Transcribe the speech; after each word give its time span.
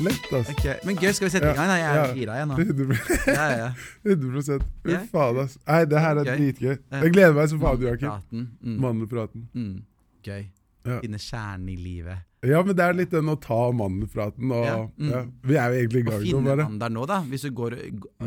Lett, 0.00 0.28
altså. 0.32 0.52
Okay. 0.54 0.76
Men 0.86 0.96
gøy, 1.00 1.10
skal 1.16 1.26
vi 1.26 1.30
sette 1.34 1.50
i 1.50 1.54
gang? 1.56 1.68
da? 1.72 1.76
Jeg 1.80 1.88
er 1.88 1.96
Ja. 1.98 2.14
gira 2.14 2.36
igjen 2.38 2.48
nå. 2.52 2.56
100 2.58 2.98
Ja, 3.26 3.48
ja. 3.58 3.68
100 4.06 4.60
Fy 4.84 4.96
faen, 5.10 5.38
ass. 5.42 5.58
Nei, 5.66 5.80
det 5.90 5.98
her 6.04 6.20
er 6.22 6.24
Gøy. 6.28 6.36
dritgøy. 6.38 6.78
Jeg 7.02 7.12
gleder 7.16 7.34
meg 7.34 7.48
så 7.50 7.58
faen, 7.58 7.82
Joakim. 7.82 8.08
Praten. 8.12 8.46
Mm. 8.62 8.78
Mandelpraten. 8.84 9.48
Mm. 9.54 9.82
Gøy. 10.28 10.46
Ja. 10.88 11.00
Finne 11.02 11.18
kjernen 11.20 11.68
i 11.72 11.76
livet. 11.76 12.24
Ja, 12.46 12.62
men 12.62 12.76
det 12.78 12.84
er 12.86 12.94
litt 12.94 13.10
den 13.10 13.26
å 13.26 13.34
ta 13.42 13.58
mandelpraten 13.74 14.52
og 14.54 14.64
Ja, 14.64 14.76
ja, 14.78 15.22
mm. 15.24 15.32
Vi 15.42 15.56
er 15.58 15.72
jo 15.74 15.80
egentlig 15.82 16.00
i 16.00 16.06
gang 16.06 16.20
nå, 16.20 16.24
finne 16.28 16.44
bare. 16.52 16.62
mannen 16.68 16.78
der 16.84 16.88
nå, 16.94 17.06
da. 17.10 17.20
Hvis 17.26 17.42
du 17.42 17.50
går, 17.50 17.74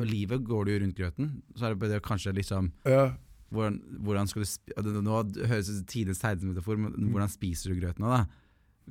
livet 0.03 0.43
går 0.43 0.65
du 0.67 0.71
jo 0.73 0.79
rundt 0.83 0.97
grøten, 0.99 1.29
så 1.55 1.69
er 1.69 1.75
det 1.79 1.89
det 1.93 2.01
kanskje 2.03 2.33
liksom 2.35 2.71
Ja. 2.85 3.13
hvordan, 3.53 3.79
hvordan 4.03 4.27
skal 4.27 4.43
du 4.83 5.01
Nå 5.01 5.23
høres 5.47 5.67
det 5.67 5.71
ut 5.71 5.77
som 5.79 5.85
tidenes 5.87 6.19
tegnmetafor, 6.19 6.77
men 6.77 6.91
hvordan 7.13 7.29
spiser 7.31 7.71
du 7.73 7.79
grøten 7.79 8.03
nå, 8.03 8.11
da? 8.11 8.25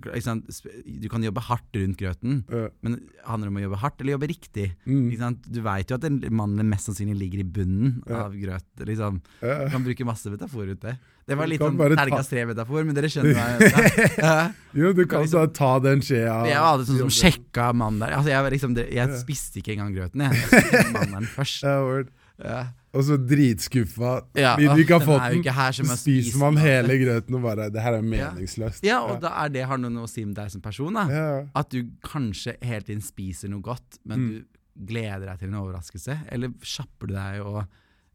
Du 0.00 1.08
kan 1.10 1.22
jobbe 1.22 1.40
hardt 1.44 1.74
rundt 1.76 1.98
grøten, 1.98 2.44
Ja. 2.48 2.68
men 2.82 3.00
handler 3.26 3.48
det 3.48 3.52
om 3.52 3.56
å 3.58 3.64
jobbe 3.66 3.78
hardt 3.82 4.00
eller 4.00 4.12
jobbe 4.16 4.28
riktig? 4.30 4.74
Mm. 4.86 5.36
Du 5.50 5.60
veit 5.60 5.90
jo 5.90 5.96
at 5.96 6.00
den 6.06 6.20
mannen 6.30 6.68
mest 6.70 6.86
sannsynlig 6.88 7.18
ligger 7.18 7.40
i 7.40 7.44
bunnen 7.44 8.02
Ja. 8.08 8.24
av 8.24 8.32
grøt. 8.32 8.64
Liksom. 8.78 9.20
Ja. 9.42 9.64
Du 9.66 9.70
kan 9.70 9.84
bruke 9.84 10.04
masse 10.06 10.30
metaforer 10.30 10.72
ut 10.72 10.80
det. 10.80 10.96
Det 11.26 11.36
var 11.36 11.46
litt 11.46 11.60
sånn 11.60 11.76
terningkast 11.76 12.30
tre-metafor, 12.32 12.84
men 12.86 12.94
dere 12.94 13.06
skjønner 13.12 13.34
hva. 13.36 14.54
Jo, 14.74 14.92
du 14.92 15.04
kan 15.06 15.22
liksom- 15.22 15.52
ta 15.52 15.78
den 15.78 16.00
skjea 16.00 16.46
Jeg 16.48 16.58
var 16.58 16.78
sånn 16.78 16.98
som 16.98 17.08
sjekka 17.08 17.72
mannen 17.74 18.00
der. 18.00 18.16
Altså, 18.16 18.30
jeg, 18.30 18.52
liksom, 18.52 18.74
jeg 18.76 19.08
spiste 19.20 19.60
ikke 19.60 19.76
engang 19.76 19.94
grøten, 19.94 20.20
jeg. 20.30 20.92
Mannen 20.94 21.26
først. 21.28 21.62
Ja, 21.62 21.82
word. 21.84 22.08
Ja. 22.42 22.64
Og 22.92 23.04
så 23.06 23.16
dritskuffa. 23.22 24.12
Ja, 24.34 24.56
Vil 24.58 24.68
du 24.74 24.80
ikke 24.82 24.96
den 24.98 25.06
fått 25.06 25.22
den? 25.30 25.44
her 25.54 25.70
Så 25.72 25.84
er 25.86 25.96
spiser 26.00 26.38
man 26.38 26.56
hele 26.58 26.96
grøten 26.98 27.34
og 27.38 27.42
bare 27.44 27.68
Det 27.70 27.80
her 27.84 27.92
er 27.94 28.02
meningsløst. 28.02 28.82
Ja, 28.82 28.98
og 29.06 29.20
da 29.22 29.28
er 29.44 29.48
det 29.48 29.62
har 29.70 29.78
noe 29.78 30.02
å 30.02 30.08
si 30.10 30.24
med 30.24 30.34
deg 30.34 30.50
som 30.50 30.60
person. 30.60 30.92
da 30.94 31.04
Ja. 31.08 31.46
At 31.54 31.70
du 31.70 31.84
kanskje 32.02 32.56
hele 32.62 32.80
tiden 32.82 33.00
spiser 33.02 33.48
noe 33.48 33.62
godt, 33.62 33.98
men 34.04 34.18
Mm. 34.18 34.28
du 34.30 34.86
gleder 34.86 35.26
deg 35.26 35.38
til 35.38 35.48
en 35.48 35.54
overraskelse. 35.62 36.18
Eller 36.32 36.48
kjapper 36.62 37.06
du 37.06 37.14
deg 37.14 37.40
og 37.46 37.64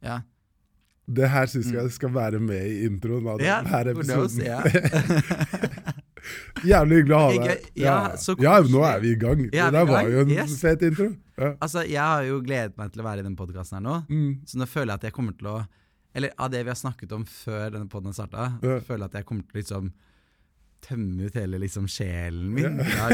Ja. 0.03 0.19
Det 1.07 1.29
her 1.29 1.45
syns 1.45 1.71
jeg 1.71 1.91
skal 1.91 2.09
være 2.09 2.39
med 2.41 2.65
i 2.65 2.85
introen 2.87 3.27
av 3.27 3.37
Mm. 3.39 3.45
ja 3.45 3.61
denne 3.61 3.83
det 3.93 4.05
knows, 4.07 4.37
episoden. 4.37 4.45
ja. 4.45 4.61
Jævlig 6.71 6.99
hyggelig 7.03 7.15
å 7.15 7.19
ha 7.19 7.45
deg. 7.47 7.65
ja, 7.75 7.95
så 8.17 8.35
ja, 8.41 8.55
nå 8.61 8.81
er 8.87 8.99
vi 9.03 9.11
i 9.13 9.15
gang. 9.21 9.43
Ja, 9.53 9.69
det 9.69 9.79
er 9.81 9.85
der 9.85 9.85
i 9.85 9.91
var 9.91 10.03
gang. 10.03 10.11
jo 10.11 10.19
en 10.25 10.29
Yes. 10.35 10.59
fet 10.61 10.81
intro. 10.81 11.09
Ja. 11.37 11.53
Altså, 11.61 11.83
Jeg 11.87 11.99
har 12.01 12.23
jo 12.23 12.41
gledet 12.41 12.77
meg 12.77 12.91
til 12.93 13.01
å 13.01 13.05
være 13.05 13.19
i 13.19 13.23
den 13.23 13.35
podkasten 13.35 13.77
her 13.77 13.81
nå, 13.83 13.95
Mm. 14.09 14.39
så 14.47 14.57
nå 14.57 14.65
føler 14.67 14.93
jeg 14.93 14.99
at 15.01 15.01
jeg 15.09 15.13
kommer 15.13 15.37
til 15.37 15.47
å 15.47 15.67
Eller 16.15 16.31
av 16.39 16.49
det 16.49 16.63
vi 16.63 16.69
har 16.69 16.75
snakket 16.79 17.11
om 17.11 17.25
før 17.25 17.71
denne 17.73 17.89
podkasten 17.89 18.29
starta, 18.29 18.59
Ja. 18.63 18.79
føler 18.79 18.99
jeg 19.03 19.11
at 19.11 19.13
jeg 19.19 19.25
kommer 19.25 19.43
til 19.51 19.59
å 19.59 19.61
liksom 19.61 19.91
tømme 20.85 21.25
ut 21.29 21.35
hele 21.39 21.57
liksom 21.63 21.87
sjelen 21.89 22.51
min. 22.53 22.77
Ja. 22.83 23.07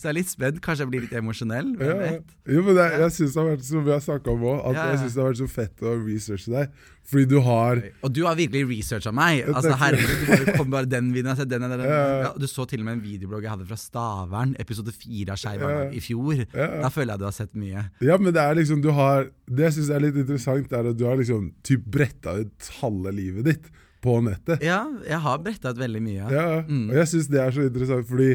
Så 0.00 0.08
jeg 0.08 0.10
er 0.12 0.16
litt 0.16 0.30
spent. 0.32 0.60
Kanskje 0.64 0.86
jeg 0.86 0.90
blir 0.92 1.04
litt 1.04 1.12
emosjonell. 1.20 1.74
Hvem 1.76 1.92
Ja, 1.92 1.98
vet? 2.16 2.32
jo, 2.56 2.62
men 2.66 2.78
det, 2.78 2.86
jeg 3.02 3.12
synes 3.18 3.34
det 3.36 3.40
har 3.42 3.50
vært 3.52 3.68
som 3.68 3.84
vi 3.86 3.92
har 3.92 4.02
snakka 4.06 4.32
om 4.32 4.46
òg, 4.48 4.58
at 4.70 4.74
Ja, 4.78 4.86
jeg 4.88 4.96
ja. 4.96 5.00
synes 5.04 5.14
det 5.18 5.22
har 5.22 5.30
vært 5.32 5.42
så 5.42 5.50
fett 5.52 5.84
å 5.84 5.94
researche 6.06 6.54
deg. 6.56 6.80
Fordi 7.12 7.24
du 7.26 7.40
har 7.42 7.80
Og 8.06 8.12
du 8.14 8.20
har 8.24 8.36
virkelig 8.38 8.62
researcha 8.70 9.10
meg. 9.12 9.40
Altså, 9.50 9.74
herregud, 9.80 10.12
du 10.22 10.26
bare 10.30 10.56
kom 10.56 10.70
bare 10.70 10.86
den 10.86 11.08
videoen, 11.12 11.36
jeg 11.36 11.48
den, 11.50 11.64
den, 11.66 11.74
den. 11.80 11.86
Ja, 11.90 12.30
Du 12.38 12.46
så 12.46 12.64
til 12.70 12.80
og 12.80 12.86
med 12.86 12.94
en 13.00 13.02
videoblogg 13.04 13.42
jeg 13.42 13.50
hadde 13.56 13.66
fra 13.66 13.78
Stavern, 13.80 14.54
episode 14.62 14.94
fire 14.94 15.34
av 15.34 15.42
Skeiv 15.42 15.64
i 15.98 16.00
fjor. 16.04 16.44
Da 16.54 16.88
føler 16.94 17.14
jeg 17.16 17.22
du 17.24 17.26
har 17.28 17.34
sett 17.36 17.54
mye. 17.58 17.86
Ja, 18.06 18.16
men 18.22 18.32
det 18.32 18.40
er 18.44 18.54
liksom 18.60 18.80
du 18.84 18.92
har 18.94 19.26
Det 19.50 19.66
jeg 19.66 19.74
syns 19.80 19.90
er 19.92 20.00
litt 20.06 20.16
interessant, 20.22 20.72
er 20.72 20.92
at 20.92 20.96
du 20.96 21.04
har 21.10 21.18
liksom 21.18 21.50
typ 21.66 21.84
bretta 21.92 22.38
ut 22.40 22.70
halve 22.80 23.10
livet 23.12 23.50
ditt 23.50 23.66
på 24.02 24.16
nettet. 24.26 24.62
Ja, 24.66 24.80
jeg 25.06 25.18
har 25.24 25.38
bretta 25.44 25.70
ut 25.72 25.78
veldig 25.80 26.02
mye. 26.02 26.26
Ja, 26.32 26.48
Mm. 26.66 26.88
Og 26.90 26.96
jeg 26.98 27.06
syns 27.12 27.28
det 27.30 27.40
er 27.40 27.50
så 27.54 27.66
interessant, 27.68 28.08
fordi 28.08 28.32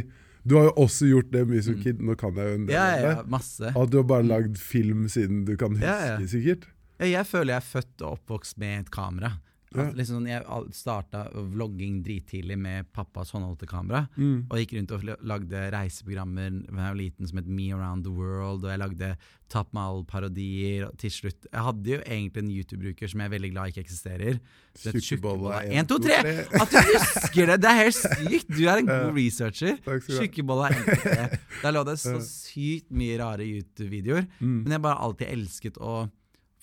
du 0.48 0.56
har 0.56 0.70
jo 0.70 0.74
også 0.86 1.10
gjort 1.10 1.32
det 1.34 1.42
mye 1.50 1.62
som 1.66 1.76
kid. 1.84 2.00
Nå 2.00 2.16
kan 2.18 2.34
jeg 2.40 2.48
jo 2.48 2.56
en 2.62 2.66
del 2.70 2.76
Mm. 2.76 3.04
Ja, 3.04 3.10
ja, 3.18 3.24
masse. 3.28 3.74
At 3.76 3.90
du 3.92 3.98
har 4.00 4.08
bare 4.08 4.24
lagd 4.24 4.58
film 4.58 5.08
siden 5.12 5.44
du 5.46 5.56
kan 5.60 5.76
huske, 5.76 5.84
Ja, 5.84 6.16
ja. 6.18 6.26
sikkert. 6.28 6.68
Ja, 7.00 7.06
Jeg 7.06 7.26
føler 7.28 7.54
jeg 7.54 7.62
er 7.62 7.68
født 7.82 8.02
og 8.02 8.18
oppvokst 8.20 8.58
med 8.58 8.80
et 8.80 8.92
kamera. 8.92 9.34
Ja. 9.74 9.84
Altså, 9.84 9.98
liksom 10.00 10.18
sånn, 10.18 10.28
jeg 10.30 10.76
starta 10.78 11.24
vlogging 11.36 12.00
drittidlig 12.06 12.56
med 12.60 12.88
pappas 12.96 13.34
håndholdte 13.36 13.68
kamera. 13.68 14.06
Mm. 14.16 14.46
Og 14.48 14.62
gikk 14.62 14.78
rundt 14.78 14.94
og 14.96 15.08
lagde 15.28 15.64
reiseprogrammer 15.74 16.62
da 16.68 16.70
jeg 16.72 16.94
var 16.94 17.00
liten 17.02 17.28
som 17.28 17.42
het 17.42 17.50
Me 17.52 17.68
Around 17.76 18.08
the 18.08 18.14
World. 18.14 18.64
Og 18.64 18.72
jeg 18.72 18.82
lagde 18.82 19.12
Top 19.52 19.74
Mal-parodier. 19.76 20.88
Til 21.00 21.12
slutt 21.12 21.48
Jeg 21.48 21.64
hadde 21.64 21.92
jo 21.94 22.00
egentlig 22.04 22.44
en 22.44 22.54
YouTube-bruker 22.54 23.12
som 23.12 23.24
jeg 23.24 23.30
er 23.30 23.34
veldig 23.36 23.52
glad 23.54 23.74
ikke 23.74 23.84
eksisterer. 23.84 24.40
Tjukkebolla 24.78 25.04
Tjukkebolla 25.08 25.60
1, 25.68 25.92
2, 25.92 26.00
3! 26.06 26.18
At 26.62 26.74
du 26.74 26.80
husker 26.94 27.52
det! 27.52 27.60
Det 27.64 27.72
er 27.72 27.80
helt 27.82 28.00
sykt! 28.00 28.54
Du 28.54 28.64
er 28.64 28.84
en 28.84 28.92
god 28.94 29.12
researcher. 29.20 29.76
Tjukkebolla 30.08 30.72
1, 30.72 30.88
2, 30.88 30.98
3. 31.04 31.42
Der 31.64 31.76
lå 31.76 31.84
det 31.88 31.98
så 32.04 32.16
sykt 32.24 32.88
mye 32.96 33.20
rare 33.20 33.48
YouTube-videoer. 33.48 34.28
Mm. 34.40 34.58
Men 34.64 34.78
jeg 34.78 34.86
bare 34.88 35.04
alltid 35.08 35.32
elsket 35.36 35.80
å 35.84 36.00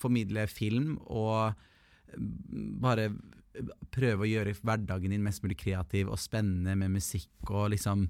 formidle 0.01 0.45
film 0.51 0.97
og 1.05 1.55
bare 2.17 3.09
prøve 3.95 4.25
å 4.25 4.29
gjøre 4.29 4.53
hverdagen 4.61 5.13
din 5.13 5.23
mest 5.23 5.43
mulig 5.43 5.57
kreativ 5.61 6.09
og 6.11 6.19
spennende 6.19 6.75
med 6.77 6.91
musikk 6.97 7.51
og 7.51 7.69
liksom 7.75 8.07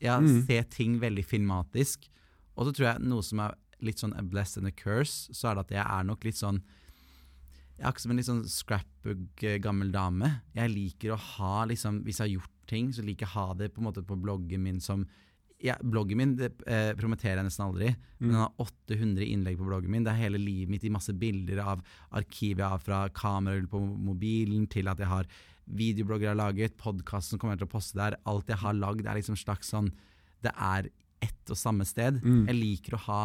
ja, 0.00 0.18
Mm. 0.20 0.44
se 0.46 0.62
ting 0.70 0.98
veldig 1.00 1.24
filmatisk. 1.24 2.08
Og 2.56 2.66
så 2.66 2.72
tror 2.74 2.86
jeg 2.92 3.00
noe 3.08 3.22
som 3.22 3.40
er 3.40 3.54
litt 3.80 3.98
sånn 3.98 4.14
a 4.18 4.22
blessed 4.22 4.58
and 4.62 4.68
a 4.68 4.70
curse, 4.70 5.32
så 5.32 5.50
er 5.50 5.54
det 5.54 5.64
at 5.66 5.70
jeg 5.70 5.86
er 5.98 6.04
nok 6.04 6.24
litt 6.24 6.36
sånn 6.38 6.62
Jeg 7.76 7.86
er 7.88 7.90
ikke 7.90 8.00
som 8.04 8.10
en 8.12 8.16
litt 8.20 8.26
sånn 8.28 8.44
scrapbook 8.46 9.42
eh, 9.42 9.58
gammel 9.58 9.90
dame. 9.90 10.28
Jeg 10.54 10.70
liker 10.70 11.10
å 11.10 11.16
ha 11.18 11.64
liksom 11.66 12.04
Hvis 12.04 12.20
jeg 12.20 12.28
har 12.28 12.34
gjort 12.36 12.50
ting, 12.70 12.92
så 12.94 13.02
liker 13.02 13.26
jeg 13.26 13.32
å 13.34 13.48
ha 13.48 13.54
det 13.54 13.72
på 13.74 13.80
en 13.82 13.88
måte 13.88 14.04
på 14.06 14.14
bloggen 14.16 14.62
min 14.62 14.78
som 14.80 15.02
ja, 15.64 15.78
Bloggen 15.80 16.18
min 16.20 16.34
det, 16.36 16.50
eh, 16.68 16.92
promoterer 16.98 17.40
jeg 17.40 17.46
nesten 17.46 17.64
aldri, 17.64 17.94
men 18.20 18.34
den 18.34 18.42
har 18.42 18.52
800 18.60 19.24
innlegg 19.24 19.56
på 19.56 19.68
bloggen 19.68 19.92
min. 19.92 20.04
Det 20.04 20.12
er 20.12 20.26
hele 20.26 20.40
livet 20.40 20.72
mitt 20.74 20.84
i 20.84 20.92
masse 20.92 21.14
bilder 21.16 21.62
av 21.64 21.82
arkivet 22.12 22.60
jeg 22.60 22.72
har 22.74 22.82
fra 22.84 23.00
kamerarull 23.16 23.70
på 23.72 23.80
mobilen, 23.80 24.66
til 24.68 24.92
at 24.92 25.00
jeg 25.00 25.08
har 25.08 25.30
videoblogger 25.64 26.28
jeg 26.28 26.34
har 26.34 26.42
laget, 26.42 26.76
podkasten 26.76 27.40
kommer 27.40 27.54
jeg 27.54 27.62
til 27.62 27.70
å 27.70 27.74
poste 27.78 27.96
der. 27.96 28.18
Alt 28.28 28.52
jeg 28.52 28.60
har 28.60 28.76
lagd, 28.76 29.06
er 29.06 29.16
liksom 29.16 29.38
slags 29.40 29.72
sånn 29.72 29.88
Det 30.44 30.52
er 30.52 30.90
ett 31.24 31.48
og 31.50 31.56
samme 31.56 31.86
sted. 31.88 32.20
Mm. 32.20 32.44
Jeg 32.50 32.58
liker 32.58 32.98
å 32.98 33.04
ha 33.06 33.22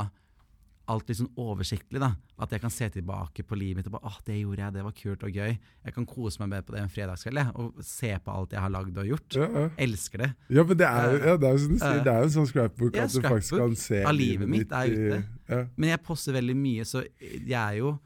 alt 0.90 1.08
litt 1.10 1.20
sånn 1.20 1.30
oversiktlig. 1.40 2.00
da 2.02 2.10
At 2.42 2.52
jeg 2.56 2.62
kan 2.64 2.74
se 2.74 2.88
tilbake 2.90 3.44
på 3.48 3.58
livet 3.60 3.78
mitt 3.80 3.88
og 3.88 3.94
bare 3.98 4.10
åh, 4.10 4.18
det 4.26 4.40
gjorde 4.42 4.64
jeg, 4.64 4.74
det 4.74 4.84
var 4.84 4.96
kult 4.98 5.24
og 5.28 5.32
gøy. 5.40 5.54
Jeg 5.86 5.94
kan 5.96 6.06
kose 6.10 6.42
meg 6.42 6.50
med 6.56 6.66
på 6.66 6.74
det 6.76 6.82
en 6.84 6.90
fredagskveld 6.94 7.54
og 7.56 7.80
se 7.86 8.12
på 8.26 8.36
alt 8.36 8.52
jeg 8.58 8.64
har 8.66 8.74
lagd 8.74 8.98
og 8.98 9.06
gjort. 9.12 9.38
Ja, 9.40 9.48
ja. 9.54 9.70
Elsker 9.86 10.18
det. 10.26 10.30
ja, 10.50 10.64
men 10.64 10.78
det 10.82 10.88
er 10.90 11.18
ja, 11.28 11.38
det 11.38 11.50
er 11.54 11.58
Ja. 11.80 12.04
det 12.04 12.14
er 12.14 12.24
en 12.24 12.36
sånn 12.36 12.48
scrapbook 12.50 12.98
at 12.98 13.14
du 13.14 13.22
faktisk 13.22 13.58
kan 13.58 13.76
se 13.76 14.04
av 14.04 14.14
livet 14.16 14.50
mitt 14.50 14.72
er 14.72 14.86
i- 14.86 14.98
ute. 14.98 15.24
Ja. 15.50 15.66
Men 15.78 15.90
jeg 15.90 16.04
poster 16.04 16.34
veldig 16.34 16.56
mye, 16.58 16.86
så 16.86 17.06
jeg 17.22 17.54
er 17.54 17.78
jo 17.78 18.00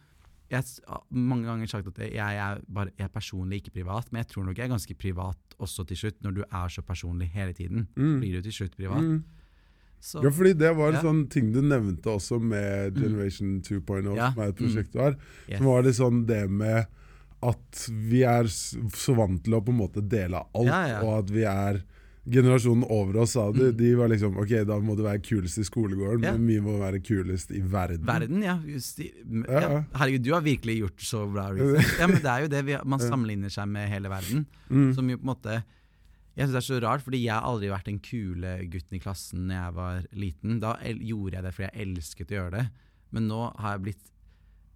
jeg 0.52 0.64
har 0.88 1.02
mange 1.10 1.46
ganger 1.48 1.66
sagt 1.68 1.88
at 1.88 1.98
jeg 2.14 2.36
er, 2.38 2.60
bare, 2.70 2.92
jeg 3.00 3.06
er 3.06 3.10
personlig, 3.10 3.64
ikke 3.64 3.72
privat, 3.82 4.12
men 4.12 4.20
jeg 4.22 4.28
tror 4.30 4.46
nok 4.46 4.56
jeg 4.58 4.66
er 4.66 4.70
ganske 4.76 4.94
privat 5.00 5.38
også 5.60 5.86
til 5.88 5.98
slutt, 5.98 6.20
når 6.22 6.32
du 6.36 6.42
er 6.44 6.68
så 6.70 6.82
personlig 6.86 7.30
hele 7.34 7.54
tiden. 7.54 7.88
Mm. 7.96 8.20
Blir 8.20 8.34
du 8.38 8.42
til 8.42 8.52
slutt 8.52 8.76
privat. 8.78 9.02
Mm. 9.02 9.24
Så, 10.04 10.20
Ja, 10.24 10.30
fordi 10.36 10.52
det 10.60 10.74
var 10.76 10.90
en 10.92 10.98
Ja. 11.00 11.02
sånn 11.06 11.30
ting 11.32 11.54
du 11.54 11.62
nevnte 11.64 12.12
også 12.12 12.42
med 12.44 12.98
Generation 13.00 13.62
2.0, 13.64 14.16
Ja. 14.18 14.34
som 14.34 14.44
er 14.44 14.50
et 14.52 14.56
prosjekt 14.60 14.92
du 14.92 15.00
har. 15.00 15.16
yes. 15.48 15.58
Som 15.58 15.66
var 15.68 15.82
det, 15.84 15.94
sånn 15.96 16.26
det 16.28 16.50
med 16.50 16.88
at 17.44 17.88
vi 17.90 18.24
er 18.24 18.44
så 18.44 19.16
vant 19.16 19.42
til 19.44 19.54
å 19.56 19.62
på 19.64 19.70
en 19.72 19.80
måte 19.80 20.02
dele 20.08 20.44
alt, 20.56 20.68
Ja, 20.68 21.00
og 21.04 21.24
at 21.24 21.30
vi 21.32 21.44
er 21.44 21.84
Generasjonen 22.26 22.86
over 22.90 23.18
oss 23.20 23.32
sa 23.34 23.52
det, 23.52 23.74
Mm. 23.74 23.78
de 23.78 23.96
var 23.96 24.08
liksom 24.08 24.38
Ok, 24.38 24.48
da 24.66 24.80
må 24.80 24.96
du 24.96 25.04
være 25.04 25.20
kulest 25.22 25.58
i 25.60 25.64
skolegården, 25.68 26.22
men 26.22 26.48
vi 26.48 26.60
må 26.62 26.78
være 26.80 27.02
kulest 27.04 27.52
i 27.52 27.60
verden. 27.60 28.06
Verden, 28.06 28.42
ja. 28.44 28.58
Just, 28.66 28.98
i-. 29.00 29.12
Herregud, 29.28 30.24
du 30.24 30.32
har 30.34 30.42
virkelig 30.42 30.80
gjort 30.80 31.00
så 31.04 31.26
bra 31.32 31.50
research. 31.52 31.96
Ja, 32.00 32.08
men 32.08 32.22
det 32.22 32.26
er 32.32 32.42
jo 32.42 32.48
det. 32.48 32.66
Vi, 32.66 32.78
man 32.86 33.00
sammenligner 33.00 33.52
seg 33.52 33.68
med 33.68 33.90
hele 33.90 34.08
verden. 34.08 34.46
Mm. 34.72 34.94
Som 34.96 35.10
jo 35.10 35.18
på 35.18 35.24
en 35.28 35.36
måte 35.36 35.64
Jeg 36.34 36.48
synes 36.48 36.56
det 36.56 36.62
er 36.64 36.66
så 36.66 36.80
rart, 36.82 37.04
fordi 37.06 37.20
jeg 37.22 37.34
har 37.36 37.46
aldri 37.46 37.70
vært 37.70 37.90
den 37.92 38.00
kule 38.02 38.56
gutten 38.74 38.98
i 38.98 39.02
klassen 39.04 39.46
da 39.52 39.60
jeg 39.60 39.76
var 39.78 40.08
liten. 40.18 40.58
Da 40.64 40.74
gjorde 40.82 41.38
jeg 41.38 41.46
det 41.46 41.54
fordi 41.54 41.68
jeg 41.68 41.86
elsket 41.86 42.34
å 42.34 42.38
gjøre 42.40 42.56
det. 42.56 42.64
Men 43.14 43.30
nå 43.30 43.46
har 43.62 43.78
jeg 43.78 43.86
blitt 43.90 44.10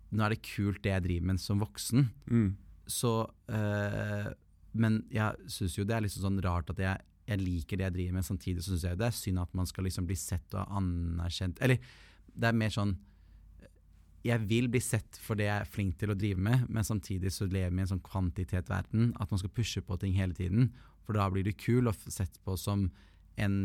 Nå 0.07 0.24
er 0.24 0.31
det 0.31 0.45
kult 0.45 0.80
det 0.86 0.92
jeg 0.94 1.04
driver 1.04 1.27
med 1.27 1.42
som 1.44 1.59
voksen. 1.59 2.06
Mm. 2.31 2.51
Så 2.88 3.09
øh, 3.27 4.30
Men 4.71 5.01
jeg 5.12 5.50
syns 5.51 5.75
jo 5.75 5.83
det 5.83 5.98
er 5.98 6.06
liksom 6.06 6.24
sånn 6.24 6.39
rart 6.45 6.69
at 6.71 6.80
jeg, 6.80 7.01
jeg 7.27 7.42
liker 7.42 7.81
det 7.81 7.88
jeg 7.89 7.95
driver 7.98 8.15
med, 8.15 8.27
samtidig 8.30 8.63
så 8.63 8.71
syns 8.71 8.86
jeg 8.88 9.01
det 9.01 9.10
er 9.10 9.18
synd 9.18 9.42
at 9.44 9.57
man 9.57 9.68
skal 9.68 9.83
liksom 9.83 10.07
bli 10.07 10.15
sett 10.15 10.56
og 10.56 10.77
anerkjent. 10.80 11.60
Eller 11.65 11.81
det 12.38 12.48
er 12.48 12.62
mer 12.62 12.71
sånn 12.71 12.95
jeg 14.27 14.44
vil 14.50 14.68
bli 14.71 14.80
sett 14.83 15.19
for 15.24 15.39
det 15.39 15.48
jeg 15.48 15.63
er 15.63 15.69
flink 15.69 15.98
til 16.00 16.12
å 16.12 16.18
drive 16.18 16.42
med, 16.42 16.65
men 16.74 16.86
samtidig 16.86 17.31
så 17.33 17.45
lever 17.48 17.71
vi 17.71 17.80
i 17.80 17.83
en 17.86 17.92
sånn 17.94 18.03
kvantitetsverden 18.03 19.12
at 19.21 19.31
man 19.31 19.42
skal 19.42 19.53
pushe 19.56 19.83
på 19.86 19.98
ting 20.01 20.15
hele 20.18 20.36
tiden. 20.38 20.71
For 21.07 21.15
da 21.15 21.30
blir 21.31 21.48
du 21.48 21.54
kul 21.56 21.88
og 21.88 21.95
sett 22.12 22.36
på 22.44 22.57
som 22.59 22.89
en 23.39 23.56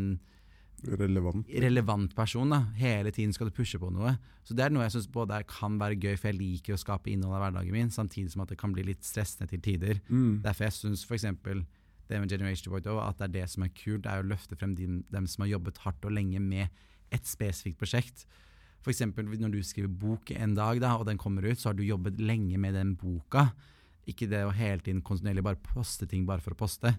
Relevant. 0.83 1.47
relevant 1.47 2.11
person. 2.15 2.49
da. 2.49 2.57
Hele 2.75 3.11
tiden 3.11 3.31
skal 3.33 3.47
du 3.47 3.55
pushe 3.55 3.79
på 3.79 3.91
noe. 3.93 4.17
Så 4.43 4.55
det 4.55 4.65
er 4.65 4.73
noe 4.73 4.83
jeg 4.83 4.97
syns 4.97 5.07
både 5.11 5.37
kan 5.47 5.77
være 5.79 5.95
gøy, 5.95 6.17
for 6.19 6.27
jeg 6.31 6.39
liker 6.39 6.75
å 6.75 6.81
skape 6.81 7.11
innhold 7.11 7.37
av 7.37 7.45
hverdagen 7.45 7.71
min, 7.71 7.91
samtidig 7.93 8.33
som 8.33 8.43
at 8.43 8.51
det 8.51 8.57
kan 8.59 8.73
bli 8.75 8.83
litt 8.89 9.03
stressende 9.07 9.47
til 9.51 9.61
tider. 9.63 10.01
Mm. 10.09 10.41
Derfor 10.43 10.67
jeg 10.67 10.75
syns 10.81 11.05
f.eks. 11.07 11.23
det 11.23 12.19
med 12.19 12.29
Generation 12.29 12.73
2.0, 12.73 12.99
at 12.99 13.21
det 13.21 13.29
er 13.29 13.35
det 13.37 13.45
som 13.53 13.63
er 13.63 13.71
kult, 13.71 14.03
det 14.03 14.11
er 14.11 14.25
å 14.25 14.27
løfte 14.27 14.59
frem 14.59 14.75
de, 14.75 14.89
dem 15.13 15.29
som 15.31 15.45
har 15.45 15.53
jobbet 15.53 15.79
hardt 15.85 16.03
og 16.09 16.11
lenge 16.17 16.41
med 16.43 16.67
et 17.15 17.29
spesifikt 17.29 17.79
prosjekt. 17.79 18.25
For 18.83 18.91
eksempel 18.91 19.29
når 19.39 19.55
du 19.55 19.61
skriver 19.63 19.87
bok 19.87 20.33
en 20.35 20.57
dag, 20.57 20.81
da, 20.83 20.97
og 20.99 21.07
den 21.07 21.21
kommer 21.21 21.47
ut, 21.47 21.61
så 21.61 21.71
har 21.71 21.79
du 21.79 21.85
jobbet 21.87 22.19
lenge 22.19 22.59
med 22.59 22.75
den 22.75 22.97
boka. 22.99 23.53
Ikke 24.09 24.27
det 24.27 24.43
å 24.43 24.51
hele 24.51 24.83
tiden 24.83 24.99
kontinuerlig 25.05 25.45
bare 25.45 25.63
poste 25.63 26.09
ting 26.11 26.25
bare 26.27 26.43
for 26.43 26.51
å 26.51 26.59
poste. 26.59 26.91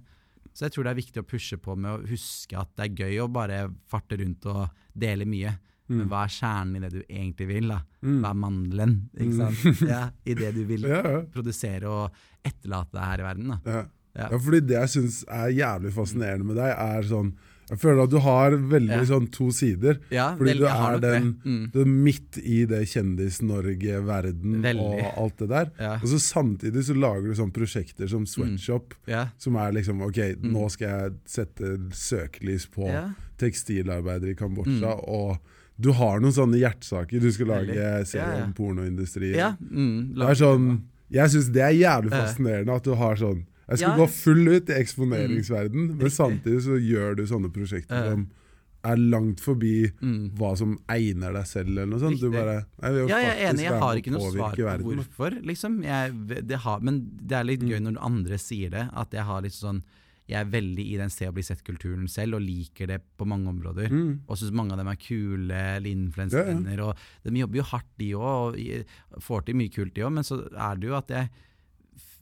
Så 0.55 0.67
jeg 0.69 0.75
tror 0.75 0.87
det 0.87 0.93
er 0.95 1.01
viktig 1.03 1.23
å 1.23 1.27
pushe 1.27 1.57
på 1.59 1.75
med 1.77 1.91
å 1.91 2.09
huske 2.09 2.57
at 2.61 2.71
det 2.79 2.85
er 2.87 2.99
gøy 3.05 3.17
å 3.25 3.31
bare 3.35 3.65
farte 3.91 4.19
rundt 4.21 4.47
og 4.53 4.69
dele 4.95 5.27
mye. 5.27 5.57
Men 5.91 6.07
hva 6.09 6.23
er 6.25 6.31
kjernen 6.33 6.79
i 6.79 6.81
det 6.87 6.91
du 6.95 7.01
egentlig 7.03 7.47
vil? 7.51 7.67
da? 7.75 7.81
Hva 8.01 8.31
er 8.31 8.39
mandelen 8.41 8.95
ikke 9.13 9.35
sant? 9.37 9.83
Ja, 9.91 9.99
i 10.25 10.37
det 10.39 10.53
du 10.57 10.63
vil 10.71 10.87
Ja, 10.95 11.03
ja. 11.05 11.19
produsere 11.35 11.91
og 11.93 12.23
etterlate 12.47 12.95
deg 12.97 13.05
her 13.11 13.21
i 13.25 13.27
verden? 13.27 13.51
da. 13.53 13.83
Ja, 14.15 14.31
fordi 14.39 14.61
det 14.63 14.77
jeg 14.79 14.93
syns 14.95 15.19
er 15.27 15.51
jævlig 15.53 15.91
fascinerende 15.97 16.47
med 16.47 16.57
deg, 16.63 16.71
er 16.71 17.09
sånn 17.11 17.35
Jeg 17.71 17.79
føler 17.81 18.03
at 18.05 18.11
du 18.11 18.19
har 18.21 18.51
veldig 18.51 18.89
Ja. 18.99 19.05
sånn 19.09 19.31
to 19.33 19.51
sider. 19.51 19.99
Ja, 20.11 20.37
Fordi 20.37 20.51
vel, 20.53 20.59
du 20.59 20.67
er 20.67 20.99
den 21.01 21.41
Mm. 21.45 21.71
du 21.73 21.81
er 21.81 21.87
midt 21.87 22.39
i 22.45 22.65
det 22.67 22.83
Kjendis-Norge-verden 22.89 24.65
og 24.79 25.01
alt 25.17 25.37
det 25.39 25.49
der. 25.49 25.71
Ja. 25.81 25.95
Og 25.95 26.09
så 26.11 26.19
samtidig 26.21 26.85
så 26.85 26.95
lager 26.99 27.23
du 27.29 27.35
sånne 27.39 27.53
prosjekter 27.57 28.09
som 28.11 28.27
Sweatshop, 28.27 28.95
Ja. 29.07 29.29
som 29.39 29.57
er 29.57 29.73
liksom 29.73 30.03
OK, 30.03 30.37
nå 30.43 30.71
skal 30.71 30.89
jeg 30.89 31.13
sette 31.27 31.79
søkelys 31.91 32.67
på 32.69 32.85
Mm. 32.85 32.93
Ja. 32.93 33.11
tekstilarbeidere 33.39 34.31
i 34.31 34.35
Kambodsja, 34.35 34.95
og 35.09 35.39
du 35.81 35.93
har 35.93 36.21
noen 36.21 36.33
sånne 36.33 36.59
hjertesaker. 36.61 37.21
Du 37.21 37.31
skal 37.33 37.47
lage 37.47 38.07
serie 38.07 38.45
om 38.45 38.53
pornoindustrien. 38.53 39.35
ja. 39.37 39.57
Mm, 39.63 40.15
Det 40.15 40.23
er 40.29 40.35
sånn, 40.45 40.83
jeg 41.11 41.29
syns 41.31 41.53
det 41.53 41.63
er 41.63 41.73
jævlig 41.73 42.11
fascinerende 42.11 42.77
at 42.77 42.83
du 42.85 42.95
har 42.95 43.17
sånn 43.17 43.45
Jeg 43.69 43.79
skulle 43.79 43.97
Ja. 43.97 44.05
gå 44.05 44.09
full 44.11 44.49
ut 44.49 44.69
i 44.71 44.73
eksponeringsverden, 44.83 45.97
men 45.97 46.11
samtidig 46.11 46.63
så 46.67 46.79
gjør 46.81 47.17
du 47.17 47.23
sånne 47.27 47.51
prosjekter 47.53 48.05
Ja. 48.05 48.11
som 48.11 48.31
er 48.85 48.97
langt 48.97 49.41
forbi 49.41 49.91
Mm. 50.03 50.33
hva 50.37 50.55
som 50.59 50.79
egner 50.91 51.33
deg 51.33 51.47
selv, 51.47 51.69
eller 51.69 51.87
noe 51.87 51.99
sånt. 52.01 52.21
Du 52.21 52.31
bare 52.31 52.67
jeg 52.83 53.09
Ja, 53.09 53.17
jeg 53.19 53.39
er 53.41 53.53
enig. 53.55 53.63
Jeg 53.65 53.81
har 53.81 53.95
ikke 53.97 54.13
noe 54.13 54.31
svar 54.33 54.53
på 54.55 54.65
verden, 54.65 54.97
hvorfor, 54.99 55.43
liksom. 55.43 55.83
Jeg, 55.83 56.47
det 56.47 56.59
har, 56.59 56.81
men 56.81 57.11
det 57.17 57.33
er 57.33 57.45
litt 57.45 57.61
gøy 57.61 57.81
når 57.81 57.97
andre 58.05 58.37
sier 58.37 58.71
det. 58.71 58.91
At 58.95 59.11
jeg 59.11 59.25
har 59.25 59.41
litt 59.43 59.53
sånn 59.53 59.83
Jeg 60.27 60.41
er 60.41 60.51
veldig 60.51 60.95
i 60.95 60.97
den 60.97 61.11
se 61.11 61.27
og 61.29 61.35
bli 61.35 61.43
sett-kulturen 61.43 62.09
selv, 62.09 62.37
og 62.37 62.41
liker 62.41 62.87
det 62.87 63.03
på 63.19 63.27
mange 63.27 63.47
områder. 63.47 63.91
Mm. 63.91 64.21
Og 64.27 64.39
syns 64.39 64.53
mange 64.53 64.73
av 64.73 64.79
dem 64.79 64.89
er 64.89 64.97
kule, 64.97 65.51
eller 65.77 65.91
influenservenner. 65.91 66.81
Og 66.81 66.97
de 67.25 67.41
jobber 67.41 67.57
jo 67.57 67.63
hardt, 67.63 67.91
de 67.99 68.13
òg, 68.13 68.87
og 69.13 69.21
får 69.23 69.45
til 69.45 69.55
mye 69.55 69.69
kult, 69.71 69.93
de 69.93 70.01
òg. 70.01 70.13
Men 70.15 70.25
så 70.25 70.39
er 70.57 70.77
det 70.77 70.89
jo 70.89 70.95
at 70.97 71.09
jeg 71.09 71.29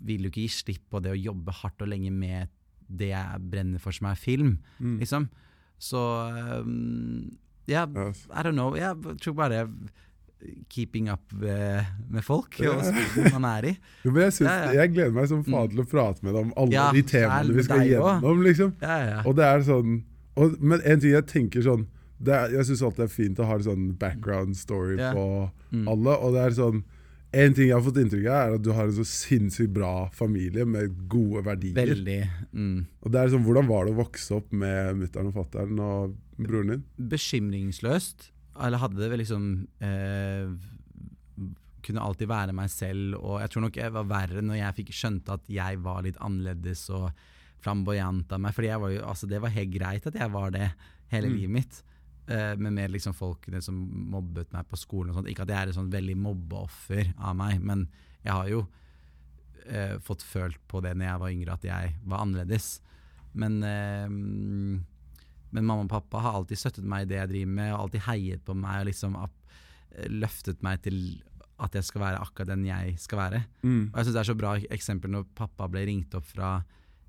vil 0.04 0.26
jo 0.26 0.30
ikke 0.32 0.42
gi 0.46 0.48
slipp 0.48 0.84
på 0.90 1.00
det 1.04 1.12
å 1.14 1.18
jobbe 1.18 1.52
hardt 1.62 1.82
og 1.84 1.88
lenge 1.92 2.10
med 2.12 2.48
det 2.92 3.08
jeg 3.12 3.40
brenner 3.52 3.78
for, 3.80 3.92
som 3.96 4.08
er 4.10 4.18
film. 4.20 4.56
Mm. 4.78 4.98
Liksom. 5.00 5.28
Så 5.82 6.00
um, 6.62 7.30
ja, 7.70 7.86
yes. 7.86 8.26
I 8.30 8.42
don't 8.44 8.58
know. 8.58 8.74
Jeg 8.76 8.96
tror 9.22 9.34
bare 9.38 9.66
keeping 10.68 11.08
up 11.08 11.32
med, 11.38 11.84
med 12.10 12.24
folk 12.26 12.56
og 12.66 12.80
spillet 12.82 13.30
man 13.36 13.44
er 13.46 13.68
i. 13.70 13.72
Jo, 14.02 14.10
men 14.10 14.24
jeg, 14.26 14.32
Ja, 14.42 14.54
ja. 14.64 14.72
jeg 14.80 14.92
gleder 14.96 15.12
meg 15.14 15.28
som 15.30 15.44
faen 15.46 15.70
til 15.70 15.82
å 15.84 15.86
prate 15.88 16.24
med 16.26 16.34
deg 16.34 16.40
om 16.48 16.54
alle 16.58 16.74
Ja, 16.74 16.88
de 16.94 17.02
temaene 17.06 17.54
vi 17.54 17.62
skal 17.66 17.84
gjennom. 17.86 18.40
liksom. 18.42 18.72
Ja, 18.82 18.96
ja. 19.06 19.20
Og 19.22 19.36
det 19.38 19.46
er 19.46 19.62
sånn 19.68 20.00
og, 20.34 20.54
Men 20.64 20.80
en 20.88 20.98
ting 21.02 21.12
jeg 21.12 21.26
tenker 21.28 21.62
sånn 21.62 21.86
det 22.22 22.32
er, 22.32 22.52
Jeg 22.56 22.64
syns 22.70 22.82
alltid 22.86 23.02
det 23.02 23.06
er 23.10 23.14
fint 23.14 23.40
å 23.42 23.46
ha 23.50 23.54
en 23.58 23.64
sånn 23.66 23.86
background 23.98 24.56
story 24.58 24.96
på 24.98 25.24
Mm. 25.72 25.86
alle. 25.88 26.12
Og 26.20 26.34
det 26.34 26.40
er 26.44 26.50
sånn 26.58 26.82
En 27.32 27.54
ting 27.56 27.68
jeg 27.70 27.76
har 27.76 27.84
fått 27.84 27.96
inntrykk 28.02 28.26
av, 28.28 28.40
er 28.50 28.54
at 28.58 28.64
du 28.66 28.70
har 28.76 28.84
en 28.90 28.96
så 28.98 29.04
sinnssykt 29.08 29.72
bra 29.72 29.92
familie 30.12 30.66
med 30.68 30.92
gode 31.08 31.40
verdier. 31.46 31.72
Veldig. 31.78 32.18
Mm. 32.52 32.82
Og 33.00 33.12
det 33.14 33.20
er 33.22 33.32
sånn, 33.32 33.46
Hvordan 33.46 33.70
var 33.70 33.86
det 33.88 33.94
å 33.94 34.00
vokse 34.02 34.34
opp 34.36 34.52
med 34.52 34.98
mutter'n 35.00 35.30
og 35.30 35.36
fatter'n 35.38 35.80
og 35.80 36.16
broren 36.36 36.74
din? 36.74 36.82
Bekymringsløst. 37.14 38.28
Eller 38.60 38.82
hadde 38.82 39.08
det 39.08 39.16
liksom 39.22 39.46
eh, 39.80 40.50
Kunne 41.82 42.02
alltid 42.04 42.28
være 42.28 42.52
meg 42.54 42.68
selv, 42.70 43.16
og 43.18 43.40
jeg 43.40 43.50
tror 43.50 43.64
nok 43.64 43.78
jeg 43.80 43.94
var 43.96 44.04
verre 44.10 44.42
når 44.44 44.58
jeg 44.60 44.76
fikk 44.82 44.92
skjønte 44.94 45.34
at 45.38 45.48
jeg 45.50 45.80
var 45.82 46.04
litt 46.04 46.20
annerledes 46.22 46.84
og 46.94 47.08
flamboyant 47.64 48.30
av 48.36 48.42
meg. 48.44 48.54
Jo, 48.62 49.00
altså 49.08 49.26
det 49.30 49.40
var 49.42 49.50
helt 49.56 49.72
greit 49.74 50.06
at 50.06 50.14
jeg 50.20 50.30
var 50.30 50.52
det 50.54 50.68
hele 51.10 51.28
Mm. 51.32 51.34
livet 51.40 51.50
mitt. 51.56 51.82
Eh, 52.26 52.52
med 52.56 52.72
mer 52.72 52.88
liksom 52.88 53.16
folkene 53.18 53.58
som 53.62 53.74
mobbet 54.12 54.52
meg 54.54 54.68
på 54.70 54.78
skolen 54.78 55.10
og 55.10 55.18
sånt. 55.18 55.30
Ikke 55.32 55.42
at 55.42 55.50
jeg 55.50 55.58
er 55.58 55.72
et 55.72 55.78
sånn 55.78 55.90
veldig 55.90 56.14
mobbeoffer 56.22 57.10
av 57.18 57.34
meg, 57.34 57.58
men 57.58 57.88
jeg 58.22 58.30
har 58.30 58.50
jo 58.52 58.60
eh, 59.66 59.98
fått 59.98 60.22
følt 60.22 60.60
på 60.70 60.80
det 60.84 60.94
når 60.94 61.08
jeg 61.08 61.22
var 61.24 61.34
yngre, 61.34 61.56
at 61.58 61.66
jeg 61.66 61.96
var 62.06 62.22
annerledes. 62.22 62.68
Men, 63.34 63.58
eh, 63.66 64.06
men 64.06 65.66
mamma 65.66 65.82
og 65.82 65.90
pappa 65.90 66.22
har 66.22 66.38
alltid 66.38 66.62
støttet 66.62 66.86
meg 66.86 67.08
i 67.08 67.10
det 67.10 67.20
jeg 67.24 67.32
driver 67.34 67.54
med, 67.58 67.74
og 67.74 67.84
alltid 67.86 68.06
heiet 68.06 68.46
på 68.46 68.56
meg 68.56 68.84
og 68.84 68.90
liksom 68.92 69.18
opp, 69.18 69.38
eh, 69.96 70.08
løftet 70.12 70.62
meg 70.62 70.82
til 70.86 71.02
at 71.62 71.74
jeg 71.74 71.90
skal 71.90 72.06
være 72.06 72.22
akkurat 72.22 72.54
den 72.54 72.66
jeg 72.66 72.98
skal 73.02 73.18
være. 73.18 73.44
Mm. 73.62 73.90
Og 73.90 73.96
jeg 73.98 74.04
synes 74.04 74.14
Det 74.14 74.22
er 74.22 74.30
så 74.30 74.38
bra 74.38 74.56
eksempel 74.78 75.10
når 75.10 75.30
pappa 75.34 75.68
ble 75.70 75.86
ringt 75.86 76.14
opp 76.14 76.26
fra 76.26 76.60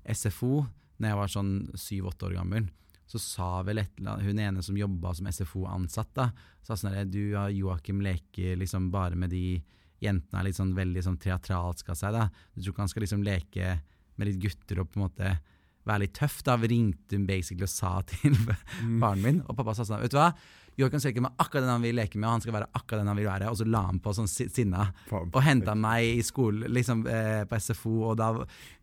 SFO 0.04 0.66
når 0.98 1.08
jeg 1.08 1.18
var 1.18 1.30
sånn 1.32 1.54
syv-åtte 1.74 2.28
år 2.28 2.36
gammel. 2.38 2.68
Så 3.06 3.20
sa 3.20 3.62
vel 3.62 3.78
et, 3.82 3.90
eller 3.98 4.14
annet- 4.16 4.24
hun 4.26 4.38
ene 4.40 4.62
som 4.64 4.76
jobba 4.76 5.14
som 5.14 5.26
SFO-ansatt, 5.26 6.12
da, 6.16 6.30
sa 6.62 6.74
sånn 6.74 6.96
at 6.96 7.10
Du 7.10 7.34
og 7.36 7.52
Joakim 7.52 8.00
leker 8.00 8.56
liksom 8.56 8.90
bare 8.90 9.14
med 9.14 9.30
de 9.30 9.62
jentene 10.00 10.40
er 10.40 10.44
litt 10.48 10.56
sånn 10.56 10.74
veldig 10.76 11.02
sånn 11.04 11.18
teatralsk 11.20 11.88
av 11.90 11.96
seg. 11.96 12.12
da. 12.12 12.28
Du 12.54 12.62
tror 12.62 12.72
ikke 12.72 12.84
han 12.84 12.88
skal 12.88 13.02
liksom 13.06 13.22
leke 13.24 13.80
med 14.16 14.28
litt 14.28 14.40
gutter 14.42 14.80
og 14.80 14.90
på 14.90 15.00
en 15.00 15.04
måte 15.08 15.38
være 15.86 16.00
litt 16.06 16.14
tøff? 16.14 16.42
Da 16.42 16.56
ringte 16.56 17.16
hun 17.16 17.26
basically 17.26 17.62
og 17.64 17.68
sa 17.72 18.00
til 18.02 18.34
faren 19.00 19.22
min, 19.22 19.42
og 19.48 19.56
pappa 19.56 19.74
sa 19.74 19.84
sånn 19.84 20.00
Vet 20.04 20.12
du 20.12 20.18
hva? 20.18 20.30
Joakim 20.76 20.98
leke 21.04 21.22
med 21.22 21.36
akkurat 21.38 21.62
den 21.62 21.70
han 21.70 21.82
vil 21.84 21.94
leke 21.94 22.18
med, 22.18 22.26
og 22.26 22.32
han 22.34 22.42
skal 22.42 22.56
være 22.56 22.68
akkurat 22.74 23.00
den 23.04 23.10
han 23.12 23.18
vil 23.20 23.28
være. 23.28 23.50
Og 23.52 23.56
så 23.60 23.66
la 23.68 23.82
han 23.86 24.00
på 24.02 24.14
sånn 24.16 24.26
si- 24.30 24.48
sinna 24.50 24.88
og 25.36 25.42
henta 25.46 25.74
meg 25.78 26.04
i 26.18 26.22
skolen, 26.26 26.66
liksom 26.74 27.04
eh, 27.06 27.44
på 27.46 27.60
SFO, 27.62 27.92
og 28.10 28.16
da 28.18 28.30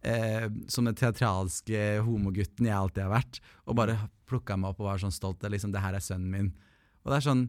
eh, 0.08 0.48
som 0.72 0.86
den 0.88 0.96
teatralske 0.96 1.82
homogutten 2.06 2.66
jeg 2.70 2.78
alltid 2.78 3.04
har 3.04 3.12
vært, 3.18 3.42
og 3.68 3.76
bare 3.82 3.98
plukka 4.32 4.56
meg 4.58 4.70
opp 4.72 4.80
og 4.80 4.88
var 4.92 5.02
sånn 5.04 5.12
stolt. 5.12 5.44
Liksom, 5.44 5.74
det 5.76 5.82
her 5.84 5.98
er 5.98 6.06
sønnen 6.06 6.32
min. 6.32 6.52
Og 7.04 7.12
det 7.12 7.18
er 7.20 7.26
sånn, 7.28 7.44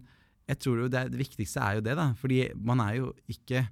jeg 0.51 0.59
tror 0.65 0.81
jo 0.83 0.89
det, 0.91 1.05
det 1.13 1.21
viktigste 1.23 1.63
er 1.63 1.79
jo 1.79 1.85
det, 1.87 1.95
da. 2.01 2.09
Fordi 2.19 2.41
man 2.59 2.81
er 2.81 2.97
jo 3.03 3.13
ikke 3.31 3.69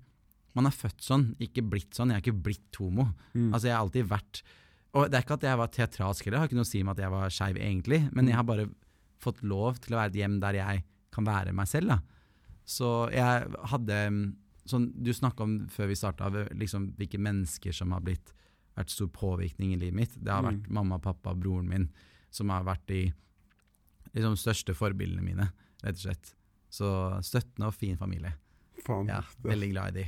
Man 0.54 0.66
er 0.66 0.74
født 0.74 0.98
sånn, 1.06 1.28
ikke 1.38 1.62
blitt 1.62 1.94
sånn. 1.94 2.10
Jeg 2.10 2.18
er 2.18 2.22
ikke 2.24 2.42
blitt 2.42 2.74
homo. 2.80 3.04
Mm. 3.36 3.52
Altså, 3.54 3.68
jeg 3.68 3.74
har 3.76 3.84
alltid 3.84 4.08
vært 4.10 4.40
Og 4.98 5.04
det 5.06 5.14
er 5.20 5.22
ikke 5.22 5.36
at 5.38 5.44
jeg 5.46 5.58
var 5.60 5.68
teatralsk 5.70 6.24
heller, 6.26 6.34
det 6.36 6.40
har 6.42 6.48
ikke 6.50 6.58
noe 6.58 6.66
å 6.66 6.70
si 6.70 6.80
med 6.82 6.96
at 6.98 7.02
jeg 7.04 7.12
var 7.14 7.30
skeiv 7.30 7.60
egentlig, 7.62 8.00
men 8.10 8.26
jeg 8.26 8.34
har 8.34 8.42
bare 8.48 8.64
fått 9.20 9.42
lov 9.46 9.78
til 9.84 9.94
å 9.94 10.00
være 10.00 10.12
et 10.14 10.20
hjem 10.22 10.38
der 10.42 10.58
jeg 10.60 10.84
kan 11.12 11.26
være 11.26 11.52
meg 11.56 11.68
selv. 11.68 11.88
da. 11.88 11.98
Så 12.64 13.10
jeg 13.12 13.48
hadde 13.72 13.96
mm, 14.10 14.36
sånn, 14.70 14.90
Du 15.02 15.10
snakka 15.12 15.42
om 15.42 15.54
før 15.72 15.88
vi 15.90 15.96
starta 15.98 16.28
liksom, 16.54 16.92
hvilke 16.98 17.18
mennesker 17.18 17.72
som 17.74 17.92
har 17.92 18.00
blitt 18.06 18.32
vært 18.76 18.92
stor 18.94 19.08
påvirkning 19.12 19.72
i 19.74 19.80
livet 19.80 19.94
mitt. 19.98 20.14
Det 20.24 20.30
har 20.32 20.42
Mm. 20.42 20.50
vært 20.62 20.70
mamma, 20.70 20.98
pappa, 20.98 21.34
broren 21.34 21.68
min, 21.68 21.88
som 22.30 22.48
har 22.50 22.62
vært 22.64 22.86
de 22.86 23.12
liksom, 24.14 24.36
største 24.38 24.74
forbildene 24.74 25.22
mine, 25.24 25.50
rett 25.82 25.96
og 25.98 26.04
slett. 26.06 26.34
Så 26.70 26.86
støttende 27.26 27.66
og 27.66 27.74
fin 27.74 27.96
familie. 27.98 28.34
Fan, 28.86 29.06
Ja, 29.08 29.22
Veldig 29.42 29.70
glad 29.72 29.96
i 29.96 30.02
de. 30.02 30.06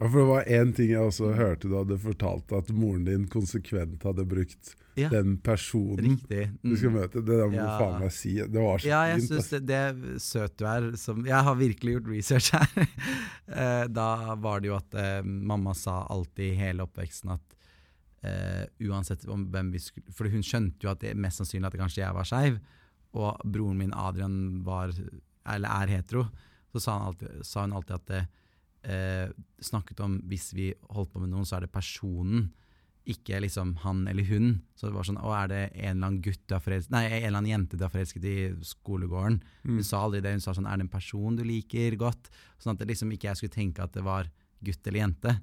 Ja, 0.00 0.08
for 0.10 0.18
det 0.18 0.28
var 0.28 0.44
én 0.50 0.72
ting 0.74 0.90
jeg 0.90 1.00
også 1.02 1.32
hørte 1.36 1.68
du 1.68 1.76
hadde 1.78 1.98
fortalt, 2.02 2.52
at 2.52 2.70
moren 2.74 3.04
din 3.06 3.26
konsekvent 3.30 4.02
hadde 4.02 4.24
brukt 4.26 4.72
Ja, 4.98 5.08
den 5.08 5.36
personen 5.40 6.18
mm. 6.18 6.48
du 6.62 6.74
skal 6.76 6.90
Mm. 6.90 6.96
møte. 6.98 7.20
Det 7.24 7.36
der 7.38 7.46
må 7.48 7.52
du 7.52 7.56
Ja. 7.62 7.78
faen 7.78 8.00
meg 8.00 8.12
si. 8.12 8.34
Det 8.34 8.60
var 8.60 8.78
så 8.78 8.88
Ja, 8.88 9.02
jeg 9.08 9.20
fint. 9.20 9.28
Synes 9.30 9.48
det, 9.48 9.60
det 9.66 9.76
er 9.76 10.18
søt 10.18 10.56
du 10.58 10.64
er. 10.66 10.96
Som, 10.96 11.24
jeg 11.24 11.42
har 11.44 11.54
virkelig 11.56 11.94
gjort 11.94 12.08
research 12.08 12.50
her. 12.52 12.68
Eh, 13.52 13.86
da 13.88 14.34
var 14.40 14.60
det 14.60 14.68
jo 14.68 14.76
at 14.76 14.94
eh, 14.94 15.22
mamma 15.22 15.74
sa 15.74 16.06
alltid 16.08 16.52
i 16.52 16.54
hele 16.56 16.82
oppveksten 16.86 17.30
at 17.34 17.56
eh, 18.24 18.66
uansett 18.88 19.26
om 19.28 19.46
hvem 19.52 19.72
vi 19.72 19.78
skulle 19.82 20.12
For 20.14 20.28
hun 20.30 20.42
skjønte 20.42 20.80
jo 20.86 20.90
at 20.90 21.00
det 21.00 21.16
mest 21.16 21.36
sannsynlig 21.42 21.66
at 21.68 21.76
kanskje 21.76 22.00
jeg 22.04 22.14
var 22.16 22.24
skeiv, 22.24 22.58
og 23.12 23.36
broren 23.44 23.76
min 23.76 23.92
Adrian 23.92 24.62
var, 24.64 24.92
eller 25.46 25.68
er 25.68 25.86
hetero. 25.98 26.24
Så 26.72 26.80
sa, 26.80 26.98
han 26.98 27.08
alltid, 27.10 27.42
sa 27.44 27.60
hun 27.66 27.72
alltid 27.76 27.94
at 27.98 28.06
det 28.06 28.22
eh, 28.84 29.28
snakket 29.62 30.00
om 30.00 30.20
hvis 30.28 30.52
vi 30.54 30.72
holdt 30.90 31.12
på 31.12 31.20
med 31.22 31.30
noen, 31.32 31.44
så 31.46 31.56
er 31.56 31.66
det 31.66 31.72
personen 31.72 32.50
ikke 33.04 33.40
liksom 33.42 33.72
han 33.82 34.04
eller 34.06 34.22
hun. 34.28 34.60
Så 34.78 34.86
det 34.86 34.94
var 34.94 35.02
sånn, 35.08 35.18
å 35.18 35.32
er 35.34 35.48
det 35.50 35.62
en 35.74 35.96
eller 35.96 36.06
annen 36.06 36.20
gutt 36.22 36.44
du 36.46 36.54
har 36.54 36.60
forelsket 36.62 36.92
Nei, 36.94 37.00
en 37.08 37.24
eller 37.26 37.38
annen 37.40 37.50
jente 37.50 37.76
du 37.76 37.82
har 37.82 37.90
forelsket 37.90 38.24
i 38.30 38.36
skolegården? 38.62 39.40
Mm. 39.66 39.72
Hun 39.80 39.84
sa 39.88 40.04
aldri 40.04 40.20
det. 40.22 40.36
Hun 40.36 40.44
sa 40.44 40.54
sånn, 40.54 40.68
er 40.70 40.78
det 40.78 40.86
en 40.86 40.92
person 40.92 41.34
du 41.36 41.42
liker 41.42 41.96
godt? 41.98 42.30
Sånn 42.62 42.76
at 42.76 42.78
det 42.84 42.86
liksom 42.92 43.10
ikke 43.10 43.26
jeg 43.32 43.40
skulle 43.40 43.56
tenke 43.56 43.82
at 43.82 43.92
det 43.98 44.04
var 44.06 44.30
gutt 44.62 44.86
eller 44.86 45.02
jente. 45.02 45.34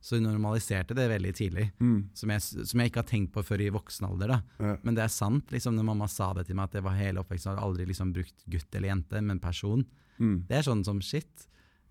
Så 0.00 0.16
hun 0.16 0.24
normaliserte 0.28 0.94
det 0.96 1.08
veldig 1.10 1.32
tidlig, 1.36 1.66
Mm. 1.80 2.08
som 2.16 2.30
jeg, 2.30 2.40
som 2.42 2.80
jeg 2.80 2.88
ikke 2.90 3.00
har 3.02 3.08
tenkt 3.08 3.32
på 3.32 3.42
før 3.44 3.60
i 3.60 3.70
voksen 3.72 4.06
alder. 4.08 4.28
da. 4.28 4.42
Ja. 4.60 4.76
Men 4.82 4.94
det 4.94 5.02
er 5.04 5.08
sant, 5.12 5.46
liksom, 5.52 5.74
når 5.76 5.84
mamma 5.84 6.08
sa 6.08 6.32
det 6.34 6.46
til 6.48 6.56
meg, 6.56 6.64
at 6.64 6.72
det 6.72 6.82
var 6.84 6.96
hele 6.96 7.20
oppveksten, 7.20 7.52
hadde 7.54 7.64
aldri 7.64 7.86
liksom 7.86 8.12
brukt 8.12 8.44
gutt 8.48 8.74
eller 8.74 8.88
jente, 8.88 9.20
men 9.22 9.38
person. 9.40 9.84
Mm. 10.18 10.46
Det 10.48 10.56
er 10.56 10.62
sånn 10.68 10.84
som 10.84 11.00
shit. 11.00 11.46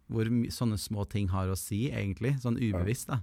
Hvor 0.10 0.26
sånne 0.50 0.78
små 0.82 1.04
ting 1.10 1.28
har 1.30 1.48
å 1.54 1.58
si, 1.58 1.90
egentlig. 1.92 2.36
Sånn 2.42 2.58
ubevisst, 2.58 3.08
da. 3.12 3.20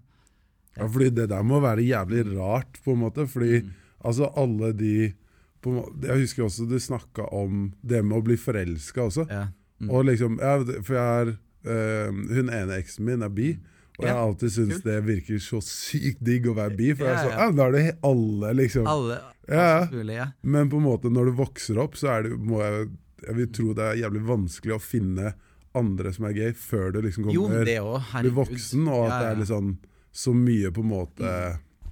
Ja, 0.77 0.87
fordi 0.89 1.11
det 1.17 1.29
der 1.33 1.43
må 1.43 1.59
være 1.65 1.83
jævlig 1.83 2.25
rart, 2.37 2.79
på 2.85 2.93
en 2.93 3.01
måte. 3.01 3.27
Fordi 3.27 3.63
Mm. 3.63 3.71
altså 4.05 4.29
alle 4.37 4.73
de 4.73 5.15
på, 5.63 5.71
en 5.73 6.01
Jeg 6.03 6.21
husker 6.21 6.45
også 6.45 6.69
du 6.69 6.77
snakka 6.79 7.27
om 7.33 7.73
det 7.83 8.05
med 8.05 8.19
å 8.19 8.23
bli 8.25 8.37
forelska 8.37 9.03
også. 9.09 9.27
Ja. 9.31 9.49
Mm. 9.81 9.91
Og 9.91 10.05
liksom, 10.05 10.39
ja, 10.41 10.59
For 10.83 10.95
jeg 10.95 11.27
er 11.27 11.39
øh, 11.67 12.13
Hun 12.35 12.49
ene 12.51 12.77
eksen 12.79 13.05
min 13.05 13.23
er 13.23 13.29
bi. 13.29 13.59
Og 13.99 14.05
jeg 14.05 14.09
Ja, 14.13 14.15
har 14.21 14.29
alltid 14.29 14.51
syntes 14.53 14.83
det 14.85 15.03
virker 15.05 15.39
så 15.41 15.59
sykt 15.65 16.23
digg 16.23 16.47
å 16.47 16.55
være 16.55 16.77
bi. 16.77 16.93
For 16.95 17.05
jeg 17.07 17.15
Ja, 17.17 17.23
sånn, 17.25 17.33
ja. 17.33 17.47
ja, 17.47 17.51
da 17.51 17.67
er 17.67 17.73
det 17.73 17.99
alle, 18.05 18.55
liksom. 18.55 18.87
Alle 18.87 19.21
Ja. 19.49 19.87
mulig, 19.91 20.15
ja. 20.15 20.27
Men 20.43 20.69
på 20.71 20.77
en 20.77 20.83
måte 20.85 21.11
når 21.11 21.25
du 21.27 21.33
vokser 21.33 21.79
opp, 21.79 21.95
så 21.97 22.09
er 22.19 22.23
det, 22.29 22.39
må 22.39 22.61
jeg, 22.61 22.89
jeg 23.27 23.35
vil 23.37 23.47
tro 23.49 23.73
det 23.75 23.85
er 23.85 24.03
jævlig 24.05 24.23
vanskelig 24.27 24.75
å 24.77 24.81
finne 24.81 25.35
andre 25.79 26.13
som 26.15 26.27
er 26.29 26.35
gay, 26.37 26.57
før 26.57 26.91
du 26.95 27.01
liksom 27.05 27.29
kommer 27.29 27.37
jo, 27.69 28.01
blir 28.17 28.35
voksen, 28.37 28.89
og 28.89 29.07
at 29.07 29.15
det 29.21 29.31
er 29.31 29.41
liksom 29.43 29.71
så 30.17 30.33
mye 30.37 30.73
på 30.73 30.81
en 30.85 30.91
måte 30.95 31.31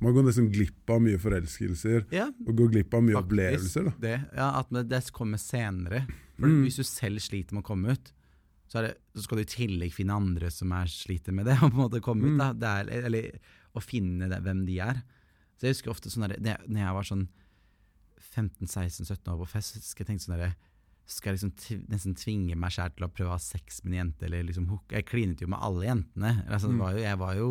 Man 0.01 0.13
går 0.17 0.25
nesten 0.27 0.51
glipp 0.53 0.91
av 0.91 1.01
mye 1.01 1.21
forelskelser, 1.21 2.07
ja, 2.13 2.27
og 2.45 2.59
går 2.59 2.73
glipp 2.75 2.97
av 2.97 3.05
mye 3.07 3.15
faktisk, 3.17 3.31
opplevelser. 3.31 3.87
da. 3.87 3.93
Det, 4.03 4.17
ja, 4.37 4.49
at 4.61 4.91
det 4.91 5.01
kommer 5.17 5.41
senere. 5.41 6.03
For 6.35 6.51
Mm. 6.51 6.65
Hvis 6.67 6.81
du 6.81 6.85
selv 6.85 7.23
sliter 7.23 7.55
med 7.55 7.63
å 7.63 7.69
komme 7.69 7.95
ut, 7.95 8.11
så, 8.67 8.83
det, 8.83 8.97
så 9.15 9.23
skal 9.23 9.39
du 9.39 9.45
i 9.45 9.53
tillegg 9.53 9.95
finne 9.95 10.17
andre 10.19 10.51
som 10.51 10.73
er 10.75 10.91
sliter 10.91 11.33
med 11.33 11.47
det, 11.47 11.55
og 11.63 11.71
på 11.71 11.77
en 11.77 11.83
måte 11.85 12.03
komme 12.05 12.27
ut. 12.27 12.35
Mm. 12.35 12.59
Det 12.59 12.73
er, 12.73 12.91
eller 13.07 13.31
å 13.73 13.83
finne 13.83 14.29
det, 14.29 14.41
hvem 14.43 14.65
de 14.67 14.81
er. 14.83 15.01
Så 15.55 15.69
jeg 15.69 15.77
husker 15.77 15.95
ofte 15.95 16.11
sånn 16.11 16.27
der, 16.35 16.61
når 16.67 16.81
jeg 16.83 16.97
var 16.99 17.09
sånn 17.09 17.25
15-16-17 18.35 19.31
år 19.31 19.43
på 19.45 19.51
fest, 19.55 19.79
så 19.79 19.99
jeg 20.01 20.09
tenkte 20.09 20.27
sånn 20.27 20.37
derre 20.37 20.55
skal 21.07 21.35
jeg 21.35 21.41
liksom 21.43 21.89
nesten 21.93 22.15
tvinge 22.17 22.57
meg 22.57 22.73
selv 22.73 22.95
til 22.97 23.05
å 23.07 23.13
prøve 23.13 23.29
å 23.33 23.37
ha 23.37 23.43
sex 23.43 23.83
med 23.85 23.93
en 23.93 23.99
jente? 24.07 24.25
Eller 24.29 24.45
liksom? 24.49 24.69
Jeg 24.91 25.05
klinet 25.07 25.41
jo 25.45 25.49
med 25.53 25.59
alle 25.61 25.85
jentene. 25.91 26.31
Altså, 26.49 26.69
det 26.71 26.77
Mm. 26.77 26.85
var 26.85 26.93
jo, 26.93 26.99
jeg 27.05 27.19
var 27.19 27.35
jo 27.37 27.49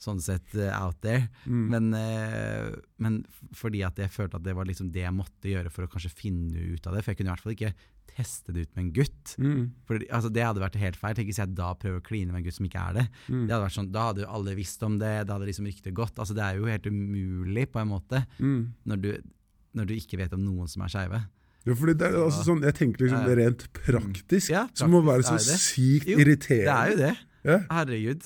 sånn 0.00 0.20
sett 0.20 0.54
eh, 0.54 0.72
out 0.82 1.00
there. 1.02 1.28
Mm. 1.46 1.68
Men, 1.68 1.94
eh, 1.94 2.74
men 2.98 3.24
fordi 3.52 3.82
at 3.84 3.96
jeg 3.96 4.08
følte 4.10 4.36
at 4.36 4.42
det 4.44 4.54
var 4.56 4.64
liksom 4.64 4.90
det 4.92 5.02
jeg 5.04 5.12
måtte 5.12 5.48
gjøre 5.48 5.70
for 5.70 5.84
å 5.84 5.90
kanskje 5.92 6.10
finne 6.12 6.56
ut 6.74 6.86
av 6.86 6.94
det. 6.94 7.02
For 7.04 7.12
jeg 7.12 7.18
kunne 7.18 7.28
i 7.28 7.34
hvert 7.34 7.40
fall 7.44 7.52
ikke 7.56 7.74
teste 8.10 8.52
det 8.52 8.62
ut 8.66 8.76
med 8.76 8.84
en 8.84 8.92
gutt. 8.92 9.34
Mm. 9.38 9.70
For, 9.86 9.98
altså, 10.10 10.32
det 10.32 10.42
hadde 10.44 10.60
vært 10.64 10.76
helt 10.80 10.96
feil. 10.96 11.14
Tenk 11.14 11.28
hvis 11.28 11.38
jeg 11.40 11.54
da 11.54 11.74
prøver 11.74 12.00
å 12.00 12.04
kline 12.04 12.32
med 12.32 12.40
en 12.40 12.44
gutt 12.48 12.56
som 12.56 12.66
ikke 12.66 12.80
er 12.88 12.92
det. 13.00 13.08
Mm. 13.28 13.46
det 13.46 13.52
hadde 13.54 13.64
vært 13.68 13.76
sånn, 13.78 13.92
da 13.92 14.06
hadde 14.08 14.24
jo 14.24 14.30
alle 14.34 14.54
visst 14.56 14.82
om 14.82 14.98
det, 14.98 15.26
da 15.26 15.36
hadde 15.36 15.46
liksom 15.48 15.68
ryktet 15.68 15.94
gått. 15.94 16.16
Altså, 16.18 16.34
det 16.34 16.42
er 16.48 16.56
jo 16.58 16.64
helt 16.66 16.88
umulig 16.90 17.66
på 17.70 17.80
en 17.80 17.88
måte 17.92 18.26
Mm. 18.40 18.72
når 18.86 19.00
du, 19.00 19.10
når 19.74 19.86
du 19.86 19.94
ikke 19.94 20.18
vet 20.18 20.32
om 20.32 20.40
noen 20.44 20.68
som 20.68 20.82
er 20.82 20.88
skeive. 20.88 21.20
Ja, 21.66 21.74
fordi 21.76 21.92
det 22.00 22.06
er 22.08 22.14
altså 22.24 22.44
sånn, 22.46 22.62
Jeg 22.64 22.74
tenker 22.74 23.04
liksom 23.04 23.24
det 23.26 23.32
er 23.34 23.40
rent 23.44 23.64
praktisk, 23.76 24.48
Ja, 24.50 24.66
så 24.74 24.86
må 24.88 25.02
være 25.04 25.22
så 25.28 25.36
sykt 25.38 26.06
Jo, 26.08 26.16
Det 26.16 26.50
er 26.50 26.90
jo 26.90 26.96
det. 26.96 27.16
Ja. 27.44 27.58
Herregud. 27.70 28.22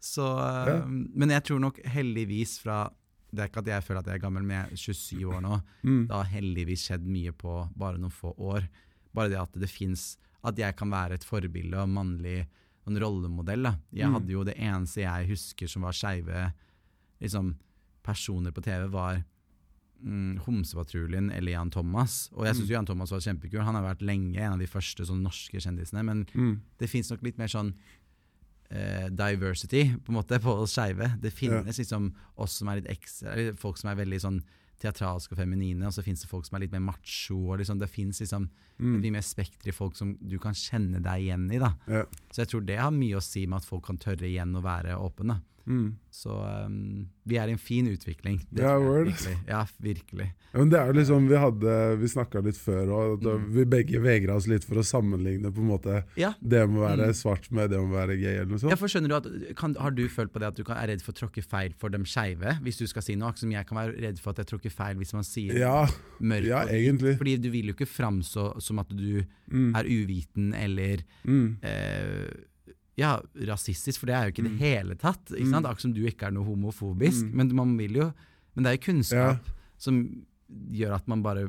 Så, 0.00 0.22
Ja. 0.66 0.76
eh, 0.82 0.86
Men 0.86 1.30
jeg 1.30 1.42
tror 1.44 1.58
nok 1.60 1.80
heldigvis 1.84 2.58
fra 2.60 2.90
Det 3.32 3.40
er 3.42 3.48
ikke 3.48 3.58
at 3.64 3.66
jeg 3.66 3.82
føler 3.84 3.98
at 4.00 4.06
jeg 4.06 4.14
er 4.14 4.18
gammel, 4.26 4.42
men 4.44 4.56
jeg 4.56 4.72
er 4.72 4.76
27 4.76 5.24
år 5.34 5.40
nå. 5.42 5.62
Mm. 5.84 6.06
Det 6.08 6.14
har 6.16 6.24
heldigvis 6.24 6.84
skjedd 6.88 7.04
mye 7.04 7.32
på 7.32 7.68
bare 7.76 7.98
noen 7.98 8.12
få 8.12 8.34
år. 8.38 8.68
Bare 9.14 9.28
det 9.28 9.38
at 9.40 9.52
det 9.52 9.68
fins 9.70 10.16
At 10.44 10.56
jeg 10.56 10.76
kan 10.76 10.90
være 10.90 11.14
et 11.14 11.24
forbilde 11.24 11.74
og 11.74 11.88
mannlig 11.88 12.46
en 12.86 12.96
rollemodell. 13.02 13.62
Da. 13.64 13.74
Jeg 13.92 14.06
Mm. 14.08 14.12
hadde 14.14 14.28
jo 14.30 14.44
Det 14.44 14.54
eneste 14.56 15.00
jeg 15.02 15.28
husker 15.28 15.66
som 15.68 15.82
var 15.82 15.92
skeive 15.92 16.52
liksom, 17.20 17.56
personer 18.04 18.52
på 18.52 18.62
TV, 18.62 18.86
var 18.88 19.24
mm, 20.04 20.38
Homsepatruljen 20.46 21.30
eller 21.32 21.52
Jan 21.52 21.70
Thomas. 21.70 22.28
Og 22.34 22.44
jeg 22.46 22.54
syns 22.56 22.68
Mm. 22.68 22.74
Jan 22.74 22.86
Thomas 22.86 23.10
var 23.10 23.20
kjempekul. 23.20 23.62
Han 23.64 23.74
har 23.74 23.94
vært 23.94 24.02
lenge 24.06 24.36
en 24.38 24.52
av 24.52 24.58
de 24.58 24.66
første 24.66 25.04
sånn, 25.06 25.22
norske 25.22 25.56
kjendisene. 25.60 26.04
Men 26.04 26.26
Mm. 26.34 26.60
det 26.78 26.88
fins 26.90 27.10
nok 27.10 27.22
litt 27.22 27.38
mer 27.38 27.48
sånn 27.48 27.74
eh, 28.70 29.08
diversity 29.10 29.94
på 30.02 30.10
en 30.10 30.16
måte 30.18 30.40
på 30.42 30.50
oss 30.62 30.74
skeive. 30.74 31.20
Det 31.20 31.30
finnes 31.32 31.78
liksom 31.78 32.12
oss 32.36 32.52
som 32.58 32.68
er 32.68 32.80
litt 32.80 32.88
ekstra 32.90 33.32
eller 33.32 33.52
Folk 33.54 33.78
som 33.78 33.90
er 33.90 33.96
veldig 34.04 34.20
sånn 34.20 34.40
teatralske 34.82 35.32
og 35.32 35.38
feminine, 35.38 35.86
og 35.86 35.92
så 35.94 36.02
fins 36.04 36.20
det 36.20 36.28
folk 36.28 36.44
som 36.44 36.56
er 36.56 36.60
litt 36.66 36.72
mer 36.72 36.80
macho. 36.80 37.36
Og 37.52 37.58
liksom, 37.60 37.78
det 37.78 37.88
fins 37.88 38.20
liksom 38.20 38.50
Mm. 38.78 39.00
mye 39.00 39.12
mer 39.12 39.22
spekter 39.22 39.68
i 39.68 39.72
folk 39.72 39.96
som 39.96 40.18
du 40.20 40.38
kan 40.38 40.52
kjenne 40.52 41.00
deg 41.02 41.22
igjen 41.22 41.50
i. 41.50 41.58
da 41.58 41.74
Ja. 41.88 42.02
Så 42.30 42.44
jeg 42.44 42.48
tror 42.48 42.66
det 42.66 42.78
har 42.78 42.90
mye 42.90 43.16
å 43.16 43.22
si 43.22 43.46
med 43.46 43.56
at 43.58 43.64
folk 43.64 43.84
kan 43.86 43.96
tørre 43.96 44.26
igjen 44.28 44.52
å 44.54 44.60
være 44.62 44.98
åpne. 44.98 45.28
da. 45.28 45.40
Mm. 45.66 45.96
Så 46.14 46.30
um, 46.66 47.08
vi 47.26 47.36
er 47.36 47.48
i 47.48 47.52
en 47.52 47.58
fin 47.58 47.86
utvikling. 47.90 48.38
Ja, 48.54 48.76
jeg 48.78 49.06
virkelig. 49.10 49.32
Ja, 49.48 49.64
virkelig. 49.82 50.26
Ja, 50.52 50.58
men 50.60 50.68
det 50.70 50.78
er 50.78 50.86
jo 50.86 50.92
liksom, 50.96 51.26
Vi 51.28 51.36
hadde, 51.36 51.72
vi 52.00 52.06
snakka 52.08 52.40
litt 52.46 52.56
før, 52.56 52.86
òg, 52.94 53.22
Mm. 53.26 53.48
vi 53.52 53.64
begge 53.64 54.00
vegra 54.00 54.36
oss 54.36 54.46
litt 54.46 54.64
for 54.64 54.76
å 54.76 54.84
sammenligne 54.86 55.50
på 55.52 55.58
en 55.60 55.68
måte 55.68 56.04
Ja, 56.16 56.32
det 56.40 56.62
med 56.70 56.78
å 56.78 56.86
være 56.86 57.08
Mm. 57.10 57.14
svart 57.18 57.50
med 57.50 57.70
det 57.70 57.78
med 57.80 57.90
å 57.90 57.96
være 57.98 58.16
gay. 58.20 58.36
eller 58.36 58.46
noe 58.46 58.58
sånt. 58.58 58.70
Ja, 58.70 58.76
for 58.76 58.86
skjønner 58.88 59.08
du 59.08 59.14
at, 59.16 59.56
kan, 59.56 59.74
Har 59.74 59.90
du 59.90 60.08
følt 60.08 60.32
på 60.32 60.38
det 60.40 60.46
at 60.48 60.54
du 60.56 60.62
kan, 60.64 60.76
er 60.78 60.86
redd 60.88 61.02
for 61.02 61.12
å 61.12 61.18
tråkke 61.18 61.42
feil 61.44 61.74
for 61.76 61.88
dem 61.90 62.04
skeive? 62.04 62.58
Hvis 62.62 62.78
du 62.78 62.86
skal 62.86 63.02
si 63.02 63.16
noe, 63.16 63.32
som 63.36 63.50
jeg 63.50 63.66
kan 63.66 63.76
være 63.76 64.00
redd 64.00 64.18
for 64.20 64.30
at 64.30 64.36
jeg 64.38 64.46
tråkker 64.46 64.70
feil 64.72 64.96
hvis 64.96 65.12
man 65.12 65.24
sier 65.24 65.58
Ja, 65.58 65.86
mørk 66.22 66.44
ja, 66.46 66.64
egentlig. 66.66 67.18
Fordi 67.18 67.36
du 67.42 67.50
vil 67.50 67.66
jo 67.66 67.74
ikke 67.74 67.86
framstå 67.90 68.62
som 68.62 68.78
at 68.78 68.88
du 68.88 69.24
Mm. 69.50 69.74
er 69.76 69.84
uviten 69.84 70.54
eller 70.54 70.98
Mm. 71.26 71.56
eh, 71.62 72.30
ja, 72.96 73.16
rasistisk, 73.48 74.00
for 74.00 74.06
det 74.08 74.14
er 74.16 74.24
jo 74.28 74.32
ikke 74.32 74.44
i 74.44 74.48
Mm. 74.48 74.54
det 74.58 74.66
hele 74.66 74.94
tatt. 74.96 75.24
Ikke 75.34 75.50
sant? 75.50 75.66
Mm. 75.66 75.70
Akkurat 75.70 75.80
som 75.84 75.92
du 75.92 76.00
ikke 76.08 76.26
er 76.28 76.32
noe 76.32 76.44
homofobisk. 76.48 77.26
Mm. 77.26 77.34
Men 77.34 77.54
man 77.54 77.76
vil 77.78 77.92
jo 78.02 78.12
Men 78.56 78.64
det 78.64 78.70
er 78.70 78.76
jo 78.78 78.92
kunnskap 78.92 79.52
som 79.76 79.98
gjør 80.72 80.94
at 80.94 81.08
man 81.10 81.22
bare 81.22 81.48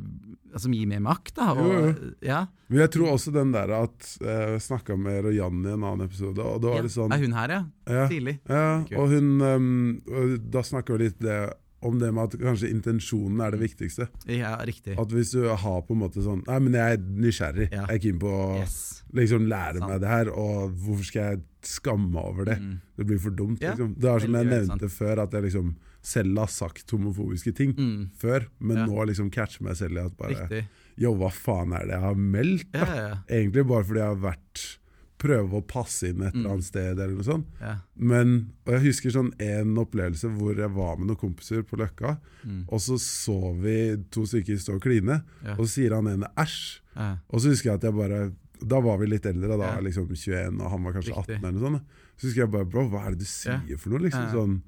Som 0.58 0.74
gir 0.74 0.88
mer 0.89 1.00
makt, 1.00 1.36
da. 1.38 1.51
Og, 1.54 1.68
Jo, 1.70 1.82
jo. 1.88 2.13
Ja, 2.25 2.48
Men 2.68 2.80
jeg 2.80 2.89
tror 2.92 3.12
også 3.13 3.32
den 3.32 3.51
der 3.54 3.70
at 3.72 4.18
Jeg 4.20 4.60
snakka 4.66 4.98
med 4.98 5.24
Rojan 5.24 5.63
i 5.66 5.70
en 5.72 5.84
annen 5.84 6.01
episode, 6.08 6.39
og 6.42 6.60
da 6.62 6.68
var 6.74 6.82
ja. 6.82 6.82
det 6.82 6.92
sånn 6.92 7.13
Er 7.13 7.22
hun 7.24 7.32
her, 7.38 7.50
ja? 7.50 7.62
ja, 7.88 8.08
Tidlig. 8.10 8.39
ja, 8.50 8.84
og 8.98 9.08
hun 9.13 9.42
um, 9.42 10.01
og 10.10 10.51
Da 10.51 10.63
snakker 10.66 10.98
vi 10.98 11.06
litt 11.06 11.20
det, 11.22 11.54
om 11.81 12.00
det 12.00 12.12
med 12.13 12.24
at 12.34 12.39
kanskje 12.41 12.69
intensjonen 12.74 13.39
er 13.46 13.51
det 13.51 13.60
viktigste. 13.62 14.07
Ja, 14.27 14.55
riktig. 14.65 14.96
At 15.00 15.10
hvis 15.13 15.31
du 15.31 15.43
har 15.48 15.81
på 15.86 15.93
en 15.93 16.00
måte 16.01 16.24
sånn 16.25 16.43
Nei, 16.48 16.57
men 16.60 16.74
jeg 16.74 16.98
er 16.98 17.03
nysgjerrig. 17.25 17.67
Ja. 17.72 17.86
Jeg 17.88 17.96
er 17.96 18.00
keen 18.07 18.19
på 18.19 18.31
å 18.34 18.60
Yes. 18.63 19.03
liksom 19.13 19.46
lære 19.48 19.77
Sant. 19.79 19.91
meg 19.91 20.01
det 20.01 20.07
her, 20.10 20.29
og 20.34 20.72
hvorfor 20.74 21.03
skal 21.05 21.22
jeg 21.36 21.41
skamme 21.62 22.10
meg 22.12 22.24
over 22.24 22.46
det? 22.46 22.57
Mm. 22.60 22.79
Det 22.98 23.05
blir 23.05 23.19
for 23.19 23.29
dumt. 23.31 23.62
Ja, 23.62 23.75
liksom. 23.75 23.93
Det 24.00 24.10
er 24.10 24.19
som 24.25 24.34
jeg 24.34 24.46
nevnte 24.48 24.89
før, 24.89 25.24
at 25.24 25.31
jeg 25.38 25.43
liksom 25.43 25.75
selv 26.01 26.38
har 26.39 26.48
sagt 26.48 26.89
homofobiske 26.91 27.53
ting 27.55 27.74
Mm. 27.75 28.10
før, 28.17 28.48
men 28.60 28.77
Ja. 28.77 28.86
nå 28.88 29.05
liksom 29.07 29.29
catcher 29.31 29.62
meg 29.62 29.75
selv 29.75 29.98
i 29.98 30.05
at 30.05 30.17
bare 30.17 30.29
Riktig. 30.34 30.67
Yo, 30.98 31.13
hva 31.13 31.29
faen 31.29 31.74
er 31.74 31.86
det 31.86 31.93
jeg 31.93 32.01
har 32.01 32.15
meldt? 32.15 32.65
Ja, 32.74 32.86
da? 32.86 33.17
Egentlig 33.29 33.67
bare 33.67 33.84
fordi 33.84 34.00
jeg 34.00 34.15
har 34.15 34.34
vært 34.34 34.77
Prøve 35.17 35.51
å 35.57 35.65
passe 35.65 36.03
inn 36.09 36.21
et 36.21 36.33
eller 36.36 36.43
Mm. 36.45 36.51
annet 36.51 36.63
sted, 36.63 37.00
eller 37.00 37.15
noe 37.15 37.24
sånt. 37.24 37.45
ja. 37.59 37.77
Men, 37.97 38.51
og 38.67 38.74
jeg 38.74 38.81
husker 38.93 39.09
sånn 39.09 39.31
en 39.41 39.75
opplevelse 39.75 40.29
hvor 40.38 40.55
jeg 40.55 40.69
var 40.69 40.97
med 40.97 41.07
noen 41.07 41.17
kompiser 41.17 41.63
på 41.63 41.75
Løkka, 41.77 42.19
Mm. 42.45 42.65
og 42.69 42.79
så 42.79 43.00
så 43.00 43.55
vi 43.59 43.97
to 44.12 44.21
stykker 44.25 44.57
stå 44.59 44.75
og 44.75 44.81
kline, 44.81 45.24
Ja. 45.43 45.53
og 45.53 45.65
så 45.65 45.67
sier 45.81 45.95
han 45.95 46.05
ene 46.07 46.27
æsj. 46.38 46.79
ja. 46.95 47.17
Og 47.31 47.39
så 47.41 47.50
husker 47.50 47.63
jeg 47.71 47.75
at 47.75 47.81
jeg 47.83 47.93
bare 47.95 48.31
Da 48.59 48.79
var 48.81 48.97
vi 48.97 49.05
litt 49.05 49.21
eldre, 49.24 49.55
da 49.55 49.75
Ja. 49.75 49.79
liksom 49.81 50.07
21, 50.09 50.59
og 50.62 50.71
han 50.71 50.83
var 50.83 50.93
kanskje 50.93 51.13
Riktig. 51.13 51.36
18 51.38 51.45
eller 51.45 51.51
noe 51.59 51.69
sånt. 51.69 51.81
Så 52.17 52.25
husker 52.27 52.41
jeg 52.41 52.51
bare 52.51 52.65
Bro, 52.65 52.89
hva 52.89 53.05
er 53.05 53.09
det 53.12 53.19
du 53.19 53.25
sier 53.25 53.77
for 53.77 53.89
noe? 53.91 54.00
liksom 54.00 54.31
sånn 54.33 54.62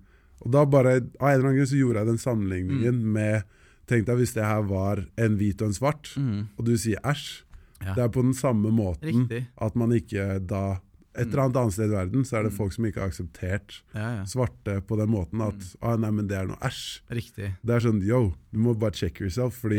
Og 0.46 0.52
da 0.52 0.64
bare, 0.66 0.88
av 0.96 1.02
en 1.02 1.10
eller 1.20 1.50
annen 1.50 1.56
grunn 1.58 1.68
så 1.68 1.78
gjorde 1.80 1.96
jeg 1.98 2.06
den 2.06 2.18
sammenligningen 2.18 2.94
Mm. 3.02 3.14
med 3.14 3.44
Tenk 3.88 4.06
deg 4.06 4.18
hvis 4.20 4.34
det 4.36 4.44
her 4.46 4.62
var 4.62 5.04
en 5.18 5.36
hvit 5.38 5.60
og 5.64 5.68
en 5.70 5.74
svart, 5.74 6.16
Mm. 6.16 6.48
og 6.60 6.66
du 6.66 6.78
sier 6.78 7.00
æsj. 7.04 7.42
Ja. 7.82 7.94
Det 7.96 8.04
er 8.04 8.10
på 8.10 8.22
den 8.22 8.34
samme 8.34 8.72
måten 8.72 9.04
Riktig. 9.28 9.48
at 9.58 9.76
man 9.76 9.90
ikke 9.92 10.46
da 10.46 10.80
Et 11.16 11.26
eller 11.28 11.42
annet 11.50 11.58
annet 11.58 11.74
sted 11.74 11.90
i 11.90 11.96
verden 11.96 12.22
så 12.24 12.38
er 12.38 12.44
det 12.44 12.52
Mm. 12.54 12.58
folk 12.58 12.72
som 12.72 12.86
ikke 12.86 13.00
har 13.02 13.10
akseptert 13.10 13.82
Ja, 13.96 14.10
ja. 14.20 14.24
svarte 14.26 14.80
på 14.86 14.96
den 14.98 15.10
måten 15.10 15.42
at 15.42 15.56
Mm. 15.58 15.76
ah, 15.82 15.96
nei, 15.98 16.12
men 16.12 16.28
det 16.28 16.38
er 16.38 16.46
noe 16.48 16.58
æsj. 16.62 17.02
Riktig. 17.10 17.56
Det 17.66 17.70
er 17.76 17.80
sånn 17.80 18.02
yo, 18.06 18.36
du 18.54 18.60
må 18.60 18.78
bare 18.78 18.92
check 18.94 19.20
yourself, 19.20 19.54
fordi 19.60 19.78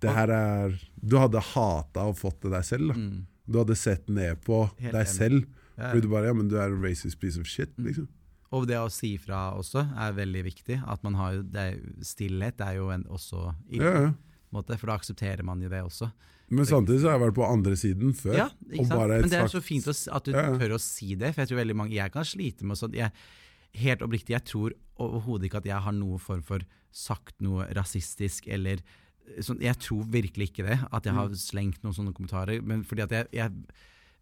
det 0.00 0.10
her 0.10 0.30
er 0.30 0.78
Du 1.04 1.16
hadde 1.16 1.40
hata 1.40 2.00
å 2.00 2.14
fått 2.14 2.40
det 2.42 2.50
deg 2.52 2.62
selv. 2.64 2.88
da. 2.88 2.94
Mm. 2.94 3.26
Du 3.50 3.58
hadde 3.58 3.76
sett 3.76 4.08
ned 4.08 4.40
på 4.44 4.70
Helt 4.78 4.92
deg 4.92 5.06
enig. 5.06 5.08
selv. 5.08 5.46
Fordi 5.78 6.00
du 6.02 6.08
bare 6.08 6.26
Ja, 6.26 6.32
men 6.34 6.48
du 6.48 6.56
er 6.56 6.66
en 6.68 6.82
racist 6.82 7.18
piece 7.18 7.38
of 7.38 7.46
shit, 7.46 7.74
Mm. 7.78 7.86
liksom. 7.86 8.08
Og 8.52 8.66
det 8.68 8.76
å 8.76 8.90
si 8.90 9.16
fra 9.16 9.54
også 9.56 9.80
er 9.96 10.12
veldig 10.12 10.44
viktig. 10.44 10.82
At 10.86 11.02
man 11.02 11.14
har 11.14 11.42
det 11.42 11.54
er, 11.56 11.80
Stillhet 12.02 12.60
er 12.60 12.74
jo 12.76 12.90
en, 12.90 13.04
også 13.04 13.54
ille, 13.70 13.82
Ja, 13.82 14.00
ja. 14.02 14.12
måte, 14.52 14.76
for 14.78 14.88
da 14.88 14.98
aksepterer 14.98 15.42
man 15.42 15.60
jo 15.62 15.68
det 15.70 15.82
også. 15.82 16.12
Men 16.52 16.66
samtidig 16.68 17.00
så 17.00 17.08
har 17.10 17.16
jeg 17.18 17.22
vært 17.26 17.36
på 17.38 17.46
andre 17.48 17.76
siden 17.80 18.10
før. 18.18 18.34
Ja, 18.36 18.48
ikke 18.68 18.86
sant? 18.90 19.08
Men 19.14 19.30
det 19.32 19.38
er 19.40 19.48
så 19.52 19.62
fint 19.64 19.86
at 19.88 20.24
du 20.26 20.32
Ja, 20.34 20.42
ja. 20.50 20.56
tør 20.60 20.74
å 20.76 20.80
si 20.84 21.14
det, 21.16 21.30
for 21.34 21.42
jeg 21.42 21.48
tror 21.52 21.60
veldig 21.64 21.76
mange 21.78 21.94
Jeg 21.96 22.12
kan 22.12 22.24
slite 22.28 22.64
med 22.68 22.76
sånt. 22.76 22.94
jeg, 22.98 23.10
Helt 23.74 24.02
oppriktig, 24.04 24.34
jeg 24.36 24.44
tror 24.44 24.74
overhodet 25.00 25.46
ikke 25.48 25.62
at 25.62 25.64
jeg 25.70 25.80
har 25.80 25.92
noen 25.96 26.20
form 26.20 26.42
for 26.44 26.60
sagt 26.92 27.32
noe 27.40 27.64
rasistisk 27.72 28.48
eller 28.52 28.82
sånn, 29.40 29.62
Jeg 29.64 29.78
tror 29.80 30.04
virkelig 30.12 30.50
ikke 30.52 30.66
det, 30.68 30.78
at 30.92 31.04
jeg 31.08 31.14
har 31.14 31.28
Mm. 31.28 31.34
slengt 31.40 31.82
noen 31.82 31.94
sånne 31.96 32.12
kommentarer. 32.12 32.60
Men 32.62 32.82
fordi 32.84 33.02
at 33.02 33.10
jeg, 33.10 33.26
jeg 33.32 33.50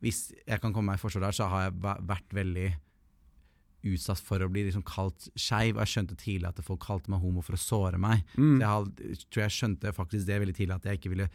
Hvis 0.00 0.32
jeg 0.46 0.60
kan 0.62 0.72
komme 0.72 0.86
meg 0.92 0.94
i 1.00 1.02
forsvar 1.02 1.20
der, 1.26 1.32
så 1.32 1.48
har 1.50 1.64
jeg 1.70 1.80
vært 1.82 2.30
veldig 2.32 2.74
utsatt 3.84 4.20
for 4.20 4.38
å 4.44 4.48
bli 4.52 4.62
liksom 4.68 4.82
kalt 4.84 5.28
skeiv. 5.40 5.76
Jeg 5.80 5.88
skjønte 5.92 6.16
tidlig 6.20 6.48
at 6.50 6.60
folk 6.64 6.80
kalte 6.84 7.08
meg 7.12 7.20
homo 7.20 7.40
for 7.44 7.56
å 7.56 7.60
såre 7.60 7.98
meg. 7.98 8.22
Mm, 8.36 8.58
Så 8.58 8.60
jeg 8.60 8.68
har, 8.68 8.84
tror 9.30 9.42
jeg 9.42 9.56
skjønte 9.56 9.92
faktisk 9.96 10.26
det 10.28 10.40
veldig 10.42 10.56
tidlig, 10.56 10.74
at 10.76 10.84
jeg 10.84 10.98
ikke 11.00 11.12
ville 11.14 11.28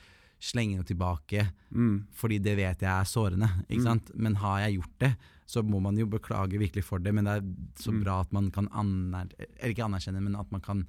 slenge 0.45 0.77
noe 0.77 0.85
tilbake 0.85 1.47
mm, 1.73 1.95
fordi 2.13 2.37
det 2.45 2.53
vet 2.59 2.83
jeg 2.85 2.91
er 2.91 3.07
sårende. 3.09 3.47
Ikke 3.65 3.81
Mm. 3.81 3.87
sant? 3.89 4.11
Men 4.15 4.35
har 4.43 4.59
jeg 4.65 4.77
gjort 4.79 4.99
det, 5.01 5.11
så 5.49 5.63
må 5.65 5.79
man 5.81 5.97
jo 5.97 6.05
beklage 6.09 6.59
virkelig 6.61 6.83
for 6.85 6.99
det. 7.01 7.13
Men 7.13 7.25
det 7.25 7.33
er 7.39 7.45
så 7.81 7.91
Mm. 7.93 8.03
bra 8.03 8.19
at 8.21 8.31
man 8.33 8.51
kan 8.51 8.67
anerkjenne, 8.73 10.21
men 10.21 10.35
at 10.35 10.51
man 10.51 10.61
kan 10.61 10.85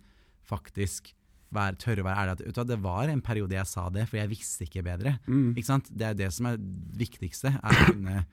faktisk 0.46 1.12
være, 1.52 1.76
tørre 1.78 2.02
å 2.02 2.06
være 2.06 2.22
ærlig. 2.22 2.48
At, 2.58 2.66
det 2.66 2.78
var 2.82 3.08
en 3.08 3.20
periode 3.22 3.52
jeg 3.54 3.66
sa 3.66 3.88
det, 3.90 4.08
for 4.08 4.16
jeg 4.18 4.28
visste 4.28 4.66
ikke 4.66 4.82
bedre. 4.84 5.18
Mm. 5.28 5.54
Ikke 5.56 5.64
sant? 5.70 5.88
Det 5.96 6.06
er 6.10 6.14
det 6.14 6.32
som 6.34 6.46
er 6.46 6.56
det 6.58 6.98
viktigste. 7.08 7.52
Er 7.62 7.70
å 7.70 7.86
kunne 7.92 8.26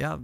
ja, 0.00 0.16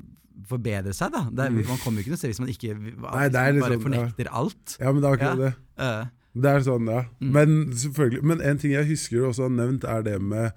forbedre 0.48 0.94
seg, 0.96 1.12
da. 1.12 1.26
Er, 1.46 1.50
Man 1.50 1.78
kommer 1.82 2.00
jo 2.00 2.06
ikke 2.06 2.14
noe 2.14 2.20
sted 2.20 2.30
hvis 2.32 2.40
man 2.40 2.48
ikke 2.52 2.74
hvis 2.74 2.94
Mm. 2.98 3.02
Nei, 3.12 3.28
liksom, 3.28 3.60
bare 3.60 3.80
fornekter 3.84 4.24
ja. 4.24 4.32
alt. 4.32 4.76
Ja, 4.80 4.92
men 4.92 5.02
det 5.02 5.08
er 5.10 5.16
akkurat 5.16 5.38
Ja. 5.38 5.44
det. 5.44 5.54
Eh, 5.78 6.06
Det 6.40 6.50
er 6.50 6.60
sånn, 6.66 6.86
ja. 6.90 7.04
Mm. 7.20 7.30
Men 7.34 7.54
selvfølgelig 7.74 8.22
Men 8.22 8.40
en 8.40 8.58
ting 8.58 8.72
jeg 8.76 8.86
husker 8.90 9.16
du 9.18 9.26
også 9.30 9.48
har 9.48 9.54
nevnt, 9.56 9.84
er 9.84 10.02
det 10.06 10.18
med 10.22 10.52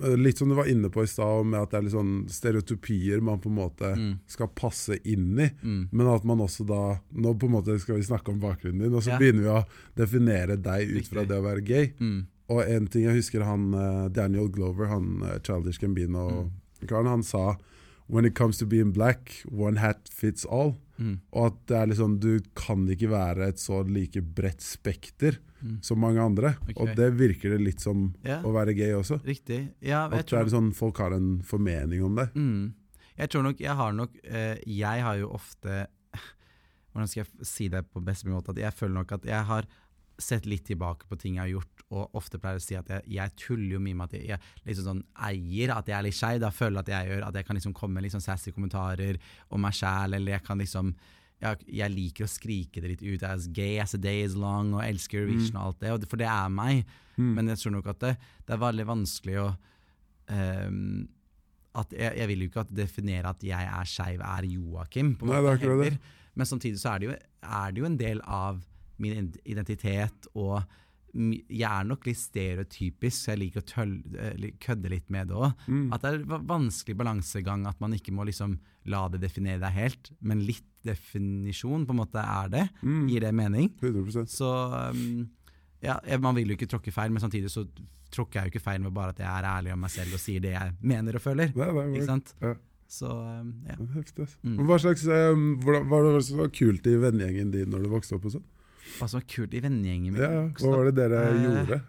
eh, 0.00 0.14
Litt 0.16 0.38
som 0.38 0.48
du 0.48 0.54
var 0.54 0.68
inne 0.70 0.86
på 0.94 1.02
i 1.02 1.08
stad, 1.10 1.46
med 1.50 1.58
at 1.60 1.70
det 1.72 1.78
er 1.80 1.82
litt 1.88 1.94
sånn 1.96 2.12
stereotypier 2.30 3.20
man 3.20 3.40
på 3.42 3.48
en 3.50 3.56
måte 3.58 3.88
Mm. 3.98 4.12
skal 4.30 4.46
passe 4.54 4.98
inn 5.04 5.32
i. 5.42 5.48
mm, 5.62 5.88
Men 5.92 6.06
at 6.12 6.24
man 6.24 6.38
også 6.38 6.64
da 6.68 7.00
Nå 7.12 7.34
på 7.38 7.46
en 7.48 7.52
måte 7.56 7.78
skal 7.80 7.96
vi 7.96 8.02
snakke 8.06 8.30
om 8.30 8.38
bakgrunnen 8.40 8.78
din, 8.86 8.94
og 8.94 9.02
så 9.02 9.10
Ja. 9.16 9.18
begynner 9.18 9.42
vi 9.42 9.48
å 9.58 9.64
definere 9.96 10.56
deg 10.62 10.88
ut 10.96 11.06
fra 11.08 11.24
det 11.24 11.34
å 11.40 11.42
være 11.42 11.64
gay. 11.64 11.92
mm, 11.98 12.26
Og 12.50 12.62
en 12.64 12.86
ting 12.86 13.02
jeg 13.04 13.16
husker 13.16 13.42
han 13.44 13.74
eh, 13.74 14.08
Daniel 14.08 14.48
Glover, 14.48 14.86
han 14.86 15.22
eh, 15.22 15.38
Childish 15.42 15.78
Gambino-karen, 15.80 17.06
han 17.06 17.22
sa 17.22 17.56
When 18.08 18.24
it 18.24 18.34
comes 18.34 18.56
to 18.58 18.66
being 18.66 18.92
black, 18.92 19.42
one 19.50 19.76
hat 19.76 20.08
fits 20.08 20.46
all. 20.46 20.74
mm, 20.98 21.18
Og 21.32 21.46
at 21.46 21.58
det 21.68 21.76
er 21.76 21.86
liksom, 21.90 22.14
du 22.20 22.40
kan 22.56 22.86
ikke 22.88 23.10
være 23.10 23.48
et 23.52 23.58
så 23.60 23.82
like 23.86 24.22
bredt 24.22 24.62
spekter 24.64 25.36
mm. 25.60 25.78
som 25.82 26.00
mange 26.00 26.20
andre. 26.22 26.54
Okay. 26.70 26.74
Og 26.80 26.94
det 26.96 27.10
virker 27.18 27.50
det 27.54 27.60
litt 27.60 27.80
som 27.84 28.14
Ja, 28.24 28.40
å 28.42 28.52
være 28.56 28.74
gay 28.74 28.94
også. 28.96 29.20
riktig. 29.24 29.74
Ja, 29.84 30.06
At 30.08 30.26
det 30.26 30.38
er 30.40 30.48
sånn 30.48 30.72
folk 30.74 30.96
har 30.98 31.12
en 31.12 31.42
formening 31.42 32.02
om 32.04 32.16
det. 32.16 32.30
Mm. 32.34 32.72
Jeg 33.18 33.28
tror 33.30 33.42
nok 33.42 33.60
Jeg 33.60 33.74
har 33.74 33.92
nok 33.92 34.12
eh, 34.24 34.56
Jeg 34.66 35.02
har 35.02 35.16
jo 35.18 35.28
ofte 35.34 35.86
Hvordan 36.92 37.08
skal 37.10 37.24
jeg 37.24 37.46
si 37.46 37.68
det 37.68 37.84
på 37.92 38.00
best 38.04 38.24
mulig 38.24 38.38
måte? 38.38 38.54
At 38.56 38.58
jeg 38.62 38.72
føler 38.78 38.94
nok 38.94 39.12
at 39.12 39.24
jeg 39.28 39.44
har 39.44 39.66
sett 40.18 40.46
litt 40.50 40.64
tilbake 40.66 41.06
på 41.08 41.16
ting 41.20 41.36
jeg 41.38 41.44
har 41.44 41.52
gjort, 41.52 41.84
og 41.88 42.16
ofte 42.18 42.40
pleier 42.42 42.58
å 42.60 42.62
si 42.62 42.76
at 42.76 42.88
jeg, 42.92 43.04
jeg 43.16 43.34
tuller 43.40 43.76
jo 43.76 43.82
mye 43.82 43.96
med 43.96 44.10
at 44.10 44.16
jeg, 44.18 44.26
jeg 44.28 44.66
liksom 44.66 44.88
sånn 44.90 45.04
eier 45.28 45.72
at 45.72 45.88
jeg 45.88 45.96
er 45.96 46.04
litt 46.04 46.18
skeiv. 46.18 46.48
Føler 46.54 46.80
jeg 46.80 46.84
at 46.84 46.90
jeg 46.94 47.12
gjør 47.12 47.28
at 47.28 47.38
jeg 47.38 47.48
kan 47.48 47.58
liksom 47.60 47.76
komme 47.76 47.96
med 47.96 48.06
litt 48.06 48.16
sånn 48.16 48.24
sassy 48.24 48.52
kommentarer 48.54 49.20
om 49.54 49.62
meg 49.64 49.76
sjæl, 49.78 50.18
eller 50.18 50.36
jeg 50.36 50.44
kan 50.46 50.60
liksom 50.60 50.92
jeg, 51.38 51.68
jeg 51.70 51.94
liker 51.94 52.26
å 52.26 52.30
skrike 52.30 52.82
det 52.82 52.96
litt 52.96 53.04
ut 53.06 53.22
as 53.28 53.46
gay 53.54 53.78
as 53.78 53.94
a 53.94 54.00
day 54.02 54.24
is 54.26 54.34
long, 54.38 54.72
og 54.74 54.82
elsker 54.82 55.22
Eurovision 55.22 55.60
og 55.60 55.68
alt 55.68 55.84
det, 55.84 55.92
og 55.94 56.02
det, 56.02 56.10
for 56.10 56.20
det 56.20 56.26
er 56.30 56.50
meg. 56.50 56.82
Mm. 57.14 57.30
Men 57.36 57.52
jeg 57.52 57.62
tror 57.62 57.76
nok 57.78 57.92
at 57.94 58.02
det, 58.02 58.16
det 58.46 58.56
er 58.56 58.64
veldig 58.64 58.88
vanskelig 58.88 59.38
å 59.44 59.46
um, 60.34 61.06
at 61.78 61.92
jeg, 61.94 62.14
jeg 62.18 62.30
vil 62.30 62.42
jo 62.42 62.48
ikke 62.50 62.64
at 62.64 62.72
definere 62.74 63.30
at 63.30 63.44
jeg 63.44 63.70
er 63.70 63.88
skeiv 63.88 64.22
er 64.24 64.48
Joakim, 64.50 65.12
på 65.18 65.28
Nei, 65.28 65.36
det 65.36 65.38
er 65.38 65.44
måte 65.46 65.60
akkurat 65.60 65.84
det. 65.84 66.16
Men 66.38 66.48
samtidig 66.48 66.80
så 66.80 66.92
er 66.92 67.00
det, 67.00 67.08
jo, 67.08 67.16
er 67.60 67.74
det 67.74 67.82
jo 67.82 67.88
en 67.88 67.98
del 68.00 68.22
av 68.24 68.60
min 69.02 69.32
identitet, 69.44 70.28
og 70.34 70.62
jeg 71.14 71.66
er 71.66 71.86
nok 71.88 72.04
litt 72.06 72.18
stereotypisk, 72.20 73.16
så 73.16 73.32
jeg 73.32 73.40
liker 73.40 73.62
å 73.62 73.68
tøll, 73.68 73.94
eh, 74.20 74.50
kødde 74.60 74.90
litt 74.92 75.08
med 75.10 75.30
det 75.30 75.38
òg. 75.38 75.54
Mm. 75.66 75.86
At 75.94 76.04
det 76.04 76.12
er 76.12 76.44
vanskelig 76.46 76.96
balansegang, 76.98 77.66
at 77.66 77.80
man 77.80 77.96
ikke 77.96 78.12
må 78.12 78.26
liksom 78.28 78.58
la 78.88 79.06
det 79.08 79.22
definere 79.22 79.60
deg 79.62 79.72
helt, 79.72 80.10
men 80.20 80.44
litt 80.46 80.66
definisjon 80.86 81.86
på 81.86 81.94
en 81.94 82.00
måte 82.02 82.22
er 82.22 82.52
det. 82.52 82.66
Mm. 82.82 83.08
Gir 83.08 83.24
det 83.24 83.34
mening? 83.34 83.70
100% 83.80 84.30
Så 84.30 84.48
um, 84.92 85.28
ja, 85.80 85.98
man 86.20 86.36
vil 86.36 86.52
jo 86.52 86.58
ikke 86.58 86.70
tråkke 86.70 86.94
feil, 86.94 87.10
men 87.10 87.24
samtidig 87.24 87.50
så 87.52 87.66
tråkker 88.14 88.40
jeg 88.40 88.48
jo 88.48 88.54
ikke 88.54 88.64
feil 88.64 88.80
med 88.84 88.94
bare 88.96 89.12
at 89.12 89.20
jeg 89.20 89.28
er 89.28 89.48
ærlig 89.48 89.74
om 89.74 89.82
meg 89.84 89.92
selv 89.92 90.16
og 90.16 90.22
sier 90.22 90.44
det 90.44 90.54
jeg 90.54 90.76
mener 90.80 91.18
og 91.18 91.24
føler. 91.24 91.52
Nei, 91.56 91.70
nei, 91.76 91.88
Ikke 91.96 92.08
sant? 92.08 92.34
Ja. 92.44 92.54
Så 92.88 93.08
um, 93.12 93.50
ja. 93.68 93.76
Heftig. 93.98 94.30
Mm. 94.42 94.62
Hva 94.68 94.78
slags, 94.80 95.04
um, 95.08 95.50
hva 95.64 95.82
var 95.88 96.08
det 96.08 96.22
som 96.28 96.40
var 96.40 96.52
kult 96.56 96.86
i 96.88 96.96
vennegjengen 97.00 97.52
din 97.52 97.68
når 97.72 97.84
du 97.84 97.90
vokste 97.92 98.16
opp? 98.16 98.28
og 98.30 98.38
sånn? 98.38 98.46
Hva 98.96 99.08
som 99.08 99.20
var 99.20 99.28
kult 99.30 99.54
i 99.54 99.62
vennegjengen 99.64 100.14
min. 100.14 100.22
Ja, 100.22 100.42
hva 100.48 100.72
var 100.74 100.88
det 100.88 100.96
dere 100.98 101.22
uh, 101.28 101.38
gjorde? 101.44 101.80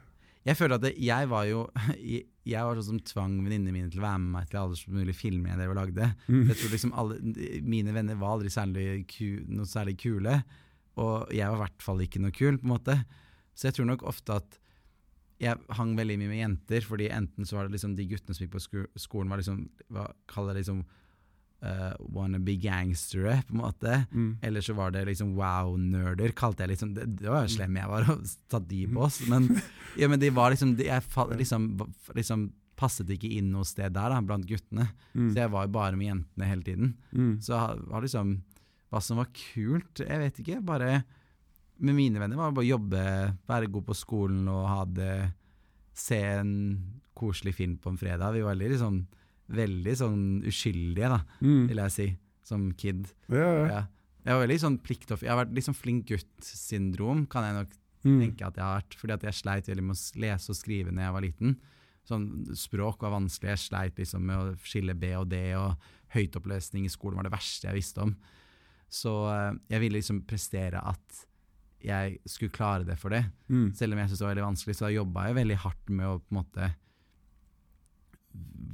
Jeg 0.48 0.58
føler 0.58 0.80
at 0.80 0.86
det, 0.86 0.94
jeg 1.04 1.30
var 1.30 1.48
jo 1.50 1.64
Jeg 2.50 2.66
var 2.66 2.80
sånn 2.80 2.88
som 2.98 3.02
tvang 3.06 3.34
venninnene 3.44 3.76
mine 3.76 3.92
til 3.94 4.02
å 4.02 4.08
være 4.08 4.22
med 4.24 4.32
meg 4.34 4.48
til 4.50 4.62
alle 4.62 4.78
som 4.80 4.96
mulig 4.96 5.14
filmer 5.14 5.52
jeg 5.52 5.60
drev 5.60 5.74
og 5.76 5.78
lagde. 5.78 6.08
Mm. 6.26 6.46
Jeg 6.48 6.56
tror 6.58 6.72
liksom 6.74 6.94
alle, 6.98 7.18
Mine 7.62 7.94
venner 7.94 8.18
var 8.18 8.38
aldri 8.38 8.50
særlig 8.54 8.86
ku, 9.12 9.28
noe 9.52 9.70
særlig 9.70 10.00
kule, 10.02 10.40
og 10.98 11.30
jeg 11.36 11.46
var 11.46 11.60
i 11.60 11.62
hvert 11.62 11.86
fall 11.86 12.02
ikke 12.02 12.24
noe 12.24 12.34
kul, 12.34 12.58
på 12.58 12.66
en 12.66 12.74
måte. 12.74 12.96
Så 13.54 13.70
jeg 13.70 13.78
tror 13.78 13.90
nok 13.92 14.08
ofte 14.10 14.40
at 14.40 14.58
jeg 15.40 15.60
hang 15.78 15.94
veldig 16.00 16.18
mye 16.20 16.32
med 16.32 16.42
jenter, 16.42 16.88
fordi 16.88 17.12
enten 17.16 17.48
så 17.48 17.60
var 17.60 17.68
det 17.68 17.78
liksom 17.78 17.94
de 17.96 18.08
guttene 18.10 18.36
som 18.36 18.44
gikk 18.44 18.56
på 18.56 18.64
sko 18.64 18.88
skolen, 19.00 19.30
var 19.32 19.44
liksom 19.44 19.62
hva 19.94 20.08
kaller 20.32 20.58
det 20.58 20.64
liksom 20.64 20.82
uh, 21.66 21.94
wannabe 22.14 22.56
gangstere, 22.62 23.42
på 23.48 23.56
en 23.56 23.62
måte. 23.62 24.06
Mm. 24.12 24.38
Eller 24.42 24.62
så 24.62 24.74
var 24.78 24.94
det 24.96 25.06
liksom 25.10 25.36
wow-nerder, 25.38 26.34
kalte 26.38 26.64
jeg 26.64 26.76
liksom. 26.76 26.94
Det, 26.96 27.08
det 27.20 27.30
var 27.30 27.46
jo 27.46 27.56
slem 27.58 27.78
jeg 27.80 27.92
var 27.92 28.10
å 28.14 28.18
ta 28.52 28.62
de 28.64 28.86
på 28.88 29.06
oss. 29.08 29.22
Men, 29.32 29.50
ja, 30.00 30.10
men 30.12 30.22
de 30.22 30.32
var 30.36 30.54
liksom, 30.56 30.76
de, 30.80 30.90
jeg 30.90 31.06
fall, 31.08 31.36
liksom, 31.40 31.72
liksom 32.18 32.50
passet 32.80 33.10
ikke 33.12 33.32
inn 33.36 33.52
noe 33.52 33.68
sted 33.68 33.92
der, 33.96 34.14
da, 34.14 34.22
blant 34.24 34.48
guttene. 34.48 34.88
Mm. 35.14 35.32
Så 35.34 35.44
jeg 35.44 35.54
var 35.56 35.68
jo 35.68 35.76
bare 35.76 36.00
med 36.00 36.12
jentene 36.14 36.52
hele 36.52 36.66
tiden. 36.66 36.94
Mm. 37.12 37.34
Så 37.44 37.60
var 37.90 38.06
liksom 38.06 38.40
Hva 38.90 39.02
som 39.06 39.20
var 39.22 39.28
kult, 39.36 40.00
jeg 40.02 40.18
vet 40.18 40.40
ikke. 40.42 40.62
Bare 40.66 41.04
med 41.80 41.96
mine 41.96 42.20
venner 42.20 42.40
var 42.40 42.50
det 42.50 42.58
bare 42.58 42.66
å 42.66 42.72
jobbe, 42.74 43.02
være 43.48 43.70
god 43.72 43.86
på 43.88 43.96
skolen 43.96 44.48
og 44.52 44.64
ha 44.68 44.80
det 44.88 45.18
Se 46.00 46.16
en 46.16 46.52
koselig 47.18 47.52
film 47.58 47.74
på 47.78 47.92
en 47.92 47.98
fredag. 48.00 48.32
Vi 48.32 48.40
var 48.40 48.54
veldig 48.54 48.70
liksom 48.72 49.02
Veldig 49.50 49.96
sånn 49.98 50.44
uskyldige, 50.46 51.10
da, 51.10 51.22
Mm. 51.42 51.68
vil 51.68 51.78
jeg 51.78 51.92
si, 51.92 52.18
som 52.44 52.72
kid. 52.74 53.08
Ja, 53.30 53.68
ja. 53.68 53.84
Jeg 54.26 54.36
var 54.36 54.48
veldig 54.48 54.60
sånn 54.62 54.78
pliktoff... 54.84 55.22
Jeg 55.24 55.30
har 55.32 55.46
vært 55.46 55.56
liksom 55.56 55.74
flink 55.76 56.06
gutt-syndrom, 56.08 57.28
kan 57.30 57.44
jeg 57.44 57.54
nok 57.66 57.76
Mm. 58.06 58.20
tenke 58.22 58.46
at 58.48 58.56
jeg 58.56 58.64
har 58.64 58.82
vært. 58.82 58.96
Fordi 58.96 59.14
at 59.14 59.22
jeg 59.24 59.34
sleit 59.34 59.66
veldig 59.68 59.84
med 59.84 59.96
å 59.96 60.20
lese 60.22 60.50
og 60.50 60.56
skrive 60.56 60.92
når 60.92 61.02
jeg 61.04 61.14
var 61.14 61.22
liten. 61.22 61.56
Sånn, 62.08 62.46
språk 62.56 63.02
var 63.02 63.12
vanskelig. 63.12 63.50
Jeg 63.50 63.64
sleit 63.70 63.96
liksom 63.98 64.22
med 64.22 64.38
å 64.38 64.58
skille 64.64 64.94
B 64.98 65.14
og 65.16 65.28
D, 65.30 65.54
og 65.56 65.76
høytoppløsning 66.14 66.86
i 66.86 66.90
skolen 66.94 67.16
var 67.16 67.24
det 67.24 67.34
verste 67.34 67.68
jeg 67.68 67.76
visste 67.82 68.02
om. 68.02 68.16
Så 68.90 69.12
eh, 69.30 69.58
jeg 69.70 69.80
ville 69.82 70.00
liksom 70.00 70.22
prestere 70.26 70.80
at 70.82 71.26
jeg 71.82 72.18
skulle 72.28 72.52
klare 72.52 72.86
det 72.86 72.98
for 73.00 73.10
det, 73.10 73.26
Mm. 73.50 73.74
selv 73.76 73.94
om 73.94 74.00
jeg 74.00 74.10
syntes 74.10 74.20
det 74.20 74.26
var 74.28 74.36
veldig 74.36 74.48
vanskelig. 74.50 74.76
Så 74.76 74.86
da 74.88 74.96
jobba 74.96 75.28
jeg 75.28 75.36
veldig 75.36 75.58
hardt 75.58 75.90
med 75.90 76.06
å 76.08 76.20
på 76.20 76.32
en 76.32 76.44
måte 76.44 76.76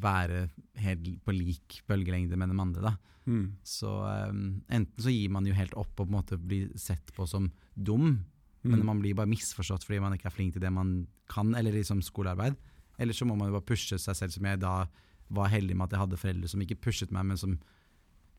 være 0.01 0.49
helt 0.82 1.08
på 1.25 1.34
lik 1.34 1.82
bølgelengde 1.88 2.38
med 2.38 2.49
de 2.49 2.60
andre, 2.62 2.82
da. 2.82 2.93
Mm. 3.25 3.45
Så 3.65 3.89
um, 4.30 4.62
enten 4.69 5.01
så 5.01 5.10
gir 5.10 5.30
man 5.34 5.45
jo 5.49 5.54
helt 5.58 5.73
opp 5.73 5.95
og 5.99 6.06
på 6.08 6.12
en 6.12 6.17
måte 6.19 6.38
blir 6.38 6.69
sett 6.78 7.12
på 7.15 7.28
som 7.28 7.51
dum, 7.75 8.25
men 8.65 8.80
Mm. 8.82 8.86
man 8.86 8.99
blir 9.01 9.13
bare 9.13 9.30
misforstått 9.30 9.84
fordi 9.86 9.99
man 10.01 10.13
ikke 10.13 10.25
er 10.25 10.34
flink 10.34 10.54
til 10.54 10.62
det 10.62 10.71
man 10.73 11.08
kan, 11.30 11.54
eller 11.56 11.71
liksom 11.71 12.01
skolearbeid. 12.01 12.56
Eller 12.97 13.13
så 13.13 13.25
må 13.25 13.36
man 13.38 13.49
jo 13.51 13.60
bare 13.60 13.65
pushe 13.65 13.97
seg 13.99 14.15
selv, 14.15 14.32
som 14.32 14.43
jeg 14.45 14.60
da 14.60 14.88
var 15.30 15.49
heldig 15.49 15.75
med 15.75 15.86
at 15.86 15.91
jeg 15.91 15.99
hadde 15.99 16.17
foreldre 16.17 16.47
som 16.49 16.62
ikke 16.62 16.80
pushet 16.82 17.12
meg, 17.12 17.25
men 17.25 17.38
som 17.38 17.60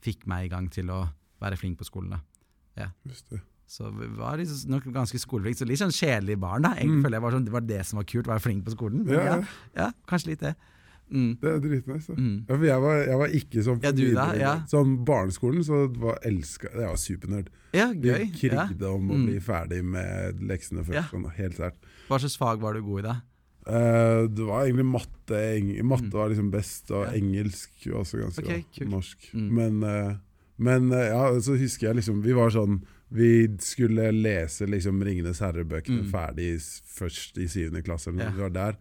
fikk 0.03 0.27
meg 0.27 0.47
i 0.47 0.49
gang 0.49 0.69
til 0.71 0.87
å 0.91 1.09
være 1.41 1.57
flink 1.59 1.79
på 1.79 1.85
skolen. 1.87 2.11
da. 2.77 2.89
Just 3.07 3.31
det. 3.31 3.41
Så 3.67 3.91
var 4.17 4.37
liksom 4.39 4.71
nok 4.71 4.85
ganske 4.95 5.19
skoleflink, 5.19 5.57
så 5.59 5.67
litt 5.67 5.79
sånn 5.81 5.91
kjedelig 5.95 6.39
barn. 6.39 6.63
da. 6.63 6.75
Jeg 6.75 6.87
Mm. 6.89 7.03
føler 7.03 7.17
jeg 7.17 7.23
var 7.23 7.31
sånn, 7.33 7.45
Det 7.45 7.53
var 7.53 7.61
det 7.61 7.87
som 7.87 7.97
var 7.99 8.05
kult, 8.05 8.27
å 8.27 8.31
være 8.35 8.41
flink 8.43 8.65
på 8.65 8.75
skolen. 8.77 9.07
Ja, 9.09 9.21
ja, 9.23 9.37
ja. 9.37 9.45
ja, 9.77 9.93
kanskje 10.07 10.27
litt 10.29 10.41
det. 10.41 10.57
Mm. 11.13 11.39
Det 11.41 11.51
er 11.53 11.61
dritnice. 11.63 12.11
Mm. 12.17 12.47
Ja, 12.49 12.57
jeg, 12.67 12.81
var, 12.83 12.97
jeg 13.07 13.19
var 13.19 13.29
ikke 13.29 13.63
sånn 13.63 13.83
Ja, 13.83 13.93
du 13.93 14.15
da, 14.15 14.25
ja. 14.35 14.55
Sånn 14.67 15.05
barneskolen 15.07 15.63
så 15.65 15.87
var 15.95 16.19
elska 16.27 16.69
Jeg 16.75 16.89
var 16.89 16.97
supernerd. 16.97 17.49
Ja, 17.73 17.93
Vi 17.93 18.09
gøy. 18.09 18.25
Ja. 18.43 18.67
krigde 18.67 18.89
om 18.91 19.11
å 19.11 19.15
Mm. 19.15 19.27
bli 19.27 19.39
ferdig 19.41 19.85
med 19.85 20.41
leksene 20.43 20.83
først. 20.85 20.95
Ja. 20.95 21.03
Sånn, 21.13 21.31
helt 21.37 21.57
sært. 21.57 21.75
Hva 22.09 22.19
slags 22.19 22.37
fag 22.37 22.61
var 22.61 22.75
du 22.75 22.83
god 22.83 22.99
i 22.99 23.03
da? 23.03 23.17
Uh, 23.67 24.27
det 24.29 24.45
var 24.47 24.65
egentlig 24.67 24.87
matte. 24.87 25.39
Eng 25.57 25.71
matte 25.87 26.07
Mm. 26.07 26.13
var 26.13 26.29
liksom 26.31 26.51
best, 26.51 26.91
og 26.91 27.07
Ja. 27.07 27.13
engelsk 27.19 27.71
var 27.87 28.01
også 28.03 28.21
ganske 28.23 28.45
Ok, 28.45 28.65
cool. 28.79 28.89
Norsk. 28.89 29.19
Mm. 29.35 29.51
Men, 29.53 29.83
uh, 29.83 30.17
men 30.59 30.93
uh, 30.93 31.07
ja, 31.07 31.41
så 31.41 31.57
husker 31.59 31.89
jeg 31.89 31.97
liksom 31.97 32.23
Vi 32.23 32.33
var 32.33 32.51
sånn 32.51 32.83
Vi 33.13 33.47
skulle 33.59 34.11
lese 34.13 34.67
liksom 34.67 35.01
'Ringenes 35.01 35.39
herre'-bøkene 35.39 36.03
Mm. 36.03 36.11
ferdig 36.11 36.59
først 36.59 37.39
i 37.39 37.47
syvende 37.47 37.83
klasse. 37.85 38.09
Eller 38.09 38.19
noe. 38.19 38.25
Ja. 38.27 38.31
Vi 38.33 38.41
var 38.43 38.51
der. 38.51 38.77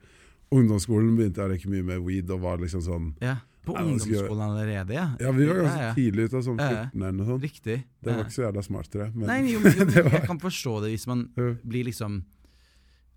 Ungdomsskolen 0.55 1.15
begynte 1.17 1.41
jeg 1.43 1.49
å 1.49 1.53
røyke 1.55 1.71
mye 1.73 1.83
med 1.91 2.05
weed 2.05 2.31
og 2.35 2.41
var 2.45 2.57
liksom 2.63 2.81
sånn 2.85 3.09
Ja, 3.23 3.35
På 3.65 3.73
ungdomsskolen 3.81 4.43
allerede, 4.45 4.93
ja? 4.95 5.07
Ja, 5.19 5.31
vi 5.35 5.47
var 5.49 5.61
ganske 5.63 5.81
ja, 5.81 5.89
ja. 5.89 5.95
tidlig 5.97 6.27
ute, 6.29 6.41
sånn 6.45 6.59
Ja, 6.61 6.69
ja. 6.71 6.85
14 6.93 7.01
eller 7.01 7.17
noe 7.17 7.27
sånt. 7.31 7.43
Riktig. 7.47 7.77
Det 8.05 8.13
var 8.13 8.23
ikke 8.27 8.35
så 8.37 8.45
jævla 8.45 8.63
smart, 8.67 8.89
tror 8.93 9.03
jeg. 9.07 9.15
Men, 9.15 9.27
Nei, 9.31 9.39
jo, 9.55 9.59
men, 9.65 9.91
jo, 9.97 10.05
jeg 10.13 10.23
kan 10.29 10.39
forstå 10.43 10.75
det 10.85 10.91
hvis 10.95 11.07
man 11.09 11.25
blir 11.63 11.87
liksom 11.89 12.21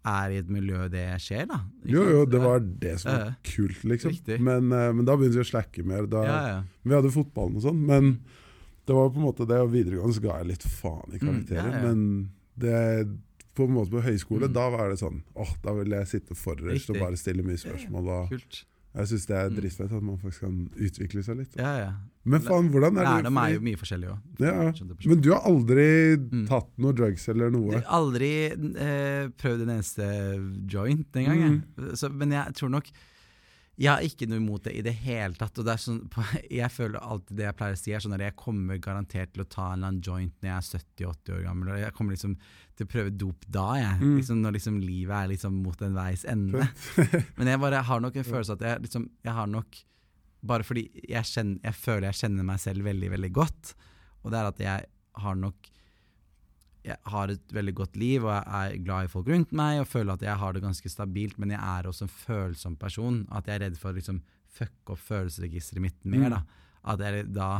er 0.08 0.30
i 0.32 0.36
et 0.40 0.48
miljø 0.48 0.86
det 0.88 1.04
skjer, 1.20 1.44
da. 1.50 1.58
Ikke 1.84 1.92
Jo, 1.92 2.04
jo, 2.14 2.20
det 2.32 2.38
var 2.40 2.60
det 2.64 2.94
som 3.02 3.12
var 3.12 3.32
kult, 3.44 3.82
liksom. 3.90 4.14
Men, 4.40 4.70
eh, 4.72 4.92
men 4.96 5.04
da 5.04 5.16
begynte 5.18 5.36
vi 5.40 5.44
å 5.44 5.48
slacke 5.50 5.84
mer. 5.84 6.06
Da. 6.08 6.22
Vi 6.86 6.94
hadde 6.96 7.10
fotballen 7.12 7.58
og 7.58 7.64
sånn, 7.66 7.82
men 7.84 8.14
det 8.88 8.96
var 8.96 9.10
på 9.12 9.20
en 9.20 9.26
måte 9.26 9.44
det. 9.50 9.58
Og 9.60 9.68
videregående 9.74 10.16
så 10.16 10.22
ga 10.24 10.38
jeg 10.40 10.48
litt 10.54 10.64
faen 10.64 11.12
i 11.12 11.18
Mm, 11.18 11.26
karakterer. 11.26 11.74
ja. 11.74 11.82
Men 11.84 12.30
det, 12.56 12.78
på 13.58 13.66
en 13.68 13.74
måte 13.76 13.90
på 13.92 14.02
høyskole, 14.06 14.46
Mm. 14.48 14.52
da 14.54 14.68
var 14.70 14.88
det 14.94 14.98
sånn 15.02 15.22
åh, 15.36 15.52
da 15.62 15.74
ville 15.74 16.00
jeg 16.04 16.06
sitte 16.14 16.34
forrest 16.38 16.90
og 16.94 16.98
bare 17.02 17.16
stille 17.20 17.42
mye 17.44 17.58
spørsmål. 17.60 18.08
Og, 18.08 18.28
Kult. 18.34 18.64
Jeg 18.98 19.06
syns 19.10 19.26
det 19.28 19.36
er 19.36 19.50
Mm. 19.50 19.56
dritfett 19.60 19.92
at 19.92 20.02
man 20.02 20.16
faktisk 20.18 20.40
kan 20.40 20.70
utvikle 20.74 21.22
seg 21.22 21.36
litt. 21.36 21.54
Ja, 21.56 21.72
ja. 21.78 21.92
Men 22.24 22.40
faen, 22.40 22.68
hvordan 22.72 22.96
er 22.98 23.04
det 23.04 23.24
Lærdom 23.24 23.36
er 23.38 23.52
jo 23.54 23.60
mye 23.60 23.76
forskjellig 23.76 24.08
òg. 24.08 24.18
ja, 24.40 24.72
Men 25.08 25.20
du 25.20 25.30
har 25.32 25.40
aldri 25.42 26.16
Mm. 26.16 26.46
tatt 26.48 26.68
noe 26.78 26.92
drugs 26.92 27.28
eller 27.28 27.50
noe? 27.50 27.82
Aldri 27.86 28.50
eh, 28.50 29.28
prøvd 29.28 29.62
en 29.62 29.68
eneste 29.76 30.66
joint 30.72 31.06
engang. 31.12 31.38
Mm. 31.38 31.62
jeg. 31.88 31.96
Så- 31.98 32.12
Men 32.12 32.30
jeg 32.30 32.54
tror 32.54 32.70
nok 32.70 32.86
Jeg 33.78 33.90
har 33.92 34.02
ikke 34.02 34.26
noe 34.26 34.40
imot 34.40 34.64
det 34.66 34.72
i 34.74 34.82
det 34.82 34.94
hele 35.04 35.38
tatt. 35.38 35.58
Og 35.62 35.68
sånn, 35.78 36.00
jeg 36.60 36.70
føler 36.74 36.98
alltid 36.98 37.38
det 37.38 37.46
jeg 37.46 37.56
pleier 37.58 37.76
å 37.76 37.80
si, 37.80 37.92
er 37.94 38.02
sånn 38.02 38.16
at 38.16 38.24
jeg 38.24 38.36
kommer 38.38 38.80
garantert 38.82 39.34
til 39.34 39.44
å 39.44 39.48
ta 39.48 39.68
en 39.68 39.78
eller 39.78 39.92
annen 39.92 40.02
joint 40.02 40.34
når 40.40 40.50
jeg 40.50 40.56
er 40.56 40.70
70-80 41.06 41.34
år 41.36 41.44
gammel. 41.46 41.70
Og 41.74 41.82
jeg 41.84 41.94
kommer 41.96 42.16
liksom 42.16 42.34
til 42.78 42.88
å 42.88 42.92
prøve 42.94 43.14
dop 43.14 43.46
da, 43.46 43.66
jeg. 43.78 44.00
Mm. 44.02 44.16
Liksom 44.18 44.42
når 44.42 44.56
liksom 44.58 44.80
livet 44.82 45.14
er 45.18 45.30
liksom 45.34 45.60
mot 45.62 45.86
en 45.86 45.98
veis 45.98 46.26
ende. 46.28 46.66
Men 47.38 47.52
jeg 47.52 47.62
bare 47.62 47.84
har 47.90 48.02
nok 48.02 48.18
en 48.18 48.28
følelse 48.28 48.58
at 48.58 48.66
jeg 48.66 48.84
liksom 48.86 49.08
Jeg 49.26 49.34
har 49.34 49.48
nok 49.50 49.84
Bare 50.48 50.62
fordi 50.62 50.84
jeg, 51.02 51.26
kjenner, 51.26 51.58
jeg 51.66 51.74
føler 51.74 52.04
jeg 52.06 52.18
kjenner 52.20 52.46
meg 52.46 52.60
selv 52.62 52.86
veldig, 52.86 53.08
veldig 53.10 53.30
godt. 53.34 53.72
Og 54.22 54.30
det 54.30 54.38
er 54.38 54.50
at 54.52 54.60
jeg 54.62 54.84
har 55.18 55.38
nok 55.38 55.70
Jeg 56.88 57.12
har 57.12 57.32
et 57.32 57.54
veldig 57.54 57.74
godt 57.82 57.98
liv 58.00 58.24
og 58.24 58.32
jeg 58.32 58.46
er 58.48 58.82
glad 58.86 59.08
i 59.08 59.12
folk 59.12 59.28
rundt 59.28 59.52
meg 59.56 59.82
og 59.82 59.90
føler 59.90 60.14
at 60.14 60.24
jeg 60.24 60.40
har 60.40 60.56
det 60.56 60.64
ganske 60.64 60.92
stabilt, 60.92 61.38
men 61.38 61.52
jeg 61.54 61.60
er 61.60 61.90
også 61.90 62.06
en 62.06 62.14
følsom 62.14 62.78
person. 62.80 63.22
At 63.34 63.48
jeg 63.48 63.58
er 63.58 63.66
redd 63.66 63.78
for 63.80 63.92
å 63.92 63.98
liksom 63.98 64.22
fucke 64.58 64.94
opp 64.94 65.04
følelsesregisteret 65.04 65.84
mitt 65.84 66.00
mer. 66.08 66.28
Mm. 66.28 66.34
da 66.34 66.42
At 66.94 67.04
jeg 67.04 67.28
da 67.36 67.50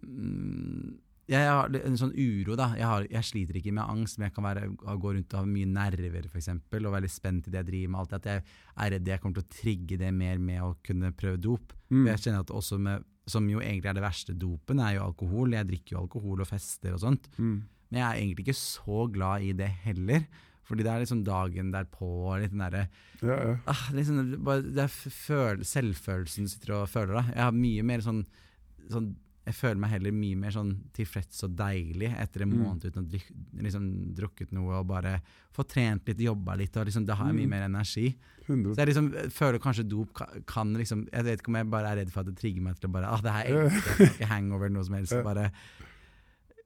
mm, 0.00 0.98
jeg 1.30 1.46
har 1.46 1.70
en 1.78 1.98
sånn 1.98 2.14
uro, 2.16 2.56
da. 2.58 2.72
Jeg, 2.74 2.86
har, 2.90 3.04
jeg 3.06 3.26
sliter 3.28 3.58
ikke 3.60 3.74
med 3.76 3.86
angst, 3.86 4.18
men 4.18 4.26
jeg 4.26 4.34
kan 4.34 4.46
være, 4.48 4.64
gå 4.74 5.12
rundt 5.14 5.34
og 5.36 5.38
ha 5.38 5.46
mye 5.46 5.68
nerver, 5.70 6.26
for 6.26 6.40
eksempel, 6.40 6.88
og 6.88 6.96
være 6.96 7.06
litt 7.06 7.14
spent 7.14 7.46
i 7.46 7.52
det 7.52 7.60
jeg 7.60 7.68
driver 7.68 7.92
med. 7.92 8.00
Alltid 8.00 8.16
at 8.18 8.28
jeg 8.30 8.42
er 8.84 8.92
redd 8.96 9.10
jeg 9.12 9.22
kommer 9.22 9.38
til 9.38 9.44
å 9.44 9.54
trigge 9.60 9.98
det 10.00 10.10
mer 10.16 10.40
med 10.42 10.64
å 10.66 10.72
kunne 10.86 11.12
prøve 11.14 11.38
dop. 11.44 11.74
Mm. 11.94 12.08
Jeg 12.08 12.24
kjenner 12.24 12.42
at 12.42 12.54
også 12.54 12.80
med, 12.82 13.06
Som 13.30 13.46
jo 13.46 13.60
egentlig 13.60 13.86
er 13.92 13.94
det 13.94 14.02
verste 14.02 14.34
dopen, 14.34 14.80
er 14.82 14.96
jo 14.96 15.04
alkohol. 15.04 15.52
Jeg 15.54 15.68
drikker 15.68 15.94
jo 15.94 16.00
alkohol 16.00 16.40
og 16.42 16.48
fester 16.48 16.96
og 16.96 17.02
sånt. 17.04 17.28
Mm. 17.38 17.60
Men 17.90 18.00
jeg 18.02 18.06
er 18.08 18.20
egentlig 18.22 18.46
ikke 18.46 18.58
så 18.60 19.06
glad 19.12 19.42
i 19.42 19.52
det 19.52 19.68
heller. 19.84 20.26
Fordi 20.70 20.84
det 20.86 20.90
er 20.92 21.00
liksom 21.02 21.24
dagen 21.26 21.72
derpå 21.74 22.06
og 22.30 22.36
litt 22.44 22.52
den 22.52 22.60
derre 22.62 22.84
Ja, 23.20 23.34
ja. 23.42 23.54
ah, 23.66 23.88
liksom, 23.92 24.20
Det 24.70 24.84
er 24.84 24.92
føl, 25.10 25.64
selvfølelsen 25.66 26.46
sitter 26.48 26.76
og 26.76 26.88
føler, 26.92 27.16
da. 27.18 27.24
Jeg 27.34 27.42
har 27.42 27.56
mye 27.56 27.82
mer 27.82 27.98
sånn, 28.06 28.20
sånn 28.88 29.08
Jeg 29.48 29.54
føler 29.56 29.80
meg 29.82 29.90
heller 29.90 30.12
mye 30.14 30.36
mer 30.38 30.52
sånn 30.54 30.70
tilfreds 30.94 31.42
og 31.42 31.56
deilig 31.58 32.12
etter 32.22 32.42
en 32.44 32.50
Mm. 32.52 32.60
måned 32.62 32.84
uten 32.86 33.02
å 33.08 33.62
liksom, 33.64 34.14
drukket 34.14 34.52
noe 34.52 34.78
og 34.78 34.86
bare 34.86 35.16
få 35.56 35.64
trent 35.66 36.06
litt, 36.06 36.18
jobba 36.22 36.54
litt. 36.60 36.76
Og 36.76 36.86
liksom, 36.86 37.06
da 37.08 37.14
har 37.16 37.26
jeg 37.32 37.34
mye 37.40 37.46
Mm. 37.46 37.50
mer 37.50 37.62
energi. 37.66 38.14
100 38.46 38.74
Så 38.74 38.76
jeg 38.84 38.88
liksom 38.94 39.10
føler 39.32 39.58
kanskje 39.58 39.88
dop 39.88 40.12
kan, 40.14 40.42
kan 40.46 40.74
liksom 40.74 41.08
Jeg 41.12 41.24
vet 41.24 41.40
ikke 41.40 41.48
om 41.48 41.54
jeg 41.56 41.70
bare 41.70 41.86
er 41.90 41.96
redd 42.04 42.10
for 42.12 42.20
at 42.20 42.26
det 42.26 42.36
trigger 42.36 42.60
meg 42.62 42.78
til 42.78 42.90
å 42.90 42.92
bare 42.92 43.06
Ah, 43.10 43.20
det 43.20 43.32
her 43.32 43.46
har 43.48 43.70
ikke 44.06 44.26
hangover 44.28 44.66
eller 44.66 44.76
noe 44.78 44.84
som 44.84 44.94
helst. 44.94 45.12
Bare, 45.24 45.50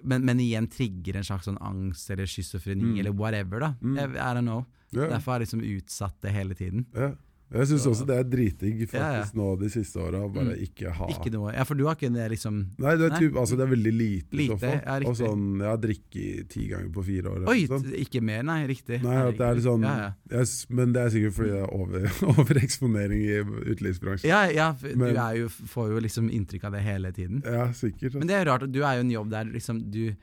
men, 0.04 0.24
men 0.24 0.40
igjen 0.40 0.66
trigger 0.70 1.16
en 1.16 1.24
slags 1.24 1.48
sånn 1.48 1.58
angst 1.60 2.10
eller 2.10 2.26
schizofreni 2.30 2.84
Mm. 2.94 2.98
eller 3.00 3.12
whatever, 3.16 3.60
da. 3.60 3.74
Mm. 3.82 3.96
Jeg, 3.96 4.10
I 4.14 4.32
don't 4.36 4.46
know. 4.48 4.64
Yeah. 4.94 5.08
Derfor 5.10 5.32
har 5.32 5.40
jeg 5.40 5.48
liksom 5.48 5.64
utsatt 5.64 6.20
det 6.22 6.30
hele 6.36 6.54
tiden. 6.54 6.86
Ja. 6.94 7.12
Jeg 7.54 7.66
syns 7.70 7.84
også 7.86 8.04
det 8.08 8.16
er 8.18 8.24
dritdigg 8.26 8.80
faktisk 8.90 8.94
Ja, 8.98 9.12
ja. 9.20 9.24
nå 9.38 9.58
de 9.60 9.68
siste 9.70 9.96
åra 10.02 10.20
bare 10.28 10.56
Mm. 10.56 10.62
ikke 10.66 10.90
ha 10.92 11.06
Ikke 11.06 11.30
noe 11.32 11.52
Ja, 11.54 11.62
for 11.64 11.74
du 11.78 11.84
har 11.86 11.94
ikke 11.94 12.10
det 12.12 12.24
liksom 12.32 12.56
Nei, 12.78 12.96
det 12.96 13.12
er, 13.12 13.18
typ, 13.20 13.36
altså, 13.38 13.56
det 13.56 13.64
er 13.68 13.70
veldig 13.76 13.92
lite, 13.94 14.32
i 14.34 14.36
Lite, 14.36 14.56
så 14.56 14.58
fall. 14.58 14.80
ja, 14.84 15.08
og 15.08 15.16
sånn, 15.20 15.44
jeg 15.60 15.68
har 15.70 15.78
drikket 15.84 16.48
ti 16.50 16.66
ganger 16.68 16.90
på 16.92 17.04
fire 17.04 17.30
år. 17.30 17.48
Oi, 17.48 17.66
sånn. 17.70 17.84
ikke 17.94 18.20
mer, 18.22 18.42
nei. 18.42 18.66
Riktig. 18.66 19.02
Nei, 19.02 19.16
at 19.28 19.38
det 19.38 19.46
er 19.46 19.54
litt 19.54 19.64
sånn 19.64 19.82
Ja, 19.86 19.96
ja. 19.96 20.10
jeg 20.42 20.66
Men 20.70 20.92
det 20.92 21.00
er 21.06 21.10
sikkert 21.14 21.34
fordi 21.38 21.50
det 21.50 21.62
er 21.62 21.74
over, 21.74 22.00
overeksponering 22.42 23.22
i 23.22 23.70
utelivsbransjen. 23.72 24.28
Ja, 24.28 24.44
ja, 24.50 24.74
Men- 24.82 25.14
du 25.14 25.20
er 25.20 25.34
jo, 25.36 25.48
får 25.48 25.88
jo 25.94 26.00
liksom 26.00 26.30
inntrykk 26.30 26.64
av 26.64 26.72
det 26.72 26.82
hele 26.82 27.12
tiden. 27.12 27.42
Ja, 27.44 27.68
sikkert. 27.72 28.14
Men 28.14 28.26
det 28.26 28.34
er 28.36 28.44
jo 28.44 28.50
rart 28.52 28.70
du 28.72 28.82
er 28.82 28.94
jo 28.96 29.00
en 29.06 29.10
jobb 29.10 29.30
der 29.30 29.44
liksom 29.44 29.90
du 29.90 30.14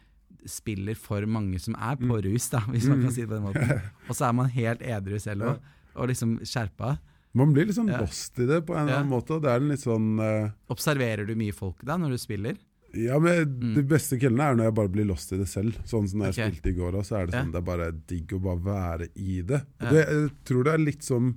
spiller 0.45 0.95
for 0.97 1.21
mange 1.29 1.59
som 1.61 1.75
er 1.75 1.95
på 1.95 2.07
Mm. 2.17 2.23
rus, 2.33 2.49
da, 2.49 2.59
hvis 2.61 2.87
man 2.87 2.99
Mm. 2.99 3.03
kan 3.03 3.11
si 3.11 3.21
det 3.21 3.29
på 3.29 3.35
den 3.37 3.43
måten. 3.43 3.81
Og 4.09 4.15
så 4.15 4.27
er 4.29 4.33
man 4.33 4.49
helt 4.49 4.79
edru 4.81 5.19
selv 5.19 5.41
òg, 5.43 5.59
og 5.95 6.07
liksom 6.09 6.39
skjerpa. 6.41 6.97
Man 7.33 7.53
blir 7.53 7.65
liksom 7.69 7.87
Ja. 7.87 7.99
lost 8.01 8.39
i 8.39 8.45
det 8.45 8.65
på 8.67 8.75
en 8.75 8.87
eller 8.87 8.99
annen 8.99 9.09
måte. 9.13 9.39
Det 9.41 9.47
er 9.49 9.55
en 9.61 9.69
litt 9.69 9.79
sånn 9.79 10.19
uh, 10.19 10.49
Observerer 10.69 11.25
du 11.25 11.35
mye 11.35 11.53
folk 11.55 11.79
da, 11.85 11.95
når 11.97 12.09
du 12.11 12.17
spiller? 12.17 12.57
Ja, 12.93 13.19
men 13.19 13.45
Mm. 13.47 13.75
De 13.75 13.83
beste 13.87 14.17
kveldene 14.19 14.43
er 14.51 14.55
når 14.55 14.63
jeg 14.65 14.73
bare 14.75 14.89
blir 14.91 15.05
lost 15.07 15.31
i 15.31 15.37
det 15.37 15.47
selv. 15.47 15.77
Sånn 15.87 16.09
som 16.09 16.19
når 16.19 16.33
jeg 16.33 16.51
spilte 16.51 16.69
i 16.73 16.75
går, 16.75 16.97
så 17.07 17.21
er 17.21 17.25
det 17.27 17.33
sånn, 17.39 17.51
det 17.53 17.61
er 17.61 17.67
bare 17.69 17.91
digg 18.07 18.33
å 18.35 18.41
bare 18.43 18.59
være 18.65 19.07
i 19.15 19.41
det. 19.41 19.61
Og 19.79 19.89
det. 19.89 20.01
Jeg 20.09 20.31
tror 20.43 20.63
det 20.67 20.73
er 20.73 20.77
litt 20.83 21.03
som 21.03 21.35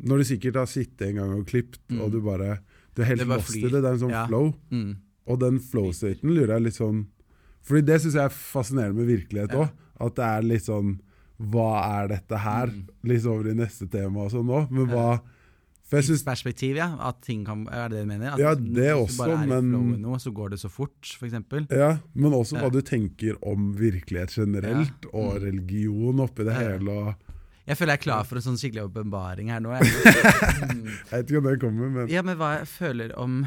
når 0.00 0.18
du 0.18 0.24
sikkert 0.24 0.54
har 0.56 0.66
sittet 0.66 1.08
en 1.10 1.16
gang 1.16 1.32
og 1.38 1.46
klippet, 1.46 1.80
Mm. 1.90 2.00
og 2.00 2.12
du 2.12 2.20
bare 2.22 2.60
Du 2.94 3.02
er 3.02 3.06
helt 3.12 3.18
Det 3.20 3.28
lost 3.28 3.54
i 3.56 3.60
det. 3.60 3.72
Det 3.72 3.84
er 3.84 3.92
en 3.92 3.98
sånn 4.08 4.26
flow. 4.28 4.54
Mm. 4.72 4.96
Og 5.26 5.38
den 5.40 5.58
flow-staten 5.60 6.32
lurer 6.32 6.54
jeg 6.56 6.62
litt 6.62 6.74
sånn 6.80 7.06
Fordi 7.62 7.84
det 7.84 8.00
syns 8.00 8.14
jeg 8.14 8.24
er 8.24 8.28
fascinerende 8.30 8.94
med 8.94 9.08
virkelighet 9.08 9.50
òg. 9.52 9.70
At 10.00 10.14
det 10.14 10.24
er 10.24 10.42
litt 10.42 10.62
sånn 10.64 11.00
Hva 11.40 12.00
er 12.02 12.08
dette 12.08 12.38
her? 12.40 12.66
Mm. 12.72 12.86
Litt 13.04 13.26
over 13.26 13.50
i 13.50 13.54
neste 13.54 13.88
tema 13.92 14.24
og 14.24 14.30
sånn 14.32 14.48
òg. 14.48 14.70
Men 14.70 14.86
hva 14.88 15.20
For 15.86 16.00
jeg 16.00 16.08
syns 16.08 16.22
Tidsperspektiv, 16.24 16.76
ja. 16.80 16.88
At 16.98 17.20
ting 17.22 17.44
kan, 17.46 17.68
er 17.70 17.88
det 17.88 17.98
det 17.98 18.06
du 18.06 18.08
mener? 18.10 18.32
At 18.32 18.38
Ja, 18.42 18.54
det 18.56 18.88
også, 18.96 19.12
du 19.12 19.18
bare 19.22 19.42
er 19.44 19.62
men- 19.62 19.94
i 19.94 19.98
noe, 20.02 20.16
så 20.18 20.32
går 20.34 20.50
det 20.50 20.58
så 20.58 20.68
fort, 20.68 20.98
f.eks. 21.02 21.32
Ja, 21.70 21.98
men 22.14 22.32
også 22.32 22.54
Ja. 22.56 22.62
hva 22.64 22.72
du 22.72 22.80
tenker 22.82 23.36
om 23.46 23.72
virkelighet 23.76 24.34
generelt, 24.34 25.04
Ja. 25.04 25.10
og 25.12 25.36
Mm. 25.36 25.42
religion 25.44 26.16
oppi 26.18 26.42
det 26.44 26.54
Ja, 26.54 26.58
hele. 26.72 26.88
Og, 26.90 27.14
Jeg 27.68 27.76
føler 27.76 27.92
jeg 27.94 27.98
er 28.00 28.02
klar 28.02 28.24
for 28.26 28.36
en 28.36 28.42
sånn 28.42 28.58
skikkelig 28.58 28.90
åpenbaring 28.90 29.48
her 29.48 29.60
nå. 29.60 29.70
Jeg. 29.78 29.82
Mm. 30.74 30.84
jeg 30.86 31.10
vet 31.10 31.26
ikke 31.30 31.38
om 31.38 31.44
det 31.44 31.60
kommer, 31.60 31.90
men 31.90 32.08
Ja, 32.08 32.22
men 32.22 32.36
hva 32.36 32.58
jeg 32.58 32.66
føler 32.66 33.16
om 33.16 33.46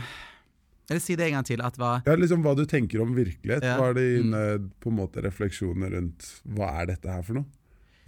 Eller 0.91 0.99
si 1.01 1.15
det 1.15 1.27
en 1.27 1.33
gang 1.33 1.43
til. 1.45 1.61
At 1.61 1.75
hva 1.77 2.01
ja, 2.03 2.15
liksom 2.15 2.41
hva 2.41 2.55
du 2.55 2.65
tenker 2.65 2.99
om 3.01 3.13
virkelighet. 3.13 3.61
Hva 3.61 3.89
er 3.91 3.93
Mm. 3.93 4.23
dine 4.23 4.69
på 4.81 4.87
en 4.89 4.97
måte 4.97 5.21
refleksjoner 5.21 5.91
rundt 5.91 6.41
hva 6.49 6.81
er 6.81 6.85
dette 6.87 7.05
her 7.11 7.21
for 7.21 7.33
noe? 7.33 7.45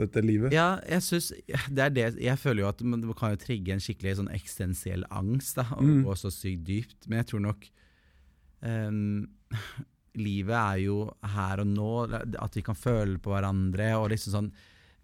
Dette 0.01 0.21
livet? 0.25 0.53
Ja, 0.55 0.79
jeg 0.89 1.03
synes, 1.05 1.29
det 1.69 1.83
er 1.85 1.93
det 1.95 2.05
Jeg 2.21 2.39
føler 2.41 2.63
jo 2.65 2.69
at 2.71 2.81
man 2.83 3.03
kan 3.17 3.35
jo 3.35 3.39
trigge 3.41 3.73
en 3.75 3.83
skikkelig 3.83 4.17
sånn 4.19 4.31
eksistensiell 4.33 5.05
angst, 5.13 5.55
da, 5.61 5.67
og 5.77 5.83
Mm. 5.85 6.03
gå 6.07 6.15
så 6.19 6.31
sykt 6.33 6.65
dypt. 6.67 7.07
Men 7.07 7.21
jeg 7.21 7.29
tror 7.31 7.45
nok 7.47 7.69
um, 8.61 9.27
Livet 10.19 10.57
er 10.57 10.79
jo 10.83 10.95
her 11.23 11.61
og 11.63 11.69
nå, 11.71 11.89
at 12.11 12.55
vi 12.57 12.61
kan 12.65 12.75
føle 12.75 13.15
på 13.23 13.31
hverandre. 13.31 13.93
og 13.95 14.09
liksom 14.11 14.33
sånn 14.35 14.49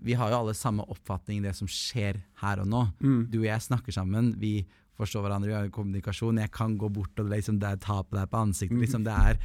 Vi 0.04 0.14
har 0.20 0.30
jo 0.34 0.42
alle 0.42 0.54
samme 0.54 0.84
oppfatning 0.92 1.40
i 1.40 1.48
det 1.48 1.56
som 1.58 1.68
skjer 1.72 2.20
her 2.44 2.60
og 2.62 2.68
nå. 2.70 2.82
Mm. 3.02 3.22
Du 3.32 3.40
og 3.40 3.48
jeg 3.48 3.64
snakker 3.66 3.96
sammen, 3.96 4.34
vi 4.38 4.60
forstår 5.00 5.24
hverandre, 5.26 5.48
vi 5.50 5.56
har 5.56 5.70
kommunikasjon. 5.74 6.38
Jeg 6.42 6.52
kan 6.54 6.76
gå 6.78 6.90
bort 6.94 7.18
og 7.22 7.32
liksom, 7.32 7.58
det 7.62 7.70
er 7.72 7.80
ta 7.82 8.04
på 8.04 8.18
deg 8.18 8.30
på 8.30 8.38
ansiktet. 8.44 8.78
Mm. 8.78 8.84
Liksom, 8.84 9.04
det 9.08 9.16
er 9.16 9.40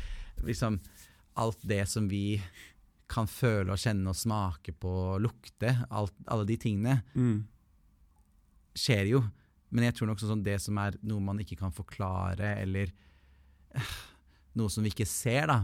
liksom 0.44 0.76
alt 1.40 1.62
det 1.64 1.86
som 1.88 2.08
vi 2.10 2.40
kan 3.08 3.26
føle 3.28 3.72
og 3.74 3.78
kjenne 3.82 4.08
og 4.12 4.16
smake 4.16 4.72
på 4.80 4.88
og 5.14 5.20
lukte. 5.24 5.72
Alt, 5.90 6.14
alle 6.26 6.46
de 6.48 6.56
tingene 6.56 7.02
Mm. 7.14 7.42
skjer 8.74 9.08
jo. 9.10 9.22
Men 9.72 9.84
jeg 9.88 9.94
tror 9.96 10.10
nok 10.12 10.20
sånn 10.20 10.42
det 10.44 10.58
som 10.60 10.78
er 10.78 10.96
noe 11.02 11.20
man 11.24 11.38
ikke 11.40 11.56
kan 11.60 11.72
forklare, 11.72 12.54
eller 12.62 12.92
eh, 13.74 13.92
noe 14.60 14.68
som 14.72 14.84
vi 14.84 14.90
ikke 14.92 15.06
ser, 15.08 15.46
da, 15.48 15.58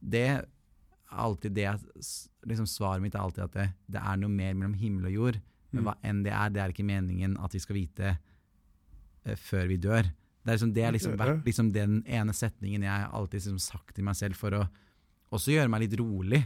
det 0.00 0.24
er 0.28 0.44
alltid 1.10 1.54
det 1.56 1.64
at 1.66 1.82
liksom 2.46 2.66
Svaret 2.70 3.02
mitt 3.02 3.14
er 3.18 3.20
alltid 3.24 3.42
at 3.48 3.52
det, 3.58 3.68
det 3.90 4.00
er 4.02 4.16
noe 4.22 4.30
mer 4.30 4.54
mellom 4.54 4.74
himmel 4.78 5.08
og 5.10 5.16
jord. 5.16 5.40
Men 5.72 5.82
Mm. 5.82 5.86
hva 5.86 5.94
enn 6.02 6.22
det 6.24 6.32
er, 6.34 6.50
det 6.50 6.60
er 6.62 6.72
ikke 6.72 6.86
meningen 6.86 7.36
at 7.38 7.52
vi 7.54 7.58
skal 7.62 7.76
vite 7.76 8.08
uh, 9.26 9.34
før 9.38 9.68
vi 9.70 9.76
dør. 9.78 10.02
Det 10.42 10.48
er 10.50 10.56
liksom, 10.56 10.72
det 10.74 10.82
har 10.84 10.92
liksom 10.96 11.16
vært 11.20 11.44
liksom 11.46 11.68
den 11.72 12.00
ene 12.06 12.32
setningen 12.34 12.82
jeg 12.82 13.10
alltid 13.12 13.38
liksom 13.38 13.58
sagt 13.60 13.94
til 13.94 14.04
meg 14.04 14.16
selv 14.16 14.34
for 14.34 14.50
å 14.56 14.64
også 15.30 15.52
gjøre 15.54 15.68
meg 15.70 15.84
litt 15.84 15.94
rolig, 16.00 16.40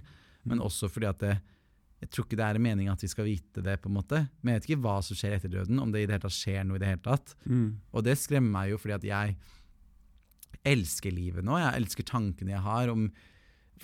men 0.44 0.62
også 0.64 0.88
fordi 0.92 1.08
at 1.08 1.20
det, 1.22 1.34
jeg 2.04 2.10
tror 2.12 2.26
ikke 2.26 2.38
det 2.40 2.46
er 2.46 2.60
meningen 2.62 2.92
at 2.92 3.02
vi 3.04 3.10
skal 3.10 3.28
vite 3.28 3.64
det, 3.64 3.78
på 3.80 3.90
en 3.90 3.96
måte. 3.96 4.22
Men 4.42 4.54
jeg 4.54 4.60
vet 4.60 4.70
ikke 4.70 4.84
hva 4.84 4.96
som 5.04 5.18
skjer 5.18 5.36
etter 5.38 5.52
døden, 5.52 5.80
om 5.80 5.92
det 5.92 6.04
i 6.04 6.08
det 6.08 6.16
hele 6.16 6.24
tatt 6.26 6.36
skjer 6.36 6.66
noe 6.68 6.78
i 6.78 6.82
det 6.82 6.90
hele 6.90 7.04
tatt. 7.04 7.36
Mm. 7.48 7.68
Og 7.92 8.04
det 8.06 8.16
skremmer 8.20 8.52
meg 8.58 8.72
jo 8.74 8.80
fordi 8.82 8.96
at 8.98 9.06
jeg 9.08 9.36
elsker 10.74 11.14
livet 11.14 11.44
nå. 11.44 11.56
Jeg 11.60 11.80
elsker 11.80 12.08
tankene 12.08 12.54
jeg 12.54 12.64
har 12.64 12.92
om 12.92 13.08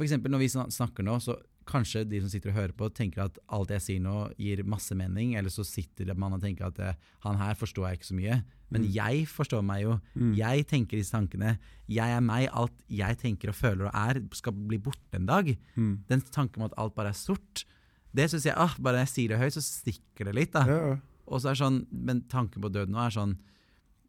eksempel 0.00 0.32
når 0.32 0.40
vi 0.40 0.50
snakker 0.52 1.04
nå, 1.04 1.18
så 1.20 1.34
kanskje 1.70 2.02
de 2.10 2.18
som 2.20 2.30
sitter 2.32 2.50
og 2.52 2.56
hører 2.58 2.74
på, 2.76 2.88
tenker 2.94 3.22
at 3.24 3.38
alt 3.54 3.70
jeg 3.72 3.82
sier 3.84 4.00
nå 4.04 4.14
gir 4.38 4.60
masse 4.68 4.94
mening, 4.98 5.36
eller 5.38 5.52
så 5.54 5.64
sitter 5.66 6.10
man 6.18 6.34
og 6.36 6.42
tenker 6.42 6.66
at 6.68 6.78
eh, 6.82 6.98
han 7.24 7.38
her 7.40 7.54
forstår 7.58 7.86
jeg 7.88 8.00
ikke 8.00 8.08
så 8.10 8.16
mye. 8.18 8.40
Men 8.70 8.82
Mm. 8.84 8.90
jeg 8.94 9.24
forstår 9.30 9.62
meg 9.66 9.82
jo. 9.82 9.96
Mm. 10.14 10.34
Jeg 10.38 10.66
tenker 10.70 10.98
disse 11.00 11.10
tankene. 11.14 11.56
Jeg 11.90 12.10
er 12.14 12.20
meg. 12.22 12.48
Alt 12.54 12.76
jeg 12.88 13.18
tenker 13.18 13.50
og 13.50 13.56
føler 13.58 13.88
og 13.88 13.94
er, 13.94 14.20
skal 14.38 14.52
bli 14.54 14.78
borte 14.78 15.18
en 15.18 15.26
dag. 15.26 15.50
Mm. 15.76 15.94
Den 16.10 16.20
tanken 16.30 16.62
om 16.62 16.68
at 16.70 16.76
alt 16.78 16.94
bare 16.94 17.10
er 17.14 17.18
sort, 17.18 17.64
det 18.14 18.28
syns 18.30 18.44
jeg 18.46 18.54
ah, 18.58 18.72
Bare 18.82 19.04
jeg 19.04 19.08
sier 19.14 19.28
det 19.34 19.38
høyt, 19.38 19.54
så 19.54 19.62
stikker 19.62 20.26
det 20.30 20.34
litt. 20.34 20.52
da. 20.52 20.64
Ja, 20.66 20.78
ja. 20.92 20.96
Og 21.30 21.40
så 21.42 21.50
er 21.52 21.58
sånn, 21.60 21.86
Men 21.92 22.22
tanken 22.26 22.62
på 22.62 22.70
døden 22.74 22.90
nå 22.94 22.98
er 23.06 23.10
sånn 23.14 23.36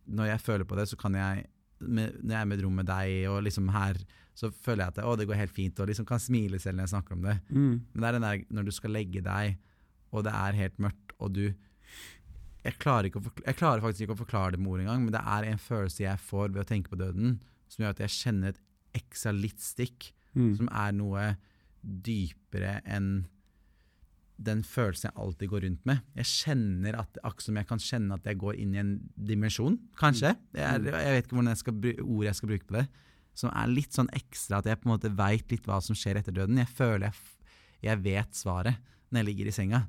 Når 0.10 0.26
jeg 0.32 0.42
føler 0.42 0.66
på 0.66 0.76
det, 0.80 0.88
så 0.90 0.98
kan 0.98 1.14
jeg 1.14 1.44
med, 1.82 2.16
Når 2.24 2.34
jeg 2.34 2.42
er 2.42 2.46
med 2.50 2.58
et 2.60 2.64
rom 2.66 2.76
med 2.82 2.86
deg, 2.90 3.28
og 3.30 3.44
liksom 3.46 3.70
her, 3.74 3.98
så 4.42 4.50
føler 4.52 4.84
jeg 4.88 4.94
at 4.96 5.00
det, 5.00 5.06
å, 5.06 5.16
det 5.20 5.28
går 5.30 5.38
helt 5.44 5.54
fint, 5.54 5.80
og 5.84 5.90
liksom 5.92 6.08
kan 6.10 6.22
smile 6.24 6.58
selv 6.60 6.80
når 6.80 6.88
jeg 6.88 6.94
snakker 6.96 7.18
om 7.20 7.26
det. 7.28 7.36
Mm. 7.54 7.76
Men 7.94 8.02
det 8.02 8.08
er 8.10 8.18
den 8.18 8.26
der 8.28 8.42
når 8.58 8.66
du 8.68 8.72
skal 8.74 8.96
legge 8.98 9.22
deg, 9.26 9.60
og 10.12 10.26
det 10.26 10.34
er 10.34 10.58
helt 10.64 10.82
mørkt, 10.82 11.14
og 11.22 11.36
du 11.38 11.44
jeg 12.62 12.76
klarer, 12.78 13.08
ikke 13.10 13.18
å 13.22 13.24
forkl- 13.26 13.46
jeg 13.48 13.58
klarer 13.58 13.82
faktisk 13.82 14.04
ikke 14.06 14.14
å 14.14 14.20
forklare 14.20 14.54
det 14.54 14.60
med 14.62 14.70
ord 14.74 14.82
engang, 14.84 15.06
men 15.06 15.14
det 15.16 15.22
er 15.34 15.48
en 15.50 15.62
følelse 15.62 16.04
jeg 16.04 16.20
får 16.28 16.52
ved 16.54 16.62
å 16.62 16.68
tenke 16.70 16.92
på 16.94 17.00
døden, 17.00 17.40
som 17.72 17.82
gjør 17.86 17.96
at 17.96 18.02
jeg 18.04 18.14
kjenner 18.20 18.52
et 18.54 18.60
ekstra 19.02 19.34
litt 19.38 19.62
stikk, 19.64 20.12
Mm. 20.32 20.54
som 20.56 20.70
er 20.72 20.94
noe 20.96 21.24
dypere 21.84 22.78
enn 22.88 23.26
den 24.42 24.62
følelsen 24.66 25.10
jeg 25.12 25.18
alltid 25.22 25.50
går 25.52 25.64
rundt 25.68 25.84
med. 25.90 26.00
Jeg 26.18 26.30
kjenner 26.30 26.96
at, 27.02 27.18
akkurat 27.22 27.46
som 27.46 27.60
jeg 27.60 27.68
kan 27.70 27.82
kjenne 27.84 28.16
at 28.16 28.26
jeg 28.26 28.40
går 28.42 28.56
inn 28.64 28.72
i 28.74 28.80
en 28.82 28.94
dimensjon, 29.16 29.76
kanskje. 30.00 30.32
Jeg, 30.56 30.64
er, 30.66 30.88
jeg 30.88 31.18
vet 31.18 31.28
ikke 31.28 31.36
hvordan 31.38 31.52
jeg 31.52 31.60
skal, 31.62 31.76
bru- 31.84 32.02
ord 32.08 32.26
jeg 32.30 32.40
skal 32.40 32.50
bruke 32.54 32.70
på 32.72 32.78
det. 32.80 32.86
Som 33.38 33.52
er 33.56 33.68
litt 33.72 33.94
sånn 33.96 34.10
ekstra, 34.14 34.60
at 34.60 34.66
jeg 34.68 34.80
på 34.82 34.90
en 34.90 34.94
måte 34.96 35.12
veit 35.16 35.50
litt 35.52 35.66
hva 35.70 35.80
som 35.82 35.96
skjer 35.96 36.20
etter 36.20 36.36
døden. 36.36 36.58
Jeg 36.60 36.68
føler 36.68 37.08
jeg, 37.10 37.14
jeg 37.88 38.02
vet 38.04 38.36
svaret 38.36 38.76
når 39.12 39.22
jeg 39.22 39.30
ligger 39.32 39.48
i 39.52 39.56
senga. 39.56 39.84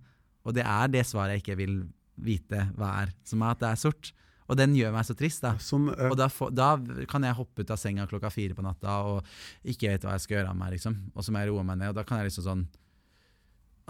Og 0.47 0.55
det 0.57 0.65
er 0.67 0.89
det 0.91 1.05
svaret 1.07 1.37
jeg 1.37 1.43
ikke 1.45 1.59
vil 1.61 1.77
vite 2.23 2.67
hva 2.77 2.93
er, 3.03 3.13
som 3.27 3.43
er 3.43 3.55
at 3.55 3.61
det 3.63 3.69
er 3.73 3.81
sort. 3.83 4.13
Og 4.51 4.57
den 4.59 4.75
gjør 4.77 4.93
meg 4.93 5.07
så 5.07 5.15
trist, 5.17 5.41
da. 5.45 5.55
Som, 5.63 5.87
uh, 5.89 6.11
Og 6.11 6.17
da, 6.19 6.27
får- 6.29 6.51
da 6.53 6.77
kan 7.09 7.23
jeg 7.25 7.37
hoppe 7.39 7.63
ut 7.63 7.71
av 7.71 7.79
senga 7.81 8.07
klokka 8.11 8.29
fire 8.31 8.55
på 8.59 8.63
natta 8.67 8.99
og 9.09 9.25
ikke 9.65 9.89
vet 9.95 10.03
hva 10.05 10.17
jeg 10.19 10.25
skal 10.27 10.37
gjøre 10.39 10.51
av 10.51 10.59
meg, 10.59 10.73
liksom. 10.75 10.97
Og 11.15 11.25
så 11.25 11.33
må 11.33 11.41
jeg 11.41 11.51
roe 11.53 11.63
meg 11.65 11.79
ned, 11.79 11.89
og 11.93 11.95
da 11.97 12.05
kan 12.05 12.19
jeg 12.19 12.29
liksom 12.31 12.45
sånn 12.49 12.65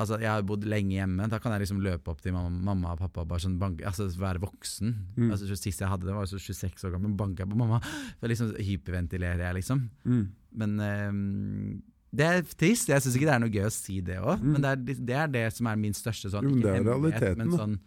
Altså, 0.00 0.16
jeg 0.22 0.30
har 0.32 0.42
bodd 0.48 0.64
lenge 0.64 0.94
hjemme, 0.96 1.26
da 1.28 1.38
kan 1.38 1.52
jeg 1.52 1.60
liksom 1.66 1.80
løpe 1.84 2.08
opp 2.08 2.22
til 2.24 2.32
mamma, 2.32 2.48
mamma 2.72 2.94
og 2.94 2.98
pappa 3.02 3.20
og 3.20 3.28
bare 3.28 3.42
sånn 3.44 3.58
banke, 3.60 3.84
altså 3.84 4.06
være 4.18 4.40
voksen. 4.40 4.94
Mm. 5.18 5.30
Altså, 5.30 5.50
Sist 5.60 5.82
jeg 5.84 5.88
hadde 5.90 6.06
det, 6.08 6.14
var 6.16 6.24
jeg 6.24 6.40
26 6.40 6.86
år 6.88 6.94
gammel, 6.96 7.12
banka 7.18 7.44
på 7.46 7.58
mamma. 7.60 7.78
For 8.18 8.32
liksom 8.32 8.54
hyperventilerer 8.56 9.44
jeg, 9.44 9.54
liksom. 9.60 9.82
mm. 10.08 10.22
Men 10.62 10.74
um, 10.80 11.82
det 12.12 12.24
er 12.28 12.42
trist. 12.56 12.88
Jeg 12.88 13.00
syns 13.04 13.14
ikke 13.16 13.28
det 13.28 13.34
er 13.36 13.40
noe 13.44 13.52
gøy 13.52 13.66
å 13.68 13.72
si 13.72 14.00
det 14.04 14.16
òg, 14.20 14.40
Mm. 14.40 14.52
men 14.52 14.60
det 14.64 14.70
er, 14.72 15.04
det 15.12 15.16
er 15.16 15.28
det 15.36 15.44
som 15.56 15.68
er 15.70 15.76
min 15.80 15.94
største 15.96 16.28
sånn 16.32 16.44
ikke 16.56 16.74
hemmelighet, 16.96 17.38
men 17.38 17.52
sånn, 17.60 17.78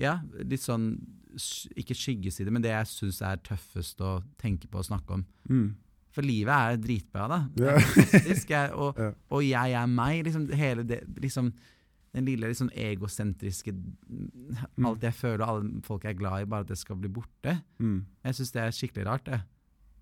Ja, 0.00 0.14
litt 0.48 0.62
sånn 0.64 0.86
Ikke 1.78 1.94
skyggeside, 1.94 2.50
men 2.50 2.62
det 2.64 2.70
jeg 2.72 2.86
syns 2.90 3.20
er 3.22 3.36
tøffest 3.46 4.00
å 4.02 4.16
tenke 4.40 4.66
på 4.70 4.78
og 4.80 4.86
snakke 4.88 5.18
om. 5.18 5.24
Mm. 6.10 6.14
For 6.16 6.26
livet 6.26 6.54
er 6.74 6.80
dritbra, 6.82 7.26
da. 7.30 7.40
Ja. 7.62 7.76
fantastisk. 7.78 8.50
Jeg, 8.50 8.72
og, 8.74 8.98
Ja. 9.06 9.10
og 9.30 9.44
jeg 9.46 9.76
er 9.78 9.86
meg. 9.86 10.24
Liksom, 10.26 10.48
hele 10.58 10.82
det, 10.82 11.04
liksom, 11.22 11.52
den 12.14 12.26
lille 12.26 12.48
liksom, 12.50 12.70
egosentriske 12.74 13.70
Alt 14.82 15.04
jeg 15.06 15.14
føler 15.14 15.44
og 15.44 15.52
alle 15.52 15.84
folk 15.86 16.04
jeg 16.04 16.16
er 16.16 16.18
glad 16.18 16.42
i, 16.42 16.48
bare 16.50 16.66
at 16.66 16.72
det 16.72 16.78
skal 16.80 16.98
bli 16.98 17.08
borte. 17.12 17.58
Mm. 17.78 18.00
Jeg 18.26 18.34
syns 18.40 18.50
det 18.56 18.62
er 18.64 18.74
skikkelig 18.74 19.06
rart. 19.06 19.24
det. 19.30 19.40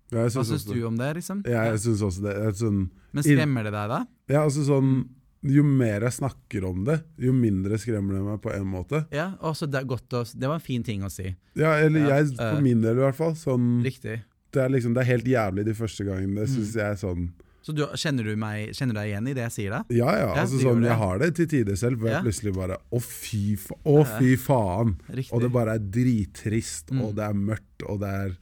Ja, 0.09 0.23
Hva 0.25 0.41
syns 0.41 0.65
du 0.65 0.79
om 0.87 0.95
det? 0.97 1.11
liksom? 1.19 1.43
Ja, 1.45 1.67
jeg 1.69 1.83
syns 1.83 2.01
også 2.01 2.23
det. 2.25 2.35
Sånn, 2.57 2.87
Men 3.13 3.23
skremmer 3.27 3.67
det 3.67 3.73
deg, 3.75 3.91
da? 3.93 3.99
ja, 4.33 4.41
altså 4.47 4.63
sånn 4.65 5.03
Jo 5.45 5.61
mer 5.63 6.01
jeg 6.07 6.11
snakker 6.17 6.65
om 6.67 6.81
det, 6.87 6.97
jo 7.21 7.31
mindre 7.31 7.77
skremmer 7.79 8.17
det 8.17 8.23
meg 8.25 8.41
på 8.43 8.49
en 8.51 8.65
måte. 8.67 9.03
Ja, 9.15 9.29
også 9.39 9.69
det, 9.71 9.85
å, 9.87 10.23
det 10.35 10.49
var 10.49 10.57
en 10.57 10.65
fin 10.65 10.83
ting 10.83 11.05
å 11.05 11.11
si. 11.13 11.29
Ja, 11.55 11.77
eller 11.79 12.09
jeg, 12.09 12.33
på 12.33 12.41
for 12.41 12.65
min 12.65 12.81
del 12.83 12.97
i 12.97 13.03
hvert 13.05 13.15
fall. 13.15 13.37
Sånn, 13.39 13.77
Riktig. 13.85 14.17
Det, 14.51 14.61
er 14.63 14.69
liksom, 14.69 14.93
det 14.93 15.01
er 15.03 15.09
helt 15.13 15.25
jævlig 15.25 15.65
de 15.65 15.73
første 15.73 16.03
gangene. 16.07 16.47
synes 16.47 16.73
Mm. 16.75 16.81
jeg 16.81 16.97
sånn 17.03 17.29
Så 17.61 17.73
du, 17.75 17.83
kjenner, 17.85 18.23
du 18.23 18.35
meg, 18.39 18.69
kjenner 18.73 18.93
du 18.95 18.99
deg 18.99 19.09
igjen 19.11 19.27
i 19.27 19.33
det 19.33 19.43
jeg 19.43 19.51
sier 19.51 19.69
da? 19.71 19.83
Ja 19.91 20.11
ja, 20.15 20.27
Ja, 20.33 20.41
altså 20.41 20.55
ja, 20.57 20.63
sånn, 20.69 20.83
jeg 20.83 20.95
har 20.97 21.17
det 21.19 21.35
til 21.35 21.47
tider 21.47 21.75
selv, 21.75 21.97
hvor 21.99 22.07
Ja. 22.09 22.21
jeg 22.21 22.23
plutselig 22.31 22.53
bare 22.55 22.77
Å, 22.91 23.01
fy, 23.03 23.55
fa 23.57 23.75
å, 23.85 24.05
fy 24.17 24.35
faen! 24.37 24.95
Riktig. 25.09 25.33
Og 25.33 25.41
det 25.41 25.51
bare 25.51 25.75
er 25.75 25.79
drittrist, 25.79 26.89
Mm. 26.91 27.01
og 27.03 27.15
det 27.15 27.23
er 27.29 27.33
mørkt, 27.33 27.83
og 27.87 27.99
det 27.99 28.09
er 28.09 28.37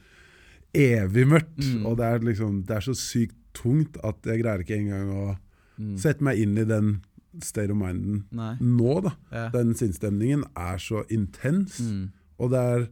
evig 0.74 1.26
mørkt. 1.28 1.58
Mm. 1.66 1.86
Og 1.88 1.98
det 1.98 2.06
er 2.06 2.20
liksom 2.20 2.66
Det 2.68 2.76
er 2.78 2.82
så 2.82 2.94
sykt 2.96 3.36
tungt 3.54 3.98
at 4.04 4.22
jeg 4.24 4.44
greier 4.44 4.60
ikke 4.64 4.78
engang 4.78 5.10
å 5.10 5.38
Mm. 5.80 5.98
sette 5.98 6.22
meg 6.22 6.38
inn 6.40 6.58
i 6.58 6.64
den 6.64 7.02
state 7.42 7.70
of 7.72 7.78
minden 7.78 8.24
Nei. 8.32 8.56
nå, 8.62 9.02
da. 9.04 9.12
Ja. 9.32 9.50
Den 9.50 9.74
sinnsstemningen 9.76 10.44
er 10.56 10.78
så 10.78 11.04
intens. 11.10 11.80
Mm. 11.82 12.12
Og 12.40 12.50
det 12.52 12.58
er, 12.60 12.88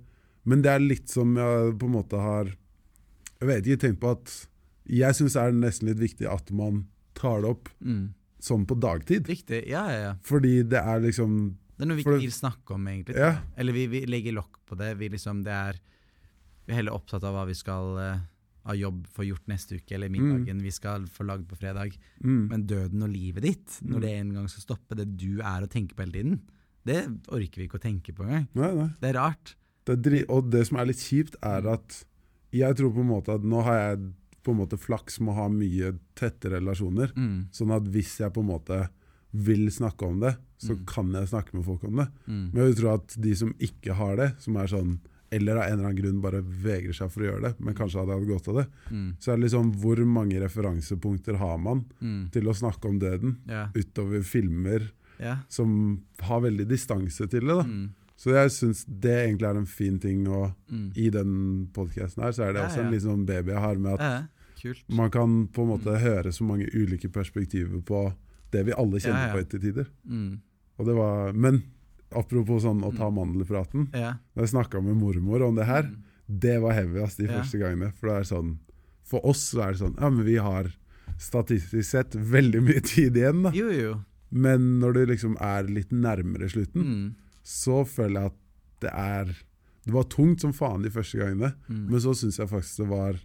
men 0.45 0.62
det 0.62 0.71
er 0.71 0.80
litt 0.80 1.08
som 1.10 1.36
jeg 1.36 1.78
på 1.80 1.84
en 1.86 1.93
måte 1.93 2.19
har 2.19 2.45
Jeg 3.41 3.48
vet 3.50 3.65
ikke, 3.67 3.82
tenk 3.88 4.00
på 4.00 4.12
at 4.15 4.36
Jeg 4.88 5.15
syns 5.17 5.34
det 5.34 5.41
er 5.41 5.52
nesten 5.58 5.88
litt 5.89 5.98
viktig 6.00 6.28
at 6.30 6.52
man 6.54 6.84
tar 7.17 7.41
det 7.41 7.50
opp 7.50 7.69
Mm. 7.82 8.13
sånn 8.39 8.65
på 8.67 8.78
dagtid. 8.80 9.26
Viktig, 9.28 9.63
Ja, 9.67 9.88
ja, 9.89 10.00
ja. 10.10 10.13
Fordi 10.21 10.62
det 10.67 10.78
er 10.80 11.00
liksom 11.02 11.56
Det 11.78 11.84
er 11.84 11.88
noe 11.88 11.98
vi 11.98 12.04
ikke 12.04 12.19
vil 12.21 12.32
snakke 12.32 12.71
om, 12.76 12.86
egentlig. 12.88 13.15
Ja. 13.17 13.41
Eller 13.58 13.74
vi, 13.74 13.88
vi 13.88 14.06
legger 14.06 14.34
lokk 14.34 14.60
på 14.65 14.78
det. 14.78 14.98
Vi, 14.98 15.10
liksom, 15.10 15.43
det 15.43 15.52
er, 15.52 15.80
vi 16.67 16.71
er 16.74 16.76
heller 16.78 16.93
opptatt 16.95 17.24
av 17.24 17.34
hva 17.36 17.45
vi 17.48 17.54
skal 17.54 17.98
ha 17.98 18.19
av 18.65 18.76
jobb 18.80 19.06
for 19.13 19.24
gjort 19.26 19.45
neste 19.48 19.76
uke, 19.78 19.91
eller 19.93 20.10
middagen 20.10 20.60
vi 20.63 20.71
skal 20.71 21.04
få 21.06 21.26
lagd 21.28 21.45
på 21.48 21.56
fredag. 21.60 21.98
mm, 22.24 22.48
Men 22.50 22.63
døden 22.65 23.04
og 23.04 23.10
livet 23.10 23.43
ditt, 23.43 23.80
når 23.84 23.98
Mm. 23.98 24.02
det 24.02 24.10
en 24.19 24.34
gang 24.34 24.48
skal 24.50 24.63
stoppe, 24.63 24.95
det 24.95 25.17
du 25.17 25.39
er 25.41 25.62
å 25.62 25.67
tenke 25.69 25.93
på 25.93 26.02
hele 26.02 26.13
tiden, 26.13 26.39
det 26.86 27.06
orker 27.30 27.58
vi 27.62 27.67
ikke 27.67 27.78
å 27.78 27.84
tenke 27.84 28.13
på 28.15 28.24
engang. 28.26 28.48
Nei, 28.56 28.74
nei. 28.74 28.89
Det 29.02 29.10
er 29.15 29.19
rart. 29.19 29.56
Det 29.86 29.93
er 30.00 30.02
dri 30.02 30.24
og 30.30 30.50
det 30.50 30.65
som 30.67 30.78
er 30.80 30.86
litt 30.86 30.98
kjipt, 30.98 31.36
er 31.43 31.67
at 31.67 32.06
jeg 32.56 32.78
tror 32.80 32.94
på 32.96 33.04
en 33.04 33.12
måte 33.12 33.36
at 33.36 33.44
nå 33.44 33.63
har 33.68 33.80
jeg 33.82 34.06
på 34.46 34.54
en 34.54 34.60
måte 34.62 34.78
flaks 34.78 35.20
med 35.20 35.34
å 35.34 35.39
ha 35.39 35.48
mye 35.50 35.94
tette 36.15 36.52
relasjoner. 36.54 37.12
Mm. 37.18 37.48
Sånn 37.56 37.72
at 37.76 37.88
hvis 37.89 38.20
jeg 38.22 38.32
på 38.36 38.44
en 38.44 38.52
måte 38.52 38.84
vil 39.36 39.65
snakke 39.74 40.06
om 40.08 40.20
det, 40.22 40.36
så 40.62 40.76
Mm. 40.76 40.86
kan 40.88 41.12
jeg 41.12 41.28
snakke 41.34 41.54
med 41.58 41.65
folk 41.65 41.84
om 41.84 41.96
det. 41.98 42.08
Mm. 42.28 42.52
Men 42.54 42.68
jeg 42.70 42.76
tror 42.78 42.94
at 42.94 43.15
de 43.20 43.34
som 43.36 43.54
ikke 43.60 43.94
har 43.98 44.15
det, 44.15 44.30
som 44.39 44.56
er 44.58 44.68
sånn 44.72 45.00
eller 45.32 45.58
av 45.58 45.63
en 45.65 45.74
eller 45.80 45.89
annen 45.89 45.98
grunn 45.98 46.22
bare 46.22 46.39
vegrer 46.41 46.94
seg 46.96 47.10
for 47.12 47.22
å 47.22 47.26
gjøre 47.26 47.41
det, 47.41 47.54
men 47.60 47.74
kanskje 47.76 48.00
hadde 48.00 48.13
hatt 48.15 48.28
godt 48.30 48.48
av 48.48 48.56
det, 48.62 48.68
Mm. 48.91 49.15
så 49.20 49.32
er 49.34 49.36
det 49.38 49.44
liksom 49.50 49.72
hvor 49.82 50.06
mange 50.06 50.39
referansepunkter 50.39 51.36
har 51.38 51.58
man 51.58 51.86
Mm. 52.02 52.30
til 52.32 52.44
å 52.44 52.54
snakke 52.56 52.86
om 52.88 53.00
døden, 53.00 53.38
yeah. 53.50 53.70
utover 53.76 54.22
filmer 54.24 54.91
yeah. 55.20 55.39
som 55.50 56.02
har 56.22 56.41
veldig 56.41 56.68
distanse 56.68 57.28
til 57.28 57.41
det. 57.41 57.48
da. 57.58 57.63
Mm. 57.63 57.89
Så 58.17 58.32
jeg 58.32 58.49
syns 58.56 58.86
det 58.88 59.12
egentlig 59.28 59.49
er 59.49 59.58
en 59.60 59.65
fin 59.65 59.99
ting, 59.99 60.28
og 60.28 60.54
Mm. 60.71 60.91
i 60.95 61.10
den 61.10 61.67
podkasten 61.73 62.23
her 62.23 62.32
så 62.32 62.43
er 62.47 62.54
det 62.54 62.62
Ja, 62.62 62.67
også 62.67 62.80
en 62.86 62.93
ja. 62.93 62.99
sånn 62.99 63.25
baby 63.25 63.51
jeg 63.51 63.60
har 63.60 63.75
med 63.75 63.93
at 63.99 63.99
Ja, 64.63 64.73
man 64.89 65.12
kan 65.12 65.47
på 65.47 65.62
en 65.63 65.67
måte 65.80 65.91
Mm. 65.93 65.99
høre 66.01 66.32
så 66.32 66.41
mange 66.43 66.65
ulike 66.73 67.10
perspektiver 67.12 67.82
på 67.84 68.13
det 68.51 68.65
vi 68.65 68.71
alle 68.71 68.99
kjenner 68.99 69.34
på 69.34 69.39
etter 69.41 69.60
tider. 69.60 69.88
Mm. 70.10 70.39
Og 70.80 70.86
det 70.86 70.95
var, 70.95 71.34
men 71.34 71.63
apropos 72.12 72.63
sånn 72.63 72.82
å 72.84 72.95
ta 72.95 73.10
mandelpraten. 73.12 73.89
Ja. 73.93 74.13
Når 74.36 74.43
jeg 74.47 74.49
snakka 74.56 74.82
med 74.84 74.95
mormor 74.95 75.41
om 75.47 75.56
det 75.56 75.65
her, 75.65 75.84
Mm. 75.84 75.95
det 76.39 76.62
var 76.62 76.71
heavy 76.73 76.99
ass, 77.04 77.15
de 77.17 77.28
første 77.28 77.60
gangene. 77.60 77.93
For 77.93 78.08
det 78.08 78.15
er 78.32 78.36
sånn 78.36 78.58
For 79.04 79.19
oss 79.23 79.54
så 79.54 79.62
er 79.67 79.71
det 79.73 79.80
sånn 79.82 79.99
Ja, 80.01 80.10
men 80.10 80.25
vi 80.25 80.36
har 80.38 80.71
statistisk 81.19 81.86
sett 81.86 82.12
veldig 82.15 82.62
mye 82.63 82.82
tid 82.82 83.13
igjen, 83.15 83.43
da. 83.43 83.51
Jo, 83.51 83.69
jo. 83.69 84.01
Men 84.32 84.80
når 84.82 84.93
du 84.93 85.06
liksom 85.06 85.36
er 85.39 85.63
litt 85.69 85.89
nærmere 85.91 86.49
slutten, 86.49 86.84
Mm. 86.84 87.15
Så 87.46 87.84
føler 87.86 88.26
jeg 88.26 88.32
at 88.34 88.40
det 88.82 88.92
er 88.92 89.36
Det 89.86 89.94
var 89.94 90.08
tungt 90.10 90.42
som 90.42 90.50
faen 90.58 90.82
de 90.82 90.90
første 90.90 91.20
gangene, 91.20 91.52
Mm. 91.70 91.84
men 91.92 92.00
så 92.02 92.16
syns 92.18 92.40
jeg 92.42 92.50
faktisk 92.50 92.78
det 92.82 92.88
var 92.90 93.20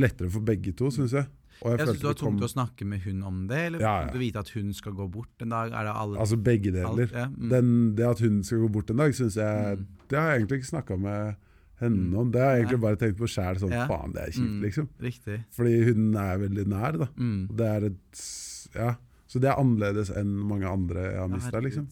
lettere 0.00 0.30
for 0.32 0.40
begge 0.40 0.72
to, 0.72 0.88
syns 0.88 1.12
jeg. 1.12 1.26
Og 1.60 1.72
jeg 1.74 1.78
Jeg 1.80 1.86
synes 1.88 1.98
det 2.00 2.06
var 2.06 2.14
det 2.14 2.20
kom 2.22 2.32
tungt 2.38 2.44
å 2.46 2.48
snakke 2.54 2.86
med 2.88 3.00
hun 3.04 3.22
om 3.22 3.42
det, 3.50 3.58
eller 3.66 3.80
Ja, 3.84 4.06
ja. 4.06 4.16
vite 4.16 4.38
at 4.40 4.48
hun 4.54 4.72
skal 4.72 4.92
gå 4.96 5.10
bort 5.12 5.28
en 5.44 5.50
dag? 5.50 5.72
Er 5.76 5.84
det 5.84 5.92
alle, 5.94 6.18
Altså 6.18 6.36
begge 6.42 6.72
deler. 6.72 6.88
alt? 6.88 7.12
Ja. 7.12 7.26
Mm. 7.26 7.48
Den, 7.50 7.94
det 7.96 8.06
at 8.08 8.18
hun 8.20 8.42
skal 8.42 8.58
gå 8.64 8.68
bort 8.72 8.88
en 8.90 8.96
dag, 8.96 9.12
syns 9.12 9.36
jeg 9.36 9.76
Mm. 9.76 9.86
Det 10.08 10.18
har 10.18 10.30
jeg 10.30 10.40
egentlig 10.40 10.58
ikke 10.62 10.72
snakka 10.72 10.96
med 10.98 11.36
henne 11.80 12.08
Mm. 12.10 12.16
om. 12.18 12.30
Det 12.32 12.40
har 12.40 12.50
jeg 12.56 12.62
Nei. 12.64 12.64
egentlig 12.72 12.80
bare 12.80 12.96
tenkt 12.96 13.18
på 13.18 13.28
sjæl, 13.28 13.58
sånn 13.60 13.86
faen, 13.88 14.12
det 14.14 14.22
er 14.22 14.30
kjipt, 14.32 14.56
Mm. 14.56 14.62
liksom. 14.62 14.88
Riktig. 15.00 15.44
Fordi 15.52 15.84
hun 15.84 16.16
er 16.16 16.38
veldig 16.38 16.66
nær, 16.66 16.98
da. 16.98 17.08
Mm. 17.18 17.48
Det 17.54 17.66
er 17.66 17.84
et 17.84 18.70
Ja. 18.74 18.94
Så 19.28 19.38
det 19.38 19.50
er 19.50 19.56
annerledes 19.60 20.10
enn 20.16 20.32
mange 20.48 20.64
andre 20.64 21.10
jeg 21.12 21.18
har 21.18 21.28
mista, 21.28 21.60
liksom. 21.60 21.88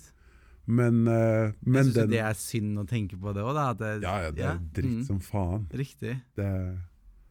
Men, 0.68 1.00
uh, 1.08 1.54
men 1.64 1.78
jeg 1.80 1.88
syns 1.88 1.96
den 1.96 2.10
det 2.12 2.20
er 2.20 2.36
synd 2.36 2.80
å 2.82 2.84
tenke 2.88 3.16
på 3.16 3.32
det 3.32 3.40
òg, 3.40 3.54
da. 3.56 3.88
Ja, 4.04 4.14
ja, 4.26 4.32
det 4.36 4.44
er 4.44 4.60
dritt 4.76 4.98
mm. 4.98 5.04
som 5.06 5.20
faen. 5.24 5.64
Riktig. 5.72 6.18
Det 6.36 6.48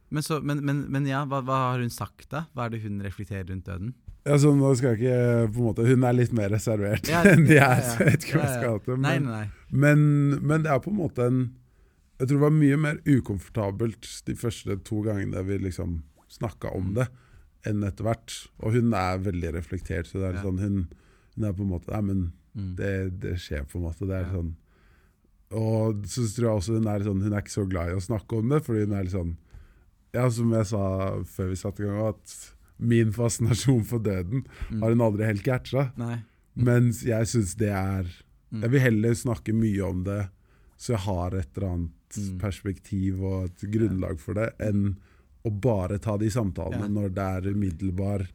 Men, 0.09 0.23
så, 0.25 0.39
men, 0.41 0.63
men, 0.65 0.85
men 0.89 1.05
ja, 1.05 1.21
hva, 1.29 1.43
hva 1.45 1.57
har 1.67 1.83
hun 1.83 1.93
sagt, 1.93 2.29
da? 2.31 2.45
Hva 2.55 2.65
er 2.65 2.73
det 2.73 2.81
hun 2.85 2.97
reflekterer 3.05 3.45
rundt 3.51 3.67
døden? 3.69 3.93
Ja, 4.27 4.35
så 4.41 4.51
nå 4.55 4.71
skal 4.75 4.95
jeg 4.95 5.05
ikke 5.05 5.51
på 5.53 5.61
en 5.61 5.67
måte 5.69 5.85
Hun 5.87 6.03
er 6.03 6.15
litt 6.17 6.33
mer 6.35 6.49
reservert 6.51 7.07
Ja, 7.07 7.21
enn 7.31 7.45
de 7.47 7.59
er, 7.63 7.79
så 7.85 8.01
jeg 8.01 8.09
vet 8.09 8.25
ikke 8.25 8.39
hva 8.41 8.47
jeg 8.49 8.57
skal 8.57 8.81
til. 8.83 8.97
Men, 8.99 9.27
nei, 9.29 9.45
nei. 9.45 9.69
men, 9.85 10.01
men 10.41 10.65
det 10.65 10.73
er 10.73 10.81
på 10.83 10.91
en 10.91 10.97
måte 10.99 11.27
en 11.29 11.37
Jeg 12.17 12.25
tror 12.25 12.33
det 12.33 12.43
var 12.43 12.57
mye 12.57 12.79
mer 12.87 12.99
ukomfortabelt 13.07 14.09
de 14.27 14.35
første 14.35 14.79
to 14.89 15.03
gangene 15.05 15.43
vi 15.47 15.59
liksom 15.67 16.01
snakka 16.33 16.73
om 16.75 16.89
Mm. 16.89 16.95
det, 16.97 17.05
enn 17.69 17.83
etter 17.87 18.03
hvert. 18.07 18.33
Og 18.59 18.73
hun 18.75 18.91
er 18.97 19.21
veldig 19.23 19.53
reflektert, 19.55 20.09
så 20.09 20.19
det 20.19 20.27
er 20.31 20.35
Ja. 20.39 20.43
sånn 20.43 20.59
hun, 20.59 20.75
hun 21.37 21.45
er 21.47 21.53
på 21.55 21.63
en 21.63 21.71
måte 21.71 21.93
Nei, 21.93 22.01
men 22.09 22.25
Mm. 22.57 22.75
det, 22.75 22.93
det 23.21 23.35
skjer 23.37 23.63
på 23.69 23.77
en 23.77 23.83
måte. 23.85 24.07
Det 24.09 24.15
er 24.17 24.31
sånn 24.33 24.55
Og 25.53 26.03
så 26.09 26.23
tror 26.35 26.47
jeg 26.47 26.57
også 26.59 26.73
hun 26.79 26.87
er 26.91 27.03
sånn 27.05 27.21
Hun 27.23 27.33
er 27.37 27.43
ikke 27.43 27.53
så 27.53 27.65
glad 27.69 27.91
i 27.91 27.95
å 27.95 28.03
snakke 28.03 28.39
om 28.41 28.49
det, 28.51 28.63
fordi 28.65 28.81
hun 28.87 28.95
er 28.97 29.03
litt 29.05 29.13
sånn 29.15 29.35
Ja, 30.15 30.25
som 30.33 30.51
jeg 30.55 30.65
sa 30.65 30.81
før 31.23 31.51
vi 31.51 31.55
satte 31.59 31.83
i 31.83 31.87
gang, 31.87 32.01
at 32.15 32.35
min 32.79 33.11
fascinasjon 33.13 33.83
for 33.85 33.99
døden 33.99 34.43
Mm. 34.69 34.81
har 34.81 34.89
hun 34.93 35.01
aldri 35.01 35.25
helt 35.25 35.43
catcha. 35.43 35.91
Nei. 35.97 36.19
Mens 36.55 37.03
jeg 37.05 37.25
syns 37.29 37.55
det 37.57 37.69
er 37.73 38.05
Mm. 38.49 38.61
Jeg 38.63 38.71
vil 38.71 38.79
heller 38.79 39.11
snakke 39.13 39.53
mye 39.53 39.81
om 39.89 40.03
det, 40.05 40.29
så 40.77 40.93
jeg 40.93 40.99
har 41.03 41.35
et 41.35 41.49
eller 41.57 41.67
annet 41.67 41.91
Mm. 42.17 42.37
perspektiv 42.39 43.21
og 43.21 43.43
et 43.49 43.65
grunnlag 43.71 44.19
for 44.19 44.33
det, 44.35 44.53
enn 44.59 44.95
å 45.45 45.51
bare 45.61 45.97
ta 45.99 46.15
de 46.17 46.29
samtalene 46.29 46.79
Ja. 46.79 46.87
når 46.87 47.09
det 47.13 47.25
er 47.45 47.51
umiddelbar 47.53 48.27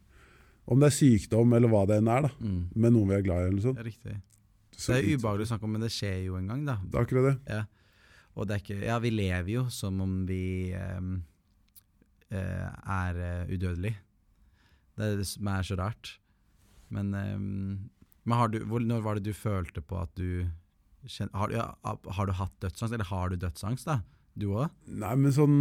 Om 0.65 0.79
det 0.79 0.87
er 0.87 0.95
sykdom 0.95 1.53
eller 1.57 1.67
hva 1.71 1.81
det 1.89 1.97
enn 1.99 2.07
er, 2.07 2.21
da, 2.27 2.29
Mm. 2.39 2.69
med 2.75 2.93
noen 2.95 3.09
vi 3.09 3.15
er 3.15 3.21
glad 3.25 3.43
i. 3.43 3.47
eller 3.51 3.61
sånn. 3.61 3.77
Riktig. 3.83 4.21
Så 4.77 4.93
Det 4.93 5.03
er 5.03 5.17
ubehagelig 5.17 5.45
å 5.45 5.51
snakke 5.51 5.63
om, 5.67 5.71
men 5.75 5.81
det 5.81 5.91
skjer 5.91 6.25
jo 6.25 6.35
en 6.39 6.47
gang, 6.47 6.65
da. 6.65 6.77
Det 6.81 6.95
er 6.95 7.05
akkurat 7.05 7.25
det. 7.29 7.53
Ja. 7.53 7.65
Og 8.35 8.47
det 8.47 8.55
er 8.55 8.63
ikke 8.63 8.85
Ja, 8.85 8.99
vi 8.99 9.09
lever 9.11 9.49
jo 9.51 9.69
som 9.69 9.99
om 10.01 10.25
vi 10.25 10.73
um, 10.73 11.23
eh, 12.31 12.69
er 12.89 13.13
uh, 13.45 13.51
udødelige. 13.53 13.97
Det 14.97 15.05
er 15.05 15.17
det 15.17 15.27
som 15.27 15.47
er 15.47 15.61
så 15.67 15.77
rart. 15.77 16.17
Men, 16.89 17.13
um, 17.13 17.89
men 18.25 18.37
har 18.37 18.47
du, 18.47 18.59
hvor, 18.65 18.79
når 18.79 19.01
var 19.03 19.15
det 19.15 19.23
du 19.25 19.33
følte 19.33 19.81
på 19.81 19.99
at 20.01 20.13
du 20.15 20.49
kjen, 21.05 21.29
har, 21.33 21.49
ja, 21.51 21.67
har 21.83 22.25
du 22.25 22.31
hatt 22.37 22.53
dødsangst, 22.61 22.93
eller 22.93 23.05
har 23.09 23.29
du 23.29 23.35
dødsangst, 23.35 23.85
da? 23.85 23.99
Du 24.37 24.47
òg? 24.55 24.69
Nei, 24.87 25.15
men 25.15 25.31
sånn 25.35 25.57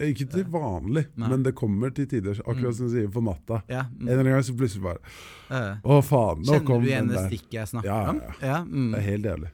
Ikke 0.00 0.26
til 0.32 0.44
vanlig, 0.48 1.06
Nei. 1.20 1.28
men 1.28 1.42
det 1.44 1.52
kommer 1.54 1.90
til 1.94 2.06
tider, 2.08 2.38
akkurat 2.40 2.72
Mm. 2.72 2.76
som 2.78 2.86
du 2.88 2.92
sier, 2.94 3.08
på 3.12 3.20
natta. 3.22 3.62
Ja. 3.68 3.80
En 3.80 3.98
Mm. 4.00 4.08
eller 4.08 4.20
annen 4.20 4.32
gang 4.32 4.42
så 4.42 4.56
plutselig 4.56 4.82
bare 4.82 5.00
Å, 5.84 6.02
faen, 6.02 6.38
nå 6.40 6.44
Kjenner 6.52 6.66
kom 6.66 6.82
du 6.82 6.88
igjen 6.88 7.08
det 7.08 7.16
der. 7.18 7.28
stikket 7.28 7.50
jeg 7.58 7.68
snakker 7.68 7.84
Ja, 7.90 8.02
ja, 8.02 8.10
om? 8.10 8.20
ja. 8.20 8.32
Ja, 8.46 8.64
mm. 8.64 8.90
Det 8.92 8.98
er 8.98 9.06
helt 9.10 9.24
jævlig. 9.24 9.50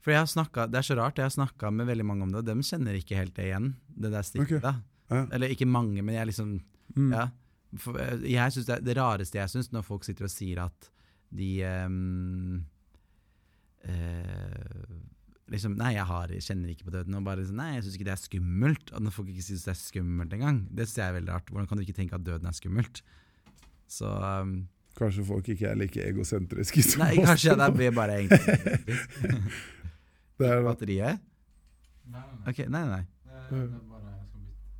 For 0.00 0.10
jeg 0.12 0.18
har 0.20 0.26
snakket, 0.26 0.70
Det 0.70 0.78
er 0.78 0.82
så 0.88 0.96
rart, 0.96 1.16
jeg 1.16 1.24
har 1.24 1.36
snakka 1.46 1.70
med 1.72 1.86
veldig 1.86 2.04
mange 2.06 2.22
om 2.22 2.30
det, 2.32 2.38
og 2.38 2.44
de 2.46 2.54
kjenner 2.62 2.94
ikke 2.96 3.16
helt 3.16 3.34
det 3.34 3.44
igjen. 3.50 3.74
Det 3.98 4.10
der 4.10 4.22
stikket 4.22 4.56
okay. 4.56 4.60
da 4.60 4.74
Ja. 5.10 5.26
Eller 5.32 5.48
ikke 5.48 5.66
mange, 5.66 6.02
men 6.02 6.14
jeg 6.14 6.26
liksom 6.28 6.60
Mm. 6.96 7.12
Ja. 7.12 7.28
For, 7.76 7.96
eh, 8.00 8.16
jeg 8.26 8.50
synes 8.52 8.66
det, 8.66 8.84
det 8.84 8.96
rareste 8.96 9.34
jeg 9.38 9.48
syns, 9.48 9.70
når 9.70 9.84
folk 9.84 10.02
sitter 10.04 10.24
og 10.24 10.30
sier 10.30 10.58
at 10.64 10.88
de 11.32 11.62
um, 11.86 12.64
eh, 13.84 14.84
liksom, 15.50 15.74
Nei, 15.80 15.92
jeg 15.96 16.06
har, 16.08 16.30
jeg 16.34 16.42
kjenner 16.46 16.72
ikke 16.72 16.86
på 16.88 16.94
døden. 16.94 17.14
Og 17.18 17.24
bare 17.26 17.44
sånn, 17.46 17.58
Nei, 17.60 17.70
jeg 17.76 17.84
syns 17.86 17.96
ikke 17.98 18.08
det 18.08 18.14
er 18.16 18.22
skummelt. 18.24 18.92
Og 18.96 19.02
når 19.06 19.14
folk 19.16 19.28
ikke 19.32 19.46
syns 19.48 19.64
det 19.66 19.72
er 19.74 19.80
skummelt 19.80 20.36
engang, 20.36 20.60
det 20.70 20.86
synes 20.88 21.00
jeg 21.02 21.08
er 21.08 21.16
veldig 21.20 21.32
rart. 21.34 21.50
Hvordan 21.52 21.68
kan 21.70 21.80
du 21.80 21.84
ikke 21.86 21.96
tenke 22.00 22.18
at 22.18 22.26
døden 22.26 22.46
er 22.50 22.56
skummelt? 22.56 23.02
Så 23.90 24.06
um, 24.06 24.54
Kanskje 24.98 25.24
folk 25.26 25.48
ikke 25.50 25.68
er 25.70 25.78
like 25.78 26.02
egosentriske 26.02 26.82
som 26.82 27.02
Nei, 27.04 27.12
oss. 27.18 27.28
kanskje 27.30 27.54
det 27.58 27.68
blir 27.76 27.92
bare 27.94 28.16
egentlig 28.20 28.56
Det 30.40 30.48
er, 30.48 30.62
Batteriet? 30.64 31.20
Nei, 32.10 32.20
nei, 32.20 32.48
Ok, 32.50 32.58
nei, 32.66 32.84
nei. 32.88 33.00
nei. 33.00 33.04
Det 33.50 33.58
er 33.60 33.68
bare. 33.90 34.06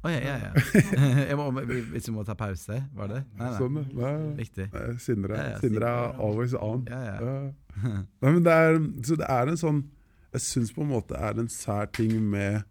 Å 0.00 0.09
ja, 0.09 0.20
ja, 0.24 0.35
ja. 0.40 0.50
jeg 1.28 1.37
må, 1.37 1.44
hvis 1.92 2.06
vi 2.09 2.14
må 2.16 2.22
ta 2.24 2.33
pause, 2.38 2.78
var 2.96 3.11
det? 3.12 3.18
Nei, 3.37 3.50
nei. 3.50 3.56
sånn. 3.59 3.80
Nei, 3.98 4.12
Riktig. 4.38 4.66
Sindre, 5.04 5.37
Ja, 5.37 5.48
ja, 5.52 5.59
Sindre 5.61 5.61
Sindre. 5.61 5.90
er 5.92 6.22
always 6.26 6.54
on. 6.56 6.87
Ja, 6.88 7.00
ja. 7.04 7.16
Ja. 7.20 7.96
Nei, 8.24 8.30
men 8.33 8.40
det 8.46 8.54
er, 8.56 8.78
så 9.04 9.18
det 9.20 9.28
er 9.28 9.52
en 9.52 9.61
sånn 9.61 9.83
Jeg 10.32 10.40
syns 10.44 10.72
på 10.72 10.82
en 10.84 10.92
måte 10.92 11.16
er 11.18 11.38
en 11.40 11.48
sær 11.48 11.86
ting 11.92 12.12
med 12.30 12.62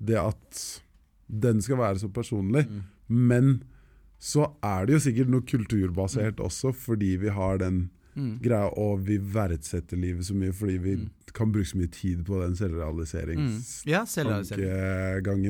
det 0.00 0.16
at 0.20 0.80
den 1.30 1.60
skal 1.62 1.76
være 1.78 1.98
så 2.02 2.08
personlig. 2.12 2.66
Mm. 2.68 2.82
Men 3.08 3.62
så 4.20 4.50
er 4.62 4.86
det 4.86 4.94
jo 4.98 5.00
sikkert 5.06 5.28
noe 5.32 5.40
kulturbasert 5.48 6.40
også, 6.44 6.72
fordi 6.76 7.16
vi 7.16 7.28
har 7.36 7.58
den 7.58 7.90
Mm. 8.16 8.40
greia, 8.42 8.66
og 8.76 9.04
vi 9.06 9.18
verdsetter 9.18 9.96
livet 9.96 10.24
så 10.26 10.34
mye 10.34 10.50
fordi 10.52 10.78
vi 10.82 10.96
Mm. 10.96 11.10
kan 11.32 11.52
bruke 11.52 11.64
så 11.70 11.76
mye 11.78 11.86
tid 11.90 12.24
på 12.26 12.40
den 12.42 12.56
Mm. 13.38 13.62
Ja, 13.86 14.04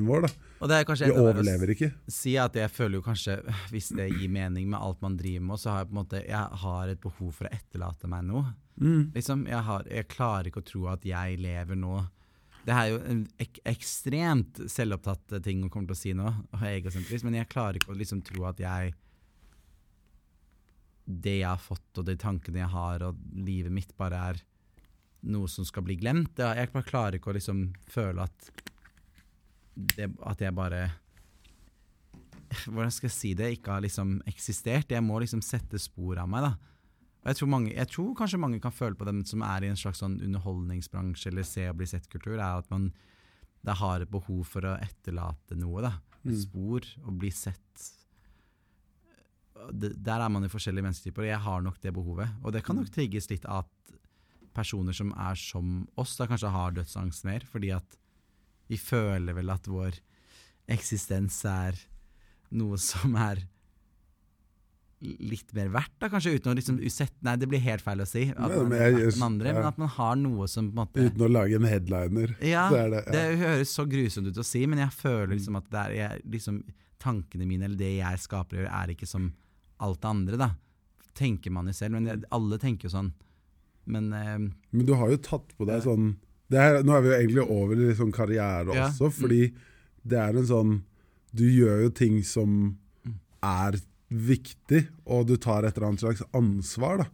vår. 0.06 0.20
da. 0.20 0.28
Og 0.60 0.68
det 0.68 0.76
er 0.76 0.84
kanskje 0.84 1.06
Vi 1.06 1.12
overlever 1.16 1.66
ikke. 1.74 1.92
si 2.06 2.36
at 2.36 2.52
jeg 2.52 2.70
føler 2.70 2.96
jo 2.96 3.02
kanskje, 3.02 3.40
hvis 3.70 3.88
det 3.96 4.10
gir 4.12 4.28
mening 4.28 4.68
med 4.68 4.78
alt 4.78 5.00
man 5.00 5.16
driver 5.16 5.40
med, 5.40 5.56
så 5.58 5.70
har 5.70 5.78
jeg 5.84 5.88
på 5.88 5.98
en 5.98 6.04
måte 6.04 6.26
Jeg 6.28 6.48
har 6.52 6.88
et 6.88 7.00
behov 7.00 7.32
for 7.32 7.44
å 7.46 7.50
etterlate 7.50 8.06
meg 8.06 8.24
noe. 8.24 8.44
Mm. 8.80 9.10
Liksom, 9.14 9.44
jeg, 9.50 9.60
har, 9.66 9.84
jeg 9.92 10.08
klarer 10.08 10.48
ikke 10.48 10.62
å 10.62 10.70
tro 10.70 10.86
at 10.88 11.04
jeg 11.04 11.36
lever 11.36 11.76
nå 11.76 11.98
Det 12.64 12.72
er 12.72 12.86
jo 12.88 13.00
en 13.12 13.18
ek 13.40 13.58
ekstremt 13.68 14.62
selvopptatt 14.72 15.36
ting 15.44 15.66
å 15.66 15.68
komme 15.72 15.90
til 15.90 15.96
å 15.96 16.00
si 16.00 16.14
nå, 16.16 16.32
men 16.56 17.36
jeg 17.36 17.50
klarer 17.52 17.76
ikke 17.76 17.92
å 17.92 17.98
liksom 18.00 18.22
tro 18.24 18.46
at 18.48 18.62
jeg 18.62 18.94
Det 21.04 21.36
jeg 21.42 21.48
har 21.48 21.60
fått, 21.60 21.90
og 21.98 22.08
de 22.08 22.16
tankene 22.16 22.62
jeg 22.62 22.72
har, 22.72 23.04
og 23.04 23.20
livet 23.36 23.74
mitt 23.74 23.92
bare 24.00 24.24
er 24.30 24.42
noe 25.28 25.48
som 25.52 25.66
skal 25.68 25.84
bli 25.84 25.98
glemt. 26.00 26.38
Jeg 26.38 26.72
bare 26.72 26.86
klarer 26.86 27.18
ikke 27.18 27.34
å 27.34 27.36
liksom 27.36 27.66
føle 27.90 28.24
at 28.24 28.50
det, 29.74 30.08
At 30.26 30.40
jeg 30.40 30.54
bare 30.56 30.86
Hvordan 32.66 32.92
skal 32.92 33.10
jeg 33.10 33.16
si 33.16 33.34
det? 33.36 33.52
Ikke 33.54 33.76
har 33.76 33.84
liksom 33.84 34.18
eksistert. 34.28 34.90
Jeg 34.90 35.04
må 35.04 35.20
liksom 35.20 35.42
sette 35.44 35.78
spor 35.78 36.18
av 36.22 36.30
meg, 36.30 36.48
da. 36.48 36.69
Jeg 37.26 37.36
tror, 37.36 37.48
mange, 37.52 37.72
jeg 37.74 37.88
tror 37.92 38.14
kanskje 38.16 38.38
mange 38.40 38.60
kan 38.64 38.72
føle 38.72 38.96
på 38.96 39.04
dem 39.04 39.24
som 39.28 39.42
er 39.44 39.64
i 39.66 39.68
en 39.68 39.76
slags 39.76 40.00
sånn 40.00 40.18
underholdningsbransje 40.24 41.28
eller 41.28 41.44
se 41.44 41.66
og 41.68 41.76
bli 41.76 41.86
sett-kultur, 41.90 42.38
er 42.38 42.62
at 42.62 42.70
man 42.72 42.90
det 43.62 43.74
har 43.76 44.00
et 44.00 44.08
behov 44.10 44.46
for 44.48 44.64
å 44.64 44.78
etterlate 44.80 45.56
noe. 45.60 45.82
da. 45.84 45.90
Et 46.24 46.32
Mm. 46.32 46.40
spor, 46.40 46.80
og 47.04 47.18
bli 47.18 47.30
sett. 47.30 47.90
Det, 49.72 49.90
der 50.02 50.22
er 50.24 50.30
man 50.32 50.44
i 50.46 50.48
forskjellige 50.48 50.86
mennesketyper, 50.86 51.26
og 51.26 51.28
jeg 51.28 51.44
har 51.44 51.60
nok 51.66 51.80
det 51.82 51.92
behovet. 51.92 52.30
Og 52.42 52.52
det 52.52 52.62
kan 52.64 52.76
nok 52.76 52.88
trigges 52.94 53.28
litt 53.28 53.44
av 53.44 53.66
at 53.66 53.94
personer 54.56 54.96
som 54.96 55.12
er 55.12 55.34
som 55.36 55.86
oss, 56.00 56.16
da 56.16 56.26
kanskje 56.26 56.50
har 56.50 56.72
dødsangst 56.72 57.24
mer, 57.28 57.40
fordi 57.44 57.70
at 57.76 57.96
vi 58.70 58.78
føler 58.80 59.34
vel 59.36 59.50
at 59.52 59.68
vår 59.68 59.98
eksistens 60.70 61.44
er 61.44 61.76
noe 62.56 62.78
som 62.80 63.14
er 63.16 63.44
litt 65.00 65.52
mer 65.56 65.68
verdt, 65.72 65.94
da, 65.98 66.08
kanskje, 66.12 66.34
uten 66.36 66.52
å 66.52 66.56
liksom 66.58 66.78
usett, 66.84 67.12
Nei, 67.24 67.36
det 67.40 67.48
blir 67.48 67.60
helt 67.64 67.80
feil 67.80 68.02
å 68.02 68.06
si, 68.06 68.26
at 68.30 68.38
man 68.38 68.68
men 68.68 68.78
er 68.78 68.90
jeg- 68.98 69.22
andre, 69.22 69.52
men 69.54 69.64
at 69.64 69.78
man 69.78 69.88
har 69.88 70.16
noe 70.16 70.46
som 70.48 70.70
på 70.70 70.76
en 70.76 70.86
måte 70.86 71.06
Uten 71.06 71.24
å 71.24 71.30
lage 71.32 71.54
en 71.56 71.64
headliner. 71.64 72.34
ja, 72.42 72.68
så 72.68 72.76
er 72.86 72.90
det, 72.90 73.04
det, 73.12 73.38
høres 73.38 73.72
så 73.74 73.86
grusomt 73.88 74.26
ut 74.28 74.36
å 74.36 74.44
si, 74.44 74.66
men 74.66 74.78
jeg 74.78 74.90
føler 74.92 75.32
liksom 75.38 75.56
at 75.56 75.70
det 75.70 75.78
er, 75.86 75.94
jeg, 75.96 76.22
liksom, 76.30 76.62
tankene 77.00 77.46
mine, 77.48 77.64
eller 77.64 77.76
det 77.80 77.96
jeg 77.96 78.18
skaper 78.18 78.66
er 78.68 78.88
ikke 78.92 79.08
som 79.08 79.32
alt 79.80 80.00
det 80.02 80.10
andre, 80.10 80.36
da. 80.36 80.50
Tenker 81.16 81.50
man 81.50 81.66
jo 81.66 81.72
selv, 81.72 81.92
men 81.92 82.06
jeg, 82.06 82.22
alle 82.30 82.58
tenker 82.58 82.84
jo 82.90 82.90
sånn. 82.98 83.12
Men 83.86 84.12
eh, 84.12 84.36
Men 84.72 84.86
du 84.86 84.92
har 84.94 85.08
jo 85.08 85.16
tatt 85.16 85.56
på 85.58 85.64
deg 85.66 85.80
Ja. 85.80 85.80
sånn 85.80 86.16
det 86.50 86.58
her, 86.60 86.82
Nå 86.82 86.92
er 86.96 87.00
vi 87.02 87.08
jo 87.08 87.14
egentlig 87.18 87.50
over 87.50 87.74
i 87.74 87.94
sånn 87.94 88.12
karriere 88.12 88.74
Ja. 88.74 88.88
også, 88.90 89.10
fordi 89.10 89.54
det 90.06 90.18
er 90.18 90.36
en 90.36 90.44
sånn 90.46 90.82
Du 91.34 91.44
gjør 91.44 91.84
jo 91.84 91.88
ting 91.90 92.22
som 92.22 92.76
Mm. 93.06 93.14
er 93.42 93.80
viktig, 94.10 94.88
og 95.06 95.26
du 95.28 95.36
tar 95.36 95.64
et 95.64 95.76
eller 95.76 95.88
annet 95.92 96.00
slags 96.04 96.22
ansvar. 96.34 96.98
da 97.04 97.06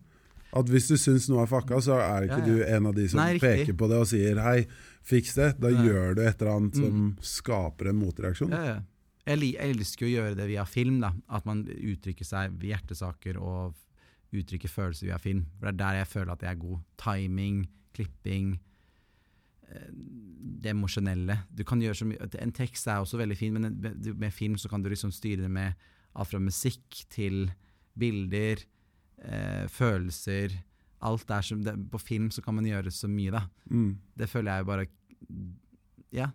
At 0.57 0.67
Hvis 0.73 0.89
du 0.89 0.97
syns 0.97 1.29
noe 1.29 1.43
er 1.43 1.51
fucka, 1.51 1.77
så 1.85 1.99
er 2.01 2.25
ikke 2.29 2.39
Ja, 2.41 2.47
ja. 2.47 2.55
du 2.57 2.65
en 2.77 2.87
av 2.87 2.95
de 2.95 3.09
som 3.09 3.19
Nei, 3.21 3.39
peker 3.39 3.75
på 3.77 3.89
det 3.91 3.99
og 4.01 4.07
sier 4.07 4.37
'hei, 4.41 4.67
fiks 5.03 5.35
det'. 5.37 5.61
Da 5.61 5.69
Nei. 5.71 5.85
gjør 5.87 6.15
du 6.17 6.23
et 6.23 6.41
eller 6.43 6.53
annet 6.57 6.75
som 6.77 6.93
Mm. 6.93 7.17
skaper 7.21 7.89
en 7.89 7.97
motreaksjon. 7.97 8.51
ja, 8.51 8.65
ja. 8.65 8.81
Jeg, 9.27 9.41
jeg 9.41 9.75
elsker 9.77 10.07
å 10.07 10.11
gjøre 10.15 10.37
det 10.37 10.47
via 10.49 10.65
film, 10.65 11.01
da. 11.01 11.13
At 11.29 11.45
man 11.45 11.65
uttrykker 11.67 12.25
seg 12.25 12.53
ved 12.61 12.71
hjertesaker 12.71 13.37
og 13.41 13.75
uttrykker 14.33 14.69
følelser 14.71 15.07
via 15.09 15.19
film. 15.19 15.47
For 15.59 15.67
Det 15.73 15.75
er 15.75 15.85
der 15.91 15.95
jeg 16.05 16.07
føler 16.07 16.33
at 16.33 16.41
jeg 16.43 16.51
er 16.51 16.61
god. 16.61 16.79
Timing, 16.97 17.67
klipping, 17.93 18.59
eh, 19.69 19.91
det 20.63 20.71
emosjonelle. 20.71 21.39
Du 21.55 21.65
kan 21.65 21.81
gjøre 21.81 21.95
så 21.97 22.07
mye 22.07 22.29
En 22.41 22.53
tekst 22.53 22.87
er 22.87 23.01
også 23.03 23.19
veldig 23.19 23.37
fin, 23.37 23.53
men 23.53 23.81
med 24.19 24.33
film 24.33 24.55
så 24.57 24.69
kan 24.71 24.81
du 24.83 24.89
liksom 24.89 25.11
styre 25.13 25.43
det 25.43 25.51
med 25.51 25.75
alt 26.17 26.31
fra 26.33 26.41
musikk 26.41 27.03
til 27.13 27.47
bilder, 27.99 28.63
eh, 29.23 29.67
følelser. 29.73 30.55
Alt 31.07 31.31
er 31.31 31.43
som 31.45 31.63
det, 31.63 31.75
På 31.93 32.01
film 32.01 32.31
så 32.33 32.43
kan 32.43 32.55
man 32.57 32.65
gjøre 32.65 32.91
så 32.93 33.09
mye, 33.09 33.31
da. 33.35 33.43
Mm. 33.71 33.99
Det 34.17 34.29
føler 34.33 34.53
jeg 34.57 34.65
jo 34.65 34.71
bare 34.73 34.87
Ja. 36.13 36.31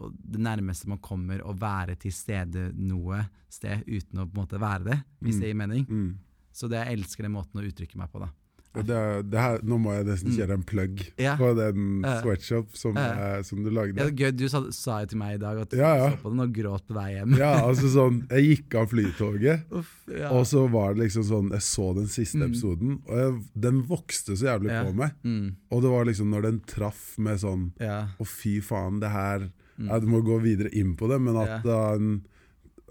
Og 0.00 0.14
det 0.16 0.40
nærmeste 0.40 0.88
man 0.88 0.98
kommer 1.04 1.42
å 1.44 1.52
være 1.60 1.94
til 2.00 2.12
stede 2.12 2.70
noe 2.74 3.26
sted 3.52 3.82
uten 3.86 4.22
å 4.22 4.26
på 4.26 4.32
en 4.38 4.46
måte 4.46 4.58
være 4.60 4.84
det, 4.86 4.98
hvis 5.20 5.36
Mm. 5.36 5.40
det 5.40 5.48
gir 5.50 5.58
mening. 5.60 5.84
Mm. 5.86 6.18
Så 6.52 6.68
det 6.70 6.78
jeg 6.86 6.98
elsker 6.98 7.22
den 7.22 7.32
måten 7.32 7.60
å 7.60 7.66
uttrykke 7.68 7.96
meg 7.96 8.10
på, 8.10 8.18
da. 8.20 8.30
Det, 8.72 9.30
det 9.32 9.34
her, 9.42 9.56
nå 9.66 9.80
må 9.82 9.90
jeg 9.96 10.04
nesten 10.06 10.30
kjøre 10.30 10.54
en 10.54 10.62
plugg 10.62 11.00
Ja. 11.18 11.32
på 11.36 11.48
den 11.58 12.04
sweatshop 12.22 12.76
som, 12.78 12.94
Ja. 12.94 13.38
eh, 13.38 13.42
som 13.42 13.64
du 13.64 13.70
lagde. 13.74 13.98
Ja, 13.98 14.04
det 14.06 14.14
gøy, 14.14 14.30
Du 14.36 14.48
sa, 14.48 14.60
sa 14.70 15.00
jo 15.00 15.06
til 15.10 15.18
meg 15.18 15.34
i 15.34 15.38
dag 15.42 15.58
at 15.58 15.70
du 15.70 15.76
så 15.76 16.16
på 16.22 16.30
den 16.30 16.38
og 16.44 16.52
gråt 16.54 16.86
på 16.86 16.94
vei 16.94 17.14
hjem. 17.16 17.34
Ja, 17.36 17.50
altså 17.66 17.90
sånn 17.90 18.20
Jeg 18.30 18.44
gikk 18.68 18.74
av 18.78 18.86
flytoget, 18.92 19.64
Uff, 19.72 19.90
og 20.30 20.46
så 20.46 20.70
var 20.70 20.94
det 20.94 21.02
liksom 21.08 21.24
sånn 21.26 21.50
Jeg 21.50 21.60
så 21.66 21.94
den 21.96 22.06
siste 22.06 22.38
Mm. 22.38 22.46
episoden, 22.52 23.02
og 23.08 23.16
jeg, 23.18 23.42
den 23.60 23.82
vokste 23.82 24.36
så 24.38 24.46
jævlig 24.54 24.70
på 24.86 24.94
meg. 24.94 25.10
Mm, 25.24 25.56
Og 25.72 25.82
det 25.82 25.90
var 25.90 26.04
liksom 26.04 26.30
når 26.30 26.42
den 26.42 26.60
traff 26.60 27.18
med 27.18 27.38
sånn. 27.42 27.72
Å, 27.80 28.24
fy 28.26 28.60
faen, 28.60 29.00
det 29.00 29.10
her 29.10 29.50
Mm. 29.80 29.88
ja, 29.88 29.98
Du 29.98 30.06
må 30.06 30.22
gå 30.22 30.38
videre 30.42 30.70
inn 30.76 30.94
på 30.94 31.08
det, 31.08 31.18
men 31.20 31.34
at, 31.36 31.64
Ja. 31.64 31.94
en, 31.94 32.22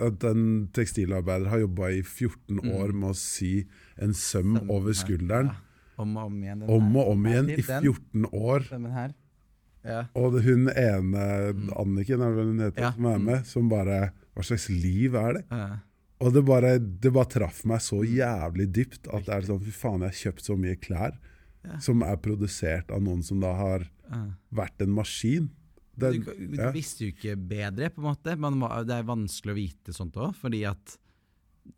at 0.01 0.23
en 0.23 0.67
tekstilarbeider 0.73 1.47
har 1.47 1.59
jobba 1.59 1.87
i 1.91 2.01
14 2.01 2.59
Mm. 2.59 2.71
år 2.75 2.91
med 2.93 3.09
å 3.11 3.15
sy 3.15 3.65
en 3.97 4.11
søm 4.13 4.55
Den 4.59 4.69
over 4.69 4.91
skulderen, 4.91 5.47
Ja. 5.53 5.55
Om 5.99 6.17
og 6.17 6.25
om 6.29 6.37
igjen. 6.43 6.63
om 6.69 6.95
og 6.97 7.11
om 7.13 7.25
igjen, 7.27 7.49
i 7.51 7.61
14 7.61 8.25
år. 8.31 8.69
Ja. 9.85 10.05
Og 10.15 10.33
det- 10.33 10.43
hun 10.45 10.67
ene, 10.69 11.53
Mm. 11.53 11.69
Anniken 11.75 12.21
er 12.21 12.35
det 12.35 12.45
hun 12.45 12.59
heter, 12.59 12.81
Ja. 12.81 12.91
som 12.91 13.05
er 13.05 13.19
med, 13.19 13.45
som 13.45 13.69
bare 13.69 14.11
Hva 14.35 14.43
slags 14.43 14.69
liv 14.69 15.15
er 15.15 15.33
det? 15.33 15.45
ja. 15.51 15.77
Og 16.21 16.33
det 16.33 16.45
bare, 16.45 16.79
det 16.79 17.13
bare 17.13 17.25
traff 17.25 17.63
meg 17.65 17.79
så 17.79 18.01
Mm. 18.03 18.15
jævlig 18.17 18.71
dypt 18.73 19.07
at 19.13 19.25
det 19.25 19.29
er 19.35 19.41
sånn 19.47 19.61
Fy 19.63 19.71
faen, 19.71 20.01
jeg 20.01 20.09
har 20.11 20.31
kjøpt 20.33 20.43
så 20.43 20.57
mye 20.57 20.75
klær 20.79 21.17
Ja. 21.65 21.77
som 21.79 22.01
er 22.03 22.15
produsert 22.17 22.91
av 22.91 23.01
noen 23.01 23.23
som 23.23 23.39
da 23.39 23.53
har 23.53 23.85
vært 24.53 24.81
en 24.81 24.89
maskin. 24.91 25.49
Den, 25.97 26.21
du 26.21 26.47
du, 26.55 26.71
visste 26.71 26.99
jo 27.05 27.11
ikke 27.11 27.35
bedre, 27.35 27.89
på 27.89 27.97
en 27.99 28.15
måte. 28.15 28.37
Man 28.37 28.59
det 28.85 28.95
er 28.95 29.03
vanskelig 29.03 29.51
å 29.51 29.55
vite 29.55 29.93
sånt 29.93 30.13
òg, 30.13 30.35
fordi 30.35 30.65
at 30.69 30.97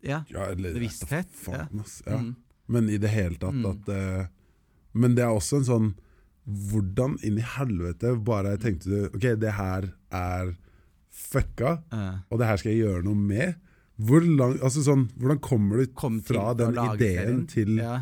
Ja. 0.02 0.24
ja, 0.30 0.54
Bevissthet, 0.54 1.28
Faen, 1.30 1.80
ass. 1.80 2.02
Ja. 2.06 2.16
Mm. 2.18 2.36
Men 2.70 2.88
i 2.90 2.98
det 3.00 3.10
hele 3.12 3.38
tatt 3.40 3.58
Mm. 3.58 3.66
at 3.72 3.88
uh, 3.90 4.26
Men 4.94 5.14
det 5.16 5.24
er 5.24 5.32
også 5.34 5.60
en 5.60 5.68
sånn 5.68 5.92
Hvordan 6.46 7.18
inn 7.22 7.38
i 7.38 7.44
helvete 7.46 8.16
bare 8.18 8.56
tenkte 8.58 8.90
du 8.90 9.10
Ok, 9.14 9.26
det 9.38 9.54
her 9.58 9.92
er 10.10 10.56
fucka, 11.12 11.82
uh. 11.92 12.24
og 12.32 12.40
det 12.40 12.48
her 12.48 12.56
skal 12.56 12.72
jeg 12.72 12.86
gjøre 12.86 13.04
noe 13.04 13.18
med? 13.18 13.60
Hvor 14.00 14.24
lang, 14.24 14.56
altså 14.64 14.82
sånn, 14.82 15.04
hvordan 15.20 15.38
kommer 15.44 15.82
du 15.82 15.92
kom 15.94 16.18
fra 16.24 16.54
den 16.56 16.78
ideen 16.80 17.44
til 17.50 17.76
ja. 17.76 17.98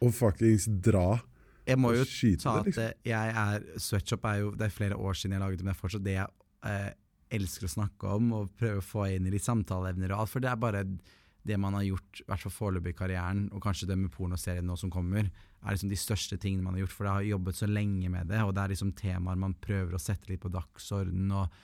å 0.00 0.08
fuckings 0.10 0.66
dra 0.82 1.20
Jeg 1.68 1.78
må 1.78 1.92
jo 1.94 2.06
ta 2.40 2.56
at 2.62 2.78
eh, 2.80 2.94
jeg 3.06 3.34
er 3.44 3.66
Sweatshop 3.80 4.24
er 4.30 4.40
jo 4.40 4.54
Det 4.56 4.66
er 4.66 4.74
flere 4.74 4.96
år 4.96 5.18
siden 5.20 5.36
jeg 5.36 5.44
laget 5.44 5.60
det, 5.60 5.66
men 5.66 5.74
det 5.74 5.76
er 5.76 5.82
fortsatt 5.82 6.06
det 6.06 6.16
jeg 6.16 6.32
eh, 6.70 6.90
elsker 7.36 7.68
å 7.68 7.74
snakke 7.74 8.16
om 8.16 8.32
og 8.38 8.50
prøve 8.58 8.80
å 8.80 8.84
få 8.84 9.06
inn 9.12 9.28
i 9.28 9.34
litt 9.34 9.44
samtaleevner 9.44 10.12
og 10.14 10.24
alt. 10.24 10.32
For 10.32 10.44
det 10.44 10.50
er 10.50 10.60
bare 10.60 10.84
det 11.44 11.58
man 11.60 11.76
har 11.76 11.84
gjort, 11.84 12.22
i 12.22 12.26
hvert 12.28 12.44
fall 12.46 12.54
foreløpig 12.54 12.94
i 12.94 12.96
karrieren, 12.96 13.42
og 13.52 13.62
kanskje 13.64 13.88
det 13.90 13.98
med 14.00 14.12
pornoserien 14.12 14.64
nå 14.64 14.76
som 14.80 14.92
kommer, 14.92 15.28
er 15.28 15.74
liksom 15.74 15.90
de 15.92 15.98
største 16.00 16.38
tingene 16.40 16.64
man 16.64 16.76
har 16.76 16.84
gjort. 16.84 16.94
For 16.96 17.08
jeg 17.08 17.18
har 17.18 17.28
jobbet 17.34 17.58
så 17.58 17.68
lenge 17.68 18.10
med 18.12 18.30
det, 18.32 18.40
og 18.44 18.54
det 18.56 18.62
er 18.62 18.72
liksom 18.72 18.94
temaer 18.96 19.40
man 19.40 19.56
prøver 19.60 19.96
å 19.96 20.02
sette 20.02 20.30
litt 20.30 20.42
på 20.42 20.52
dagsorden. 20.52 21.28
og 21.36 21.58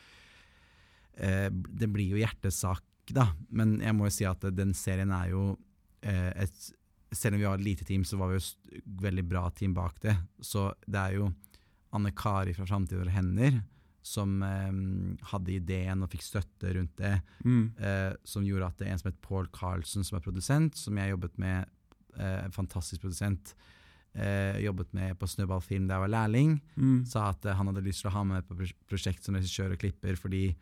eh, 1.16 1.48
Det 1.50 1.88
blir 1.92 2.12
jo 2.12 2.20
hjertesak, 2.20 2.84
da. 3.16 3.30
Men 3.48 3.78
jeg 3.80 3.96
må 3.96 4.08
jo 4.08 4.14
si 4.14 4.28
at 4.28 4.44
den 4.54 4.76
serien 4.76 5.16
er 5.16 5.32
jo 5.32 5.46
eh, 6.02 6.30
et 6.44 6.68
Selv 7.10 7.34
om 7.34 7.40
vi 7.40 7.46
var 7.48 7.58
et 7.58 7.66
lite 7.66 7.82
team, 7.82 8.04
så 8.06 8.14
var 8.14 8.28
vi 8.30 8.36
jo 8.36 8.42
et 8.78 8.84
veldig 9.02 9.24
bra 9.26 9.48
team 9.50 9.72
bak 9.74 9.96
det. 10.04 10.12
Så 10.46 10.68
det 10.86 11.00
er 11.00 11.16
jo 11.16 11.32
Anne 11.90 12.12
Kari 12.14 12.52
fra 12.54 12.68
Framtid 12.68 13.00
og 13.02 13.10
hender 13.10 13.56
som 14.02 14.42
eh, 14.42 14.70
hadde 15.32 15.52
ideen 15.52 16.02
og 16.02 16.10
fikk 16.12 16.22
støtte 16.24 16.70
rundt 16.76 16.94
det, 16.96 17.16
mm. 17.44 17.64
eh, 17.78 18.12
som 18.24 18.46
gjorde 18.46 18.70
at 18.70 18.78
det 18.80 18.86
er 18.88 18.94
en 18.94 19.02
som 19.02 19.10
het 19.10 19.20
Paul 19.20 19.48
Carlsen, 19.52 20.04
som 20.06 20.16
er 20.16 20.24
produsent, 20.24 20.78
som 20.80 20.96
jeg 20.96 21.12
jobbet 21.12 21.36
med, 21.38 21.68
eh, 22.16 22.38
en 22.46 22.54
fantastisk 22.56 23.02
produsent, 23.04 23.54
eh, 24.14 24.56
jobbet 24.64 24.92
med 24.96 25.18
på 25.20 25.28
Snøballfilm 25.28 25.86
da 25.86 25.98
jeg 25.98 26.06
var 26.06 26.14
lærling, 26.16 26.60
Mm. 26.76 27.04
sa 27.06 27.28
at 27.30 27.44
eh, 27.44 27.54
han 27.54 27.66
hadde 27.66 27.84
lyst 27.84 28.00
til 28.02 28.10
å 28.10 28.14
ha 28.14 28.24
meg 28.24 28.40
med 28.40 28.48
på 28.48 28.56
pros- 28.56 28.78
prosjekt 28.88 29.22
som 29.24 29.34
regissør 29.36 29.72
og 29.72 29.78
klipper 29.78 30.16
fordi 30.16 30.56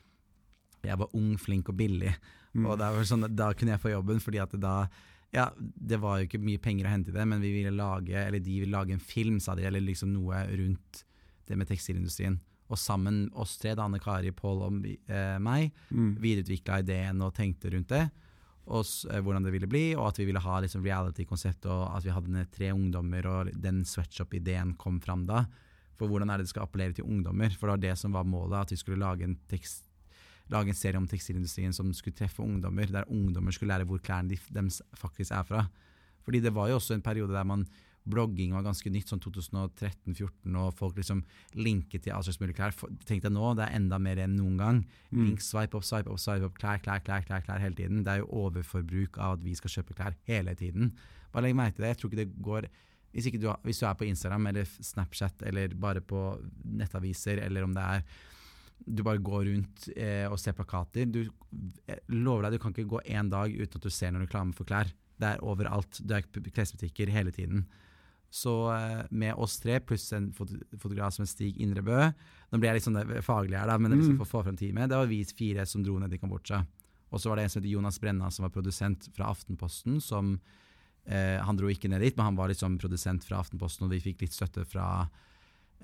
jeg 0.83 0.99
var 0.99 1.09
ung, 1.15 1.37
flink 1.39 1.69
og 1.69 1.77
billig. 1.77 2.15
Mm. 2.55 2.67
Og 2.67 2.79
sånn, 3.07 3.27
da 3.37 3.53
kunne 3.53 3.75
jeg 3.77 3.81
få 3.83 3.91
jobben, 3.93 4.21
fordi 4.21 4.39
at 4.43 4.51
det 4.51 4.61
da 4.61 4.89
ja, 5.31 5.51
Det 5.59 5.99
var 6.01 6.19
jo 6.19 6.25
ikke 6.27 6.41
mye 6.41 6.59
penger 6.59 6.87
å 6.87 6.89
hente 6.91 7.11
i 7.11 7.13
det, 7.13 7.25
men 7.29 7.43
vi 7.43 7.51
ville 7.53 7.71
lage, 7.77 8.17
eller 8.17 8.41
de 8.41 8.61
ville 8.63 8.73
lage 8.73 8.95
en 8.95 8.99
film, 9.03 9.39
sa 9.41 9.55
de, 9.55 9.63
eller 9.69 9.81
liksom 9.85 10.09
noe 10.15 10.39
rundt 10.57 11.05
det 11.47 11.57
med 11.59 11.69
tekstilindustrien. 11.69 12.39
Og 12.69 12.77
sammen, 12.79 13.31
oss 13.33 13.57
tre, 13.59 13.73
Anne 13.81 13.99
Kari, 14.03 14.31
Pål 14.37 14.63
og 14.67 14.87
eh, 14.87 15.39
meg, 15.41 15.71
Mm. 15.91 16.17
videreutvikla 16.21 16.81
ideen 16.83 17.23
og 17.25 17.35
tenkte 17.35 17.71
rundt 17.73 17.89
det. 17.89 18.11
Og 18.69 18.85
eh, 19.11 19.21
hvordan 19.25 19.43
det 19.47 19.53
ville 19.55 19.67
bli, 19.71 19.95
og 19.97 20.09
at 20.11 20.19
vi 20.21 20.27
ville 20.29 20.43
ha 20.45 20.59
liksom 20.61 20.85
reality-konsept, 20.85 21.65
og 21.67 21.97
at 21.97 22.05
vi 22.05 22.13
hadde 22.13 22.45
tre 22.53 22.71
ungdommer, 22.77 23.27
og 23.27 23.53
den 23.57 23.85
sweatshop-ideen 23.89 24.77
kom 24.77 25.01
fram 25.01 25.25
da. 25.27 25.47
For 25.97 26.07
hvordan 26.07 26.31
er 26.31 26.39
det 26.39 26.45
det 26.47 26.53
skal 26.53 26.67
appellere 26.69 26.93
til 26.95 27.09
ungdommer? 27.09 27.51
For 27.57 27.67
det 27.67 27.77
var 27.79 27.85
det 27.89 27.99
som 27.99 28.13
var 28.13 28.29
målet, 28.29 28.61
at 28.61 28.71
vi 28.71 28.77
skulle 28.77 29.01
lage 29.01 29.25
en, 29.25 29.39
tekst, 29.49 29.89
lage 30.53 30.69
en 30.69 30.75
serie 30.79 31.01
om 31.01 31.09
tekstilindustrien 31.09 31.73
som 31.75 31.89
skulle 31.97 32.15
treffe 32.21 32.45
ungdommer, 32.45 32.87
der 32.87 33.09
ungdommer 33.11 33.51
skulle 33.51 33.73
lære 33.73 33.89
hvor 33.89 33.99
klærne 33.99 34.29
de, 34.29 34.39
deres 34.53 34.83
faktisk 34.95 35.33
er 35.33 35.43
fra. 35.49 35.65
Fordi 36.23 36.41
det 36.45 36.53
var 36.55 36.69
jo 36.69 36.77
også 36.77 36.95
en 36.95 37.03
periode 37.03 37.33
der 37.33 37.45
man 37.49 37.65
blogging 38.09 38.55
var 38.57 38.65
ganske 38.67 38.91
nytt, 38.93 39.11
sånn 39.11 39.21
2013-2014, 39.25 40.57
og 40.59 40.75
folk 40.79 40.97
liksom 41.01 41.21
linket 41.61 42.07
til 42.07 42.15
all 42.17 42.25
slags 42.27 42.41
mulig 42.43 42.57
klær. 42.59 42.75
Tenk 43.09 43.23
deg 43.25 43.35
nå, 43.35 43.53
det 43.59 43.67
er 43.69 43.77
enda 43.79 43.99
mer 44.03 44.21
enn 44.25 44.37
noen 44.39 44.57
gang. 44.61 44.81
Mm. 45.13 45.23
Link, 45.27 45.45
swipe 45.45 45.77
opp, 45.79 45.85
swipe 45.87 46.11
opp, 46.13 46.21
swipe 46.23 46.49
opp, 46.49 46.57
klær, 46.61 46.81
klær, 46.85 47.03
klær, 47.05 47.25
klær, 47.29 47.45
klær 47.47 47.63
hele 47.65 47.77
tiden. 47.79 48.03
Det 48.07 48.15
er 48.17 48.23
jo 48.25 48.31
overforbruk 48.47 49.19
av 49.21 49.37
at 49.39 49.45
vi 49.47 49.55
skal 49.59 49.75
kjøpe 49.79 49.97
klær 49.99 50.17
hele 50.31 50.55
tiden. 50.59 50.93
Bare 51.33 51.45
legg 51.49 51.59
merke 51.59 51.77
til 51.77 51.85
det. 51.87 51.93
Jeg 51.95 52.01
tror 52.03 52.13
ikke 52.13 52.23
det 52.25 52.43
går 52.49 52.71
hvis, 53.13 53.25
ikke 53.31 53.41
du, 53.41 53.47
har- 53.49 53.61
hvis 53.65 53.79
du 53.81 53.87
er 53.89 53.95
på 53.97 54.05
Instagram 54.05 54.47
eller 54.51 54.67
Snapchat 54.69 55.43
eller 55.49 55.73
bare 55.81 56.03
på 56.05 56.19
nettaviser, 56.65 57.41
eller 57.45 57.65
om 57.65 57.73
det 57.77 57.85
er 57.85 58.03
du 58.87 59.01
bare 59.03 59.19
går 59.19 59.49
rundt 59.49 59.89
eh, 59.97 60.29
og 60.31 60.37
ser 60.39 60.55
plakater. 60.55 61.09
Du, 61.11 61.25
lover 62.15 62.45
deg, 62.47 62.55
du 62.55 62.63
kan 62.63 62.73
ikke 62.73 62.87
gå 62.93 63.01
én 63.11 63.29
dag 63.33 63.51
uten 63.51 63.75
at 63.81 63.85
du 63.85 63.91
ser 63.91 64.13
noen 64.15 64.23
reklame 64.29 64.55
for 64.55 64.69
klær. 64.69 64.93
Det 65.19 65.33
er 65.33 65.43
overalt. 65.43 65.99
Det 66.07 66.15
er 66.21 66.51
klesbutikker 66.55 67.11
hele 67.11 67.33
tiden. 67.35 67.65
Så 68.31 68.53
eh, 68.75 69.07
med 69.11 69.35
oss 69.41 69.59
tre, 69.61 69.79
pluss 69.81 70.13
en 70.13 70.33
foto 70.37 70.59
fotograf 70.77 71.15
som 71.15 71.25
Stig 71.27 71.57
Indrebø 71.65 72.13
Nå 72.51 72.59
blir 72.61 72.69
jeg 72.71 72.77
litt 72.79 72.85
sånn 72.89 73.23
faglig 73.25 73.57
her, 73.59 73.67
da, 73.69 73.79
men 73.79 73.93
liksom 73.93 74.15
Mm. 74.15 74.19
for 74.19 74.25
å 74.27 74.33
få 74.33 74.45
frem 74.45 74.57
teamet. 74.57 74.89
Det 74.89 74.97
var 74.97 75.07
vi 75.07 75.23
fire 75.25 75.67
som 75.67 75.83
dro 75.85 75.99
ned 75.99 76.11
til 76.11 76.19
Kambodsja. 76.21 76.63
Og 77.13 77.21
så 77.21 77.29
var 77.29 77.37
det 77.37 77.45
en 77.45 77.51
som 77.51 77.61
heter 77.63 77.73
Jonas 77.75 77.99
Brenna, 78.01 78.31
som 78.31 78.43
var 78.45 78.51
produsent 78.53 79.09
fra 79.17 79.27
Aftenposten. 79.33 80.01
som 80.01 80.39
eh, 81.07 81.39
Han 81.41 81.57
dro 81.57 81.69
ikke 81.69 81.89
ned 81.89 82.01
dit, 82.01 82.17
men 82.17 82.25
han 82.25 82.37
var 82.37 82.49
liksom 82.49 82.79
produsent 82.79 83.25
fra 83.25 83.39
Aftenposten, 83.41 83.85
og 83.85 83.91
vi 83.91 84.01
fikk 84.01 84.21
litt 84.23 84.33
støtte 84.33 84.65
fra 84.69 85.09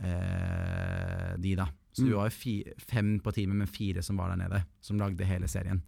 eh, 0.01 1.37
de, 1.39 1.55
da. 1.57 1.67
Så 1.95 2.03
vi 2.03 2.11
Mm. 2.11 2.17
var 2.19 2.27
jo 2.27 2.35
fi, 2.35 2.53
fem 2.91 3.11
på 3.23 3.31
teamet, 3.33 3.55
men 3.61 3.69
fire 3.71 4.03
som 4.03 4.17
var 4.19 4.33
der 4.35 4.41
nede, 4.49 4.65
som 4.83 4.99
lagde 4.99 5.25
hele 5.25 5.47
serien. 5.47 5.81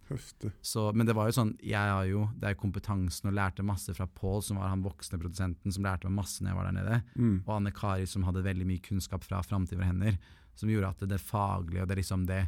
Så, 0.63 0.93
men 0.95 1.05
det 1.05 1.13
var 1.17 1.27
jo 1.27 1.35
sånn, 1.35 1.51
jeg 1.59 1.75
har 1.75 2.05
jo, 2.07 2.29
det 2.39 2.47
er 2.53 2.55
kompetansen 2.55 3.27
og 3.27 3.33
lærte 3.35 3.65
masse 3.67 3.91
fra 3.93 4.07
Paul, 4.07 4.39
som 4.41 4.55
var 4.61 4.69
han 4.71 4.85
voksne 4.85 5.19
produsenten, 5.19 5.73
som 5.75 5.83
lærte 5.83 6.07
meg 6.07 6.15
masse 6.23 6.39
når 6.41 6.53
jeg 6.53 6.55
var 6.61 6.69
der 6.71 6.77
nede, 6.79 7.01
Mm. 7.17 7.43
og 7.45 7.55
Anne 7.57 7.71
Kari, 7.75 8.05
som 8.07 8.23
hadde 8.23 8.41
veldig 8.47 8.65
mye 8.65 8.79
kunnskap 8.81 9.23
fra 9.27 9.41
Framtid 9.43 9.77
våre 9.77 9.91
hender, 9.91 10.17
som 10.55 10.69
gjorde 10.69 10.87
at 10.95 10.99
det, 11.03 11.09
det 11.09 11.19
faglige 11.19 11.81
og 11.83 11.87
det 11.89 11.97
liksom 11.97 12.25
det, 12.25 12.47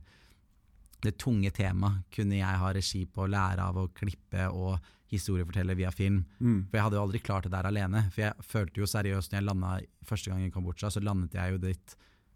det 1.01 1.17
tunge 1.17 1.51
temaet 1.51 2.03
kunne 2.11 2.39
jeg 2.39 2.59
ha 2.63 2.71
regi 2.73 3.05
på, 3.05 3.27
lære 3.27 3.59
av 3.59 3.75
å 3.75 3.87
klippe 3.93 4.47
og 4.51 4.79
historiefortelle 5.11 5.75
via 5.75 5.91
film. 5.91 6.23
Mm. 6.39 6.67
For 6.69 6.77
jeg 6.77 6.83
hadde 6.85 6.95
jo 6.99 7.03
aldri 7.05 7.19
klart 7.23 7.43
det 7.43 7.51
der 7.51 7.67
alene. 7.69 8.05
For 8.13 8.21
jeg 8.21 8.33
følte 8.45 8.77
jo 8.81 8.85
seriøst, 8.85 9.31
når 9.31 9.39
jeg 9.39 9.47
landa 9.47 9.79
første 10.05 10.29
gang 10.29 10.43
i 10.45 10.51
Kambodsja, 10.51 10.91
så 10.91 11.01
landet 11.03 11.33
jeg 11.33 11.51
jo 11.55 11.57
dit 11.57 11.95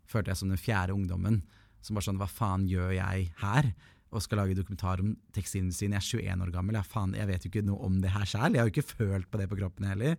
følte 0.09 0.31
jeg 0.33 0.37
som 0.41 0.49
den 0.53 0.57
fjerde 0.61 0.93
ungdommen. 0.95 1.41
Som 1.83 1.95
bare 1.97 2.07
sånn, 2.07 2.19
hva 2.21 2.27
faen 2.31 2.67
gjør 2.69 2.93
jeg 2.95 3.31
her? 3.41 3.73
Og 4.13 4.21
skal 4.21 4.37
lage 4.43 4.55
dokumentar 4.55 5.01
om 5.01 5.15
tekstilindustrien. 5.33 5.95
Jeg 5.97 6.03
er 6.23 6.37
21 6.37 6.45
år 6.45 6.51
gammel, 6.53 6.75
jeg, 6.77 6.85
faen, 6.91 7.15
jeg 7.17 7.27
vet 7.27 7.43
jo 7.45 7.49
ikke 7.51 7.65
noe 7.65 7.81
om 7.87 7.99
det 8.03 8.11
her 8.13 8.25
sjæl. 8.29 8.53
Jeg 8.53 8.61
har 8.61 8.69
jo 8.69 8.73
ikke 8.75 8.93
følt 8.95 9.29
på 9.31 9.39
det 9.41 9.49
på 9.49 9.57
kroppen 9.57 9.87
heller. 9.89 10.15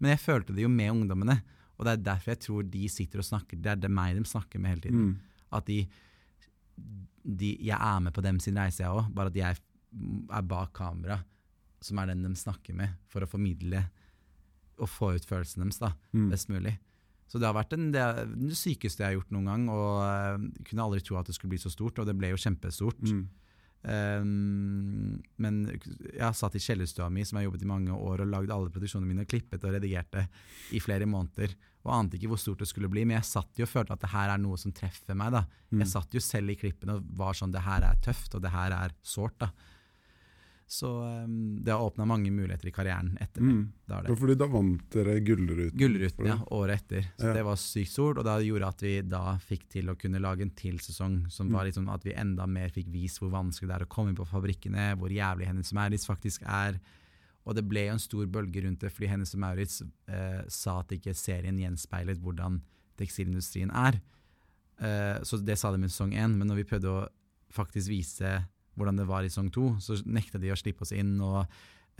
Men 0.00 0.10
jeg 0.14 0.22
følte 0.24 0.52
det 0.56 0.64
jo 0.64 0.68
med 0.72 0.90
ungdommene. 0.90 1.38
Og 1.78 1.86
det 1.86 1.92
er 1.94 2.02
derfor 2.10 2.34
jeg 2.34 2.40
tror 2.44 2.62
de 2.74 2.88
sitter 2.92 3.22
og 3.22 3.24
snakker, 3.24 3.56
det 3.62 3.70
er 3.72 3.76
det 3.80 3.90
meg 3.90 4.16
de 4.18 4.24
snakker 4.28 4.60
med 4.60 4.74
hele 4.74 4.82
tiden. 4.84 5.06
Mm. 5.06 5.46
At 5.56 5.66
de, 5.70 5.78
de 7.24 7.50
Jeg 7.60 7.76
er 7.78 8.00
med 8.00 8.12
på 8.16 8.22
dem 8.24 8.38
sin 8.40 8.58
reise, 8.58 8.82
jeg 8.82 8.90
òg, 8.92 9.08
bare 9.14 9.30
at 9.32 9.36
jeg 9.38 9.56
er 10.30 10.42
bak 10.46 10.72
kamera, 10.76 11.20
som 11.82 11.98
er 11.98 12.10
den 12.12 12.22
de 12.26 12.34
snakker 12.36 12.76
med, 12.76 12.92
for 13.08 13.24
å 13.24 13.28
formidle 13.30 13.86
og 14.80 14.88
få 14.88 15.14
ut 15.16 15.26
følelsene 15.28 15.66
deres 15.66 15.78
da, 15.82 15.92
Mm. 16.14 16.28
best 16.30 16.48
mulig. 16.48 16.78
Så 17.30 17.38
det 17.38 17.46
har 17.46 17.54
vært 17.54 17.76
en, 17.76 17.90
det, 17.94 18.04
det 18.40 18.56
sykeste 18.58 19.04
jeg 19.04 19.12
har 19.12 19.20
gjort 19.20 19.34
noen 19.36 19.50
gang, 19.52 19.68
og 19.70 20.00
jeg 20.02 20.64
kunne 20.66 20.86
aldri 20.88 21.04
tro 21.06 21.20
at 21.20 21.30
det 21.30 21.36
skulle 21.36 21.52
bli 21.54 21.62
så 21.62 21.70
stort, 21.70 22.00
og 22.02 22.08
det 22.08 22.16
ble 22.18 22.32
jo 22.32 22.40
kjempestort. 22.42 23.04
Mm. 23.06 23.22
Um, 23.80 25.22
men 25.40 25.60
jeg 25.70 26.20
har 26.20 26.34
satt 26.36 26.58
i 26.58 26.60
kjellerstua 26.60 27.06
mi, 27.12 27.22
som 27.24 27.38
jeg 27.38 27.46
har 27.46 27.48
jobbet 27.48 27.64
i 27.64 27.70
mange 27.70 27.94
år, 27.96 28.24
og 28.24 28.32
lagd 28.34 28.52
alle 28.52 28.72
produksjonene 28.74 29.08
mine, 29.08 29.24
og 29.24 29.30
klippet 29.30 29.64
og 29.64 29.76
redigerte 29.76 30.26
i 30.76 30.82
flere 30.82 31.08
måneder. 31.08 31.54
Og 31.86 31.94
ante 31.96 32.18
ikke 32.18 32.32
hvor 32.34 32.40
stort 32.42 32.60
det 32.60 32.68
skulle 32.68 32.90
bli, 32.92 33.06
men 33.08 33.16
jeg 33.20 33.30
satt 33.30 33.60
jo 33.60 33.64
og 33.64 33.72
følte 33.72 33.94
at 33.96 34.02
det 34.02 34.12
her 34.12 34.34
er 34.34 34.42
noe 34.42 34.58
som 34.60 34.74
treffer 34.76 35.16
meg. 35.16 35.32
da. 35.32 35.46
Mm. 35.70 35.84
Jeg 35.84 35.92
satt 35.94 36.16
jo 36.18 36.24
selv 36.24 36.52
i 36.52 36.58
klippene 36.60 36.98
og 36.98 37.14
var 37.16 37.38
sånn 37.38 37.54
Det 37.54 37.62
her 37.64 37.86
er 37.88 38.02
tøft, 38.04 38.34
og 38.36 38.44
det 38.44 38.52
her 38.52 38.74
er 38.76 38.96
sårt. 39.06 39.38
da. 39.40 39.52
Så 40.70 40.86
um, 41.02 41.56
det 41.64 41.72
har 41.74 41.82
åpna 41.82 42.04
mange 42.06 42.30
muligheter 42.30 42.68
i 42.70 42.72
karrieren 42.74 43.16
etter 43.18 43.42
det. 43.42 43.46
Mm. 43.56 43.62
det, 43.90 43.96
det. 44.06 44.14
fordi 44.20 44.36
da 44.38 44.46
vant 44.46 44.84
dere 44.94 45.16
Gullruten. 45.26 45.78
Gullruten, 45.80 46.28
ja, 46.30 46.36
året 46.54 46.84
etter. 46.84 47.08
Så 47.18 47.26
Ja. 47.26 47.32
det 47.34 47.42
var 47.48 47.56
sykt 47.58 47.90
stort, 47.90 48.20
og 48.22 48.24
det 48.28 48.36
gjorde 48.46 48.68
at 48.68 48.84
vi 48.86 48.92
da 49.02 49.22
fikk 49.42 49.64
til 49.74 49.90
å 49.90 49.96
kunne 49.98 50.20
lage 50.22 50.46
en 50.46 50.50
til 50.54 50.78
sesong, 50.78 51.24
som 51.28 51.48
Mm. 51.48 51.52
var 51.56 51.64
liksom 51.66 51.88
at 51.90 52.04
vi 52.06 52.14
enda 52.14 52.46
mer 52.46 52.70
fikk 52.70 52.86
vist 52.94 53.18
hvor 53.18 53.32
vanskelig 53.34 53.66
det 53.66 53.76
er 53.80 53.84
å 53.84 53.88
komme 53.90 54.10
inn 54.12 54.16
på 54.20 54.28
fabrikkene, 54.30 54.96
hvor 54.96 55.10
jævlig 55.10 55.46
Hennes 55.50 55.72
Maurits 55.72 56.06
faktisk 56.06 56.42
er. 56.46 56.78
Og 57.46 57.56
det 57.56 57.66
ble 57.66 57.86
jo 57.88 57.92
en 57.92 57.98
stor 57.98 58.26
bølge 58.26 58.62
rundt 58.62 58.78
det, 58.80 58.92
fordi 58.92 59.08
Hennes 59.10 59.34
Maurits 59.34 59.82
eh, 60.06 60.42
sa 60.46 60.78
at 60.84 60.88
ikke 60.94 61.14
serien 61.18 61.58
gjenspeilet 61.58 62.22
hvordan 62.22 62.60
tekstilindustrien 62.96 63.70
er. 63.74 63.98
Eh, 64.80 65.18
så 65.26 65.42
det 65.44 65.58
sa 65.58 65.72
de 65.74 65.82
i 65.82 65.88
sesong 65.90 66.12
én, 66.14 66.36
men 66.38 66.46
når 66.46 66.62
vi 66.62 66.68
prøvde 66.70 66.94
å 66.94 67.08
faktisk 67.50 67.88
vise 67.90 68.44
hvordan 68.78 69.00
det 69.00 69.08
var 69.08 69.26
i 69.26 69.30
sesong 69.30 69.50
to, 69.54 69.74
så 69.82 69.98
nekta 70.06 70.40
de 70.40 70.52
å 70.52 70.58
slippe 70.58 70.86
oss 70.86 70.94
inn. 70.96 71.16
og 71.24 71.42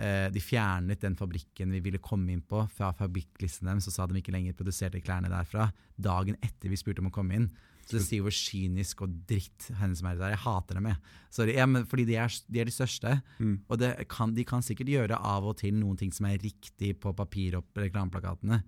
eh, 0.01 0.29
De 0.33 0.43
fjernet 0.43 1.03
den 1.03 1.17
fabrikken 1.19 1.75
vi 1.75 1.83
ville 1.85 2.03
komme 2.03 2.33
inn 2.35 2.43
på 2.43 2.63
fra 2.75 2.93
fabrikklisten 2.97 3.71
deres, 3.71 3.89
og 3.91 3.97
sa 3.97 4.07
de 4.07 4.21
ikke 4.21 4.35
lenger 4.35 4.59
produserte 4.59 5.03
klærne 5.05 5.33
derfra. 5.33 5.71
Dagen 5.97 6.39
etter 6.41 6.73
vi 6.73 6.79
spurte 6.81 7.05
om 7.05 7.11
å 7.11 7.15
komme 7.15 7.39
inn. 7.39 7.51
Så 7.91 7.99
det 7.99 8.05
sier 8.07 8.23
hvor 8.23 8.35
kynisk 8.35 9.01
og 9.03 9.15
dritt 9.27 9.67
henne 9.81 9.97
som 9.99 10.07
er. 10.07 10.19
der. 10.21 10.35
Jeg 10.37 10.45
hater 10.45 10.79
dem, 10.79 10.87
jeg. 10.93 11.15
Sorry, 11.35 11.57
ja, 11.59 11.67
men 11.67 11.87
fordi 11.91 12.05
de 12.07 12.19
er, 12.23 12.37
de 12.47 12.61
er 12.63 12.69
de 12.69 12.75
største. 12.75 13.17
Mm. 13.41 13.57
Og 13.67 13.81
det 13.83 13.91
kan, 14.13 14.35
de 14.37 14.45
kan 14.47 14.63
sikkert 14.63 14.93
gjøre 14.93 15.19
av 15.19 15.49
og 15.51 15.57
til 15.59 15.75
noen 15.75 15.99
ting 15.99 16.15
som 16.15 16.29
er 16.31 16.39
riktig 16.39 16.95
på 17.03 17.13
papir 17.19 17.59
og 17.59 17.67
reklameplakatene, 17.75 18.61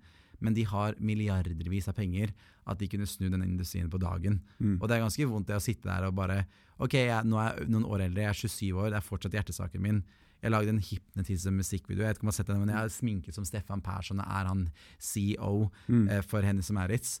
men 0.43 0.53
de 0.57 0.65
har 0.67 0.97
milliardervis 0.99 1.87
av 1.87 1.95
penger 1.97 2.33
at 2.67 2.79
de 2.79 2.87
kunne 2.91 3.07
snu 3.07 3.29
denne 3.31 3.47
industrien 3.47 3.89
på 3.91 3.99
dagen. 4.01 4.41
Mm. 4.59 4.75
Og 4.81 4.87
det 4.89 4.97
er 4.97 5.03
ganske 5.05 5.27
vondt 5.31 5.47
det 5.49 5.55
å 5.57 5.63
sitte 5.63 5.87
der 5.89 6.09
og 6.09 6.15
bare 6.19 6.43
Ok, 6.83 6.95
jeg, 6.97 7.23
nå 7.29 7.37
er 7.39 7.59
jeg 7.61 7.69
noen 7.69 7.85
år 7.85 8.01
eldre, 8.07 8.23
jeg 8.25 8.31
er 8.33 8.39
27 8.39 8.79
år, 8.81 8.87
det 8.91 8.97
er 8.97 9.05
fortsatt 9.05 9.35
hjertesaken 9.37 9.81
min. 9.83 9.99
Jeg 10.43 10.51
lagde 10.51 10.71
en 10.73 10.81
hypnotism-musikkvideo. 10.81 12.01
Jeg 12.03 12.09
vet 12.09 12.17
ikke 12.17 12.25
om 12.25 12.31
jeg 12.31 12.33
har 12.33 12.39
sett 12.41 12.49
den, 12.49 12.63
men 12.63 12.71
jeg 12.73 12.79
er 12.81 12.91
sminket 12.95 13.37
som 13.37 13.45
Stefan 13.47 13.83
Persson 13.85 14.19
og 14.19 14.25
er 14.27 14.49
han 14.49 14.63
CEO 14.99 15.69
Mm. 15.87 16.09
eh, 16.09 16.21
for 16.25 16.41
Hennes 16.41 16.69
og 16.73 16.75
Maritz. 16.75 17.19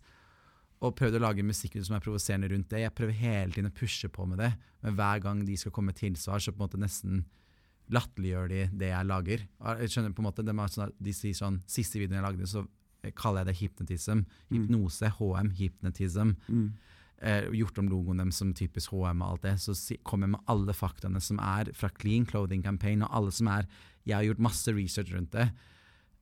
og 0.83 0.97
prøvde 0.97 1.15
å 1.15 1.23
lage 1.23 1.45
musikkvideo 1.47 1.85
som 1.87 1.95
er 1.95 2.01
provoserende 2.03 2.49
rundt 2.51 2.67
det. 2.73 2.81
Jeg 2.83 2.91
prøver 2.97 3.13
hele 3.15 3.53
tiden 3.55 3.69
å 3.71 3.73
pushe 3.77 4.09
på 4.11 4.25
med 4.27 4.39
det, 4.41 4.49
men 4.83 4.95
hver 4.97 5.21
gang 5.23 5.45
de 5.45 5.55
skal 5.55 5.71
komme 5.71 5.93
med 5.93 5.95
tilsvar, 6.01 6.41
så 6.43 6.51
på 6.51 6.59
en 6.59 6.65
måte 6.67 6.81
nesten 6.81 7.23
latterliggjør 7.93 8.49
de 8.51 8.61
det 8.79 8.89
jeg 8.91 9.07
lager. 9.07 9.45
Jeg 9.79 9.89
skjønner 9.93 10.13
på 10.15 10.23
en 10.23 10.27
måte, 10.27 10.43
De, 10.43 10.51
sånn, 10.73 10.91
de 10.99 11.13
sier 11.15 11.33
sånn 11.37 11.61
Siste 11.67 11.99
videoen 12.01 12.19
jeg 12.19 12.25
lagde, 12.27 12.47
så 12.49 12.65
kaller 13.19 13.43
jeg 13.43 13.51
det 13.51 13.59
hypnotism. 13.59 14.25
Hypnose, 14.51 15.11
HM, 15.17 15.51
hypnotism. 15.59 16.35
Mm. 16.47 16.67
Eh, 17.23 17.49
gjort 17.55 17.77
om 17.79 17.87
logoen 17.87 18.19
dem 18.19 18.31
som 18.35 18.53
typisk 18.55 18.91
HM 18.91 19.21
og 19.23 19.29
alt 19.29 19.45
det. 19.45 19.57
Så 19.63 19.75
si, 19.77 19.97
kommer 20.03 20.27
jeg 20.27 20.35
med 20.35 20.49
alle 20.51 20.75
faktaene 20.75 21.21
som 21.23 21.39
er 21.39 21.71
fra 21.77 21.91
Clean 21.99 22.25
Clothing 22.27 22.63
Campaign, 22.65 23.05
og 23.05 23.15
alle 23.15 23.31
som 23.31 23.47
er 23.47 23.67
Jeg 24.03 24.17
har 24.17 24.23
gjort 24.23 24.43
masse 24.43 24.71
research 24.75 25.13
rundt 25.15 25.31
det. 25.31 25.47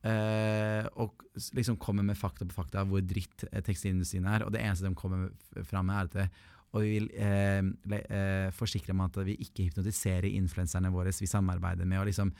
Eh, 0.06 0.86
og 0.98 1.18
liksom 1.54 1.76
kommer 1.78 2.02
med 2.02 2.18
fakta 2.18 2.46
på 2.46 2.54
fakta 2.54 2.84
hvor 2.86 3.02
dritt 3.02 3.44
eh, 3.50 3.62
tekstilindustrien 3.62 4.26
er. 4.30 4.44
Og 4.46 4.52
det 4.54 4.62
eneste 4.62 4.86
de 4.86 4.94
kommer 4.94 5.30
fram 5.66 5.90
med, 5.90 5.96
er 5.96 6.10
at 6.10 6.14
det, 6.14 6.28
og 6.72 6.84
vi 6.84 6.94
vil 6.94 7.10
eh, 7.18 7.98
eh, 7.98 8.48
forsikre 8.54 8.94
om 8.94 9.02
at 9.04 9.18
vi 9.26 9.36
ikke 9.44 9.68
hypnotiserer 9.68 10.30
influenserne 10.30 10.92
våre 10.92 11.12
vi 11.18 11.26
samarbeider 11.26 11.84
med. 11.84 11.98
og 11.98 12.06
liksom 12.06 12.32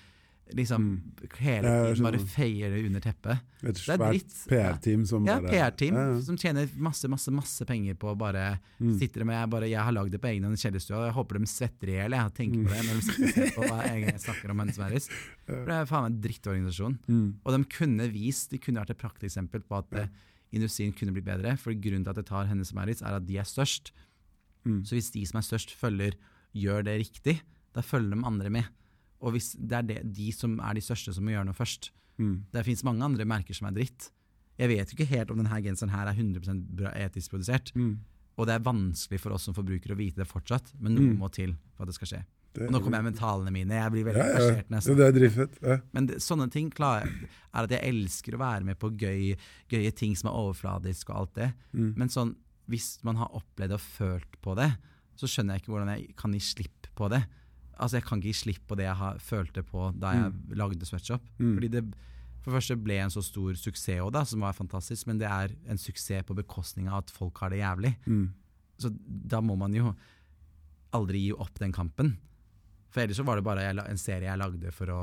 Liksom 0.52 0.82
hele 1.38 1.64
Ja, 1.64 1.84
jeg 1.86 1.96
tiden 1.96 2.04
bare 2.04 2.18
feier 2.28 2.72
det 2.74 2.80
under 2.84 3.00
teppet. 3.00 3.38
Et 3.62 3.68
Det 3.72 3.80
svært 3.80 4.02
dritt. 4.10 4.32
PR-team 4.50 5.06
som 5.08 5.24
Ja, 5.24 5.38
bare 5.40 5.48
PR-team 5.54 5.94
Ja, 5.96 6.02
ja. 6.12 6.20
som 6.26 6.36
tjener 6.36 6.68
masse 6.76 7.08
masse, 7.08 7.30
masse 7.32 7.64
penger 7.64 7.94
på 7.94 8.10
å 8.12 8.18
bare 8.18 8.58
Mm. 8.82 8.98
sitter 8.98 9.24
med 9.24 9.38
jeg, 9.40 9.50
bare, 9.50 9.68
jeg 9.70 9.80
har 9.80 9.92
lagd 9.92 10.10
det 10.12 10.20
på 10.20 10.28
egen 10.28 10.42
hånd 10.44 10.58
i 10.58 10.60
kjellerstua, 10.60 10.96
og 10.98 11.06
jeg 11.06 11.14
håper 11.14 11.38
de 11.38 11.46
svetter 11.46 11.88
i 11.88 11.92
hjel 11.96 12.10
jeg 12.18 12.34
tenker 12.34 12.64
på 12.66 12.74
det 12.74 12.82
når 12.84 12.94
de 12.98 13.02
sitter 13.06 13.24
og 13.24 13.32
ser 13.32 13.54
på 13.54 13.62
hva 13.70 13.78
jeg 13.92 14.20
snakker 14.26 14.50
om 14.50 14.58
Hennes 14.58 14.78
Verris. 14.82 15.08
For 15.46 15.64
det 15.64 15.78
er 15.78 15.86
faen 15.86 16.02
meg 16.02 16.12
en 16.12 16.20
drittorganisasjon. 16.26 16.98
Mm. 17.08 17.34
Og 17.46 17.56
de 17.56 17.64
kunne 17.78 18.10
vist, 18.12 18.50
de 18.50 18.58
kunne 18.58 18.82
vært 18.82 18.90
et 18.90 18.98
prakteksempel 19.00 19.62
på 19.62 19.78
at 19.78 19.94
eh, 19.94 20.08
industrien 20.52 20.92
kunne 20.92 21.12
blitt 21.14 21.24
bedre. 21.24 21.56
For 21.56 21.72
grunnen 21.72 22.04
til 22.04 22.10
at 22.10 22.16
det 22.20 22.26
tar 22.26 22.46
Hennes 22.50 22.74
Verris, 22.74 23.00
er 23.00 23.14
at 23.16 23.24
de 23.26 23.38
er 23.38 23.44
størst. 23.48 23.92
Mm. 24.66 24.82
Så 24.84 24.98
hvis 24.98 25.10
de 25.14 25.24
som 25.24 25.38
er 25.38 25.46
størst, 25.48 25.70
følger, 25.72 26.12
gjør 26.52 26.84
det 26.84 26.98
riktig, 27.06 27.40
da 27.72 27.80
følger 27.80 28.18
de 28.18 28.26
andre 28.26 28.50
med. 28.50 28.64
Og 29.22 29.32
hvis 29.36 29.52
det 29.56 29.76
er 29.78 29.82
det, 29.88 29.98
de 30.16 30.30
som 30.34 30.58
er 30.60 30.74
de 30.74 30.82
største 30.84 31.14
som 31.14 31.24
må 31.24 31.30
gjøre 31.34 31.46
noe 31.46 31.54
først. 31.56 31.90
Mm. 32.18 32.34
Det 32.52 32.64
fins 32.66 32.82
mange 32.84 33.04
andre 33.06 33.24
merker 33.28 33.54
som 33.54 33.68
er 33.70 33.76
dritt. 33.78 34.10
Jeg 34.58 34.68
vet 34.68 34.90
ikke 34.92 35.06
helt 35.08 35.30
om 35.32 35.38
denne 35.40 35.62
genseren 35.64 35.90
her 35.94 36.06
er 36.10 36.14
100 36.18 36.66
bra 36.76 36.90
etisk 36.98 37.30
produsert. 37.32 37.72
Mm. 37.78 37.94
Og 38.36 38.46
det 38.48 38.54
er 38.56 38.64
vanskelig 38.66 39.20
for 39.20 39.32
oss 39.36 39.46
som 39.48 39.54
forbrukere 39.54 39.94
å 39.94 39.98
vite 39.98 40.20
det 40.22 40.28
fortsatt, 40.28 40.72
men 40.80 40.94
noe 40.96 41.10
Mm. 41.12 41.18
må 41.18 41.30
til 41.32 41.54
for 41.76 41.84
at 41.84 41.88
det 41.88 41.94
skal 41.94 42.08
skje. 42.08 42.24
Det- 42.54 42.66
Og 42.68 42.72
nå 42.72 42.80
kommer 42.82 42.98
jeg 42.98 43.04
med 43.04 43.16
talene 43.16 43.50
mine. 43.52 43.70
Jeg 43.72 43.90
blir 43.92 44.04
veldig 44.04 44.16
ja, 44.16 44.26
ja. 44.26 44.80
ja, 44.80 44.94
det 44.94 45.06
er 45.06 45.12
driftet. 45.18 45.58
Ja. 45.62 45.78
Men 45.94 46.06
det, 46.06 46.16
sånne 46.20 46.50
ting 46.50 46.70
klarer, 46.70 47.08
er 47.54 47.62
at 47.64 47.70
jeg 47.70 47.80
elsker 47.82 48.34
å 48.34 48.38
være 48.38 48.64
med 48.64 48.78
på 48.78 48.90
gøy, 48.96 49.36
gøye 49.70 49.94
ting 49.94 50.14
som 50.16 50.28
er 50.28 50.36
overfladisk 50.36 51.08
og 51.10 51.16
alt 51.16 51.34
det. 51.34 51.54
Mm. 51.72 51.94
Men 51.96 52.08
sånn, 52.08 52.34
hvis 52.68 52.98
man 53.04 53.16
har 53.16 53.28
opplevd 53.32 53.72
og 53.72 53.80
følt 53.80 54.40
på 54.42 54.54
det, 54.56 54.76
så 55.16 55.26
skjønner 55.28 55.54
jeg 55.56 55.62
ikke 55.62 55.72
hvordan 55.72 55.96
jeg 55.96 56.16
kan 56.16 56.32
gi 56.32 56.40
slipp 56.40 56.86
på 56.94 57.08
det. 57.08 57.24
Altså 57.82 57.98
Jeg 57.98 58.06
kan 58.06 58.20
ikke 58.22 58.30
gi 58.30 58.38
slipp 58.38 58.64
på 58.70 58.78
det 58.78 58.86
jeg 58.86 58.98
har 59.00 59.20
følte 59.22 59.64
på 59.66 59.90
da 59.98 60.14
jeg 60.14 60.56
lagde 60.58 60.86
Sweatshop. 60.86 61.24
Mm. 61.42 61.54
Fordi 61.56 61.70
det 61.74 61.84
for 62.42 62.50
det 62.50 62.58
første 62.58 62.76
ble 62.82 62.96
en 62.98 63.12
så 63.14 63.22
stor 63.22 63.54
suksess 63.54 64.00
også, 64.02 64.12
da, 64.16 64.24
som 64.26 64.42
var 64.42 64.56
fantastisk, 64.56 65.06
men 65.06 65.20
det 65.20 65.28
er 65.30 65.52
en 65.70 65.78
suksess 65.78 66.26
på 66.26 66.34
bekostning 66.34 66.88
av 66.90 67.04
at 67.04 67.12
folk 67.14 67.38
har 67.38 67.52
det 67.54 67.60
jævlig. 67.60 67.92
Mm. 68.10 68.24
Så 68.82 68.90
da 69.06 69.38
må 69.44 69.54
man 69.60 69.76
jo 69.76 69.92
aldri 70.96 71.28
gi 71.28 71.36
opp 71.38 71.60
den 71.62 71.74
kampen. 71.74 72.16
For 72.92 73.04
ellers 73.04 73.20
så 73.20 73.26
var 73.26 73.38
det 73.38 73.46
bare 73.46 73.68
en 73.70 74.00
serie 74.00 74.26
jeg 74.26 74.40
lagde 74.40 74.74
for 74.74 74.90
å 74.92 75.00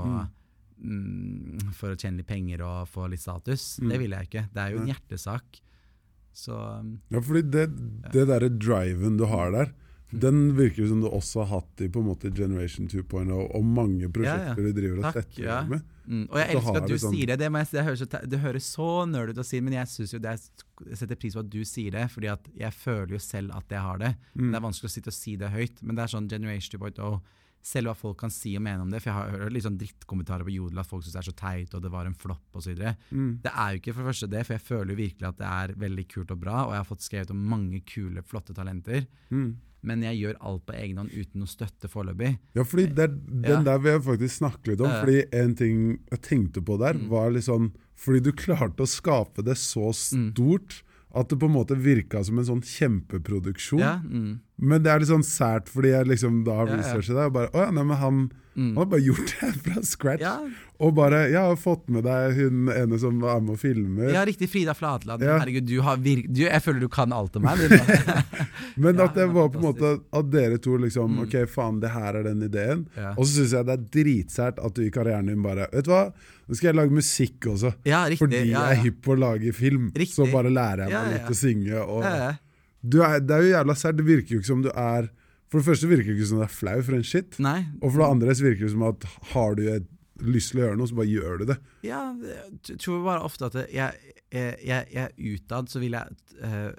mm, 0.84 1.72
For 1.80 1.94
å 1.94 1.98
tjene 1.98 2.20
litt 2.20 2.30
penger 2.30 2.62
og 2.68 2.92
få 2.92 3.08
litt 3.10 3.24
status. 3.24 3.80
Mm. 3.80 3.90
Det 3.94 4.02
ville 4.04 4.20
jeg 4.20 4.30
ikke. 4.30 4.46
Det 4.54 4.66
er 4.66 4.76
jo 4.76 4.84
en 4.84 4.92
hjertesak. 4.92 5.62
Så 6.36 6.60
um, 6.60 6.98
Ja, 7.10 7.24
fordi 7.24 7.46
det, 7.56 7.66
det 8.14 8.28
derre 8.30 8.52
driven 8.52 9.18
du 9.20 9.26
har 9.32 9.56
der, 9.56 9.72
den 10.12 10.56
virker 10.58 10.88
som 10.90 11.02
du 11.04 11.08
også 11.08 11.44
har 11.46 11.60
hatt 11.62 11.82
i 11.86 11.88
på 11.94 12.00
en 12.02 12.08
måte 12.10 12.32
Generation 12.34 12.88
2.0 12.90 13.30
og 13.36 13.64
mange 13.66 14.10
prosjekter 14.10 14.48
Ja, 14.48 14.56
ja. 14.56 14.56
du 14.56 14.74
driver 14.74 15.04
og 15.04 15.14
setter 15.14 15.42
i 15.42 15.46
deg 15.46 15.70
med. 15.70 15.84
mm, 16.08 16.24
Og 16.32 16.38
jeg 16.40 16.56
elsker 16.56 16.78
at 16.82 16.88
du 16.90 16.96
sånn- 16.98 17.14
sier 17.14 17.26
det. 17.30 17.38
Det, 17.40 17.50
jeg, 17.52 17.68
det, 17.72 17.84
høres, 17.86 18.04
det 18.34 18.40
høres 18.40 18.70
så 18.76 18.88
nerd 19.06 19.30
ut 19.30 19.38
å 19.38 19.46
si, 19.46 19.60
men 19.62 19.74
jeg 19.78 19.88
synes 19.88 20.14
jo 20.16 20.20
det 20.20 20.34
jeg 20.40 20.98
setter 20.98 21.16
pris 21.16 21.34
på 21.38 21.40
at 21.46 21.50
du 21.54 21.60
sier 21.64 21.92
det. 21.92 22.08
Fordi 22.10 22.32
jeg 22.58 22.74
føler 22.74 23.12
jo 23.14 23.20
selv 23.22 23.54
at 23.54 23.70
jeg 23.70 23.80
har 23.86 23.98
det. 24.02 24.16
Mm. 24.34 24.42
Men 24.42 24.52
Det 24.52 24.58
er 24.62 24.66
vanskelig 24.70 24.90
å 24.90 24.96
sitte 24.98 25.14
og 25.14 25.20
si 25.20 25.36
det 25.36 25.52
høyt. 25.54 25.84
Men 25.84 25.96
det 25.96 26.04
er 26.08 26.14
sånn 26.18 26.30
Generation 26.30 26.80
2.0 26.80 27.20
selv 27.62 27.88
hva 27.92 27.96
folk 27.96 28.18
kan 28.22 28.32
si 28.32 28.56
og 28.58 28.64
mene 28.64 28.82
om 28.82 28.90
det, 28.90 29.02
for 29.04 29.12
jeg 29.12 29.18
har 29.20 29.40
hørt 29.44 29.54
litt 29.54 29.64
sånn 29.66 29.78
drittkommentarer 29.78 30.44
på 30.48 30.54
Jodel 30.56 30.80
at 30.80 30.88
folk 30.88 31.04
syns 31.04 31.14
det 31.14 31.20
er 31.20 31.32
så 31.32 31.36
teit, 31.36 31.74
og 31.76 31.82
det 31.84 31.92
var 31.92 32.06
en 32.06 32.16
flopp 32.16 32.56
osv. 32.56 32.78
Mm. 33.12 33.40
Det 33.44 33.52
er 33.54 33.72
jo 33.74 33.82
ikke 33.82 33.94
for 33.94 34.02
det 34.04 34.10
første 34.14 34.30
det, 34.32 34.46
for 34.48 34.54
jeg 34.56 34.68
føler 34.68 34.94
jo 34.96 35.00
virkelig 35.04 35.28
at 35.28 35.38
det 35.38 35.50
er 35.50 35.74
veldig 35.86 36.06
kult 36.14 36.32
og 36.32 36.40
bra, 36.40 36.66
og 36.66 36.72
jeg 36.74 36.80
har 36.84 36.90
fått 36.92 37.02
skrevet 37.08 37.32
om 37.36 37.44
mange 37.56 37.82
kule, 37.86 38.24
flotte 38.24 38.54
talenter. 38.56 39.06
Mm. 39.30 39.58
Men 39.82 40.02
jeg 40.04 40.18
gjør 40.20 40.40
alt 40.44 40.66
på 40.68 40.74
egen 40.76 40.98
hånd 41.00 41.12
uten 41.16 41.40
noe 41.40 41.48
støtte 41.48 41.88
foreløpig. 41.88 42.34
Ja, 42.58 42.64
fordi 42.68 42.88
der, 42.94 43.08
den 43.08 43.44
Ja. 43.48 43.62
der 43.64 43.78
vil 43.80 43.92
jeg 43.94 44.02
faktisk 44.04 44.36
snakke 44.42 44.68
litt 44.74 44.82
om. 44.82 44.92
Fordi 44.92 45.22
en 45.32 45.56
ting 45.56 46.00
jeg 46.12 46.22
tenkte 46.22 46.62
på 46.62 46.78
der, 46.80 46.94
Mm. 46.96 47.08
var 47.08 47.32
sånn 47.32 47.72
Fordi 47.96 48.20
du 48.24 48.32
klarte 48.32 48.80
å 48.84 48.88
skape 48.88 49.44
det 49.44 49.56
så 49.58 49.92
Mm. 50.16 50.34
At 51.16 51.30
det 51.32 51.40
på 51.42 51.48
en 51.50 51.56
måte 51.56 51.74
virka 51.78 52.22
som 52.24 52.38
en 52.38 52.46
sånn 52.46 52.62
kjempeproduksjon. 52.62 53.80
Ja, 53.82 53.96
mm, 54.04 54.40
Men 54.62 54.84
det 54.84 54.92
er 54.92 55.00
litt 55.02 55.10
sånn 55.10 55.26
sært, 55.26 55.70
fordi 55.72 55.94
jeg 55.96 56.06
liksom 56.08 56.44
da 56.46 56.58
har 56.60 56.68
Ja, 56.68 56.76
ja. 56.76 56.82
researchet 56.84 57.16
det. 57.16 57.26
Og 57.32 57.34
bare, 57.34 57.50
å 57.56 57.64
ja, 57.66 57.72
nei, 57.72 57.84
men 57.84 57.98
han, 57.98 58.20
mm. 58.60 58.74
han 58.76 58.82
har 58.84 58.90
bare 58.92 59.06
gjort 59.08 59.32
det 59.40 59.52
fra 59.66 59.82
scratch. 59.88 60.22
Ja, 60.26 60.34
Og 60.80 60.94
bare 60.96 61.26
Jeg 61.32 61.40
har 61.40 61.58
fått 61.60 61.90
med 61.92 62.06
deg 62.08 62.38
hun 62.38 62.70
ene 62.72 63.00
som 63.02 63.18
er 63.24 63.40
med 63.44 63.56
og 63.56 63.60
filmer. 63.60 64.12
ja, 64.16 64.22
riktig. 64.28 64.48
Frida 64.52 64.76
Flatland. 64.78 65.24
Ja. 65.26 65.38
Herregud, 65.42 65.66
du 65.68 65.80
har 65.84 65.98
virk... 66.00 66.28
du, 66.32 66.44
jeg 66.46 66.64
føler 66.64 66.80
du 66.86 66.90
kan 66.94 67.12
alt 67.16 67.36
om 67.40 67.44
meg. 67.48 67.60
Men 68.80 68.96
Ja, 69.00 69.08
at 69.10 69.16
det 69.18 69.26
var 69.34 69.50
på 69.52 69.60
en 69.60 69.66
måte 69.66 69.92
at 70.16 70.30
dere 70.32 70.60
to 70.64 70.78
liksom 70.80 71.10
Mm. 71.10 71.24
Ok, 71.26 71.36
faen, 71.50 71.80
det 71.82 71.90
her 71.94 72.16
er 72.20 72.24
den 72.30 72.44
ideen. 72.46 72.84
Ja. 72.96 73.14
Og 73.18 73.26
så 73.26 73.40
syns 73.40 73.54
jeg 73.56 73.66
det 73.68 73.74
er 73.76 73.86
dritsært 73.96 74.60
at 74.64 74.76
du 74.78 74.84
i 74.86 74.92
karrieren 74.94 75.28
din 75.32 75.42
bare 75.44 75.66
Vet 75.74 75.88
du 75.88 75.92
hva, 75.94 76.04
nå 76.48 76.58
skal 76.58 76.70
jeg 76.70 76.78
lage 76.78 76.94
musikk 76.96 77.48
også. 77.50 77.72
ja, 77.88 78.04
riktig. 78.06 78.20
Fordi 78.24 78.42
ja, 78.44 78.66
jeg 78.70 78.78
er 78.78 78.84
hypp 78.84 79.00
på 79.06 79.16
å 79.16 79.20
lage 79.20 79.54
film. 79.58 79.90
Riktig. 79.96 80.16
Så 80.20 80.28
bare 80.32 80.52
lærer 80.54 80.86
jeg 80.86 80.92
meg 80.94 80.98
Ja, 80.98 81.04
ja, 81.08 81.16
litt 81.18 81.32
å 81.34 81.38
synge. 81.40 81.82
Og 81.86 82.04
Ja, 82.06 82.14
ja. 82.24 82.30
du 82.82 83.00
er, 83.04 83.20
det 83.20 83.36
er 83.36 83.44
jo 83.48 83.52
jævla 83.56 83.76
sært. 83.82 83.98
Det 84.00 84.06
virker 84.08 84.36
jo 84.38 84.42
ikke 84.44 84.52
som 84.54 84.64
du 84.66 84.70
er 84.72 85.10
For 85.50 85.60
det 85.60 85.66
første 85.66 85.90
virker 85.90 86.12
det 86.12 86.20
ikke 86.20 86.30
som 86.30 86.42
det 86.42 86.46
er 86.46 86.54
flau 86.54 86.76
for 86.86 86.98
en 86.98 87.06
shit. 87.06 87.40
Nei. 87.42 87.64
Og 87.82 87.90
for 87.90 88.04
det 88.04 88.10
andre 88.10 88.36
virker 88.38 88.68
det 88.68 88.74
som 88.76 88.86
at 88.90 89.08
har 89.32 89.58
du 89.58 89.64
lyst 90.28 90.52
til 90.52 90.62
å 90.62 90.66
gjøre 90.66 90.80
noe, 90.80 90.90
så 90.90 90.98
bare 91.00 91.10
gjør 91.10 91.40
du 91.42 91.46
det. 91.50 91.58
Ja, 91.88 92.04
jeg 92.22 92.78
tror 92.84 93.02
bare 93.06 93.26
ofte 93.26 93.50
at 93.50 93.58
jeg, 93.72 94.14
jeg, 94.34 94.60
jeg, 94.68 94.90
jeg 94.94 95.36
utad 95.40 95.72
så 95.72 95.82
vil 95.82 95.96
jeg 95.98 96.18
uh, 96.44 96.72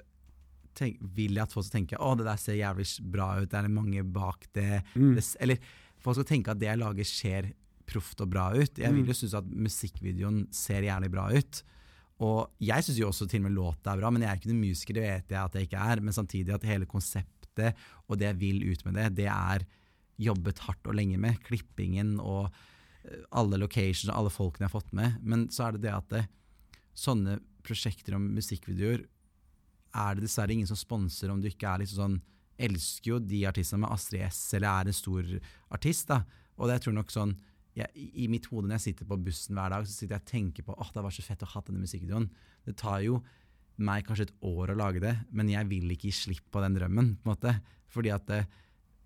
tenk, 0.77 1.01
Vil 1.17 1.35
jeg 1.35 1.43
at 1.43 1.55
folk 1.55 1.67
skal 1.67 1.81
tenke 1.81 1.99
Å, 1.99 2.13
det 2.19 2.27
der 2.29 2.39
ser 2.41 2.59
jævlig 2.59 2.87
bra 3.13 3.33
ut, 3.41 3.49
det 3.51 3.59
er 3.59 3.73
mange 3.73 4.05
bak 4.05 4.47
det. 4.55 4.83
Mm. 4.93 5.17
det 5.17 5.25
Eller 5.43 5.73
folk 6.01 6.19
skal 6.19 6.29
tenke 6.31 6.53
at 6.53 6.61
det 6.61 6.69
jeg 6.69 6.81
lager 6.81 7.09
ser 7.09 7.51
proft 7.91 8.23
og 8.23 8.31
bra 8.31 8.51
ut. 8.55 8.79
Jeg 8.79 8.93
vil 8.95 9.09
jo 9.09 9.17
synes 9.17 9.35
at 9.41 9.51
musikkvideoen 9.51 10.45
ser 10.55 10.85
jævlig 10.87 11.11
bra 11.11 11.27
ut. 11.33 11.63
Og 12.21 12.53
jeg 12.61 12.85
syns 12.85 12.99
jo 13.01 13.09
også 13.09 13.25
til 13.27 13.41
og 13.41 13.47
med 13.49 13.55
låta 13.57 13.91
er 13.91 13.99
bra, 13.99 14.11
men 14.13 14.23
jeg 14.23 14.29
er 14.29 14.39
ikke 14.39 14.51
noen 14.51 14.61
musiker, 14.61 14.95
det 14.95 15.03
vet 15.03 15.33
jeg 15.33 15.41
at 15.41 15.57
jeg 15.57 15.67
ikke 15.67 15.85
er. 15.91 16.03
Men 16.05 16.15
samtidig 16.15 16.53
at 16.55 16.67
hele 16.69 16.87
konseptet 16.87 17.40
og 17.59 18.19
det 18.19 18.29
jeg 18.29 18.39
vil 18.39 18.61
ut 18.71 18.83
med 18.87 18.99
det, 18.99 19.07
det 19.23 19.29
er 19.31 19.65
jobbet 20.21 20.61
hardt 20.67 20.87
og 20.87 20.95
lenge 20.95 21.17
med. 21.21 21.39
Klippingen 21.43 22.19
og 22.19 22.51
eh, 23.03 23.23
alle 23.35 23.59
locations 23.59 24.09
og 24.09 24.17
alle 24.17 24.33
folkene 24.33 24.67
jeg 24.67 24.71
har 24.71 24.79
fått 24.79 24.93
med. 24.97 25.17
Men 25.21 25.47
så 25.53 25.67
er 25.67 25.75
det 25.75 25.85
det 25.87 25.95
at 25.95 26.13
det, 26.13 26.25
sånne 26.97 27.39
prosjekter 27.65 28.17
om 28.17 28.25
musikkvideoer 28.35 29.05
er 30.01 30.15
det 30.15 30.25
dessverre 30.25 30.53
ingen 30.55 30.69
som 30.69 30.79
sponser 30.79 31.31
om 31.31 31.39
du 31.41 31.49
ikke 31.49 31.69
er 31.69 31.83
liksom 31.83 32.03
sånn 32.03 32.19
Elsker 32.61 33.15
jo 33.15 33.15
de 33.25 33.39
artistene 33.49 33.81
med 33.81 33.89
Astrid 33.89 34.21
S 34.27 34.51
eller 34.53 34.69
er 34.69 34.89
en 34.91 34.93
stor 34.93 35.29
artist. 35.73 36.11
da 36.11 36.19
Og 36.59 36.67
det 36.67 36.75
jeg 36.75 36.83
tror 36.85 36.93
nok 36.99 37.09
sånn 37.13 37.31
jeg, 37.73 37.87
I 37.95 38.27
mitt 38.29 38.45
hode 38.51 38.67
når 38.67 38.77
jeg 38.77 38.83
sitter 38.83 39.07
på 39.09 39.17
bussen 39.17 39.57
hver 39.57 39.71
dag, 39.73 39.87
så 39.87 39.95
sitter 39.95 40.17
jeg 40.17 40.21
og 40.21 40.29
tenker 40.29 40.67
på 40.67 40.75
åh, 40.75 40.91
det 40.93 41.01
var 41.01 41.15
så 41.15 41.23
fett 41.25 41.41
å 41.41 41.49
ha 41.49 41.61
denne 41.65 41.81
musikkvideoen. 41.81 42.27
Det 42.67 42.75
tar 42.77 42.99
jo 43.01 43.21
meg 43.83 44.05
kanskje 44.07 44.29
et 44.29 44.33
år 44.47 44.73
å 44.73 44.79
lage 44.79 45.01
det, 45.03 45.13
men 45.35 45.49
jeg 45.51 45.67
vil 45.69 45.93
ikke 45.93 46.09
gi 46.09 46.15
slipp 46.15 46.47
på 46.53 46.63
den 46.63 46.77
drømmen. 46.77 47.15
på 47.17 47.27
en 47.27 47.33
måte 47.33 47.55
Fordi 47.91 48.11
at 48.13 48.25
det, 48.29 48.45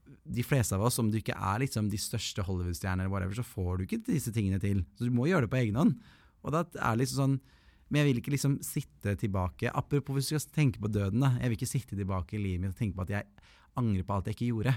de 0.05 0.43
fleste 0.45 0.75
av 0.77 0.83
oss, 0.85 0.99
om 0.99 1.09
du 1.11 1.17
ikke 1.17 1.37
er 1.37 1.63
liksom 1.63 1.89
de 1.89 1.97
største 1.97 2.43
Hollywood-stjernene, 2.45 3.33
så 3.33 3.45
får 3.45 3.77
du 3.77 3.83
ikke 3.85 4.03
disse 4.05 4.33
tingene 4.33 4.59
til. 4.61 4.83
Så 4.97 5.07
du 5.07 5.13
må 5.13 5.27
gjøre 5.29 5.45
det 5.45 5.53
på 5.53 5.61
egen 5.63 5.79
hånd. 5.79 5.95
Og 6.45 6.53
da 6.53 6.65
er 6.77 6.97
liksom 6.99 7.21
sånn 7.21 7.37
Men 7.85 8.01
jeg 8.01 8.07
vil 8.07 8.19
ikke 8.19 8.31
liksom 8.33 8.53
sitte 8.65 9.11
tilbake 9.21 9.69
Apropos 9.69 10.15
hvis 10.17 10.31
vi 10.31 10.39
skal 10.41 10.55
tenke 10.55 10.79
på 10.81 10.89
døden, 10.89 11.21
da. 11.21 11.35
Jeg 11.37 11.51
vil 11.51 11.57
ikke 11.59 11.69
sitte 11.69 11.95
tilbake 11.95 12.33
i 12.33 12.41
livet 12.41 12.63
mitt 12.63 12.73
og 12.73 12.79
tenke 12.79 12.97
på 12.97 13.05
at 13.05 13.13
jeg 13.13 13.51
angrer 13.77 14.05
på 14.07 14.15
alt 14.15 14.29
jeg 14.29 14.37
ikke 14.37 14.47
gjorde. 14.49 14.73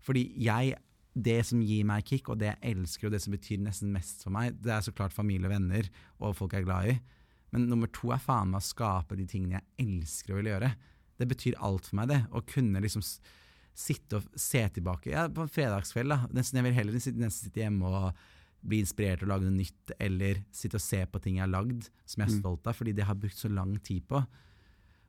Fordi 0.00 0.22
jeg 0.40 0.78
det 1.18 1.38
som 1.46 1.62
gir 1.64 1.86
meg 1.88 2.06
kick, 2.06 2.28
og 2.30 2.38
det 2.40 2.52
jeg 2.52 2.74
elsker, 2.74 3.08
og 3.08 3.14
det 3.14 3.20
som 3.24 3.34
betyr 3.34 3.60
nesten 3.62 3.92
mest 3.92 4.22
for 4.24 4.34
meg, 4.34 4.56
det 4.62 4.72
er 4.74 4.84
så 4.84 4.94
klart 4.94 5.14
familie 5.14 5.48
og 5.48 5.54
venner 5.54 5.88
og 6.20 6.36
folk 6.38 6.54
jeg 6.54 6.64
er 6.64 6.68
glad 6.68 6.92
i. 6.92 6.96
Men 7.54 7.68
nummer 7.70 7.90
to 7.94 8.12
er 8.12 8.22
faen 8.22 8.52
meg 8.52 8.60
å 8.60 8.68
skape 8.68 9.16
de 9.18 9.26
tingene 9.28 9.58
jeg 9.60 9.86
elsker 9.86 10.34
og 10.34 10.42
vil 10.42 10.50
gjøre. 10.52 10.72
Det 11.18 11.28
betyr 11.30 11.60
alt 11.64 11.88
for 11.88 11.98
meg, 12.00 12.10
det. 12.12 12.22
Å 12.30 12.42
kunne 12.46 12.82
liksom 12.84 13.04
sitte 13.78 14.18
og 14.18 14.26
se 14.38 14.64
tilbake. 14.74 15.12
Ja, 15.14 15.28
på 15.32 15.44
en 15.44 15.52
fredagskveld, 15.52 16.12
da. 16.12 16.26
Nesten, 16.34 16.58
jeg 16.60 16.68
vil 16.68 16.76
heller 16.76 16.98
nesten 16.98 17.30
sitte 17.34 17.62
hjemme 17.62 17.88
og 17.88 18.26
bli 18.68 18.80
inspirert 18.82 19.22
og 19.22 19.30
lage 19.30 19.46
noe 19.46 19.54
nytt, 19.54 19.94
eller 20.02 20.42
sitte 20.54 20.80
og 20.80 20.82
se 20.82 21.04
på 21.06 21.20
ting 21.22 21.38
jeg 21.38 21.44
har 21.44 21.52
lagd 21.52 21.86
som 22.02 22.24
jeg 22.24 22.28
er 22.28 22.38
stolt 22.40 22.66
av, 22.66 22.74
fordi 22.74 22.94
det 22.96 23.06
har 23.06 23.18
brukt 23.18 23.38
så 23.38 23.50
lang 23.52 23.76
tid 23.86 24.06
på. 24.10 24.22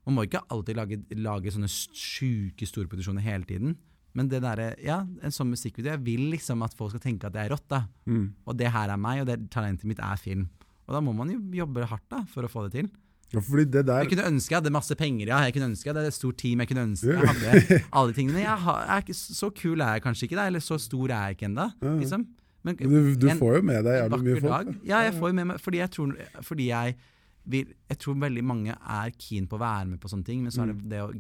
Man 0.05 0.15
må 0.15 0.25
ikke 0.25 0.43
alltid 0.53 0.77
lage, 0.77 0.99
lage 1.17 1.53
sånne 1.53 1.69
sjuke 1.69 2.67
store 2.69 2.89
produksjoner 2.91 3.25
hele 3.25 3.49
tiden. 3.49 3.75
Men 4.17 4.29
det 4.29 4.41
der, 4.41 4.61
ja, 4.81 5.03
en 5.05 5.33
sånn 5.33 5.51
musikkvideo 5.51 5.93
Jeg 5.93 6.01
vil 6.01 6.23
liksom 6.31 6.63
at 6.65 6.73
folk 6.77 6.95
skal 6.95 7.03
tenke 7.03 7.27
at 7.29 7.35
det 7.35 7.43
er 7.43 7.51
rått. 7.53 7.67
da 7.69 7.83
Mm. 8.09 8.33
Og 8.45 8.57
det 8.57 8.71
her 8.73 8.89
er 8.89 8.97
meg, 8.97 9.21
og 9.21 9.27
det 9.29 9.51
talentet 9.53 9.85
mitt 9.85 10.01
er 10.01 10.17
film. 10.17 10.47
Og 10.89 10.95
da 10.97 11.01
må 11.05 11.13
man 11.13 11.29
jo 11.29 11.37
jobbe 11.61 11.85
hardt 11.85 12.07
da 12.09 12.23
for 12.33 12.47
å 12.47 12.49
få 12.49 12.65
det 12.65 12.71
til. 12.79 12.89
Ja, 13.29 13.39
fordi 13.45 13.65
det 13.69 13.83
der 13.85 13.99
Jeg 14.01 14.09
kunne 14.09 14.25
ønske 14.25 14.49
jeg 14.55 14.57
hadde 14.57 14.71
masse 14.73 14.95
penger, 14.97 15.27
ja. 15.29 15.39
Jeg 15.45 15.53
kunne 15.53 15.67
ønske 15.69 15.85
jeg 15.85 15.93
hadde 15.93 16.07
et 16.09 16.15
stort 16.17 16.37
team. 16.41 16.63
Jeg 16.63 16.71
kunne 16.71 16.85
ønske 16.89 17.13
jeg 17.13 17.29
hadde 17.29 17.83
alle 17.93 18.09
de 18.09 18.17
tingene. 18.17 18.41
Jeg, 18.41 18.57
har, 18.65 18.79
jeg 18.87 18.95
er 18.95 19.03
ikke, 19.05 19.17
så 19.21 19.49
kul 19.53 19.81
er 19.85 19.91
jeg 19.99 20.01
kanskje 20.07 20.25
ikke, 20.25 20.39
da. 20.41 20.47
Eller 20.49 20.59
så 20.65 20.79
stor 20.81 21.13
er 21.13 21.27
jeg 21.29 21.37
ikke 21.37 21.45
ennå. 21.51 21.67
Liksom. 22.01 22.25
Men 22.65 22.75
Du, 22.75 23.15
du 23.15 23.27
en- 23.29 23.37
får 23.39 23.55
jo 23.55 23.61
med 23.69 23.83
deg 23.85 23.99
jævlig 24.01 24.23
mye 24.25 24.41
folk. 24.41 24.51
dag. 24.65 24.75
Ja, 24.89 25.03
jeg 25.05 25.13
får 25.19 25.29
jo 25.29 25.33
med 25.37 25.45
meg 25.47 25.61
Fordi 25.61 25.77
jeg 25.77 25.91
tror, 25.91 26.15
fordi 26.43 26.65
jeg, 26.73 26.95
vil, 27.45 27.69
jeg 27.89 27.97
tror 27.99 28.17
veldig 28.25 28.43
mange 28.43 28.73
er 28.73 29.11
keen 29.21 29.45
på 29.47 29.55
å 29.55 29.61
være 29.61 29.85
med 29.93 29.99
på 30.01 30.09
sånne 30.09 30.25
ting, 30.25 30.41
men 30.43 30.51
så 30.51 30.63
er 30.65 30.73
Mm. 30.73 30.81
det 30.81 30.89
det 30.89 30.99
å 31.05 31.13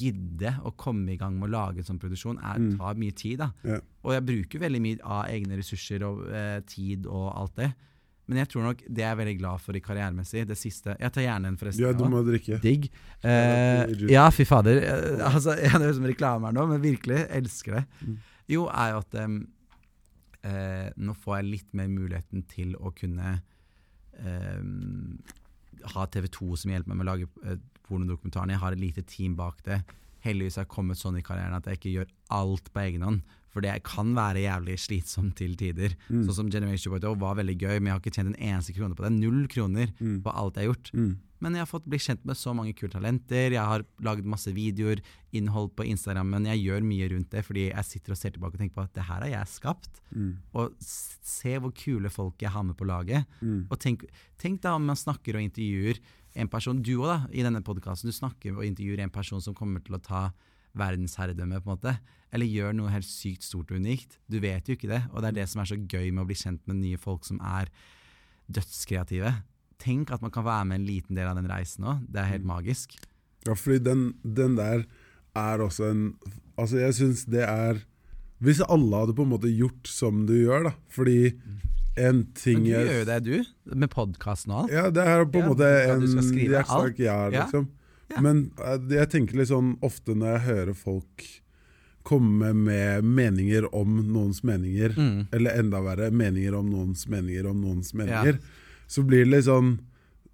gidde 0.00 0.50
å 0.66 0.70
komme 0.78 1.10
i 1.14 1.16
gang 1.18 1.34
med 1.38 1.48
å 1.48 1.52
lage 1.52 1.78
en 1.82 1.86
sånn 1.88 1.98
produksjon, 2.02 2.38
er, 2.42 2.58
Mm. 2.58 2.76
tar 2.78 2.94
mye 2.94 3.14
tid. 3.14 3.38
da 3.38 3.52
Ja. 3.64 3.78
Og 4.04 4.12
jeg 4.12 4.26
bruker 4.26 4.58
veldig 4.60 4.80
mye 4.80 4.98
av 5.02 5.24
egne 5.26 5.56
ressurser 5.58 6.02
og 6.04 6.28
eh, 6.30 6.60
tid 6.66 7.06
og 7.06 7.34
alt 7.36 7.54
det. 7.56 7.72
Men 8.30 8.44
jeg 8.44 8.50
tror 8.52 8.66
nok 8.68 8.82
det 8.86 9.02
er 9.02 9.08
jeg 9.08 9.18
veldig 9.18 9.36
glad 9.40 9.62
for 9.64 9.74
i 9.74 9.80
karrieremessig. 9.82 10.44
Det 10.46 10.56
siste 10.58 10.94
Jeg 10.94 11.10
tar 11.16 11.24
gjerne 11.24 11.50
en, 11.50 11.56
forresten. 11.58 11.82
Du 11.82 11.88
er 11.88 11.96
dum 11.98 12.12
å 12.14 12.22
drikke. 12.22 12.60
Digg. 12.62 12.86
Eh, 13.26 13.32
er 13.32 14.04
ja, 14.12 14.28
fy 14.30 14.46
fader. 14.46 14.78
Eh, 14.86 15.24
altså, 15.26 15.56
jeg 15.58 15.72
høres 15.74 15.96
ut 15.96 15.98
som 15.98 16.06
reklame 16.06 16.46
her 16.46 16.54
nå, 16.54 16.66
men 16.70 16.84
virkelig, 16.84 17.24
elsker 17.40 17.80
det. 17.80 17.82
Mm. 18.06 18.20
Jo, 18.54 18.68
er 18.70 18.92
jo 18.94 19.00
at 19.02 19.16
um, 19.24 19.40
eh, 20.46 20.86
nå 21.02 21.16
får 21.18 21.40
jeg 21.40 21.48
litt 21.48 21.74
mer 21.80 21.90
muligheten 21.90 22.46
til 22.54 22.76
å 22.78 22.94
kunne 22.94 23.34
um, 24.22 25.18
ha 25.96 26.06
TV2 26.14 26.62
som 26.62 26.74
hjelper 26.76 26.92
meg 26.92 27.00
med 27.00 27.08
å 27.08 27.10
lage 27.10 27.30
uh, 27.42 27.58
pornodokumentaren. 27.90 28.54
Jeg 28.54 28.62
har 28.62 28.78
et 28.78 28.84
lite 28.84 29.06
team 29.10 29.34
bak 29.38 29.58
det. 29.66 29.82
Heldigvis 30.22 30.60
har 30.60 30.68
jeg 30.68 30.74
kommet 30.76 31.02
sånn 31.02 31.18
i 31.18 31.26
karrieren 31.26 31.58
at 31.58 31.66
jeg 31.66 31.82
ikke 31.82 31.96
gjør 31.96 32.14
alt 32.38 32.70
på 32.70 32.86
egen 32.86 33.08
hånd. 33.08 33.36
For 33.50 33.60
det 33.64 33.82
kan 33.82 34.12
være 34.14 34.44
jævlig 34.44 34.76
slitsomt 34.78 35.34
til 35.40 35.56
tider. 35.58 35.96
Mm. 36.08 36.22
Sånn 36.28 36.36
som 36.36 36.50
Generation 36.50 36.92
Boy 36.94 37.16
var 37.18 37.34
veldig 37.40 37.56
gøy, 37.58 37.80
men 37.80 37.90
jeg 37.90 37.96
har 37.96 38.00
ikke 38.04 38.14
tjent 38.14 38.30
en 38.34 38.38
eneste 38.50 38.74
krone 38.76 38.94
på 38.94 39.02
det. 39.02 39.10
Null 39.16 39.48
kroner 39.50 39.90
Mm. 40.00 40.22
på 40.22 40.30
alt 40.34 40.54
jeg 40.54 40.66
har 40.68 40.74
gjort. 40.74 40.90
Mm. 40.94 41.16
Men 41.40 41.54
jeg 41.56 41.60
har 41.64 41.66
fått 41.70 41.86
bli 41.88 41.96
kjent 41.98 42.22
med 42.28 42.36
så 42.36 42.52
mange 42.54 42.74
kule 42.76 42.92
talenter. 42.92 43.50
Jeg 43.50 43.64
har 43.64 43.82
laget 44.04 44.26
masse 44.28 44.52
videoer, 44.52 45.00
innhold 45.32 45.70
på 45.74 45.86
Instagram, 45.88 46.28
men 46.30 46.44
jeg 46.44 46.60
gjør 46.66 46.82
mye 46.84 47.08
rundt 47.10 47.30
det 47.30 47.42
fordi 47.46 47.70
jeg 47.72 47.84
sitter 47.88 48.12
og 48.12 48.18
ser 48.20 48.30
tilbake 48.34 48.54
og 48.54 48.60
tenker 48.60 48.74
på 48.76 48.82
at 48.84 48.92
det 48.94 49.06
her 49.08 49.22
har 49.24 49.30
jeg 49.32 49.46
skapt. 49.48 50.00
Mm. 50.14 50.36
Og 50.54 50.74
se 50.80 51.56
hvor 51.58 51.72
kule 51.72 52.10
folk 52.12 52.36
jeg 52.44 52.50
har 52.52 52.62
med 52.62 52.76
på 52.76 52.84
laget. 52.86 53.24
Mm. 53.40 53.66
Og 53.70 53.78
tenk, 53.80 54.04
tenk 54.38 54.60
da 54.60 54.74
om 54.76 54.84
man 54.84 54.96
snakker 55.00 55.34
og 55.34 55.42
intervjuer 55.48 55.98
en 56.36 56.46
person, 56.52 56.82
du 56.82 56.92
òg 57.00 57.08
da, 57.08 57.18
i 57.32 57.42
denne 57.42 57.64
podkasten, 57.64 58.06
du 58.06 58.14
snakker 58.14 58.54
og 58.54 58.62
intervjuer 58.68 59.00
en 59.00 59.10
person 59.10 59.40
som 59.40 59.54
kommer 59.56 59.80
til 59.82 59.96
å 59.96 60.02
ta 60.04 60.28
verdensherredømme, 60.78 61.60
på 61.64 61.70
en 61.70 61.76
måte. 61.78 61.96
Eller 62.32 62.46
gjør 62.46 62.72
noe 62.78 62.90
helt 62.92 63.04
sykt 63.08 63.42
stort 63.42 63.70
og 63.72 63.80
unikt. 63.82 64.18
Du 64.30 64.38
vet 64.38 64.68
jo 64.68 64.76
ikke 64.76 64.88
det, 64.88 65.02
og 65.12 65.22
det 65.22 65.28
er 65.32 65.38
det 65.40 65.48
som 65.50 65.60
er 65.62 65.70
så 65.72 65.76
gøy 65.80 66.12
med 66.12 66.22
å 66.22 66.26
bli 66.28 66.36
kjent 66.38 66.60
med 66.70 66.76
nye 66.78 66.96
folk 67.00 67.24
som 67.26 67.40
er 67.42 67.66
dødskreative. 68.50 69.32
Tenk 69.80 70.10
at 70.14 70.22
man 70.22 70.32
kan 70.34 70.44
være 70.46 70.66
med 70.68 70.80
en 70.80 70.86
liten 70.88 71.16
del 71.18 71.30
av 71.30 71.38
den 71.40 71.48
reisen 71.50 71.86
òg. 71.88 72.02
Det 72.10 72.20
er 72.22 72.30
helt 72.34 72.46
magisk. 72.48 72.96
Ja, 73.46 73.54
fordi 73.56 73.78
den, 73.86 74.02
den 74.22 74.56
der 74.58 74.84
er 75.38 75.62
også 75.64 75.86
en 75.90 76.02
Altså, 76.60 76.76
jeg 76.76 76.92
syns 76.92 77.22
det 77.30 77.40
er 77.48 77.78
Hvis 78.44 78.58
alle 78.68 78.98
hadde 79.00 79.14
på 79.16 79.22
en 79.24 79.30
måte 79.30 79.48
gjort 79.48 79.88
som 79.88 80.26
du 80.28 80.34
gjør, 80.34 80.66
da 80.66 80.72
Fordi 80.92 81.30
en 81.96 82.18
Men 82.18 82.20
ting 82.36 82.64
du 82.66 82.68
jeg- 82.70 82.86
gjør 82.86 82.98
jo 82.98 83.04
det, 83.08 83.18
du. 83.24 83.74
Med 83.76 83.88
podkasten 83.90 84.52
og 84.52 84.64
alt. 84.64 84.72
Ja, 84.72 84.90
det 84.90 85.06
er 85.06 85.24
på 85.24 85.38
en 85.40 85.46
Ja, 85.46 85.48
måte 85.54 85.70
en 85.94 86.00
du 86.00 86.06
skal 86.08 86.22
skrive 86.28 86.60
liksom. 86.60 86.98
ja, 86.98 87.30
Ja. 88.10 88.20
Men 88.20 88.52
eh, 88.58 88.78
jeg 88.90 89.08
tenker 89.10 89.36
litt 89.38 89.48
sånn 89.48 89.78
ofte 89.80 90.14
når 90.14 90.36
jeg 90.36 90.40
hører 90.50 90.74
folk 90.76 91.24
komme 92.02 92.52
med 92.54 93.04
meninger 93.04 93.66
om 93.74 93.98
noens 94.12 94.42
meninger, 94.42 94.94
Mm. 94.96 95.26
eller 95.32 95.50
enda 95.60 95.80
verre, 95.82 96.10
meninger 96.10 96.54
om 96.54 96.70
noens 96.70 97.06
meninger 97.08 97.46
om 97.46 97.60
noens 97.60 97.92
meninger, 97.94 98.38
så 98.88 99.02
blir 99.06 99.24
det 99.24 99.30
litt 99.36 99.44
sånn 99.46 99.78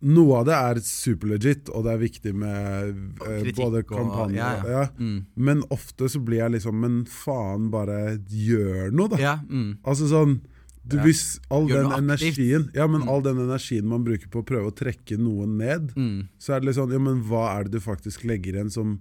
Noe 0.03 0.37
av 0.37 0.45
det 0.45 0.53
er 0.53 0.75
superlegit, 0.85 1.71
og 1.73 1.85
det 1.87 1.93
er 1.95 1.99
viktig 2.03 2.35
med 2.37 2.91
eh, 3.27 3.47
både 3.57 3.81
kampanjer 3.89 4.37
ja, 4.37 4.51
ja. 4.61 4.71
ja. 4.83 4.89
Mm. 5.01 5.23
Men 5.35 5.63
ofte 5.73 6.05
så 6.13 6.21
blir 6.23 6.43
jeg 6.43 6.53
liksom 6.53 6.77
Men 6.79 6.99
faen, 7.09 7.71
bare 7.73 8.19
gjør 8.29 8.93
noe, 8.93 9.09
da! 9.09 9.17
Ja, 9.17 9.39
mm. 9.49 9.79
Altså 9.89 10.07
sånn 10.13 10.41
du, 10.87 10.99
Ja. 10.99 11.03
Hvis 11.03 11.41
all 11.51 11.67
den 11.67 11.89
energien 11.97 12.69
Ja, 12.75 12.87
men 12.87 13.01
Mm. 13.01 13.09
all 13.09 13.23
den 13.23 13.39
energien 13.39 13.85
man 13.89 14.05
bruker 14.05 14.29
på 14.29 14.45
å 14.45 14.47
prøve 14.47 14.69
å 14.71 14.77
trekke 14.77 15.17
noen 15.19 15.57
ned, 15.57 15.95
Mm. 15.97 16.29
så 16.39 16.53
er 16.55 16.61
det 16.61 16.67
litt 16.69 16.77
sånn 16.77 16.93
Ja, 16.93 16.99
men 16.99 17.23
hva 17.25 17.57
er 17.59 17.65
det 17.65 17.73
du 17.73 17.81
faktisk 17.81 18.23
legger 18.29 18.53
igjen 18.53 18.71
som 18.71 19.01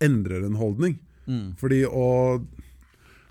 endrer 0.00 0.44
en 0.44 0.56
holdning? 0.58 0.98
Mm. 1.26 1.52
Fordi 1.60 1.82
å 1.86 2.06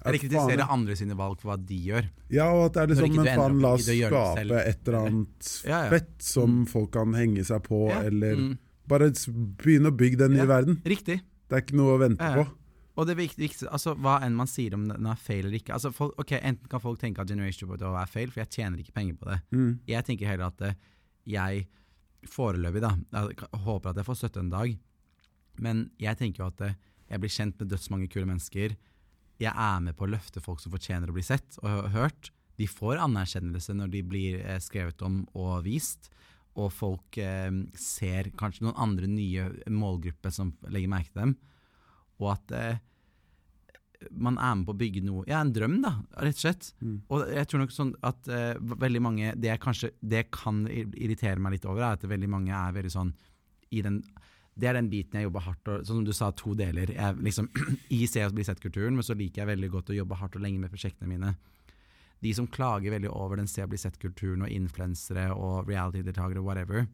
Eller 0.06 0.18
kritisere 0.18 0.66
andre 0.74 0.96
sine 0.98 1.14
valg 1.18 1.40
for 1.42 1.52
hva 1.52 1.58
de 1.62 1.78
gjør. 1.92 2.08
Ja, 2.34 2.48
og 2.56 2.66
at 2.70 2.74
det 2.74 2.82
er 2.82 2.88
liksom 2.96 3.16
Men 3.20 3.28
faen, 3.38 3.60
la 3.62 3.74
oss 3.78 3.86
skape 3.86 4.62
et 4.66 4.88
eller 4.88 5.00
annet 5.02 5.52
Ja, 5.70 5.84
ja. 5.86 5.90
fett 5.94 6.16
som 6.26 6.56
Mm. 6.62 6.68
folk 6.72 6.92
kan 6.96 7.14
henge 7.14 7.44
seg 7.46 7.62
på, 7.68 7.84
Ja, 7.92 8.00
eller 8.08 8.36
mm. 8.40 8.58
bare 8.88 9.12
begynne 9.12 9.92
å 9.92 9.98
bygge 9.98 10.18
den 10.18 10.34
Ja. 10.38 10.44
nye 10.44 10.48
verden. 10.50 10.82
Riktig. 10.86 11.22
Det 11.50 11.58
er 11.58 11.62
ikke 11.66 11.78
noe 11.78 11.98
å 11.98 12.00
vente 12.02 12.24
Ja, 12.24 12.38
ja. 12.38 12.44
på. 12.44 12.58
Og 12.98 13.08
det 13.08 13.16
viktigste, 13.18 13.70
altså 13.72 13.94
hva 13.96 14.18
enn 14.22 14.34
man 14.36 14.48
sier 14.48 14.74
om 14.76 14.88
den 14.88 15.06
er 15.08 15.16
feil 15.16 15.46
eller 15.46 15.58
ikke 15.60 15.74
altså 15.74 15.94
folk, 15.96 16.14
ok, 16.20 16.32
Enten 16.44 16.68
kan 16.70 16.80
folk 16.84 17.00
tenke 17.00 17.22
at 17.22 17.28
Generation 17.30 17.70
Boy 17.70 17.78
er 17.78 18.06
feil, 18.08 18.28
for 18.30 18.42
jeg 18.42 18.50
tjener 18.50 18.78
ikke 18.80 18.94
penger 18.94 19.16
på 19.16 19.30
det. 19.30 19.38
Mm. 19.56 19.80
Jeg 19.88 20.04
tenker 20.06 20.28
heller 20.28 20.48
at 20.52 20.62
eh, 20.62 20.74
jeg 21.26 21.68
foreløpig 22.28 22.82
da, 22.84 22.92
jeg 23.14 23.38
håper 23.64 23.90
at 23.90 23.96
jeg 24.02 24.06
får 24.06 24.16
støtte 24.20 24.40
en 24.44 24.50
dag, 24.52 24.76
men 25.60 25.90
jeg 26.00 26.18
tenker 26.20 26.44
jo 26.44 26.50
at 26.52 26.62
eh, 26.68 26.74
jeg 27.12 27.22
blir 27.22 27.34
kjent 27.34 27.60
med 27.60 27.72
dødsmange 27.72 28.10
kule 28.12 28.30
mennesker. 28.30 28.76
Jeg 29.42 29.52
er 29.52 29.80
med 29.84 29.98
på 29.98 30.06
å 30.08 30.12
løfte 30.14 30.44
folk 30.44 30.62
som 30.64 30.72
fortjener 30.74 31.12
å 31.12 31.16
bli 31.16 31.26
sett 31.26 31.58
og 31.64 31.90
hørt. 31.96 32.32
De 32.60 32.68
får 32.70 33.02
anerkjennelse 33.04 33.76
når 33.76 33.92
de 33.96 34.04
blir 34.06 34.38
eh, 34.44 34.62
skrevet 34.64 35.02
om 35.06 35.24
og 35.36 35.66
vist. 35.66 36.12
Og 36.60 36.72
folk 36.76 37.18
eh, 37.20 37.50
ser 37.80 38.32
kanskje 38.40 38.68
noen 38.68 38.80
andre 38.86 39.10
nye 39.12 39.50
målgrupper 39.72 40.34
som 40.36 40.54
legger 40.72 40.92
merke 40.92 41.12
til 41.12 41.26
dem. 41.26 41.36
Og 42.22 42.32
at 42.36 42.56
eh, 42.56 42.80
man 44.10 44.40
er 44.42 44.56
med 44.58 44.68
på 44.68 44.74
å 44.74 44.80
bygge 44.80 45.04
noe 45.06 45.26
Ja, 45.30 45.42
en 45.42 45.54
drøm, 45.54 45.80
da, 45.84 45.94
rett 46.26 46.40
og 46.40 46.46
slett. 46.46 46.72
Mm. 46.82 46.96
Og 47.12 47.26
jeg 47.36 47.50
tror 47.50 47.64
nok 47.64 47.76
sånn 47.76 47.92
at 48.08 48.30
eh, 48.32 48.56
veldig 48.58 49.02
mange 49.04 49.34
Det 49.38 49.52
jeg 49.52 49.62
kanskje 49.62 49.92
Det 50.02 50.24
kan 50.34 50.64
irritere 50.72 51.42
meg 51.42 51.58
litt 51.58 51.68
over, 51.70 51.84
er 51.84 52.00
at 52.00 52.08
veldig 52.10 52.32
mange 52.32 52.56
er 52.56 52.78
veldig 52.78 52.94
sånn 52.94 53.14
i 53.72 53.84
den 53.86 54.02
det 54.60 54.68
er 54.68 54.76
den 54.76 54.90
biten 54.92 55.18
jeg 55.18 55.30
jobber 55.30 55.46
hardt 55.46 55.70
og 55.72 55.86
Sånn 55.88 56.02
som 56.02 56.08
du 56.08 56.12
sa, 56.16 56.32
to 56.36 56.54
deler. 56.58 56.92
Jeg 56.92 57.22
liksom, 57.24 57.48
I 57.98 58.04
Se 58.10 58.26
og 58.28 58.36
bli 58.36 58.46
sett-kulturen, 58.48 58.98
men 58.98 59.08
så 59.08 59.16
liker 59.18 59.44
jeg 59.44 59.52
veldig 59.54 59.72
godt 59.72 59.94
å 59.94 59.98
jobbe 59.98 60.20
hardt 60.20 60.36
og 60.38 60.44
lenge 60.44 60.60
med 60.62 60.74
prosjektene 60.74 61.10
mine. 61.10 61.36
De 62.22 62.34
som 62.38 62.50
klager 62.52 62.94
veldig 62.94 63.10
over 63.16 63.40
den 63.40 63.50
Se 63.50 63.64
og 63.64 63.72
bli 63.72 63.80
sett-kulturen 63.82 64.44
og 64.46 64.52
influensere 64.52 65.30
og 65.34 65.72
reality-deltakere, 65.72 66.44
whatever, 66.46 66.86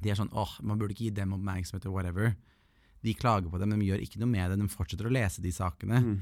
de 0.00 0.12
er 0.12 0.16
sånn 0.16 0.32
åh, 0.36 0.52
man 0.64 0.78
burde 0.80 0.94
ikke 0.94 1.08
gi 1.08 1.16
dem 1.16 1.34
oppmerksomhet 1.36 1.88
og 1.88 1.96
whatever. 1.96 2.36
De 3.04 3.16
klager 3.16 3.48
på 3.52 3.58
det, 3.60 3.68
men 3.68 3.80
de 3.80 3.88
gjør 3.88 4.04
ikke 4.04 4.20
noe 4.20 4.28
med 4.28 4.52
det. 4.52 4.60
De 4.60 4.68
fortsetter 4.72 5.08
å 5.08 5.12
lese 5.12 5.42
de 5.44 5.52
sakene. 5.52 6.00
Mm. 6.04 6.14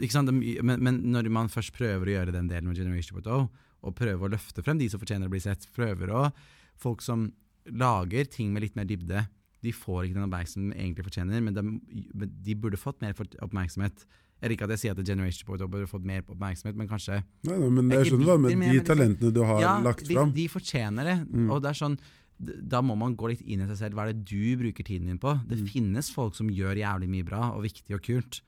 De, 0.00 0.34
men, 0.64 0.82
men 0.84 1.00
når 1.12 1.28
man 1.32 1.52
først 1.52 1.74
prøver 1.76 2.08
å 2.08 2.16
gjøre 2.18 2.34
den 2.36 2.48
delen 2.48 2.70
med 2.70 2.80
Generation 2.80 3.18
Photo, 3.18 3.38
og 3.84 3.96
prøver 3.96 4.26
å 4.26 4.32
løfte 4.32 4.64
frem 4.64 4.80
de 4.80 4.88
som 4.88 5.00
fortjener 5.00 5.28
å 5.28 5.32
bli 5.32 5.42
sett, 5.44 5.68
prøver 5.76 6.12
å 6.12 6.28
Folk 6.74 7.04
som 7.06 7.28
lager 7.70 8.26
ting 8.26 8.48
med 8.50 8.64
litt 8.64 8.74
mer 8.74 8.84
dybde, 8.88 9.20
de 9.64 9.72
får 9.74 10.06
ikke 10.08 10.18
den 10.18 10.26
oppmerksomheten 10.28 10.74
de 10.74 10.82
egentlig 10.84 11.06
fortjener, 11.08 11.40
men 11.44 11.56
de, 11.56 12.28
de 12.46 12.54
burde 12.60 12.80
fått 12.80 13.00
mer 13.04 13.14
oppmerksomhet. 13.44 14.04
Eller 14.42 14.56
ikke 14.58 14.66
at 14.66 14.74
jeg 14.74 14.82
sier 14.82 14.96
at 14.98 15.06
Generation 15.08 15.46
Photo 15.48 15.68
burde 15.70 15.88
fått 15.88 16.04
mer 16.04 16.20
oppmerksomhet, 16.26 16.76
men 16.76 16.88
kanskje 16.90 17.20
Nei, 17.48 17.54
nei, 17.56 17.70
men 17.70 17.88
Jeg 17.94 18.02
er 18.02 18.10
skjønner 18.10 18.28
hva 18.28 18.36
med 18.42 18.58
men 18.60 18.74
de 18.76 18.82
talentene 18.84 19.32
du 19.32 19.40
har 19.48 19.62
ja, 19.62 19.72
lagt 19.84 20.04
de, 20.08 20.18
fram. 20.18 20.34
de 20.36 20.44
fortjener 20.52 21.08
det. 21.08 21.16
Mm. 21.30 21.48
Og 21.54 21.62
det 21.64 21.70
er 21.72 21.80
sånn 21.80 21.96
da 22.44 22.80
må 22.82 22.96
man 22.98 23.14
gå 23.16 23.28
litt 23.30 23.44
inn 23.46 23.62
i 23.62 23.66
seg 23.70 23.78
selv. 23.78 23.94
Hva 23.96 24.08
er 24.08 24.12
det 24.12 24.24
du 24.26 24.56
bruker 24.58 24.84
tiden 24.84 25.06
din 25.06 25.20
på? 25.22 25.36
Det 25.48 25.60
Mm. 25.62 25.68
finnes 25.70 26.08
folk 26.12 26.34
som 26.34 26.48
gjør 26.50 26.74
jævlig 26.82 27.08
mye 27.12 27.24
bra 27.28 27.52
og 27.54 27.62
viktig 27.62 27.94
og 27.94 28.02
kult, 28.02 28.40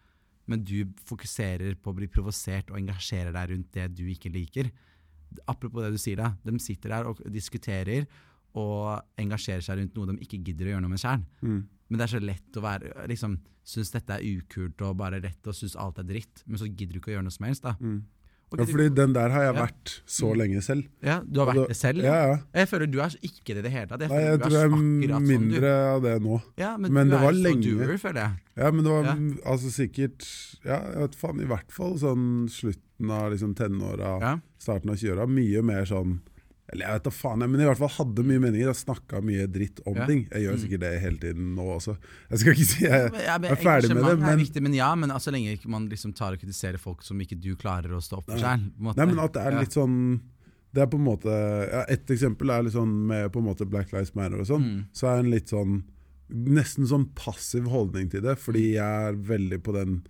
men 0.50 0.64
du 0.66 0.90
fokuserer 1.06 1.76
på 1.78 1.92
å 1.92 1.96
bli 1.96 2.08
provosert 2.10 2.68
og 2.74 2.80
engasjerer 2.82 3.32
deg 3.32 3.50
rundt 3.54 3.70
det 3.78 3.86
du 3.94 4.02
ikke 4.10 4.32
liker. 4.34 4.72
Apropos 5.46 5.82
det 5.86 5.92
du 5.94 5.98
sier, 6.02 6.16
da. 6.18 6.32
De 6.44 6.58
sitter 6.58 6.92
der 6.96 7.06
og 7.08 7.22
diskuterer 7.32 8.06
og 8.56 9.02
engasjerer 9.20 9.62
seg 9.62 9.78
rundt 9.78 9.94
noe 9.98 10.06
de 10.14 10.18
ikke 10.24 10.42
gidder 10.42 10.66
å 10.66 10.74
gjøre 10.76 10.84
noe 10.86 10.94
med 10.96 11.02
sjøl. 11.02 11.22
Mm. 11.42 11.62
Men 11.88 11.98
det 12.00 12.04
er 12.08 12.14
så 12.18 12.24
lett 12.24 12.56
å 12.58 12.64
være 12.64 13.06
liksom, 13.10 13.38
synes 13.66 13.90
dette 13.94 14.10
er 14.16 14.22
ukult 14.36 14.80
og 14.82 14.96
bare 14.96 15.20
rett 15.22 15.46
og 15.46 15.54
synes 15.54 15.76
alt 15.76 15.98
er 15.98 16.04
dritt, 16.08 16.42
men 16.46 16.58
så 16.58 16.66
gidder 16.70 16.94
du 16.96 17.00
ikke 17.00 17.12
å 17.12 17.16
gjøre 17.18 17.26
noe 17.28 17.36
som 17.36 17.46
helst. 17.46 17.62
da. 17.62 17.76
Mm. 17.80 18.04
Ja, 18.56 18.62
fordi 18.62 18.84
den 18.94 19.12
der 19.12 19.28
har 19.34 19.42
jeg 19.42 19.54
Ja. 19.56 19.66
vært 19.66 20.00
så 20.06 20.28
Mm. 20.32 20.38
lenge 20.38 20.60
selv. 20.62 20.84
ja, 21.02 21.20
du 21.20 21.40
har 21.40 21.52
vært 21.52 21.66
det 21.68 21.76
selv? 21.76 21.98
Ja, 22.04 22.14
ja. 22.28 22.36
Jeg 22.54 22.68
føler 22.68 22.86
du 22.90 23.00
er 23.00 23.08
ikke 23.20 23.44
det 23.54 23.56
i 23.58 23.62
det 23.62 23.72
hele 23.72 23.86
tatt. 23.88 24.00
Jeg 24.00 24.08
Nei, 24.08 24.20
jeg 24.22 24.38
tror 24.38 24.50
jeg 24.52 24.62
er 24.62 25.20
mindre 25.20 25.60
sånn, 25.60 25.94
av 25.96 26.02
det 26.02 26.22
nå. 26.22 26.42
Ja, 26.56 26.76
men, 26.76 26.92
men 26.92 27.06
du 27.08 27.16
det 27.16 27.20
var 27.22 27.28
er 27.32 27.42
lenge. 27.42 27.62
doer, 27.62 27.98
føler 27.98 28.14
jeg. 28.22 28.32
Ja, 28.56 28.70
men 28.70 28.84
det 28.84 28.92
var 28.92 29.02
Ja. 29.04 29.50
altså 29.50 29.68
sikkert 29.74 30.56
Ja, 30.64 30.78
jeg 30.80 30.96
vet 30.96 31.14
faen, 31.16 31.40
i 31.40 31.44
hvert 31.44 31.70
fall 31.72 31.94
sånn 31.98 32.48
slutten 32.48 33.10
av 33.10 33.32
liksom 33.32 33.54
tenåra, 33.54 34.20
Ja. 34.20 34.38
starten 34.60 34.90
av 34.90 34.96
20-åra. 34.96 35.26
Mye 35.28 35.62
mer 35.62 35.82
sånn 35.84 36.20
Eller 36.72 36.86
jeg 36.88 36.96
vet 36.98 37.04
da 37.06 37.10
faen, 37.14 37.38
men 37.46 37.60
i 37.62 37.66
hvert 37.68 37.78
fall 37.78 37.92
hadde 37.94 38.24
mye 38.26 38.40
meninger. 38.42 38.66
Jeg 38.72 38.78
snakka 38.80 39.20
mye 39.22 39.44
dritt 39.46 39.78
om 39.86 39.94
Ja. 39.94 40.06
ting. 40.06 40.24
Jeg 40.32 40.42
gjør 40.42 40.56
Mm. 40.56 40.62
sikkert 40.64 40.80
det 40.80 41.00
hele 41.00 41.18
tiden 41.22 41.54
nå 41.54 41.66
også. 41.76 41.96
Jeg 42.30 42.38
skal 42.40 42.52
ikke 42.52 42.66
si 42.66 42.84
jeg, 42.84 43.12
Ja, 43.24 43.38
men 43.38 43.50
er 43.52 43.56
ferdig 43.56 43.88
med 43.94 44.02
det, 44.02 44.12
er 44.12 44.16
men 44.26 44.38
viktig, 44.38 44.62
men 44.62 44.74
ja, 44.74 44.94
men 44.96 45.10
altså, 45.10 45.30
lenge 45.30 45.58
man 45.66 45.88
liksom 45.88 46.12
tar 46.14 46.32
og 46.32 46.40
kritiserer 46.40 46.78
folk 46.78 47.02
som 47.02 47.18
ikke 47.20 47.40
du 47.40 47.54
klarer 47.54 47.90
å 47.94 48.02
stå 48.02 48.18
opp 48.18 48.26
for 48.26 48.36
sjøl. 48.38 48.66
Nei, 48.80 49.06
men 49.06 49.18
at 49.20 49.32
det 49.32 49.42
er 49.46 49.60
litt 49.60 49.70
sånn 49.72 50.20
Det 50.74 50.82
er 50.82 50.86
på 50.90 50.98
en 50.98 51.06
måte 51.06 51.30
ja, 51.70 51.84
Et 51.88 52.04
eksempel 52.06 52.50
er 52.50 52.62
litt 52.64 52.74
sånn 52.74 53.06
med 53.06 53.32
på 53.32 53.38
en 53.38 53.46
måte 53.46 53.64
Black 53.70 53.92
Lives 53.92 54.14
Matter 54.14 54.40
og 54.40 54.46
sånn. 54.46 54.62
Mm. 54.64 54.84
Så 54.92 55.06
er 55.08 55.20
en 55.20 55.30
litt 55.30 55.46
sånn 55.48 55.84
Nesten 56.28 56.84
sånn 56.84 57.06
passiv 57.14 57.68
holdning 57.70 58.10
til 58.10 58.20
det, 58.20 58.36
fordi 58.36 58.72
jeg 58.74 58.82
er 58.82 59.14
veldig 59.14 59.62
på 59.62 59.72
den 59.72 60.02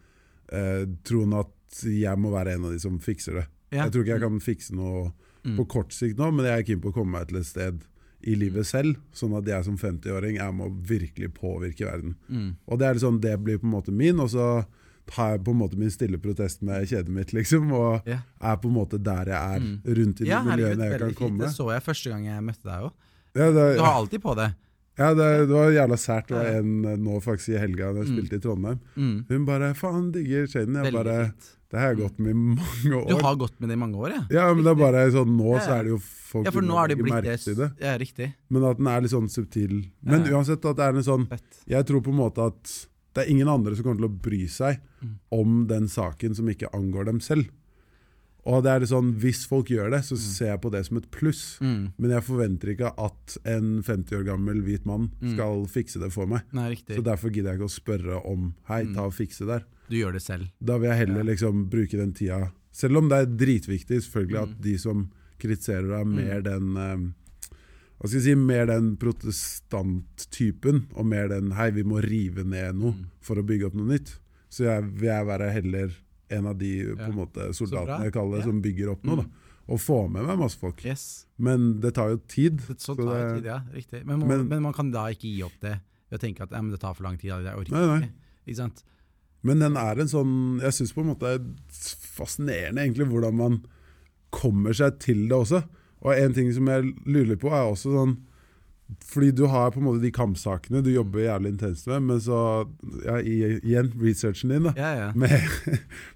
eh, 0.50 0.86
troen 1.04 1.34
at 1.38 1.82
jeg 1.84 2.16
må 2.18 2.30
være 2.32 2.54
en 2.54 2.64
av 2.64 2.72
de 2.72 2.78
som 2.80 2.98
fikser 2.98 3.34
det. 3.34 3.46
Ja. 3.70 3.84
Jeg 3.84 3.92
tror 3.92 4.02
ikke 4.06 4.14
jeg 4.18 4.20
kan 4.22 4.40
fikse 4.40 4.72
noe 4.72 5.12
Mm. 5.46 5.56
på 5.60 5.64
kort 5.68 5.92
sikt 5.94 6.18
nå, 6.18 6.30
men 6.34 6.44
jeg 6.44 6.58
er 6.58 6.66
keen 6.66 6.80
på 6.82 6.90
å 6.90 6.94
komme 6.96 7.12
meg 7.18 7.28
til 7.28 7.38
et 7.38 7.46
sted 7.46 7.84
i 8.26 8.34
livet 8.34 8.66
selv, 8.66 8.96
sånn 9.14 9.36
at 9.38 9.46
jeg 9.46 9.64
som 9.64 9.76
50-åring 9.78 10.36
jeg 10.40 10.54
må 10.56 10.66
virkelig 10.88 11.28
påvirke 11.36 11.86
verden. 11.86 12.16
Mm. 12.28 12.56
Og 12.66 12.78
det 12.80 12.86
er 12.88 12.94
sånn, 12.98 13.20
det 13.20 13.36
blir 13.44 13.58
på 13.62 13.66
en 13.68 13.74
måte 13.76 13.92
min, 13.94 14.18
og 14.18 14.28
så 14.32 14.64
har 15.14 15.36
jeg 15.36 15.44
på 15.46 15.52
en 15.54 15.60
måte 15.60 15.76
min 15.78 15.90
stille 15.94 16.18
protest 16.18 16.62
med 16.66 16.88
kjedet 16.90 17.08
mitt, 17.14 17.30
liksom, 17.32 17.70
og 17.72 18.02
yeah. 18.08 18.24
er 18.42 18.56
på 18.58 18.66
en 18.66 18.74
måte 18.74 18.98
der 18.98 19.26
jeg 19.30 19.38
er, 19.56 19.60
Mm. 19.60 19.80
rundt 20.00 20.20
i 20.20 20.24
de 20.24 20.30
Ja, 20.30 20.42
miljøene 20.42 20.88
jeg 20.90 20.98
kan 20.98 21.08
fint. 21.12 21.18
komme. 21.18 21.38
Det 21.44 21.54
så 21.54 21.70
jeg 21.72 21.82
første 21.86 22.10
gang 22.10 22.24
jeg 22.26 22.42
møtte 22.42 22.64
deg 22.64 22.82
òg. 22.88 22.92
Ja, 23.36 23.50
Du 23.52 23.82
har 23.84 23.94
alltid 24.00 24.22
på 24.22 24.34
det. 24.34 24.48
ja, 24.98 25.14
det, 25.14 25.46
det 25.46 25.54
var 25.54 25.70
jævla 25.70 25.96
sært. 25.96 26.26
Det 26.26 26.36
var 26.36 26.46
en 26.58 26.84
eh, 26.86 26.96
nå 26.96 27.20
faktisk 27.22 27.48
i 27.54 27.58
helga 27.60 27.92
da 27.92 28.00
jeg 28.02 28.08
Mm. 28.08 28.16
spilte 28.16 28.34
i 28.34 28.40
Trondheim. 28.40 28.80
Mm. 28.96 29.24
Hun 29.28 29.44
bare 29.46 29.74
'faen, 29.74 30.10
digger 30.10 30.46
Shaden'. 30.46 30.82
Jeg 30.84 30.92
bare. 30.92 31.32
Det 31.76 31.82
har 31.84 31.92
jeg 31.92 31.98
gått 32.00 32.18
med 32.24 32.30
i 32.32 32.38
mange 32.40 32.92
år. 32.96 33.06
Du 33.10 33.14
har 33.20 33.36
gått 33.36 33.60
med 33.60 33.68
det 33.68 33.76
i 33.76 33.80
mange 33.82 33.98
år, 34.00 34.14
ja? 34.14 34.22
Ja, 34.32 34.44
men 34.56 34.64
det 34.64 34.72
er 34.72 34.78
bare 34.80 35.02
sånn 35.12 35.34
nå 35.36 35.58
så 35.60 35.74
er 35.76 35.82
det 35.84 35.92
jo 35.92 35.98
folk 36.00 36.46
Ja, 36.48 36.54
for 36.56 36.64
nå 36.64 36.72
har 36.78 36.88
det 36.88 36.96
blitt 36.96 37.26
det. 37.26 37.56
det. 37.58 37.68
Ja, 37.84 37.96
riktig. 38.00 38.30
Men 38.48 38.64
at 38.64 38.78
den 38.80 38.88
er 38.88 39.00
litt 39.04 39.12
sånn 39.12 39.28
subtil. 39.28 39.90
Men 40.02 40.24
Ja. 40.24 40.38
uansett 40.38 40.64
at 40.64 40.76
det 40.80 40.84
er 40.88 40.96
en 40.96 41.04
sånn. 41.04 41.28
Jeg 41.68 41.84
tror 41.84 42.00
på 42.00 42.08
en 42.14 42.20
måte 42.22 42.46
at 42.46 42.86
det 43.12 43.26
er 43.26 43.30
ingen 43.30 43.48
andre 43.48 43.76
som 43.76 43.84
kommer 43.84 44.00
til 44.00 44.08
å 44.08 44.20
bry 44.22 44.46
seg 44.48 44.80
Mm. 45.04 45.18
om 45.32 45.66
den 45.66 45.84
saken 45.88 46.34
som 46.34 46.46
ikke 46.48 46.72
angår 46.72 47.04
dem 47.04 47.20
selv. 47.20 47.48
Og 48.46 48.62
det 48.62 48.70
er 48.70 48.78
det 48.80 48.88
sånn, 48.88 49.12
Hvis 49.18 49.44
folk 49.44 49.66
gjør 49.68 49.90
det, 49.90 50.00
så 50.06 50.14
Mm. 50.14 50.18
ser 50.18 50.46
jeg 50.46 50.60
på 50.62 50.70
det 50.70 50.86
som 50.86 50.96
et 50.98 51.10
pluss. 51.10 51.58
Mm. 51.60 51.92
Men 51.98 52.10
jeg 52.10 52.22
forventer 52.22 52.76
ikke 52.76 52.92
at 52.96 53.38
en 53.44 53.82
50 53.82 54.12
år 54.16 54.24
gammel 54.24 54.62
hvit 54.62 54.86
mann 54.86 55.10
Mm. 55.20 55.34
skal 55.34 55.66
fikse 55.66 55.98
det 56.00 56.12
for 56.12 56.26
meg. 56.26 56.42
Nei, 56.52 56.74
riktig. 56.76 56.96
Så 56.96 57.02
Derfor 57.02 57.30
gidder 57.32 57.52
jeg 57.52 57.60
ikke 57.60 57.70
å 57.70 57.80
spørre 57.82 58.24
om 58.24 58.54
Hei, 58.68 58.84
ta 58.94 59.02
og 59.06 59.12
fikse 59.14 59.44
der. 59.46 59.64
Du 59.88 59.96
gjør 59.96 60.12
det 60.12 60.22
selv. 60.22 60.48
Da 60.62 60.78
vil 60.78 60.88
jeg 60.90 61.06
heller 61.06 61.22
liksom 61.24 61.68
bruke 61.70 61.96
den 61.96 62.12
tida 62.12 62.52
Selv 62.72 62.98
om 62.98 63.08
det 63.08 63.16
er 63.22 63.26
dritviktig 63.26 64.02
selvfølgelig 64.04 64.42
at 64.42 64.48
Mm. 64.50 64.60
de 64.62 64.78
som 64.78 65.10
kritiserer 65.38 65.88
deg, 65.88 66.06
Mm. 66.06 66.14
mer 66.14 66.40
den 66.42 66.76
eh, 66.76 67.12
Hva 67.98 68.08
skal 68.08 68.20
jeg 68.20 68.22
si, 68.24 68.34
mer 68.34 68.66
den 68.66 68.96
protestanttypen, 68.98 70.82
og 70.94 71.06
mer 71.06 71.28
den 71.28 71.52
'hei, 71.52 71.70
vi 71.72 71.82
må 71.82 72.02
rive 72.02 72.44
ned 72.44 72.74
noe 72.76 72.92
Mm. 72.92 73.06
for 73.20 73.36
å 73.36 73.42
bygge 73.46 73.66
opp 73.66 73.74
noe 73.74 73.86
nytt'. 73.98 74.18
Så 74.50 74.64
jeg 74.64 74.82
vil 74.84 75.08
jeg 75.08 75.26
være 75.26 75.50
heller 75.52 75.90
en 76.30 76.46
av 76.46 76.58
de 76.58 76.84
på 76.94 77.00
en 77.00 77.12
måte, 77.14 77.48
soldatene 77.54 78.04
jeg 78.04 78.12
kaller 78.12 78.36
det, 78.36 78.44
som 78.44 78.60
bygger 78.62 78.90
opp 78.90 79.04
noe. 79.04 79.16
Da 79.16 79.24
Og 79.68 79.78
få 79.80 80.08
med 80.08 80.24
meg 80.24 80.38
masse 80.38 80.56
folk. 80.56 80.84
Yes. 80.84 81.26
Men 81.38 81.80
det 81.80 81.94
tar 81.94 82.10
jo 82.10 82.18
tid. 82.28 82.58
Det, 82.58 82.76
så 82.78 82.94
Så 82.94 82.96
tar 82.96 83.34
det- 83.34 83.42
tid, 83.42 83.44
ja. 83.46 83.60
Riktig. 83.74 84.06
Men 84.06 84.18
man, 84.20 84.28
Men- 84.28 84.48
men 84.48 84.62
man 84.62 84.72
kan 84.72 84.90
da 84.92 85.06
ikke 85.08 85.22
gi 85.36 85.42
opp 85.42 85.58
det 85.60 85.80
ved 86.10 86.20
å 86.20 86.22
tenke 86.22 86.40
at 86.42 86.50
det 86.50 86.78
tar 86.80 86.94
for 86.94 87.02
lang 87.02 87.18
tid. 87.18 87.30
Jeg 87.30 87.56
orker 87.56 87.72
Nei, 87.72 87.86
nei. 87.86 88.00
ikke. 88.06 88.12
Ikke 88.46 88.56
sant? 88.56 88.84
Men 89.46 89.62
den 89.62 89.76
er 89.78 90.00
en 90.02 90.10
sånn 90.10 90.34
Jeg 90.64 90.74
syns 90.76 90.92
på 90.96 91.04
en 91.04 91.12
måte 91.12 91.30
det 91.38 91.40
er 91.40 91.96
fascinerende 92.16 92.82
egentlig 92.82 93.06
hvordan 93.10 93.36
man 93.38 93.58
kommer 94.34 94.74
seg 94.76 94.98
til 95.02 95.26
det 95.30 95.36
også. 95.38 95.62
Og 96.04 96.12
en 96.18 96.34
ting 96.36 96.50
som 96.52 96.66
jeg 96.68 96.90
lurer 97.06 97.38
på, 97.40 97.48
er 97.54 97.70
også 97.70 97.92
sånn 97.94 98.16
Fordi 99.02 99.32
du 99.34 99.46
har 99.50 99.72
på 99.74 99.80
en 99.80 99.86
måte 99.88 100.02
de 100.04 100.12
kampsakene 100.14 100.78
du 100.84 100.92
jobber 100.92 101.24
jævlig 101.24 101.50
intenst 101.56 101.88
med, 101.90 102.04
men 102.06 102.20
så 102.22 102.36
ja, 103.02 103.16
Igjen 103.18 103.88
researchen 103.98 104.52
din, 104.54 104.68
da. 104.68 104.74
Ja, 104.78 104.90
ja. 105.00 105.08
Med, 105.18 105.40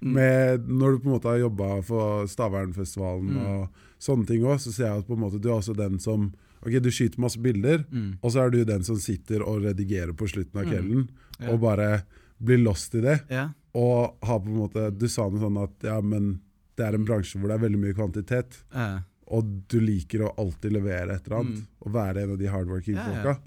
Mm. 0.01 0.13
med, 0.15 0.69
når 0.69 0.91
du 0.95 0.99
på 1.03 1.09
en 1.09 1.15
måte 1.17 1.27
har 1.29 1.41
jobba 1.41 1.81
for 1.83 2.25
Stavernfestivalen 2.31 3.27
Mm. 3.35 3.41
og 3.45 3.67
sånne 4.01 4.25
ting 4.27 4.41
òg, 4.47 4.57
så 4.63 4.71
ser 4.71 4.87
jeg 4.87 4.97
at 5.03 5.07
på 5.07 5.13
en 5.17 5.19
måte 5.25 5.41
du 5.41 5.49
er 5.49 5.57
også 5.59 5.75
den 5.77 5.99
som 5.99 6.31
Ok, 6.63 6.75
du 6.79 6.91
skyter 6.93 7.17
masse 7.19 7.39
bilder, 7.41 7.83
Mm. 7.91 8.19
og 8.21 8.31
så 8.31 8.43
er 8.45 8.49
du 8.53 8.63
den 8.63 8.83
som 8.83 8.95
sitter 9.01 9.41
og 9.41 9.63
redigerer 9.63 10.13
på 10.13 10.27
slutten 10.29 10.59
av 10.61 10.65
Mm. 10.65 10.71
kvelden, 10.71 11.07
Ja. 11.39 11.49
og 11.51 11.59
bare 11.61 12.03
blir 12.41 12.61
lost 12.65 12.95
i 12.97 13.01
det. 13.05 13.19
ja. 13.29 13.49
Og 13.73 14.17
har 14.27 14.39
på 14.43 14.49
en 14.51 14.57
måte, 14.57 14.89
Du 14.99 15.05
sa 15.07 15.29
noe 15.31 15.39
sånn 15.39 15.57
at 15.63 15.85
ja, 15.87 16.01
men 16.03 16.41
det 16.75 16.83
er 16.89 16.97
en 16.97 17.05
bransje 17.07 17.39
hvor 17.39 17.47
det 17.47 17.55
er 17.55 17.61
veldig 17.63 17.79
mye 17.79 17.95
kvantitet, 17.95 18.57
Ja. 18.75 19.03
og 19.31 19.47
du 19.71 19.77
liker 19.79 20.25
å 20.27 20.33
alltid 20.41 20.73
levere 20.75 21.15
et 21.15 21.27
eller 21.29 21.37
annet. 21.39 21.61
Mm. 21.61 21.67
Og 21.85 21.93
være 21.95 22.23
en 22.25 22.31
av 22.35 22.37
de 22.41 22.49
hardworking 22.51 22.97
Ja, 22.99 23.05
folka. 23.07 23.37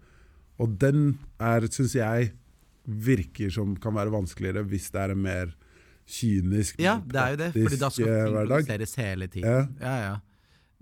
Og 0.65 0.79
den 0.81 1.19
er, 1.39 1.67
syns 1.69 1.93
jeg, 1.99 2.31
virker 2.87 3.51
som 3.53 3.75
kan 3.77 3.95
være 3.97 4.13
vanskeligere 4.13 4.65
hvis 4.69 4.91
det 4.93 5.01
er 5.03 5.13
en 5.13 5.23
mer 5.25 5.53
kynisk, 6.07 6.79
ja, 6.85 6.99
det 7.01 7.17
er 7.21 7.31
jo 7.35 7.37
det. 7.41 7.51
Fordi 7.57 7.79
da 7.81 7.89
skal 7.91 8.09
eh, 8.09 8.25
ting 8.25 8.35
produseres 8.37 8.95
hele 9.01 9.27
tiden. 9.33 9.49
Ja. 9.51 9.67
Ja, 9.81 9.95
ja. 10.09 10.17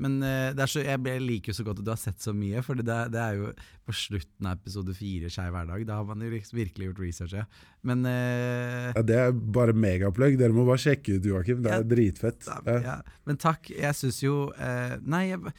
Men 0.03 0.17
eh, 0.27 0.51
det 0.59 0.67
så, 0.73 0.83
jeg, 0.83 0.99
liker 1.23 1.53
jo 1.53 1.57
så 1.61 1.65
godt 1.69 1.83
at 1.83 1.87
du 1.87 1.91
har 1.93 2.01
sett 2.03 2.23
så 2.25 2.35
mye, 2.35 2.63
for 2.67 2.75
det, 2.81 2.87
det 3.15 3.21
er 3.23 3.37
jo 3.39 3.53
på 3.87 3.95
slutten 3.95 4.49
av 4.51 4.59
episode 4.59 4.95
fire 4.99 5.31
Skeiv 5.33 5.55
hverdag. 5.55 5.85
Da 5.89 6.01
har 6.01 6.09
man 6.09 6.25
jo 6.27 6.31
liksom 6.35 6.59
virkelig 6.59 6.89
gjort 6.91 7.03
research. 7.05 7.37
Ja. 7.39 7.45
Men 7.87 8.05
uh, 8.09 8.91
Ja, 8.97 9.03
det 9.07 9.21
er 9.27 9.33
bare 9.33 9.75
megaplugg. 9.77 10.39
Dere 10.41 10.55
må 10.57 10.67
bare 10.69 10.83
sjekke 10.83 11.19
ut, 11.21 11.29
Joakim. 11.33 11.63
Det 11.63 11.71
Ja, 11.73 11.79
er 11.85 11.91
dritfett. 11.95 12.43
da- 12.49 12.61
Ja. 12.67 12.81
ja. 12.89 12.99
Men 13.27 13.37
takk. 13.39 13.71
Jeg 13.71 13.95
syns 13.95 14.21
jo 14.23 14.51
uh, 14.59 14.97
Nei, 15.07 15.29
jeg, 15.33 15.55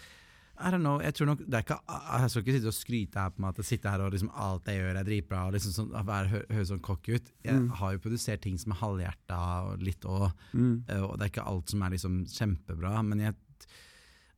I 0.63 0.69
don't 0.71 0.83
know. 0.85 0.99
Jeg 1.01 1.15
tror 1.17 1.27
nok 1.31 1.39
det 1.49 1.57
er 1.57 1.63
ikke, 1.65 1.79
jeg 1.89 2.29
skal 2.31 2.43
ikke 2.43 2.53
sitte 2.55 2.69
og 2.69 2.75
skryte 2.77 3.19
her 3.19 3.31
på 3.33 3.41
meg 3.41 3.49
at 3.55 3.57
jeg 3.63 3.65
sitter 3.71 3.89
her 3.95 4.03
og 4.05 4.11
liksom 4.13 4.29
alt 4.37 4.67
jeg 4.69 4.77
gjør 4.79 4.99
er 5.01 5.07
dritbra. 5.07 5.39
og 5.49 5.55
liksom 5.57 5.73
sånn, 5.75 5.89
Høres 5.97 6.45
hø- 6.53 6.67
sånn 6.69 6.83
cocky 6.85 7.15
ut. 7.17 7.31
Jeg 7.43 7.55
Mm. 7.57 7.69
har 7.79 7.91
jo 7.95 7.99
produsert 7.99 8.41
ting 8.45 8.57
som 8.61 8.71
er 8.71 8.77
halvhjerta 8.79 9.39
og 9.73 9.81
litt 9.81 10.05
òg. 10.05 10.31
Mm. 10.53 10.75
Og 11.09 11.17
det 11.17 11.25
er 11.25 11.31
ikke 11.33 11.47
alt 11.49 11.69
som 11.73 11.81
er 11.83 11.89
liksom 11.97 12.21
kjempebra, 12.29 13.03
men 13.03 13.19
jeg 13.19 13.35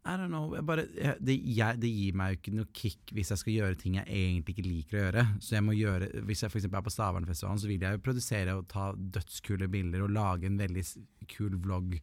I 0.06 0.14
don't 0.20 0.30
know, 0.30 0.52
jeg 0.54 0.62
bare, 0.70 0.84
jeg, 0.94 1.18
det, 1.26 1.36
jeg, 1.58 1.80
det 1.82 1.90
gir 1.90 2.18
meg 2.20 2.30
jo 2.30 2.38
ikke 2.38 2.52
noe 2.54 2.70
kick 2.78 3.14
hvis 3.18 3.32
jeg 3.34 3.42
skal 3.42 3.56
gjøre 3.56 3.78
ting 3.80 3.96
jeg 3.98 4.06
egentlig 4.06 4.54
ikke 4.54 4.66
liker 4.68 4.98
å 4.98 5.02
gjøre. 5.02 5.24
Så 5.42 5.56
jeg 5.56 5.66
må 5.66 5.74
gjøre, 5.74 6.10
Hvis 6.28 6.44
jeg 6.44 6.52
eksempel 6.52 6.78
er 6.78 6.86
på 6.86 6.94
Stavernfestivalen, 6.94 7.62
så 7.64 7.70
vil 7.72 7.86
jeg 7.88 7.98
jo 7.98 8.04
produsere 8.06 8.54
og 8.60 8.68
ta 8.70 8.92
dødskule 8.94 9.70
bilder 9.74 10.04
og 10.06 10.14
lage 10.14 10.46
en 10.46 10.60
veldig 10.62 10.84
kul 11.32 11.56
vlogg, 11.64 11.96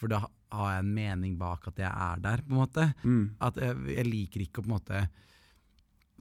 for 0.00 0.08
da 0.08 0.22
har 0.24 0.70
jeg 0.72 0.84
en 0.86 0.94
mening 0.96 1.34
bak 1.40 1.68
at 1.68 1.82
jeg 1.82 1.90
er 1.90 2.22
der, 2.24 2.44
på 2.46 2.54
en 2.54 2.60
måte. 2.62 2.86
Mm. 3.04 3.26
At 3.44 3.60
jeg, 3.60 3.76
jeg 3.92 4.08
liker 4.08 4.46
ikke 4.46 4.62
å 4.62 4.64
på 4.64 4.72
en 4.72 4.78
måte 4.78 5.02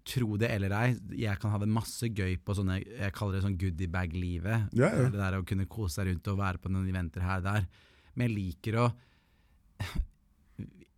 Tro 0.10 0.38
det 0.40 0.48
eller 0.56 0.74
ei, 0.74 0.94
jeg 1.20 1.38
kan 1.38 1.52
ha 1.54 1.58
det 1.62 1.68
masse 1.70 2.08
gøy 2.08 2.38
på 2.42 2.54
sånne 2.56 2.78
Jeg 2.80 3.12
kaller 3.14 3.36
det 3.36 3.42
sånn 3.44 3.58
goodiebag-livet. 3.60 4.72
Yeah, 4.74 4.96
yeah. 4.96 5.10
Det 5.12 5.20
der 5.20 5.38
å 5.38 5.44
kunne 5.46 5.68
kose 5.70 6.00
seg 6.00 6.08
rundt 6.08 6.30
og 6.32 6.40
være 6.40 6.62
på 6.64 6.72
noen 6.72 6.88
eventer 6.90 7.26
her 7.26 7.44
og 7.44 7.50
der. 7.50 7.68
Men 8.16 8.30
jeg 8.30 8.38
liker 8.38 8.80
å 8.80 8.86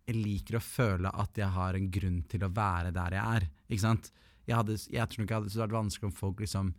Jeg 0.08 0.18
liker 0.18 0.58
å 0.58 0.64
føle 0.64 1.12
at 1.22 1.38
jeg 1.38 1.54
har 1.54 1.78
en 1.78 1.90
grunn 1.94 2.20
til 2.30 2.44
å 2.44 2.52
være 2.52 2.90
der 2.94 3.16
jeg 3.16 3.38
er. 3.38 3.48
Ikke 3.68 3.84
sant? 3.84 4.12
Jeg, 4.48 4.56
hadde, 4.58 4.76
jeg 4.90 5.08
tror 5.08 5.22
nok 5.22 5.30
det 5.30 5.36
hadde 5.38 5.62
vært 5.62 5.78
vanskelig 5.78 6.10
om 6.10 6.16
folk 6.16 6.42
liksom 6.42 6.72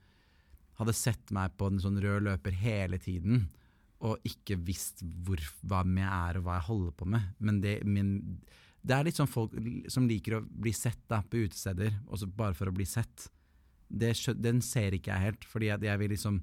hadde 0.80 0.96
sett 0.98 1.32
meg 1.36 1.54
på 1.56 1.70
en 1.70 1.80
sånn 1.80 2.02
rød 2.02 2.26
løper 2.28 2.56
hele 2.58 3.00
tiden 3.02 3.46
og 4.04 4.26
ikke 4.28 4.58
visst 4.68 5.04
hvor, 5.24 5.40
hva 5.64 5.84
jeg 5.88 6.08
er 6.08 6.40
og 6.40 6.48
hva 6.48 6.58
jeg 6.58 6.68
holder 6.68 6.96
på 7.00 7.08
med. 7.14 7.30
Men 7.40 7.62
det, 7.64 7.78
min, 7.88 8.10
det 8.84 8.98
er 8.98 9.08
litt 9.08 9.20
sånn 9.20 9.32
folk 9.32 9.54
som 9.92 10.10
liker 10.10 10.40
å 10.40 10.42
bli 10.44 10.74
sett 10.76 11.00
da, 11.08 11.22
på 11.24 11.46
utesteder, 11.46 11.96
også 12.12 12.28
bare 12.28 12.58
for 12.58 12.68
å 12.68 12.76
bli 12.76 12.88
sett. 12.90 13.30
Det, 13.88 14.12
den 14.44 14.60
ser 14.66 14.98
ikke 14.98 15.14
jeg 15.14 15.30
helt, 15.30 15.48
fordi 15.48 15.70
jeg, 15.70 15.86
jeg 15.88 16.02
vil 16.02 16.14
liksom 16.16 16.42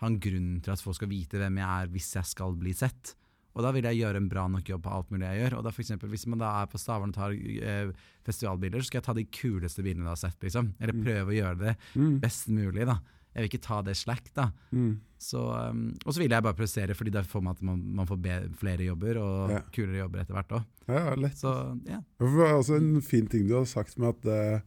ha 0.00 0.08
en 0.08 0.18
grunn 0.22 0.52
til 0.64 0.74
at 0.74 0.82
folk 0.82 0.96
skal 0.98 1.12
vite 1.12 1.38
hvem 1.38 1.60
jeg 1.60 1.68
er 1.68 1.94
hvis 1.94 2.10
jeg 2.16 2.32
skal 2.32 2.58
bli 2.58 2.74
sett. 2.74 3.14
Og 3.56 3.62
da 3.62 3.72
vil 3.72 3.82
jeg 3.82 3.98
gjøre 3.98 4.16
en 4.16 4.28
bra 4.30 4.46
nok 4.48 4.64
jobb 4.70 4.82
på 4.84 4.92
alt 4.94 5.10
mulig 5.10 5.26
jeg 5.26 5.40
gjør. 5.50 5.58
Og 5.58 5.64
da 5.64 5.70
for 5.74 5.82
eksempel, 5.82 6.08
Hvis 6.12 6.26
man 6.26 6.38
da 6.38 6.62
er 6.62 6.66
på 6.70 6.78
Stavern 6.78 7.10
og 7.10 7.14
tar 7.14 7.30
eh, 7.32 7.90
festivalbiler, 8.24 8.78
så 8.80 8.86
skal 8.86 9.00
jeg 9.00 9.06
ta 9.08 9.14
de 9.14 9.24
kuleste 9.24 9.82
bilene 9.82 10.04
du 10.06 10.12
har 10.12 10.16
sett. 10.20 10.38
liksom. 10.40 10.74
Eller 10.80 10.92
prøve 10.94 11.32
å 11.32 11.38
gjøre 11.38 11.58
det 11.58 11.76
Mm. 11.96 12.20
best 12.20 12.48
mulig. 12.48 12.86
da. 12.86 13.00
Jeg 13.34 13.42
vil 13.42 13.48
ikke 13.58 13.62
ta 13.62 13.82
det 13.82 13.96
slack. 13.96 14.32
da. 14.34 14.50
Mm. 14.72 15.00
Så, 15.18 15.38
um, 15.70 15.94
og 16.06 16.12
så 16.14 16.18
vil 16.18 16.30
jeg 16.30 16.42
bare 16.42 16.54
prestere, 16.54 16.94
fordi 16.96 17.10
da 17.12 17.22
får 17.22 17.42
man 17.42 17.54
at 17.54 17.62
man, 17.62 17.82
man 17.94 18.06
får 18.06 18.18
flere 18.56 18.86
jobber 18.86 19.16
og 19.18 19.50
Ja. 19.50 19.60
kulere 19.72 19.98
jobber 19.98 20.20
etter 20.20 20.34
hvert 20.34 20.48
òg. 20.48 20.64
Ja, 20.88 21.14
lett. 21.14 21.36
Så 21.36 21.78
ja. 21.86 22.00
Det 22.18 22.26
var 22.36 22.54
også 22.58 22.76
en 22.76 23.00
fin 23.02 23.26
ting 23.28 23.46
du 23.46 23.54
har 23.54 23.64
sagt 23.66 23.98
med 23.98 24.08
at, 24.08 24.24
eh, 24.26 24.60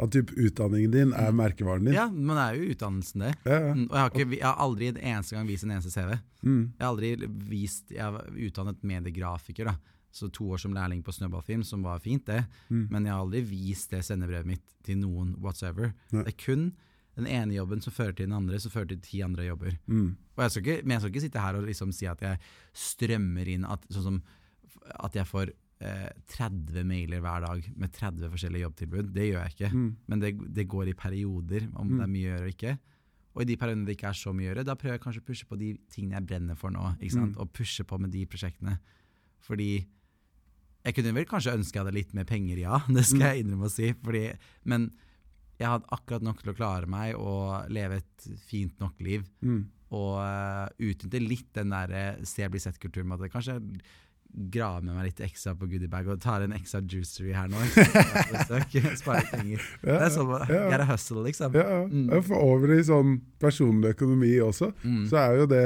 at 0.00 0.12
typ 0.14 0.32
utdanningen 0.36 0.92
din 0.94 1.14
er 1.16 1.32
merkevaren 1.36 1.84
din. 1.84 1.94
ja, 1.96 2.06
men 2.10 2.32
det 2.36 2.42
er 2.46 2.58
jo 2.58 2.74
utdannelsen, 2.74 3.24
det. 3.26 3.32
Ja, 3.44 3.58
ja. 3.68 3.72
Mm, 3.76 3.86
Og 3.86 3.94
jeg 3.96 4.02
har, 4.02 4.10
ikke, 4.14 4.36
jeg 4.38 4.46
har 4.46 4.60
aldri 4.66 4.90
en 4.90 5.00
eneste 5.12 5.36
gang 5.36 5.48
vist 5.50 5.66
en 5.66 5.74
eneste 5.76 5.92
CV. 5.94 6.18
Mm. 6.42 6.60
Jeg 6.66 6.84
har 6.84 6.90
aldri 6.90 7.10
vist 7.50 7.90
Jeg 7.92 8.02
har 8.06 8.30
utdannet 8.48 8.84
mediegrafiker, 8.92 9.72
da. 9.72 9.76
Så 10.10 10.26
to 10.34 10.48
år 10.50 10.58
som 10.58 10.74
lærling 10.74 11.04
på 11.06 11.12
Snøballfilm, 11.14 11.62
som 11.62 11.84
var 11.86 12.00
fint, 12.02 12.24
det. 12.26 12.42
Mm. 12.68 12.86
Men 12.90 13.04
jeg 13.06 13.14
har 13.14 13.20
aldri 13.22 13.42
vist 13.46 13.92
det 13.94 14.02
sendebrevet 14.08 14.48
mitt 14.48 14.64
til 14.86 14.98
noen 14.98 15.36
whatsoever. 15.38 15.92
Nei. 16.10 16.24
Det 16.26 16.34
er 16.34 16.40
kun 16.44 16.70
den 17.18 17.26
ene 17.30 17.54
jobben 17.54 17.82
som 17.84 17.92
fører 17.94 18.16
til 18.16 18.28
den 18.28 18.36
andre, 18.36 18.58
som 18.62 18.72
fører 18.72 18.90
til 18.94 19.00
ti 19.04 19.20
andre 19.22 19.46
jobber. 19.46 19.76
Mm. 19.90 20.16
Jeg 20.40 20.62
ikke, 20.62 20.76
men 20.84 20.94
jeg 20.94 21.02
skal 21.02 21.12
ikke 21.12 21.24
sitte 21.26 21.44
her 21.44 21.58
og 21.58 21.66
liksom 21.68 21.92
si 21.94 22.08
at 22.08 22.22
jeg 22.24 22.40
strømmer 22.72 23.50
inn 23.52 23.66
at, 23.68 23.84
sånn 23.92 24.06
som, 24.06 24.20
at 25.04 25.18
jeg 25.18 25.28
får 25.28 25.52
30 25.80 26.84
mailer 26.84 27.20
hver 27.24 27.40
dag 27.46 27.66
med 27.80 27.92
30 27.96 28.28
forskjellige 28.34 28.66
jobbtilbud. 28.66 29.12
Det 29.14 29.26
gjør 29.30 29.44
jeg 29.46 29.54
ikke. 29.56 29.70
Mm. 29.72 29.90
Men 30.12 30.20
det, 30.20 30.30
det 30.60 30.66
går 30.68 30.90
i 30.92 30.96
perioder, 30.98 31.68
om 31.74 31.88
Mm. 31.88 31.96
det 31.98 32.04
er 32.04 32.12
mye 32.14 32.24
å 32.26 32.30
gjøre 32.30 32.40
eller 32.42 32.54
ikke. 32.54 32.74
Og 33.34 33.42
i 33.42 33.46
de 33.46 33.56
periodene 33.56 33.86
det 33.86 33.94
ikke 33.96 34.08
er 34.10 34.18
så 34.18 34.32
mye 34.34 34.48
å 34.48 34.50
gjøre, 34.50 34.64
da 34.66 34.74
prøver 34.74 34.96
jeg 34.98 35.02
kanskje 35.04 35.22
å 35.22 35.26
pushe 35.30 35.46
på 35.48 35.58
de 35.60 35.70
tingene 35.94 36.18
jeg 36.18 36.26
brenner 36.26 36.56
for 36.58 36.70
nå. 36.74 36.84
ikke? 37.00 37.20
Mm. 37.30 37.34
Og 37.38 37.52
pushe 37.52 37.84
på 37.86 37.98
med 38.02 38.10
de 38.12 38.24
prosjektene. 38.26 38.78
Fordi 39.46 39.70
jeg 40.84 40.94
kunne 40.96 41.12
vel 41.14 41.28
kanskje 41.28 41.54
ønske 41.56 41.76
jeg 41.78 41.84
hadde 41.84 41.94
litt 41.96 42.12
mer 42.16 42.24
penger, 42.28 42.58
ja. 42.58 42.80
Det 42.88 43.04
skal 43.06 43.20
Mm. 43.20 43.26
jeg 43.30 43.44
innrømme 43.44 43.68
å 43.68 43.72
si. 43.72 43.92
Fordi, 44.04 44.24
men 44.64 44.90
jeg 45.60 45.68
hadde 45.68 45.88
akkurat 45.92 46.22
nok 46.24 46.42
til 46.42 46.52
å 46.52 46.56
klare 46.56 46.86
meg 46.88 47.14
og 47.20 47.68
leve 47.70 48.00
et 48.00 48.28
fint 48.48 48.76
nok 48.80 49.00
liv. 49.00 49.24
Mm. 49.44 49.64
Og 49.92 50.12
uh, 50.22 50.68
utnytte 50.78 51.20
litt 51.20 51.48
den 51.56 51.70
der 51.74 51.90
eh, 51.90 52.20
se 52.24 52.46
bli 52.48 52.60
sett-kulturen 52.62 53.08
med 53.10 53.20
at 53.20 53.32
jeg 53.32 53.80
graver 54.50 54.82
med 54.86 54.94
meg 54.94 55.04
litt 55.10 55.20
ekstra 55.26 55.54
på 55.58 55.66
goodiebag 55.68 56.06
og 56.08 56.20
tar 56.22 56.42
en 56.42 56.52
ekstra 56.54 56.80
juicery 56.86 57.32
her 57.34 57.48
nå. 57.50 57.58
Spare 59.00 59.24
penger. 59.32 59.62
Det 59.82 59.96
er 59.96 60.12
sånn, 60.14 60.34
get 60.48 60.80
a 60.84 60.86
hustle, 60.90 61.24
liksom. 61.26 61.54
Ja, 61.58 61.64
ja. 61.66 61.80
Mm. 61.90 62.10
For 62.26 62.36
over 62.38 62.74
i 62.76 62.82
sånn 62.86 63.16
personlig 63.42 63.96
økonomi 63.96 64.36
også, 64.44 64.72
Mm. 64.84 65.08
så 65.10 65.16
er 65.24 65.36
jo 65.40 65.46
det 65.50 65.64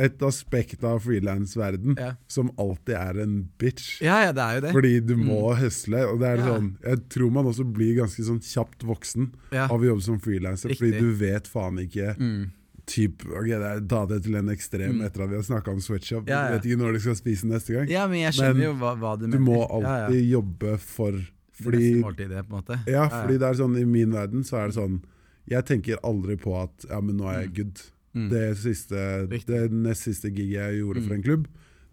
et 0.00 0.22
aspekt 0.24 0.82
av 0.84 1.02
frilansverden 1.04 1.98
Ja. 1.98 2.14
som 2.26 2.50
alltid 2.56 2.94
er 2.96 3.18
en 3.20 3.50
bitch. 3.58 4.00
Ja, 4.00 4.22
ja, 4.24 4.32
det 4.32 4.40
er 4.40 4.54
jo 4.54 4.60
det. 4.64 4.72
Fordi 4.72 4.92
du 5.04 5.16
må 5.16 5.54
høsle. 5.58 6.06
Og 6.08 6.20
det 6.20 6.28
er 6.28 6.36
Ja. 6.38 6.46
sånn, 6.54 6.76
jeg 6.82 7.08
tror 7.10 7.30
man 7.30 7.44
også 7.44 7.64
blir 7.70 7.96
ganske 7.98 8.22
sånn 8.24 8.40
kjapt 8.40 8.78
voksen 8.86 9.32
av 9.52 9.70
å 9.80 9.84
jobbe 9.84 10.02
som 10.02 10.18
frilanser, 10.18 10.70
fordi 10.74 10.98
du 11.00 11.12
vet 11.12 11.44
faen 11.46 11.76
ikke 11.86 12.16
Mm. 12.16 12.50
Typ, 12.90 13.22
ok, 13.30 13.46
det 13.46 13.68
er, 13.70 13.80
Ta 13.90 14.00
det 14.10 14.18
til 14.26 14.34
en 14.40 14.50
ekstrem 14.52 14.96
Mm. 14.98 15.04
etter 15.06 15.22
at 15.24 15.30
vi 15.30 15.38
har 15.38 15.44
snakka 15.46 15.70
om 15.72 15.80
sweatshop. 15.84 16.26
Ja, 16.28 16.40
ja. 16.40 16.48
Du 16.48 16.56
vet 16.58 16.66
ikke 16.70 16.80
når 16.82 16.92
du 16.98 17.00
skal 17.06 17.16
spise 17.20 17.46
neste 17.46 17.76
gang. 17.76 17.88
ja, 17.88 18.06
men 18.10 18.18
jeg 18.24 18.34
skjønner 18.34 18.58
Men 18.58 18.66
jo 18.66 18.74
hva, 18.82 18.94
hva 18.98 19.12
du 19.20 19.26
Du 19.30 19.38
må 19.38 19.60
alltid 19.68 20.24
jobbe 20.30 20.74
for. 20.82 21.12
Fordi 21.60 21.76
Det 21.76 21.92
neste 21.92 22.04
måltidet, 22.06 22.44
på 22.48 22.56
en 22.56 22.62
måte. 22.62 22.78
Ja, 22.88 23.06
fordi 23.08 23.38
det 23.38 23.46
er 23.50 23.54
sånn 23.62 23.78
i 23.78 23.84
min 23.84 24.12
verden 24.16 24.42
så 24.48 24.56
er 24.62 24.66
det 24.70 24.76
sånn 24.80 25.00
Jeg 25.48 25.64
tenker 25.66 25.96
aldri 26.04 26.36
på 26.40 26.54
at 26.62 26.86
ja, 26.88 27.00
men 27.00 27.16
nå 27.18 27.26
er 27.30 27.40
jeg 27.42 27.54
good. 27.56 27.80
Mm. 28.14 28.28
Det 28.30 28.56
siste. 28.58 29.28
Det 29.28 29.70
nest 29.72 30.02
siste 30.08 30.30
giget 30.30 30.56
jeg 30.58 30.80
gjorde 30.82 31.02
for 31.04 31.14
Mm. 31.14 31.16
en 31.16 31.22
klubb, 31.22 31.46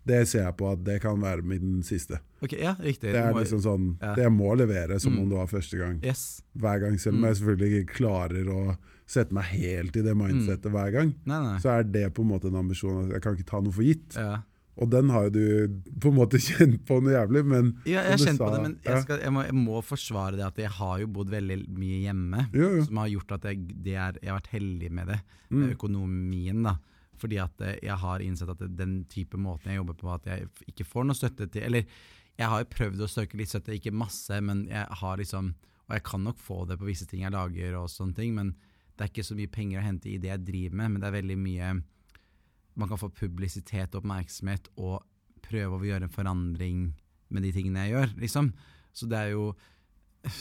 det 0.07 0.21
ser 0.31 0.43
jeg 0.45 0.55
på 0.59 0.71
at 0.71 0.83
det 0.87 0.97
kan 1.03 1.19
være 1.21 1.43
min 1.45 1.81
siste. 1.85 2.19
Ok, 2.41 2.53
ja, 2.59 2.73
riktig. 2.79 3.11
Det 3.11 3.15
er 3.21 3.33
Må- 3.33 3.41
liksom 3.43 3.61
sånn 3.63 3.87
Ja. 4.01 4.13
Det 4.15 4.23
jeg 4.27 4.31
må 4.33 4.55
levere 4.57 4.99
som 4.99 5.13
Mm. 5.13 5.19
om 5.23 5.29
det 5.29 5.37
var 5.37 5.47
første 5.47 5.77
gang. 5.77 5.99
Yes. 6.03 6.41
Hver 6.57 6.79
gang, 6.81 6.97
selv 6.99 7.15
om 7.15 7.21
Mm. 7.21 7.27
jeg 7.27 7.35
selvfølgelig 7.41 7.83
ikke 7.85 7.95
klarer 8.01 8.45
å 8.47 8.77
sette 9.07 9.31
meg 9.31 9.43
helt 9.45 9.95
i 9.95 10.01
det 10.01 10.15
mindsettet 10.17 10.71
hver 10.71 10.91
gang, 10.91 11.15
Nei, 11.25 11.39
nei. 11.43 11.57
så 11.59 11.79
er 11.79 11.83
det 11.83 12.13
på 12.13 12.21
en 12.23 12.29
måte 12.29 12.45
en 12.47 12.55
ambisjon. 12.59 13.05
at 13.07 13.13
Jeg 13.13 13.21
kan 13.21 13.35
ikke 13.35 13.45
ta 13.45 13.59
noe 13.61 13.71
for 13.71 13.81
gitt. 13.83 14.15
Ja. 14.15 14.41
Og 14.79 14.91
den 14.91 15.09
har 15.09 15.23
jo 15.23 15.29
du 15.31 15.67
på 15.99 16.09
en 16.11 16.17
måte 16.19 16.37
kjent 16.47 16.85
på 16.85 17.01
noe 17.01 17.09
jævlig, 17.13 17.43
men 17.45 17.77
Ja, 17.83 18.03
jeg 18.03 18.11
har 18.11 18.17
kjent 18.27 18.37
sa, 18.37 18.45
på 18.45 18.53
det, 18.53 18.61
men 18.61 18.79
jeg, 18.85 19.01
skal, 19.03 19.19
jeg, 19.19 19.31
må, 19.33 19.43
jeg 19.45 19.55
må 19.55 19.81
forsvare 19.83 20.35
det 20.37 20.45
at 20.45 20.55
jeg 20.57 20.69
har 20.69 20.99
jo 20.99 21.07
bodd 21.07 21.29
veldig 21.31 21.67
mye 21.69 22.01
hjemme. 22.05 22.49
Jo, 22.53 22.75
jo. 22.75 22.83
Som 22.85 22.97
har 22.97 23.07
gjort 23.09 23.31
at 23.31 23.41
jeg, 23.49 23.67
det 23.83 23.95
er, 23.95 24.13
jeg 24.21 24.29
har 24.29 24.39
vært 24.39 24.53
heldig 24.53 24.91
med 24.91 25.07
det, 25.07 25.19
med 25.49 25.69
Mm. 25.69 25.75
økonomien. 25.77 26.63
da. 26.63 26.75
Fordi 27.17 27.39
at 27.41 27.65
eh, 27.65 27.79
jeg 27.85 27.97
har 28.03 28.23
innsett 28.23 28.53
at 28.53 28.63
den 28.77 28.99
type 29.11 29.39
måten 29.41 29.71
jeg 29.71 29.81
jobber 29.81 29.97
på, 29.99 30.11
at 30.13 30.29
jeg 30.29 30.49
ikke 30.71 30.87
får 30.87 31.07
noe 31.07 31.17
støtte 31.17 31.49
til 31.53 31.65
Eller 31.67 31.87
jeg 32.37 32.51
har 32.53 32.67
prøvd 32.69 33.01
å 33.01 33.09
søke 33.09 33.39
litt 33.39 33.49
støtte, 33.49 33.73
ikke 33.73 33.95
masse, 33.95 34.37
men 34.45 34.67
jeg 34.69 34.85
har 35.01 35.17
liksom 35.17 35.53
Og 35.87 35.95
jeg 35.95 36.05
kan 36.05 36.23
nok 36.23 36.39
få 36.41 36.63
det 36.69 36.77
på 36.77 36.89
visse 36.89 37.07
ting 37.09 37.23
jeg 37.23 37.33
lager 37.33 37.77
og 37.79 37.89
sånne 37.91 38.17
ting, 38.17 38.33
men 38.35 38.55
det 38.97 39.05
er 39.05 39.11
ikke 39.11 39.27
så 39.27 39.37
mye 39.37 39.53
penger 39.53 39.79
å 39.79 39.85
hente 39.85 40.09
i 40.09 40.17
det 40.21 40.31
jeg 40.31 40.45
driver 40.45 40.79
med, 40.79 40.91
men 40.91 41.01
det 41.01 41.09
er 41.09 41.17
veldig 41.19 41.37
mye 41.39 41.71
Man 42.77 42.89
kan 42.89 42.99
få 43.01 43.09
publisitet 43.13 43.95
og 43.95 44.03
oppmerksomhet 44.03 44.69
og 44.75 45.05
prøve 45.47 45.77
å 45.77 45.87
gjøre 45.87 46.09
en 46.09 46.13
forandring 46.13 46.87
med 47.33 47.43
de 47.43 47.51
tingene 47.55 47.85
jeg 47.85 47.95
gjør, 47.95 48.13
liksom. 48.21 48.51
Så 48.95 49.07
det 49.09 49.17
er 49.19 49.33
jo 49.35 49.51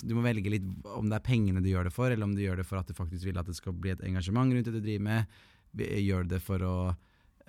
Du 0.05 0.17
må 0.17 0.25
velge 0.25 0.51
litt 0.51 0.67
om 0.97 1.09
det 1.11 1.19
er 1.19 1.27
pengene 1.27 1.63
du 1.63 1.69
gjør 1.71 1.89
det 1.89 1.95
for, 1.95 2.11
eller 2.11 2.27
om 2.27 2.35
du 2.35 2.43
gjør 2.43 2.61
det 2.61 2.67
for 2.67 2.81
at 2.81 2.89
du 2.89 2.97
faktisk 2.97 3.29
vil 3.29 3.39
at 3.39 3.47
det 3.47 3.57
skal 3.59 3.77
bli 3.77 3.93
et 3.93 4.03
engasjement 4.09 4.51
rundt 4.51 4.67
det 4.67 4.75
du 4.75 4.83
driver 4.83 5.05
med. 5.05 5.37
Gjør 5.77 6.25
du 6.27 6.35
det 6.35 6.43
for 6.43 6.63
å 6.65 6.75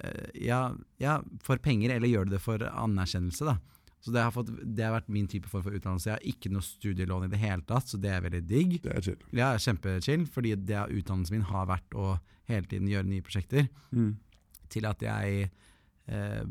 eh, 0.03 0.27
ja, 0.47 0.61
ja, 1.01 1.17
for 1.43 1.57
penger, 1.63 1.95
eller 1.95 2.11
gjør 2.11 2.27
du 2.29 2.35
det 2.35 2.43
for 2.43 2.61
anerkjennelse, 2.67 3.47
da. 3.47 3.57
Så 4.03 4.11
det 4.13 4.21
har, 4.21 4.31
fått, 4.31 4.51
det 4.61 4.83
har 4.85 4.93
vært 4.93 5.07
min 5.11 5.25
type 5.27 5.49
form 5.49 5.63
for 5.65 5.73
utdannelse. 5.75 6.07
Jeg 6.11 6.15
har 6.19 6.27
ikke 6.29 6.51
noe 6.53 6.63
studielån 6.63 7.25
i 7.25 7.31
det 7.33 7.39
hele 7.41 7.65
tatt, 7.67 7.89
så 7.89 7.97
det 7.99 8.11
er 8.13 8.21
veldig 8.23 8.43
digg. 8.47 8.75
det 8.83 8.93
er 8.93 9.01
chill. 9.03 9.23
Ja, 9.35 9.49
kjempechill, 9.59 10.27
fordi 10.31 10.53
det 10.55 10.83
utdannelsen 10.99 11.39
min 11.39 11.47
har 11.49 11.65
vært 11.67 11.97
å 11.97 12.13
hele 12.47 12.69
tiden 12.69 12.87
gjøre 12.87 13.09
nye 13.09 13.25
prosjekter 13.25 13.67
Mm. 13.91 14.13
til 14.69 14.85
at 14.85 15.01
jeg 15.01 15.49
eh, 16.07 16.43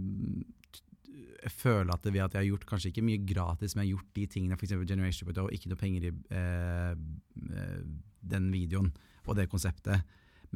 føler 1.53 1.93
at 1.95 2.03
det 2.05 2.13
ved 2.15 2.25
at 2.27 2.35
jeg 2.35 2.43
har 2.43 2.49
gjort 2.51 2.67
kanskje 2.69 2.91
ikke 2.91 3.05
mye 3.07 3.23
gratis, 3.29 3.75
men 3.77 3.85
jeg 3.87 3.93
har 3.95 3.97
gjort 4.01 4.13
de 4.19 4.27
tingene, 4.35 4.59
f.eks. 4.59 4.75
Generation 4.91 5.29
Report, 5.29 5.43
og 5.47 5.55
ikke 5.57 5.71
noe 5.71 5.81
penger 5.81 6.09
i 6.09 6.13
eh, 6.35 6.93
eh, 7.63 7.81
den 8.27 8.51
videoen 8.53 8.91
og 9.27 9.37
det 9.39 9.49
konseptet. 9.53 10.03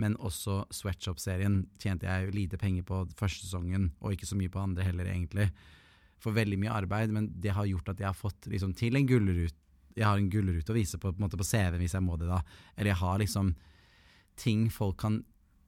Men 0.00 0.16
også 0.16 0.62
Sweatshop-serien 0.74 1.62
tjente 1.80 2.08
jeg 2.08 2.34
lite 2.34 2.58
penger 2.60 2.86
på 2.88 3.02
første 3.18 3.46
sesongen, 3.46 3.90
og 4.00 4.14
ikke 4.14 4.28
så 4.28 4.38
mye 4.38 4.52
på 4.52 4.62
andre 4.62 4.86
heller, 4.86 5.08
egentlig. 5.12 5.50
For 6.20 6.36
veldig 6.36 6.58
mye 6.60 6.76
arbeid, 6.82 7.12
men 7.16 7.30
det 7.40 7.54
har 7.56 7.68
gjort 7.68 7.92
at 7.92 8.00
jeg 8.00 8.08
har 8.08 8.16
fått 8.16 8.48
liksom, 8.52 8.74
til 8.76 8.96
en 8.96 9.08
gullrute. 9.08 9.56
Jeg 9.96 10.06
har 10.06 10.20
en 10.20 10.30
gullrute 10.30 10.72
å 10.72 10.76
vise 10.76 11.00
på, 11.02 11.12
på, 11.12 11.28
på 11.34 11.46
CV-en 11.46 11.80
hvis 11.82 11.96
jeg 11.96 12.06
må 12.06 12.16
det, 12.20 12.30
da. 12.30 12.40
Eller 12.76 12.92
jeg 12.92 13.02
har 13.02 13.20
liksom 13.20 13.54
ting 14.40 14.68
folk 14.72 14.96
kan 15.02 15.20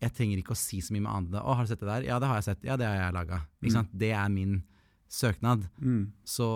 jeg 0.02 0.14
trenger 0.16 0.40
ikke 0.40 0.56
å 0.56 0.58
si 0.58 0.80
så 0.82 0.94
mye 0.94 1.04
med 1.04 1.12
annet. 1.12 1.34
'Å, 1.38 1.54
har 1.54 1.66
du 1.66 1.70
sett 1.70 1.82
det 1.82 1.86
der?' 1.86 2.06
Ja, 2.08 2.18
det 2.18 2.26
har 2.26 2.40
jeg 2.40 2.46
sett. 2.48 2.64
Ja, 2.66 2.76
det 2.80 2.88
har 2.88 2.96
jeg 2.98 3.14
laga. 3.14 3.36
Mm. 3.62 3.90
Det 3.94 4.10
er 4.10 4.32
min 4.34 4.56
søknad. 5.12 5.66
Mm. 5.84 6.06
Så 6.24 6.46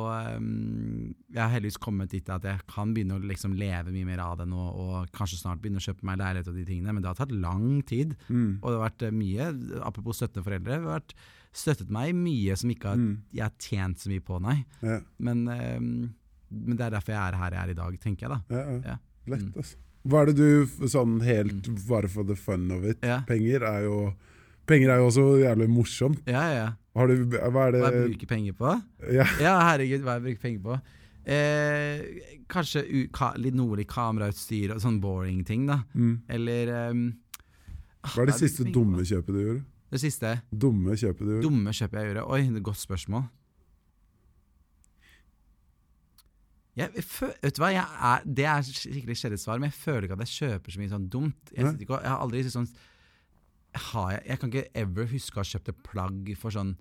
um, 0.40 1.14
jeg 1.28 1.42
har 1.42 1.50
heldigvis 1.52 1.76
kommet 1.82 2.08
dit 2.14 2.28
at 2.32 2.44
jeg 2.48 2.62
kan 2.72 2.94
begynne 2.96 3.18
å 3.18 3.22
liksom 3.28 3.52
leve 3.58 3.92
mye 3.92 4.06
mer 4.08 4.22
av 4.24 4.38
det 4.40 4.46
nå, 4.48 4.56
og 4.80 5.10
kanskje 5.16 5.40
snart 5.42 5.60
begynne 5.60 5.82
å 5.82 5.84
kjøpe 5.84 6.06
meg 6.08 6.20
leilighet 6.22 6.48
og 6.48 6.56
de 6.56 6.64
tingene, 6.68 6.94
men 6.96 7.04
det 7.04 7.10
har 7.12 7.18
tatt 7.20 7.34
lang 7.36 7.82
tid. 7.88 8.14
Mm. 8.30 8.58
Og 8.62 8.70
det 8.70 8.78
har 8.78 8.86
vært 8.86 9.04
eh, 9.10 9.12
mye, 9.12 9.48
apropos 9.84 10.16
støttende 10.22 10.46
foreldre, 10.46 10.70
det 10.72 10.80
har 10.86 10.94
vært 11.00 11.14
støttet 11.56 11.92
meg 11.92 12.14
mye 12.16 12.56
som 12.60 12.72
ikke 12.72 12.94
har, 12.94 12.96
Mm. 13.00 13.18
jeg 13.36 13.44
har 13.44 13.54
tjent 13.60 14.00
så 14.00 14.08
mye 14.12 14.24
på, 14.24 14.40
nei. 14.44 14.56
Ja, 14.82 15.00
Men, 15.18 15.44
um, 15.48 16.14
men 16.50 16.76
det 16.78 16.86
er 16.86 16.94
derfor 16.96 17.12
jeg 17.12 17.20
er 17.34 17.36
her 17.42 17.50
jeg 17.58 17.62
er 17.66 17.74
i 17.74 17.80
dag, 17.82 17.98
tenker 18.00 18.26
jeg 18.26 18.30
da. 18.38 18.40
ja, 18.56 18.64
ja. 18.72 18.80
Ja. 18.94 18.96
Lett, 19.26 19.42
Mm. 19.42 19.52
altså. 19.60 19.76
Hva 20.06 20.20
er 20.22 20.26
det 20.30 20.36
du 20.38 20.86
sånn 20.86 21.16
helt 21.26 21.66
bare 21.88 22.06
for 22.08 22.22
the 22.24 22.36
fun 22.38 22.70
of 22.70 22.84
it? 22.86 22.98
Ja, 23.02 23.20
Penger 23.26 23.64
er 23.66 23.80
jo 23.88 24.14
Penger 24.66 24.90
er 24.94 24.98
jo 25.02 25.06
også 25.10 25.24
jævlig 25.44 25.68
morsomt. 25.70 26.22
ja, 26.26 26.44
ja. 26.54 26.68
Har 26.96 27.10
du, 27.10 27.26
hva 27.28 27.66
er 27.66 27.74
det 27.74 27.80
Hva 27.82 27.90
jeg 27.92 28.06
bruker 28.10 28.30
penger 28.30 28.56
på? 28.56 28.70
ja. 29.12 29.26
Ja, 29.42 29.54
herregud, 29.68 30.04
hva 30.06 30.16
jeg 30.16 30.24
bruker 30.26 30.42
penger 30.46 30.62
på. 30.64 30.78
Eh, 31.26 32.02
kanskje 32.48 32.84
u 32.86 33.00
ka 33.12 33.32
litt 33.36 33.56
litt 33.58 33.88
kamerautstyr 33.90 34.72
og 34.76 34.80
sånn 34.80 35.00
boring 35.02 35.42
ting, 35.44 35.66
da. 35.66 35.80
mm. 35.92 36.14
Eller 36.30 36.70
ah, 36.72 38.12
Hva 38.14 38.22
er 38.22 38.30
det 38.30 38.38
siste 38.38 38.64
dumme 38.70 39.02
på? 39.02 39.08
kjøpet 39.10 39.34
du 39.34 39.40
gjorde? 39.42 39.64
Det 39.90 40.00
siste 40.02 40.32
Dumme 40.50 40.94
kjøpet 40.98 41.22
du 41.22 41.32
gjorde? 41.34 41.42
dumme 41.46 41.74
kjøpet 41.74 41.98
jeg 42.00 42.08
gjorde? 42.10 42.24
Oi, 42.30 42.40
det 42.46 42.52
er 42.54 42.60
et 42.62 42.68
godt 42.70 42.80
spørsmål. 42.80 43.26
Jeg, 46.76 46.92
vet 46.92 47.56
du 47.56 47.62
hva, 47.62 47.70
er, 47.72 48.24
Det 48.26 48.44
er 48.44 48.66
skikkelig 48.68 49.16
kjedelig 49.16 49.40
svar, 49.40 49.60
men 49.62 49.70
jeg 49.70 49.78
føler 49.80 50.04
ikke 50.06 50.18
at 50.18 50.26
jeg 50.26 50.34
kjøper 50.34 50.74
så 50.74 50.82
mye 50.82 50.92
sånn 50.92 51.06
dumt. 51.12 51.52
Jeg, 51.54 51.72
ikke, 51.86 52.00
jeg 52.04 52.12
har 52.12 52.20
aldri 52.20 52.42
sånn 52.52 52.68
har 53.90 54.10
jeg, 54.16 54.22
jeg 54.30 54.38
kan 54.42 54.50
ikke 54.52 54.66
ever 54.82 55.06
huske 55.12 55.38
å 55.38 55.42
ha 55.44 55.50
kjøpt 55.52 55.68
et 55.72 55.84
plagg 55.86 56.34
for 56.40 56.54
sånn 56.54 56.74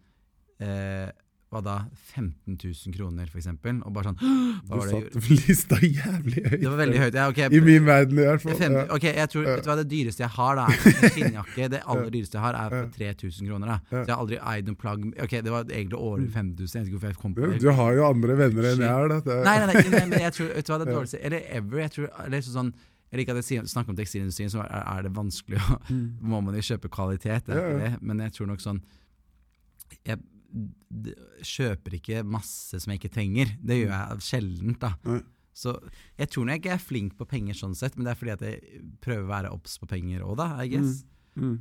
eh, 0.63 1.11
Hva 1.53 1.59
da? 1.63 1.73
15 2.15 2.55
000 2.57 2.93
kroner, 2.95 3.27
for 3.31 3.37
eksempel. 3.39 3.77
Og 3.85 3.93
bare 3.95 4.09
sånn 4.11 4.17
Du 4.65 4.81
satte 4.89 5.21
lista 5.29 5.77
jævlig 5.79 6.41
høyt. 6.47 6.55
Det 6.63 6.71
var 6.71 6.79
veldig 6.81 7.01
høyt. 7.03 7.17
Ja, 7.19 7.27
okay. 7.31 7.47
I 7.53 7.61
min 7.63 7.85
verden, 7.85 8.17
i 8.19 8.25
hvert 8.25 8.41
fall. 8.43 8.57
Fem, 8.59 8.73
Ja. 8.75 8.85
ok, 8.95 9.05
jeg 9.11 9.29
tror, 9.31 9.45
vet 9.47 9.63
du 9.63 9.69
hva 9.69 9.75
det 9.79 9.85
dyreste 9.91 10.25
jeg 10.25 10.33
har, 10.35 10.57
da? 10.59 10.65
er 10.73 10.97
En 11.05 11.13
skinnjakke. 11.13 11.69
Det 11.75 11.81
aller 11.85 12.09
dyreste 12.15 12.39
jeg 12.39 12.43
har, 12.47 12.57
er 12.63 12.73
for 12.73 12.89
3000 12.97 13.51
kroner. 13.51 13.71
da 13.71 13.77
Så 13.93 14.01
jeg 14.01 14.15
har 14.15 14.23
aldri 14.25 14.41
eid 14.55 14.71
noen 14.71 14.79
plagg 14.81 15.05
Ok, 15.27 15.37
det 15.45 15.53
var 15.53 15.69
egentlig 15.69 16.01
over 16.01 16.25
5000. 16.25 16.65
Jeg 16.65 16.81
vet 16.81 16.89
ikke 16.89 16.97
hvorfor 16.97 17.13
jeg 17.13 17.21
kom 17.21 17.37
på 17.37 17.51
det. 17.53 17.61
Du 17.61 17.69
har 17.79 17.93
jo 18.01 18.09
andre 18.09 18.39
venner 18.41 18.71
enn 18.73 18.83
jeg 18.87 18.91
har. 18.97 19.13
Da. 19.13 19.39
Nei, 19.45 19.55
nei, 19.61 19.69
nei, 19.71 19.85
nei, 19.99 20.03
men 20.15 20.25
jeg 20.25 20.35
tror, 20.39 20.51
vet 20.57 20.65
du 20.67 20.73
hva 20.75 20.81
det 20.83 20.89
dårligste 20.95 21.21
Eller 21.29 21.47
ever. 21.61 21.83
Jeg 21.85 21.95
tror, 21.99 22.09
eller 22.25 22.43
så 22.49 22.57
sånn 22.57 22.73
jeg 23.15 23.21
liker 23.23 23.37
at 23.37 23.41
jeg 23.41 23.47
sier- 23.47 23.71
snakker 23.71 23.93
om 23.95 23.97
tekstilindustrien, 23.97 24.51
så 24.51 24.61
er, 24.65 24.83
er 24.83 25.05
det 25.07 25.13
vanskelig 25.15 25.59
å 25.63 25.79
Må 26.21 26.43
man 26.43 26.53
jo 26.59 26.61
kjøpe 26.67 26.91
kvalitet, 26.91 27.47
Mm. 27.47 27.55
Ja, 27.55 27.67
ja. 27.71 27.77
det. 27.85 28.01
Men 28.03 28.19
jeg 28.27 28.35
tror 28.35 28.51
nok 28.51 28.59
sånn 28.63 28.81
Jeg 30.05 30.19
kjøper 31.45 31.97
ikke 31.97 32.21
masse 32.27 32.79
som 32.79 32.91
jeg 32.93 33.01
ikke 33.01 33.13
trenger. 33.17 33.49
Det 33.59 33.79
gjør 33.81 33.91
jeg 33.95 34.25
sjeldent, 34.27 34.79
da. 34.83 34.93
Nei. 35.07 35.21
Så 35.55 35.71
jeg 36.19 36.27
tror 36.31 36.47
nok 36.49 36.65
jeg 36.67 36.73
er 36.75 36.83
flink 36.83 37.13
på 37.19 37.27
penger 37.31 37.55
sånn 37.55 37.75
sett, 37.79 37.95
men 37.95 38.03
det 38.07 38.11
er 38.13 38.19
fordi 38.19 38.33
at 38.35 38.43
jeg 38.43 38.81
prøver 39.03 39.23
å 39.23 39.31
være 39.31 39.51
obs 39.55 39.77
på 39.79 39.87
penger 39.87 40.23
òg, 40.27 40.35
da, 40.41 40.47
I 40.63 40.67
guess. 40.73 41.03
Mm. 41.35 41.45
Mm. 41.45 41.55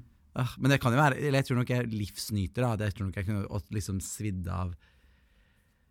men 0.63 0.71
det 0.71 0.81
kan 0.83 0.93
jo 0.95 0.99
være 1.01 1.17
Eller 1.19 1.41
jeg 1.41 1.47
tror 1.49 1.57
nok 1.61 1.71
jeg 1.71 1.79
er 1.83 1.91
livsnyter, 1.91 2.63
da. 2.79 2.85
Jeg 2.89 2.95
tror 2.95 3.07
nok 3.09 3.17
jeg 3.21 3.27
kunne 3.27 3.61
liksom 3.75 4.01
svidd 4.03 4.47
av 4.51 4.75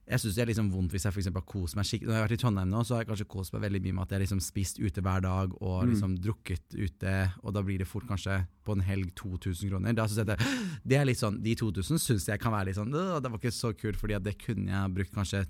Jeg 0.05 0.19
syns 0.19 0.35
det 0.35 0.41
er 0.43 0.49
liksom 0.51 0.69
vondt 0.73 0.91
hvis 0.91 1.05
jeg 1.07 1.13
for 1.15 1.21
har 1.39 1.45
kost 1.47 1.75
meg 1.79 1.85
skikkelig 1.87 2.09
Når 2.09 2.13
jeg 2.13 2.19
har 2.21 2.27
vært 2.27 2.35
i 2.35 2.41
Trondheim 2.41 2.69
nå, 2.73 2.81
så 2.83 2.95
har 2.97 3.03
jeg 3.05 3.07
kanskje 3.13 3.27
kost 3.31 3.53
meg 3.53 3.61
veldig 3.63 3.81
mye 3.85 3.93
med 3.93 4.01
at 4.03 4.09
jeg 4.11 4.17
har 4.19 4.23
liksom 4.25 4.41
spist 4.43 4.79
ute 4.83 5.01
hver 5.01 5.21
dag 5.23 5.53
og 5.61 5.77
Mm. 5.85 5.89
liksom 5.93 6.17
drukket 6.19 6.75
ute, 6.75 7.13
og 7.43 7.53
da 7.53 7.61
blir 7.63 7.77
det 7.79 7.87
fort 7.87 8.03
kanskje 8.09 8.45
på 8.65 8.73
en 8.75 8.81
helg 8.83 9.13
2000 9.15 9.69
kroner. 9.71 9.93
Da 9.95 10.05
synes 10.07 10.17
jeg 10.17 10.27
det, 10.27 10.37
det 10.85 10.97
er 10.99 11.05
litt 11.05 11.17
sånn 11.23 11.41
De 11.41 11.55
2000 11.55 11.99
syns 12.03 12.27
jeg 12.27 12.39
kan 12.39 12.51
være 12.51 12.65
litt 12.65 12.75
sånn 12.75 12.91
«Åh, 12.93 13.21
Det 13.23 13.31
var 13.31 13.39
ikke 13.39 13.51
så 13.55 13.71
kult, 13.79 13.95
fordi 13.95 14.19
det 14.23 14.37
kunne 14.43 14.67
jeg 14.75 14.93
brukt 14.93 15.13
kanskje 15.15 15.45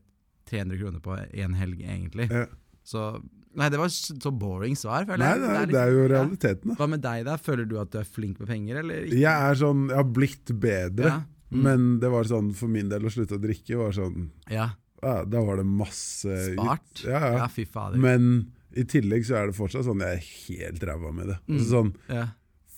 300 0.45 0.77
kroner 0.77 0.99
på 0.99 1.17
en 1.33 1.53
helg, 1.55 1.79
egentlig. 1.81 2.29
Ja. 2.29 2.45
Så 2.83 3.21
Nei, 3.55 3.67
det 3.69 3.77
var 3.77 3.85
så 3.87 4.31
boring 4.33 4.73
svar, 4.75 5.05
føler 5.05 5.19
Nei, 5.21 5.37
nei 5.37 5.37
det, 5.37 5.49
er 5.53 5.65
litt- 5.67 5.73
det 5.75 5.81
er 5.81 5.91
jo 5.93 6.07
realiteten, 6.09 6.69
da. 6.69 6.73
Hva 6.79 6.87
med 6.89 7.01
deg, 7.03 7.23
da? 7.25 7.35
Føler 7.37 7.67
du 7.69 7.75
at 7.79 7.91
du 7.93 7.99
er 7.99 8.03
flink 8.03 8.39
med 8.39 8.47
penger, 8.49 8.79
eller 8.79 9.03
ikke? 9.05 9.19
Jeg 9.21 9.29
er 9.51 9.53
sånn, 9.61 9.83
jeg 9.89 9.95
har 9.95 10.03
blitt 10.09 10.45
bedre, 10.59 11.05
Ja. 11.05 11.19
Mm. 11.53 11.63
men 11.63 11.99
det 12.01 12.09
var 12.09 12.25
sånn 12.29 12.51
for 12.57 12.71
min 12.71 12.89
del 12.89 13.05
å 13.05 13.11
slutte 13.13 13.37
å 13.37 13.41
drikke 13.41 13.77
var 13.77 13.91
sånn 13.95 14.29
Ja. 14.49 14.71
ja, 15.01 15.15
Da 15.25 15.41
var 15.45 15.57
det 15.61 15.65
masse 15.69 16.37
Spart? 16.53 17.03
Ja, 17.05 17.19
ja. 17.19 17.33
Ja, 17.43 17.47
fy 17.47 17.65
fader. 17.65 17.97
Men 18.01 18.51
i 18.73 18.83
tillegg 18.89 19.25
så 19.27 19.35
er 19.37 19.51
det 19.51 19.57
fortsatt 19.57 19.85
sånn 19.85 20.01
jeg 20.01 20.17
er 20.17 20.31
helt 20.47 20.83
ræva 20.89 21.11
med 21.13 21.27
det. 21.29 21.37
Mm. 21.47 21.57
Altså 21.59 21.69
sånn, 21.69 21.91
ja. 22.09 22.27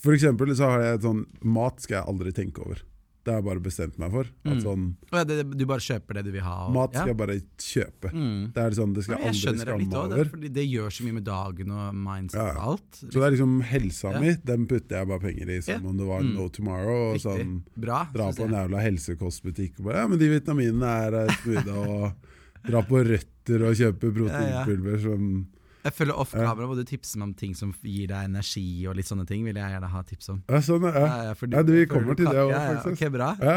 for 0.04 0.14
eksempel 0.18 0.52
så 0.56 0.74
har 0.74 0.84
jeg 0.84 1.02
sånn 1.06 1.26
Mat 1.42 1.80
skal 1.80 2.02
jeg 2.02 2.10
aldri 2.12 2.34
tenke 2.36 2.66
over. 2.66 2.82
Det 3.26 3.34
har 3.34 3.40
jeg 3.42 3.46
bare 3.48 3.62
bestemt 3.66 3.96
meg 3.98 4.12
for. 4.14 4.28
At 4.46 4.54
Mm. 4.54 4.62
sånn, 4.62 4.84
ja, 5.12 5.24
det, 5.26 5.58
du 5.58 5.66
bare 5.66 5.82
kjøper 5.82 6.14
det 6.14 6.24
du 6.26 6.32
vil 6.32 6.42
ha? 6.46 6.68
og- 6.68 6.74
mat 6.76 6.92
skal 6.94 7.08
ja. 7.08 7.14
jeg 7.14 7.18
bare 7.18 7.38
kjøpe. 7.58 8.12
Mm. 8.14 8.54
Det 8.54 8.62
er 8.62 8.70
sånn, 8.78 8.94
det 8.94 9.04
skal 9.04 9.18
Ja, 9.18 9.26
jeg 9.26 9.34
det 9.56 9.62
skamme 9.66 9.94
over. 9.98 10.26
fordi 10.30 10.50
det 10.54 10.66
gjør 10.70 10.90
så 10.94 11.04
mye 11.08 11.14
med 11.18 11.24
dagen 11.26 11.72
og 11.72 11.96
mindset 11.96 12.56
og 12.56 12.62
alt. 12.70 12.92
Så 13.02 13.10
det 13.18 13.24
er 13.26 13.32
liksom 13.34 13.62
helsa 13.64 14.20
mi, 14.22 14.36
den 14.46 14.68
putter 14.68 14.96
jeg 15.02 15.08
bare 15.08 15.20
penger 15.26 15.50
i, 15.50 15.60
som 15.62 15.86
om 15.88 15.98
det 15.98 16.06
var 16.06 16.22
Mm. 16.22 16.34
no 16.36 16.48
tomorrow. 16.50 17.14
Og 17.14 17.16
Riktig. 17.16 17.26
sånn 17.26 17.64
Bra. 17.76 18.04
Dra 18.14 18.32
på 18.32 18.46
en 18.46 18.52
jævla 18.54 18.80
helsekostbutikk 18.86 19.80
og 19.80 19.86
bare 19.86 19.96
Ja, 19.96 20.08
men 20.08 20.20
de 20.20 20.30
vitaminene 20.40 20.84
er 20.86 21.28
smoothie, 21.42 21.74
og 21.74 22.14
dra 22.70 22.82
på 22.84 23.02
Røtter 23.06 23.66
og 23.66 23.74
kjøpe 23.76 24.14
proteinpulver 24.14 25.02
som 25.02 25.48
Jeg 25.86 25.94
føler 25.94 26.18
Off 26.18 26.34
kamera 26.34 26.66
må 26.66 26.76
du 26.78 26.84
tipse 26.88 27.20
meg 27.20 27.28
om 27.30 27.34
ting 27.38 27.54
som 27.58 27.72
gir 27.86 28.10
deg 28.10 28.30
energi 28.30 28.66
og 28.90 28.98
litt 28.98 29.10
sånne 29.10 29.28
ting. 29.30 29.44
Vil 29.46 29.60
jeg 29.60 29.76
gjerne 29.76 29.90
ha 29.92 30.02
tips 30.10 30.32
om. 30.34 30.42
Ja, 30.50 30.62
sånn, 30.66 30.88
ja. 30.90 31.06
ja, 31.30 31.36
Ja, 31.36 31.64
du, 31.66 31.74
vi 31.76 31.86
kommer 31.90 32.18
til 32.18 32.30
det 32.30 32.42
også, 32.42 32.56
ja, 32.56 32.62
ja, 32.64 32.78
faktisk. 32.82 33.06
Ok, 33.06 33.14
bra. 33.14 33.30
ja, 33.42 33.56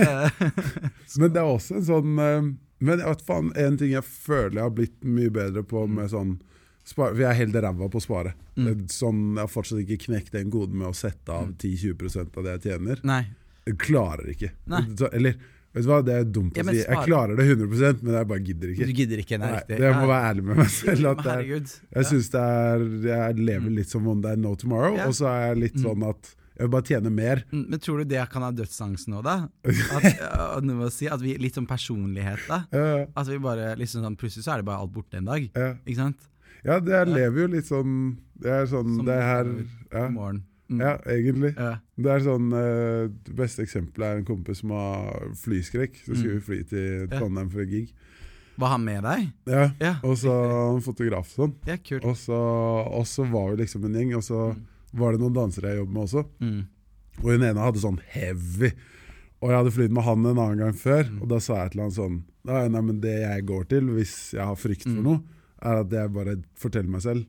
ja. 0.00 0.50
Men 1.20 1.34
det 1.34 1.42
er 1.42 1.50
også 1.50 1.78
en 1.78 1.86
sånn 1.86 2.20
eh, 2.22 2.48
Men 2.84 3.02
vet 3.04 3.24
faen, 3.26 3.52
en 3.60 3.78
ting 3.80 3.92
jeg 3.92 4.04
føler 4.08 4.58
jeg 4.58 4.64
har 4.64 4.76
blitt 4.76 5.04
mye 5.04 5.32
bedre 5.32 5.64
på 5.68 5.84
med 5.88 6.12
sånn 6.12 6.38
spar, 6.86 7.12
For 7.16 7.26
er 7.26 7.36
helt 7.36 7.56
ræva 7.56 7.88
på 7.90 8.00
å 8.00 8.04
spare. 8.04 8.36
Mm. 8.56 8.86
Sånn, 8.92 9.22
jeg 9.34 9.42
har 9.42 9.52
fortsatt 9.52 9.82
ikke 9.82 10.04
knekt 10.06 10.36
den 10.36 10.52
koden 10.54 10.78
med 10.80 10.92
å 10.92 10.96
sette 10.96 11.34
av 11.34 11.50
10-20% 11.58 12.38
av 12.38 12.46
det 12.46 12.56
jeg 12.56 12.64
tjener. 12.70 13.02
Nei. 13.06 13.24
Jeg 13.66 13.78
klarer 13.82 14.28
ikke. 14.30 14.52
Nei. 14.70 14.84
Eller, 15.10 15.40
vet 15.76 15.84
du 15.86 15.90
hva, 15.92 15.98
det 16.06 16.14
er 16.16 16.24
dumt 16.38 16.56
å 16.56 16.62
ja, 16.62 16.64
si. 16.72 16.80
Jeg 16.82 17.02
klarer 17.04 17.36
det 17.38 17.44
100% 17.52 18.00
men 18.06 18.16
jeg 18.16 18.28
bare 18.32 18.44
gidder 18.48 18.72
ikke. 18.72 18.86
Du 18.88 18.94
gidder 19.02 19.22
ikke, 19.22 19.38
nei, 19.42 19.50
Nei, 19.52 19.60
det 19.68 19.92
må 19.92 20.08
være 20.08 20.30
ærlig 20.32 20.44
med 20.48 20.60
meg 20.62 20.72
selv. 20.72 21.10
At 21.12 21.22
det 21.26 21.34
er, 21.36 21.76
jeg 22.00 22.08
synes 22.10 22.32
det 22.32 22.42
er 22.42 22.84
Jeg 23.10 23.38
lever 23.52 23.76
litt 23.76 23.92
som 23.92 24.08
om 24.10 24.24
det 24.24 24.32
er 24.34 24.40
no 24.40 24.54
tomorrow, 24.58 24.96
og 25.06 25.14
så 25.18 25.28
er 25.34 25.46
jeg 25.52 25.62
litt 25.66 25.76
Mm. 25.76 25.84
sånn 25.84 26.04
at 26.08 26.32
jeg 26.56 26.64
vil 26.64 26.70
bare 26.72 26.86
tjene 26.88 27.10
mer. 27.12 27.42
Mm, 27.52 27.64
Men 27.68 27.80
tror 27.84 27.98
du 28.00 28.04
det 28.08 28.22
kan 28.32 28.40
ha 28.46 28.48
dødsangst 28.50 29.10
nå, 29.12 29.18
da? 29.22 29.34
At, 29.68 30.06
uh, 30.64 30.64
jeg 30.64 30.92
si, 30.94 31.08
at 31.12 31.20
vi, 31.20 31.34
litt 31.36 31.52
sånn 31.58 31.66
personlighet, 31.68 32.46
da. 32.48 32.62
Ja, 32.72 33.04
At 33.12 33.28
vi 33.28 33.36
bare 33.44 33.74
liksom 33.76 34.00
sånn, 34.06 34.16
Plutselig 34.16 34.46
så 34.46 34.54
er 34.54 34.62
det 34.62 34.68
bare 34.70 34.80
alt 34.80 34.94
borte 34.94 35.20
en 35.20 35.28
dag. 35.28 35.50
ja. 35.52 35.74
Ikke 35.84 35.98
sant? 36.00 36.30
ja 36.64 36.80
det, 36.80 36.94
jeg 36.96 37.12
lever 37.12 37.42
jo 37.44 37.46
litt 37.52 37.68
sånn 37.68 37.92
Det 38.40 38.48
er 38.50 38.64
sånn 38.66 38.96
Som 38.96 39.04
Det 39.06 39.18
her 39.22 39.50
ja, 39.92 40.06
morgen. 40.08 40.40
Mm. 40.68 40.80
ja, 40.80 40.96
egentlig. 41.06 41.52
Ja. 41.56 41.78
Det 41.96 42.10
er 42.10 42.20
sånn 42.24 42.48
uh, 42.52 43.06
Det 43.24 43.34
beste 43.38 43.62
eksempelet 43.62 44.06
er 44.08 44.16
en 44.18 44.24
kompis 44.26 44.58
som 44.64 44.70
har 44.70 45.28
flyskrekk. 45.38 45.94
Så 46.04 46.12
Mm. 46.12 46.16
skulle 46.18 46.34
vi 46.34 46.40
fly 46.40 46.62
til. 46.68 47.08
Trondheim 47.08 47.50
for 47.50 47.60
en 47.62 47.70
gig. 47.70 47.92
Var 48.58 48.68
han 48.68 48.84
med 48.84 49.02
deg? 49.04 49.28
Ja, 49.46 49.70
Ja. 49.80 49.94
Og 50.02 50.16
så 50.16 50.32
en 50.74 50.80
fotograf 50.82 51.38
og 51.38 51.50
sånn. 51.50 51.54
Ja, 51.66 51.76
kult. 51.76 52.04
Og 52.04 52.16
så, 52.16 52.34
og 52.34 53.04
så 53.06 53.24
var 53.30 53.54
vi 53.54 53.62
liksom 53.62 53.84
en 53.84 53.92
gjeng, 53.94 54.16
og 54.16 54.22
så 54.22 54.54
Mm. 54.56 54.62
var 54.94 55.12
det 55.12 55.20
noen 55.20 55.34
dansere 55.34 55.68
jeg 55.74 55.78
jobbet 55.78 55.92
med 55.92 56.02
også. 56.02 56.24
Mm. 56.40 56.66
Og 57.22 57.30
hun 57.32 57.42
ene 57.42 57.60
hadde 57.60 57.80
sånn 57.80 58.00
heavy. 58.08 58.72
Og 59.42 59.50
jeg 59.50 59.58
hadde 59.58 59.70
flydd 59.76 59.90
med 59.92 60.02
han 60.04 60.26
en 60.26 60.38
annen 60.38 60.58
gang 60.58 60.72
før, 60.72 61.04
Mm. 61.04 61.22
og 61.22 61.28
da 61.28 61.38
sa 61.38 61.54
jeg 61.62 61.72
til 61.72 61.80
han 61.82 61.90
sånn 61.90 62.22
Nei, 62.46 62.68
men 62.68 63.00
det 63.00 63.22
jeg 63.22 63.44
går 63.46 63.64
til 63.68 63.82
hvis 63.90 64.32
jeg 64.32 64.40
har 64.44 64.54
frykt 64.54 64.82
for 64.84 64.90
Mm. 64.90 65.02
noe, 65.02 65.22
er 65.62 65.80
at 65.80 65.90
jeg 65.90 66.12
bare 66.12 66.36
forteller 66.54 66.88
meg 66.88 67.00
selv. 67.02 67.26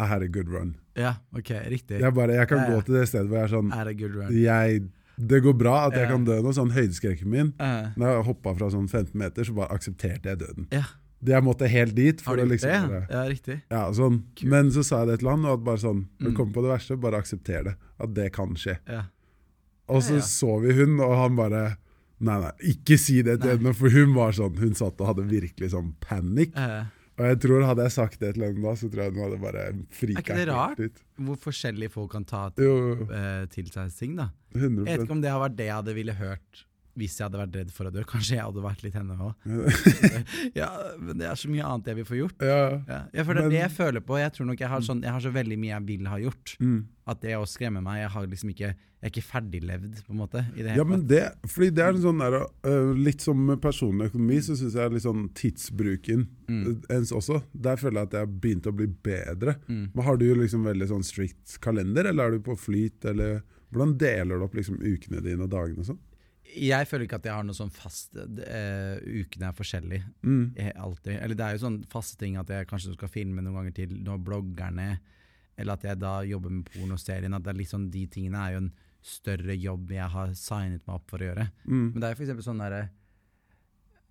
I 0.00 0.06
had 0.08 0.22
a 0.24 0.28
good 0.28 0.48
run. 0.48 0.72
ja, 0.96 1.14
ok, 1.36 1.50
riktig. 1.70 2.00
Jeg, 2.00 2.14
bare, 2.16 2.34
jeg 2.40 2.48
kan 2.48 2.58
Ja, 2.64 2.70
gå 2.74 2.80
til 2.86 2.94
det 2.98 3.08
stedet 3.10 3.28
hvor 3.28 3.38
jeg 3.42 3.48
er 3.50 3.54
sånn 3.54 3.70
had 3.76 3.86
det 3.90 3.98
good 4.00 4.14
run? 4.16 4.32
jeg, 4.32 4.88
Det 5.20 5.42
går 5.44 5.52
bra 5.60 5.74
at 5.90 5.92
jeg 5.98 6.08
kan 6.08 6.24
dø 6.24 6.38
nå. 6.40 6.52
Sånn 6.56 6.70
høydeskrekken 6.72 7.28
min 7.28 7.52
Uh. 7.60 7.90
Når 8.00 8.14
jeg 8.16 8.24
hoppa 8.30 8.54
fra 8.56 8.70
sånn 8.72 8.88
15 8.88 9.12
meter, 9.20 9.44
så 9.44 9.52
bare 9.54 9.74
aksepterte 9.76 10.32
jeg 10.32 10.38
døden. 10.46 10.66
ja. 10.72 10.84
Jeg 11.22 11.44
måtte 11.44 11.68
helt 11.68 11.92
dit. 11.94 12.20
For 12.24 12.30
Har 12.32 12.36
du 12.40 12.42
å 12.46 12.48
liksom 12.54 12.88
det? 12.88 13.00
Ja, 13.12 13.24
riktig. 13.28 13.56
Ja, 13.70 13.82
sånn. 13.92 14.22
Men 14.48 14.70
så 14.72 14.80
sa 14.82 15.02
jeg 15.02 15.08
det 15.10 15.18
til 15.20 15.28
han, 15.28 15.44
og 15.44 15.58
at 15.58 15.64
bare 15.66 15.76
sånn 15.82 16.06
Når 16.18 16.30
Mm. 16.30 16.36
kommer 16.38 16.52
på 16.54 16.62
det 16.64 16.70
verste, 16.72 16.96
bare 16.96 17.18
aksepter 17.20 17.64
det. 17.64 17.74
At 18.00 18.14
det 18.14 18.32
kan 18.32 18.54
skje. 18.56 18.78
Ja. 18.88 19.02
Og 19.90 20.00
så 20.02 20.16
så 20.24 20.54
vi 20.62 20.72
hun, 20.72 20.98
og 21.00 21.12
han 21.18 21.36
bare 21.36 21.76
Nei, 22.22 22.38
nei, 22.40 22.50
ikke 22.72 22.98
si 22.98 23.20
det 23.22 23.38
til 23.42 23.50
henne, 23.58 23.74
for 23.74 23.88
hun 23.90 24.14
var 24.14 24.32
sånn 24.32 24.56
Hun 24.58 24.74
satt 24.74 24.98
og 25.00 25.06
hadde 25.08 25.28
virkelig 25.28 25.70
sånn 25.72 25.92
panikk. 26.00 26.56
Eh, 26.56 26.84
Og 27.20 27.26
jeg 27.28 27.36
tror 27.42 27.66
hadde 27.68 27.84
jeg 27.84 27.92
sagt 27.92 28.18
det 28.22 28.30
til 28.36 28.46
henne 28.46 28.62
da, 28.64 28.72
så 28.80 28.88
tror 28.88 29.02
jeg 29.04 29.12
hun 29.12 29.22
hadde 29.26 29.38
bare 29.42 29.64
frika 29.92 30.16
Er 30.16 30.24
ikke 30.24 30.38
det 30.40 30.48
rart? 30.48 30.80
ut. 30.80 31.02
hvor 31.20 31.36
forskjellige 31.42 31.92
folk 31.92 32.10
kan 32.16 32.24
ta 32.24 32.46
Jo, 32.56 32.72
jo, 32.94 33.08
eh, 33.12 33.44
til 33.52 33.68
seg 33.68 33.92
ting, 33.98 34.16
da. 34.16 34.30
100 34.56 34.88
Jeg 34.88 34.98
vet 34.98 35.04
ikke 35.06 35.16
om 35.18 35.22
det 35.26 35.30
har 35.34 35.42
vært 35.44 35.58
det 35.60 35.66
jeg 35.68 35.76
hadde 35.82 35.94
ville 36.00 36.16
hørt 36.16 36.64
hvis 37.00 37.16
jeg 37.18 37.26
hadde 37.26 37.40
vært 37.40 37.56
redd 37.58 37.72
for 37.74 37.88
å 37.88 37.94
dø. 37.94 38.04
Kanskje 38.08 38.36
jeg 38.36 38.44
hadde 38.44 38.62
vært 38.64 38.84
litt 38.84 38.96
henne 39.00 39.16
òg. 39.16 39.48
ja, 40.60 40.68
men 41.00 41.18
det 41.20 41.26
er 41.30 41.40
så 41.40 41.50
mye 41.50 41.66
annet 41.66 41.90
jeg 41.90 41.98
vil 42.00 42.08
få 42.08 42.18
gjort. 42.20 42.44
Ja. 42.44 42.60
Ja, 42.86 43.00
ja, 43.16 43.24
for 43.26 43.34
det 43.36 43.46
er 43.46 43.54
det 43.56 43.60
jeg 43.64 43.74
føler 43.76 44.04
på. 44.04 44.18
Jeg 44.20 44.34
tror 44.36 44.48
nok 44.52 44.60
jeg 44.62 44.70
har, 44.72 44.84
sånn, 44.86 45.02
jeg 45.06 45.14
har 45.16 45.24
så 45.24 45.32
veldig 45.34 45.58
mye 45.60 45.72
jeg 45.74 45.86
vil 45.88 46.08
ha 46.12 46.20
gjort. 46.22 46.54
Mm. 46.62 46.80
At 47.10 47.24
det 47.24 47.32
å 47.34 47.46
skremme 47.48 47.80
meg 47.82 48.04
Jeg 48.04 48.10
har 48.12 48.26
liksom 48.30 48.50
ikke 48.52 48.68
Jeg 48.70 49.06
er 49.08 49.10
ikke 49.10 49.24
ferdiglevd, 49.26 49.96
på 50.06 50.12
en 50.12 50.18
måte. 50.20 50.42
I 50.54 50.62
det 50.62 50.76
Ja, 50.76 50.84
men 50.86 51.00
det, 51.10 51.22
fordi 51.48 51.70
det 51.74 51.82
er 51.82 51.96
en 51.96 52.02
sånn 52.04 52.20
der, 52.22 52.36
uh, 52.68 52.90
Litt 52.94 53.24
som 53.24 53.40
med 53.48 53.58
personlig 53.64 54.10
økonomi, 54.12 54.36
så 54.44 54.54
syns 54.60 54.76
jeg 54.78 54.92
litt 54.94 55.06
sånn 55.06 55.24
tidsbruken 55.40 56.28
Mm. 56.50 56.62
øh, 56.66 56.76
ens 56.96 57.12
også. 57.14 57.36
Der 57.54 57.76
føler 57.78 58.00
jeg 58.00 58.08
at 58.08 58.14
jeg 58.16 58.24
har 58.26 58.30
begynt 58.42 58.66
å 58.66 58.72
bli 58.74 58.88
bedre. 59.06 59.52
Mm. 59.68 59.84
Men 59.94 60.04
Har 60.04 60.16
du 60.18 60.24
liksom 60.34 60.64
veldig 60.66 60.88
sånn 60.90 61.04
strict 61.06 61.60
kalender, 61.62 62.08
eller 62.10 62.24
er 62.26 62.30
du 62.36 62.40
på 62.42 62.56
flyt? 62.58 63.04
Eller 63.06 63.42
hvordan 63.70 63.92
deler 64.00 64.38
du 64.40 64.44
opp 64.48 64.56
liksom 64.58 64.80
ukene 64.82 65.22
dine 65.22 65.46
og 65.46 65.50
dagene 65.52 65.78
og 65.84 65.86
sånn? 65.92 66.00
Jeg 66.56 66.88
føler 66.88 67.06
ikke 67.06 67.20
at 67.20 67.26
jeg 67.28 67.36
har 67.36 67.46
noe 67.46 67.56
sånn 67.56 67.72
fast 67.74 68.16
uh, 68.16 68.96
Ukene 69.00 69.50
er 69.50 69.56
forskjellige. 69.56 70.04
Mm. 70.24 70.44
Jeg, 70.56 70.74
alltid. 70.74 71.16
Eller 71.16 71.38
det 71.38 71.46
er 71.46 71.56
jo 71.56 71.64
sånn 71.64 71.80
faste 71.92 72.18
ting 72.20 72.38
at 72.40 72.50
jeg 72.50 72.68
kanskje 72.70 72.94
skal 72.96 73.12
filme 73.12 73.44
noen 73.44 73.60
ganger 73.60 73.76
til 73.76 73.96
når 74.04 74.22
bloggerne 74.26 74.86
Eller 75.60 75.76
at 75.76 75.84
jeg 75.84 76.00
da 76.00 76.20
jobber 76.26 76.54
med 76.54 76.70
pornoserien. 76.72 77.36
At 77.36 77.46
det 77.46 77.54
er 77.54 77.68
sånn, 77.70 77.90
De 77.92 78.06
tingene 78.10 78.44
er 78.44 78.56
jo 78.56 78.62
en 78.64 78.72
større 79.00 79.56
jobb 79.56 79.92
jeg 79.94 80.12
har 80.12 80.32
signet 80.36 80.82
meg 80.84 80.96
opp 80.98 81.12
for 81.12 81.22
å 81.22 81.30
gjøre. 81.30 81.46
Mm. 81.64 81.86
Men 81.92 82.00
det 82.00 82.08
er 82.08 82.18
eksempel 82.18 82.44
sånn 82.44 82.60
derre 82.60 82.82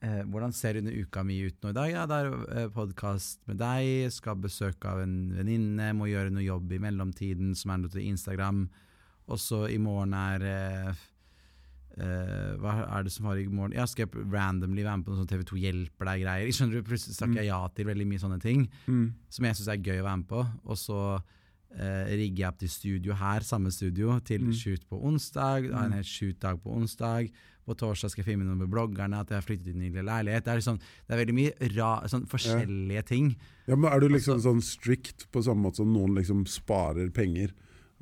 uh, 0.02 0.24
Hvordan 0.32 0.56
ser 0.56 0.80
under 0.82 0.96
uka 0.98 1.24
mi 1.28 1.40
ut 1.46 1.58
nå 1.62 1.74
i 1.74 1.78
dag? 1.78 1.92
Ja, 1.92 2.06
det 2.10 2.20
er 2.24 2.32
uh, 2.34 2.68
podkast 2.74 3.44
med 3.50 3.62
deg, 3.62 4.10
skal 4.16 4.36
ha 4.36 4.44
besøk 4.48 4.86
av 4.90 5.04
en 5.04 5.18
venninne, 5.38 5.92
må 5.98 6.10
gjøre 6.10 6.34
noe 6.34 6.46
jobb 6.46 6.74
i 6.74 6.82
mellomtiden 6.82 7.54
som 7.58 7.76
er 7.76 7.84
noe 7.84 7.94
til 7.94 8.08
Instagram. 8.10 8.68
Og 9.30 9.38
så 9.42 9.66
i 9.70 9.78
morgen 9.82 10.16
er 10.18 10.46
eh, 10.50 11.02
eh, 11.98 12.56
Hva 12.62 12.74
er 13.00 13.04
det 13.04 13.12
som 13.12 13.26
har 13.26 13.38
i 13.38 13.48
morgen? 13.48 13.74
Ja, 13.74 13.86
skal 13.86 14.06
jeg 14.08 14.26
randomly 14.32 14.84
være 14.84 14.98
med 14.98 15.06
på 15.06 15.12
noe 15.16 15.24
sånn 15.26 15.32
TV2 15.32 15.58
hjelper 15.60 16.06
deg-greier? 16.06 16.52
Skjønner 16.56 16.80
du, 16.80 16.84
Plutselig 16.90 17.18
takker 17.18 17.42
jeg 17.42 17.48
ja 17.52 17.68
til 17.76 17.86
veldig 17.86 18.08
mye 18.08 18.20
sånne 18.24 18.40
ting 18.42 18.70
Mm. 18.88 19.14
som 19.30 19.46
jeg 19.46 19.56
syns 19.56 19.68
er 19.74 19.78
gøy 19.84 20.00
å 20.02 20.08
være 20.08 20.18
med 20.24 20.28
på. 20.28 20.46
Og 20.66 20.78
så 20.78 21.00
uh, 21.22 22.06
rigger 22.10 22.38
jeg 22.44 22.48
opp 22.50 22.58
til 22.60 22.70
studio 22.70 23.14
her, 23.14 23.42
samme 23.46 23.72
studio, 23.72 24.20
til 24.26 24.42
Mm. 24.42 24.54
shoot 24.54 24.88
på 24.90 24.98
onsdag. 25.06 25.70
Mm. 25.70 25.76
en 25.78 25.90
Mm. 25.92 25.94
helt 26.00 26.06
shoot-dag 26.08 26.62
på 26.64 26.72
onsdag. 26.76 27.30
På 27.68 27.76
torsdag 27.78 28.10
skal 28.10 28.24
jeg 28.24 28.32
filme 28.34 28.46
noe 28.48 28.56
med 28.58 28.70
bloggerne, 28.72 29.20
at 29.20 29.30
jeg 29.30 29.38
har 29.38 29.46
flyttet 29.46 29.68
inn 29.76 29.82
i 29.84 29.92
en 30.00 30.06
leilighet. 30.06 30.44
Det 30.44 30.48
er, 30.52 30.58
liksom, 30.58 30.80
det 30.80 31.14
er 31.14 31.26
veldig 31.26 31.36
mye 31.38 31.76
ra, 31.78 32.02
sånn 32.10 32.26
forskjellige 32.26 33.06
ting. 33.06 33.36
Ja, 33.68 33.76
men 33.76 33.92
Er 33.94 34.00
du 34.00 34.08
liksom 34.10 34.34
Altså- 34.40 34.50
sånn 34.50 34.64
strict 34.64 35.28
på 35.32 35.44
samme 35.44 35.62
måte 35.70 35.76
som 35.76 35.94
noen 35.94 36.16
liksom 36.16 36.48
sparer 36.48 37.12
penger? 37.14 37.52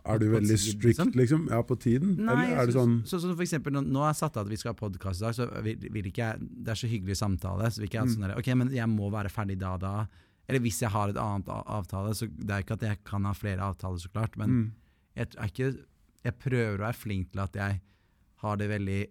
Er 0.08 0.22
du 0.22 0.28
veldig 0.32 0.56
tid, 0.56 0.64
strict, 0.64 0.86
liksom? 0.86 1.12
liksom? 1.20 1.48
Ja, 1.52 1.60
på 1.68 1.78
tiden? 1.80 2.14
Nei, 2.20 2.34
Eller 2.34 2.62
er 2.62 2.70
det 2.70 2.76
sånn 2.78 2.96
så, 3.08 3.20
så, 3.20 3.34
for 3.34 3.46
eksempel, 3.46 3.76
nå, 3.76 3.84
nå 3.86 4.06
har 4.06 4.14
jeg 4.14 4.22
satt 4.22 4.40
av 4.40 4.48
at 4.48 4.54
vi 4.54 4.60
skal 4.62 4.74
ha 4.74 4.80
podkast 4.80 5.22
i 5.22 5.26
dag, 5.26 5.36
så 5.38 5.48
vil, 5.66 5.90
vil 5.98 6.08
ikke 6.12 6.24
jeg 6.24 6.48
Det 6.48 6.74
er 6.74 6.80
så 6.80 6.92
hyggelig 6.92 7.18
samtale, 7.20 7.70
så 7.72 7.82
vil 7.82 7.90
ikke 7.90 8.00
jeg 8.00 8.08
Mm. 8.08 8.14
sånn 8.16 8.28
der, 8.28 8.38
Ok, 8.40 8.50
men 8.56 8.72
jeg 8.74 8.88
må 8.92 9.12
være 9.14 9.34
ferdig 9.34 9.60
da 9.60 9.76
da. 9.82 9.94
Eller 10.48 10.64
hvis 10.64 10.80
jeg 10.82 10.94
har 10.94 11.12
et 11.12 11.20
annet 11.20 11.50
avtale, 11.52 12.16
så 12.16 12.28
det 12.32 12.54
er 12.56 12.64
ikke 12.64 12.78
at 12.80 12.88
jeg 12.88 13.04
kan 13.04 13.28
ha 13.28 13.34
flere 13.36 13.68
avtaler, 13.68 14.00
så 14.00 14.12
klart, 14.14 14.38
men 14.40 14.50
mm. 14.50 14.72
jeg, 15.18 15.28
ikke, 15.44 15.72
jeg 16.24 16.40
prøver 16.40 16.78
å 16.80 16.86
være 16.86 17.02
flink 17.02 17.32
til 17.34 17.44
at 17.44 17.60
jeg 17.60 17.82
har 18.44 18.60
det 18.62 18.70
veldig 18.72 19.02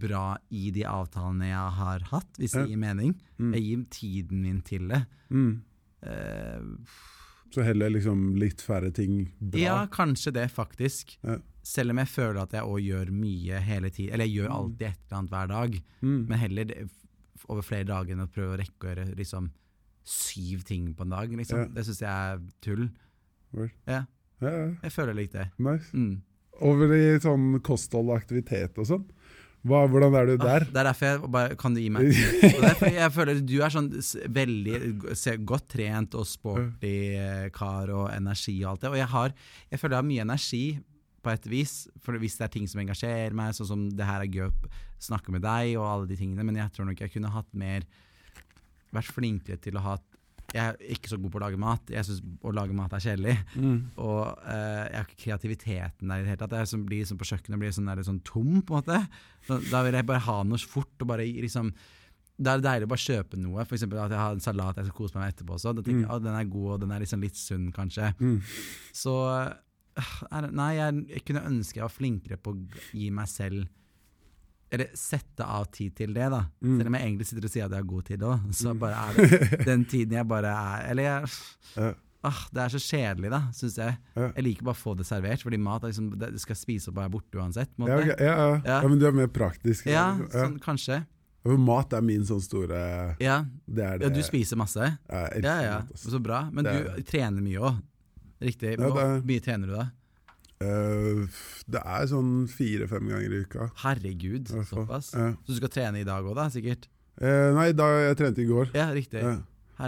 bra 0.00 0.38
i 0.50 0.70
de 0.74 0.86
avtalene 0.88 1.50
jeg 1.50 1.74
har 1.78 2.06
hatt, 2.10 2.30
hvis 2.40 2.56
det 2.56 2.64
gir 2.70 2.80
mening. 2.80 3.12
Mm. 3.38 3.52
Jeg 3.54 3.66
gir 3.66 3.84
tiden 3.92 4.42
min 4.42 4.62
til 4.66 4.88
det. 4.90 5.02
Mm. 5.28 5.52
Eh, 6.06 6.96
Så 7.54 7.62
heller 7.64 7.90
liksom 7.90 8.34
litt 8.36 8.60
færre 8.60 8.90
ting 8.92 9.32
bra? 9.40 9.60
ja, 9.60 9.86
kanskje 9.86 10.32
det, 10.32 10.48
faktisk. 10.50 11.16
Ja. 11.22 11.38
Selv 11.62 11.90
om 11.90 11.98
jeg 11.98 12.06
føler 12.08 12.42
at 12.42 12.52
jeg 12.52 12.62
òg 12.62 12.80
gjør 12.84 13.10
mye 13.10 13.60
hele 13.60 13.90
tiden. 13.90 14.12
Eller 14.14 14.24
jeg 14.26 14.36
gjør 14.40 14.48
Mm. 14.50 14.56
alltid 14.56 14.86
et 14.88 14.98
eller 15.06 15.18
annet 15.18 15.30
hver 15.30 15.48
dag, 15.48 15.82
Mm. 16.02 16.26
men 16.28 16.38
heller 16.38 16.88
over 17.48 17.62
flere 17.62 17.84
dager 17.84 18.12
enn 18.12 18.26
å 18.26 18.30
prøve 18.32 18.56
å 18.56 18.58
rekke 18.60 18.80
å 18.80 18.94
gjøre 18.94 19.16
liksom 19.16 19.50
syv 20.04 20.64
ting 20.64 20.94
på 20.94 21.02
en 21.02 21.10
dag. 21.10 21.30
Liksom. 21.30 21.58
Ja. 21.58 21.64
Det 21.66 21.84
syns 21.86 22.00
jeg 22.00 22.08
er 22.08 22.40
tull. 22.62 22.90
Ja. 23.86 24.04
jeg 24.40 24.92
føler 24.92 25.14
litt 25.14 25.32
det. 25.32 25.50
Nice. 25.58 25.90
Mm. 25.94 26.20
Over 26.60 26.92
i 26.94 27.18
sånn 27.20 27.60
kosthold 27.62 28.10
og 28.10 28.20
aktivitet 28.20 28.78
og 28.78 28.86
sånn. 28.86 29.04
Hva, 29.66 29.80
hvordan 29.90 30.14
er 30.14 30.26
du 30.28 30.32
Ah, 30.36 30.44
der? 30.44 30.64
det 30.70 30.76
er 30.78 30.84
derfor 30.90 31.06
jeg 31.06 31.30
bare 31.32 31.56
Kan 31.58 31.74
du 31.74 31.80
gi 31.80 31.88
meg 31.90 32.10
jeg 32.12 33.12
føler 33.14 33.40
du 33.42 33.56
er 33.64 33.72
sånn 33.74 33.88
veldig 34.36 34.76
godt 35.48 35.68
trent 35.72 36.14
og 36.14 36.26
sporty 36.28 36.92
eh, 37.18 37.48
kar 37.54 37.90
og 37.90 38.10
energi 38.14 38.58
og 38.64 38.74
alt 38.76 38.84
det. 38.84 38.90
Og 38.92 38.98
jeg 39.00 39.08
har 39.14 39.32
Jeg 39.72 39.80
føler 39.80 39.96
jeg 39.96 40.02
har 40.04 40.10
mye 40.12 40.26
energi 40.28 40.64
på 41.26 41.32
et 41.32 41.46
vis, 41.50 41.72
for 41.98 42.14
hvis 42.22 42.36
det 42.38 42.44
er 42.46 42.52
ting 42.54 42.68
som 42.70 42.78
engasjerer 42.78 43.34
meg, 43.34 43.50
sånn 43.56 43.66
som 43.66 43.80
det 43.90 44.06
her 44.06 44.22
er 44.22 44.30
gøy 44.30 44.44
å 44.46 44.68
snakke 45.02 45.32
med 45.34 45.42
deg 45.42 45.72
og 45.74 45.82
alle 45.90 46.06
de 46.06 46.14
tingene, 46.20 46.44
men 46.46 46.54
jeg 46.60 46.70
tror 46.76 46.86
nok 46.86 47.00
jeg 47.02 47.10
kunne 47.16 47.32
hatt 47.34 47.48
mer 47.58 47.82
Vært 48.94 49.10
flinkere 49.10 49.58
til 49.60 49.74
å 49.76 49.82
ha 49.82 49.96
Jeg 50.54 50.62
er 50.62 50.76
ikke 50.94 51.10
så 51.10 51.16
god 51.20 51.32
på 51.34 51.38
å 51.40 51.42
lage 51.42 51.58
mat. 51.60 51.90
Jeg 51.90 52.06
syns 52.06 52.20
å 52.46 52.52
lage 52.54 52.74
mat 52.76 52.92
er 52.94 53.02
kjedelig. 53.02 53.34
Mm. 53.58 53.78
Og 53.98 54.20
uh, 54.46 54.84
jeg 54.86 54.96
har 54.96 55.08
ikke 55.08 55.22
kreativiteten 55.24 56.08
der 56.12 56.22
i 56.22 56.24
det 56.24 56.30
hele 56.32 56.40
tatt. 56.44 56.54
Jeg 56.60 56.70
som 56.70 56.84
blir 56.86 57.08
som 57.08 57.18
på 57.18 57.26
kjøkkenet 57.28 57.60
blir 57.60 57.74
sånn, 57.74 57.90
der, 57.90 58.02
sånn 58.06 58.22
tom, 58.26 58.60
på 58.62 58.76
en 58.76 58.80
måte. 58.84 59.00
Så, 59.48 59.58
da 59.72 59.82
vil 59.86 59.98
jeg 59.98 60.06
bare 60.08 60.22
ha 60.28 60.38
noe 60.46 60.62
fort 60.62 61.02
og 61.02 61.10
bare 61.10 61.26
liksom 61.26 61.72
Det 62.36 62.52
er 62.52 62.60
deilig 62.60 62.84
å 62.86 62.92
bare 62.92 63.00
kjøpe 63.06 63.38
noe. 63.40 63.64
For 63.64 63.78
eksempel 63.78 63.98
at 64.02 64.12
jeg 64.12 64.20
har 64.20 64.34
en 64.36 64.44
salat 64.44 64.76
jeg 64.76 64.88
skal 64.90 64.96
kose 64.98 65.16
meg 65.16 65.22
med 65.24 65.34
etterpå 65.34 65.54
også. 65.56 65.72
Da 65.72 65.82
tenker 65.82 66.02
jeg, 66.02 66.06
Mm. 66.06 66.14
«Å, 66.14 66.22
Den 66.22 66.34
er 66.36 66.50
god, 66.52 66.70
og 66.74 66.80
den 66.82 66.90
er 66.92 67.00
liksom 67.00 67.22
litt 67.24 67.38
sunn, 67.40 67.70
kanskje. 67.72 68.10
Mm. 68.20 68.40
Så 68.92 69.14
øh, 69.32 70.50
Nei, 70.52 70.72
jeg, 70.76 71.06
jeg 71.14 71.22
kunne 71.24 71.46
ønske 71.48 71.80
jeg 71.80 71.86
var 71.86 71.94
flinkere 71.94 72.36
på 72.36 72.52
å 72.52 72.58
gi 72.92 73.08
meg 73.10 73.30
selv 73.32 73.64
Eller 74.72 74.88
sette 74.98 75.44
av 75.46 75.68
tid 75.70 75.94
til 75.94 76.12
det, 76.14 76.26
da. 76.32 76.40
Mm. 76.60 76.78
Selv 76.80 76.86
om 76.90 76.94
jeg 76.98 77.02
egentlig 77.06 77.26
sitter 77.28 77.44
og 77.46 77.50
sier 77.52 77.64
at 77.68 77.70
jeg 77.70 77.78
har 77.78 77.86
god 77.92 78.04
tid 78.08 78.22
òg, 78.26 78.48
så 78.52 78.72
bare 78.74 78.96
er 78.98 79.14
det 79.14 79.60
den 79.70 79.84
tiden 79.86 80.16
jeg 80.18 80.26
bare 80.26 80.50
er 80.50 80.90
Eller 80.90 81.02
jeg 81.02 81.30
Ja. 81.76 81.92
Ah, 82.26 82.40
det 82.50 82.58
er 82.64 82.68
så 82.74 82.78
kjedelig, 82.82 83.30
da, 83.30 83.38
syns 83.54 83.76
jeg. 83.78 83.92
Ja. 84.16 84.32
Jeg 84.34 84.42
liker 84.42 84.64
bare 84.66 84.74
å 84.74 84.80
få 84.80 84.96
det 84.98 85.04
servert, 85.06 85.42
fordi 85.46 85.60
mat 85.62 85.84
er 85.84 85.92
liksom, 85.92 86.08
det 86.18 86.40
skal 86.42 86.56
spise 86.58 86.88
opp 86.90 86.96
og 86.96 87.02
være 87.04 87.12
borte 87.12 87.38
uansett. 87.38 87.70
Ja, 87.78 87.84
okay. 87.84 88.08
ja, 88.08 88.16
ja. 88.26 88.46
Ja. 88.64 88.78
ja, 88.82 88.88
men 88.88 88.98
du 88.98 89.04
er 89.06 89.12
mer 89.14 89.28
praktisk. 89.30 89.86
Ja, 89.86 90.08
Ja. 90.18 90.26
sånn, 90.32 90.56
kanskje. 90.58 91.04
Mat 91.46 91.92
er 91.94 92.02
min 92.02 92.24
sånn 92.26 92.42
store 92.42 92.80
Ja. 93.22 93.36
Det 93.68 93.76
det. 94.00 94.08
ja, 94.08 94.10
du 94.10 94.22
spiser 94.26 94.58
masse? 94.58 94.80
Jeg 95.06 95.30
elsker 95.36 95.46
Ja, 95.46 95.60
ja, 95.62 95.76
mat, 95.84 95.92
altså. 95.94 96.10
så 96.16 96.18
bra. 96.24 96.40
Men 96.50 96.64
Det 96.64 96.72
du 96.72 96.90
er- 96.90 97.02
trener 97.12 97.40
mye 97.46 97.60
òg? 97.70 97.78
Riktig. 98.42 98.74
Hvor 98.80 99.22
mye 99.22 99.40
trener 99.46 99.66
du 99.70 99.74
da? 99.76 99.86
Eh, 100.64 101.26
det 101.68 101.82
er 101.84 102.06
sånn 102.08 102.46
fire-fem 102.48 103.08
ganger 103.10 103.32
i 103.36 103.42
uka. 103.44 103.70
Herregud, 103.82 104.48
i 104.54 104.64
såpass. 104.64 105.12
Ja. 105.14 105.32
Så 105.44 105.52
du 105.52 105.58
skal 105.60 105.68
trene 105.74 106.00
i 106.00 106.06
dag 106.08 106.24
òg, 106.24 106.34
da? 106.38 106.48
Sikkert? 106.52 106.88
Uh, 107.20 107.52
nei, 107.56 107.70
da 107.72 107.86
jeg 108.10 108.16
trente 108.18 108.42
i 108.42 108.48
går. 108.48 108.72
Ja, 108.76 108.90
riktig. 108.92 109.22
Ja. 109.24 109.36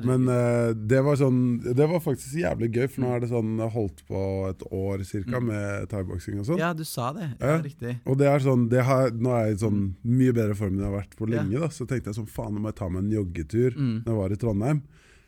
Men 0.04 0.26
uh, 0.28 0.74
det 0.76 0.98
var 1.00 1.16
sånn 1.16 1.62
Det 1.64 1.86
var 1.88 2.00
faktisk 2.04 2.34
jævlig 2.36 2.68
gøy, 2.74 2.86
for 2.92 3.00
nå 3.06 3.12
er 3.16 3.20
det 3.24 3.28
sånn 3.30 3.54
jeg 3.56 3.72
holdt 3.72 4.02
på 4.08 4.20
et 4.50 4.64
år 4.76 5.04
cirka 5.08 5.38
Mm. 5.40 5.46
med 5.48 5.88
thaiboksing 5.88 6.40
og 6.40 6.44
sånn. 6.44 6.58
ja, 6.60 6.74
du 6.76 6.84
sa 6.84 7.06
det. 7.16 7.30
Ja, 7.40 7.54
riktig. 7.64 7.94
Og 8.04 8.18
det 8.20 8.28
er 8.28 8.38
sånn 8.44 8.68
det 8.68 8.84
har, 8.84 9.10
Nå 9.16 9.32
er 9.32 9.46
jeg 9.48 9.56
i 9.56 9.62
sånn 9.64 9.80
mye 10.04 10.32
bedre 10.36 10.54
form 10.60 10.74
enn 10.76 10.82
jeg 10.84 10.90
har 10.92 10.98
vært 11.00 11.16
på 11.16 11.28
lenge. 11.32 11.58
da 11.60 11.68
Så 11.72 11.86
tenkte 11.88 12.12
jeg 12.12 12.18
sånn 12.20 12.28
faen, 12.28 12.52
nå 12.52 12.60
må 12.60 12.68
jeg 12.68 12.76
ta 12.82 12.88
meg 12.92 13.04
en 13.04 13.10
joggetur 13.16 13.72
Mm. 13.78 14.04
Når 14.04 14.12
jeg 14.12 14.20
var 14.20 14.30
i 14.36 14.36
Trondheim. 14.44 14.82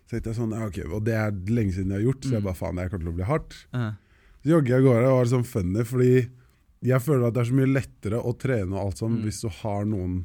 Så 0.04 0.10
tenkte 0.12 0.28
jeg 0.34 0.36
sånn, 0.42 0.52
ja 0.52 0.66
ok 0.66 0.78
Og 0.92 1.04
det 1.04 1.14
er 1.14 1.30
lenge 1.32 1.72
siden 1.72 1.88
jeg 1.96 2.04
har 2.04 2.12
gjort, 2.12 2.20
så 2.24 2.30
jeg 2.32 2.40
Mm. 2.42 2.44
bare 2.44 2.60
faen, 2.60 2.76
jeg 2.76 2.90
kommer 2.90 3.04
til 3.04 3.12
å 3.12 3.16
bli 3.16 3.24
hardt. 3.32 3.56
Ja. 3.72 3.92
Så 4.42 4.48
jogger 4.54 4.68
jeg 4.68 4.80
av 4.80 4.84
gårde, 4.88 5.04
og 5.04 5.04
det 5.10 5.16
var 5.18 5.30
sånn 5.34 5.46
funny, 5.46 5.84
fordi 5.84 6.12
jeg 6.82 7.00
føler 7.04 7.26
at 7.28 7.34
det 7.34 7.40
er 7.42 7.50
så 7.50 7.56
mye 7.58 7.72
lettere 7.74 8.20
å 8.24 8.32
trene 8.40 8.72
og 8.72 8.86
alt 8.86 8.96
sånn 9.02 9.18
Mm. 9.18 9.22
hvis 9.24 9.40
du 9.42 9.48
har 9.48 9.84
noen 9.84 10.24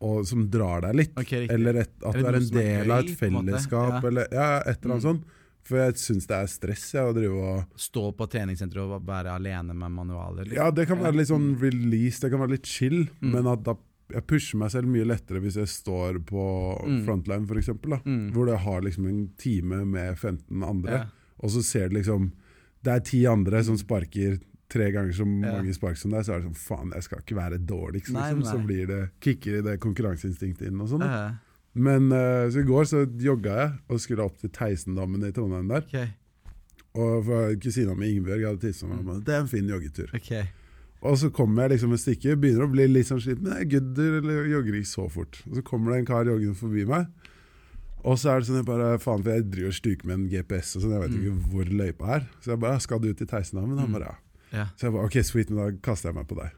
og, 0.00 0.24
som 0.26 0.48
drar 0.48 0.80
deg 0.80 0.94
litt. 0.96 1.18
Okay, 1.18 1.46
eller 1.50 1.74
et, 1.82 1.90
at 2.06 2.14
Eller 2.14 2.38
du 2.38 2.58
er 2.58 2.80
en 2.80 2.86
del 2.86 2.90
av 2.90 2.98
et 3.04 3.18
fellesskap, 3.18 4.02
Ja. 4.02 4.08
eller 4.08 4.28
ja, 4.32 4.60
et 4.60 4.78
eller 4.84 4.94
annet 4.94 5.02
Mm. 5.04 5.08
sånt. 5.10 5.24
For 5.62 5.76
jeg 5.76 5.94
syns 5.94 6.26
det 6.26 6.36
er 6.36 6.46
stress 6.46 6.92
jeg, 6.92 7.02
å 7.04 7.12
drive 7.14 7.34
og 7.36 7.64
Stå 7.76 8.16
på 8.16 8.26
treningssenteret 8.30 8.78
og 8.96 9.04
være 9.04 9.26
alene 9.36 9.74
med 9.74 9.90
manualer. 9.92 10.44
liksom. 10.46 10.56
Ja, 10.56 10.70
det 10.70 10.86
kan 10.88 10.98
være 10.98 11.16
litt 11.16 11.28
sånn 11.28 11.60
release, 11.60 12.18
det 12.20 12.30
kan 12.30 12.40
være 12.40 12.50
litt 12.52 12.64
chill, 12.66 13.08
Mm. 13.20 13.32
men 13.32 13.46
at 13.46 13.62
da 13.62 13.74
jeg 14.10 14.26
pusher 14.26 14.56
meg 14.58 14.70
selv 14.70 14.86
mye 14.88 15.04
lettere 15.04 15.38
hvis 15.40 15.54
jeg 15.56 15.66
står 15.66 16.18
på 16.24 16.82
Mm. 16.86 17.04
frontline, 17.04 17.46
da, 17.46 17.96
Mm. 18.06 18.32
Hvor 18.32 18.46
jeg 18.48 18.58
har 18.58 18.80
liksom 18.80 19.06
en 19.06 19.30
time 19.36 19.84
med 19.84 20.16
15 20.18 20.62
andre, 20.64 20.90
Ja. 20.90 21.04
og 21.40 21.50
så 21.50 21.62
ser 21.62 21.88
du 21.90 21.96
liksom 21.96 22.32
Det 22.84 22.94
er 22.94 23.02
ti 23.04 23.24
andre 23.28 23.60
som 23.66 23.76
sparker 23.80 24.38
tre 24.70 24.86
ganger 24.94 25.12
så 25.16 25.26
mange 25.26 25.74
spark 25.74 25.98
som 25.98 26.12
deg, 26.14 26.24
så 26.24 26.34
er 26.36 26.40
det 26.40 26.50
sånn 26.50 26.60
faen, 26.62 26.92
jeg 26.94 27.06
skal 27.08 27.22
ikke 27.24 27.38
være 27.40 27.58
dårligst, 27.66 28.12
liksom. 28.14 28.44
Så 28.46 28.58
blir 28.62 28.86
det 28.86 29.00
kicker 29.24 29.58
i 29.58 29.64
det 29.66 29.80
konkurranseinstinktet 29.82 30.70
inn 30.70 30.82
og 30.84 30.92
sånn. 30.92 31.02
Uh. 31.02 31.34
Men 31.74 32.08
uh, 32.14 32.46
så 32.50 32.62
i 32.62 32.68
går 32.68 32.86
så 32.90 33.02
jogga 33.22 33.56
jeg 33.56 33.74
og 33.90 34.02
skulle 34.02 34.26
opp 34.26 34.38
til 34.40 34.52
Theisendammen 34.54 35.26
i 35.26 35.32
Trondheim 35.34 35.68
der. 35.70 35.84
Okay. 35.86 36.08
Og 36.98 37.28
kusina 37.62 37.94
mi 37.94 38.08
Ingebjørg 38.10 38.48
hadde 38.48 38.64
tissa 38.64 38.88
meg 38.88 39.04
Mm. 39.04 39.20
det 39.24 39.34
er 39.34 39.40
en 39.44 39.50
fin 39.50 39.68
joggetur. 39.68 40.10
Okay. 40.14 40.48
Og 41.02 41.16
så 41.16 41.30
kommer 41.32 41.62
jeg 41.62 41.70
liksom 41.78 41.94
et 41.94 42.02
stykke, 42.02 42.36
begynner 42.36 42.66
å 42.66 42.72
bli 42.72 42.86
litt 42.90 43.08
sånn 43.08 43.22
sliten, 43.22 43.46
men 43.46 43.62
jeg 43.62 43.70
gudder 43.76 44.18
eller 44.18 44.50
jogger 44.50 44.74
ikke 44.80 44.90
så 44.90 45.06
fort. 45.08 45.38
Og 45.48 45.56
så 45.56 45.62
kommer 45.64 45.92
det 45.92 46.00
en 46.00 46.08
kar 46.10 46.28
joggende 46.28 46.58
forbi 46.58 46.84
meg, 46.84 47.06
og 48.04 48.16
så 48.18 48.30
er 48.34 48.40
det 48.40 48.48
sånn 48.48 48.60
jeg 48.62 48.66
bare, 48.66 48.98
faen, 48.98 49.22
for 49.22 49.30
jeg 49.34 49.50
driver 49.50 49.68
og 49.68 49.74
stryker 49.78 50.06
med 50.06 50.14
en 50.18 50.28
GPS 50.28 50.76
og 50.76 50.82
sånn, 50.82 50.92
jeg 50.96 51.00
vet 51.02 51.10
Mm. 51.10 51.20
ikke 51.20 51.50
hvor 51.50 51.64
løypa 51.82 52.14
er. 52.16 52.26
Så 52.40 52.50
jeg 52.54 52.60
bare, 52.60 52.80
skal 52.80 52.98
du 53.00 53.08
ut 53.10 53.20
i 53.22 53.26
Theisendammen? 53.26 53.78
Han 53.78 53.88
Mm. 53.88 53.92
bare, 53.92 54.08
ja. 54.10 54.16
Ja. 54.52 54.64
Så 54.76 54.88
jeg 54.88 54.92
bare, 54.92 55.04
ok, 55.06 55.22
sweet, 55.22 55.50
men 55.50 55.58
da 55.64 55.76
kaster 55.82 56.08
jeg 56.10 56.14
meg 56.16 56.26
på 56.28 56.36
deg. 56.36 56.50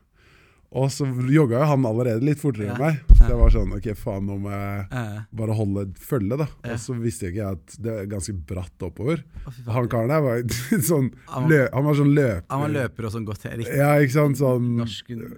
Og 0.75 0.89
så 0.89 1.05
jogga 1.29 1.59
jo 1.61 1.65
han 1.69 1.83
allerede 1.85 2.23
litt 2.25 2.39
fortere 2.41 2.65
Ja. 2.65 2.73
enn 2.73 2.81
meg, 2.81 3.01
så 3.13 3.29
jeg 3.29 3.37
var 3.37 3.51
sånn, 3.51 3.73
ok, 3.77 3.89
faen, 3.95 4.25
nå 4.25 4.39
må 4.41 4.49
jeg 4.49 5.25
bare 5.37 5.53
holde 5.53 5.93
følge 6.01 6.39
da. 6.39 6.47
Ja. 6.65 6.73
Og 6.73 6.79
så 6.81 6.95
visste 6.99 7.27
jeg 7.29 7.35
ikke 7.35 7.51
at 7.53 7.77
det 7.79 7.93
er 7.93 8.07
ganske 8.07 8.33
bratt 8.47 8.79
oppover. 8.81 9.23
Å, 9.45 9.53
Han 9.71 9.89
karen 9.89 10.09
der 10.09 10.23
var 10.23 10.41
sånn, 10.81 11.13
Han 11.29 11.51
var- 11.51 11.69
han 11.75 11.85
var 11.85 11.95
sånn 11.95 12.15
løper. 12.15 12.45
Han 12.49 12.61
var 12.61 12.89
løper 12.89 13.05
og 13.05 13.13
sånn 13.13 13.27
godt 13.27 13.43
riktig. 13.53 13.77
Ja, 13.77 13.97
ikke 14.01 14.13
sant, 14.17 14.37
sånn 14.39 14.79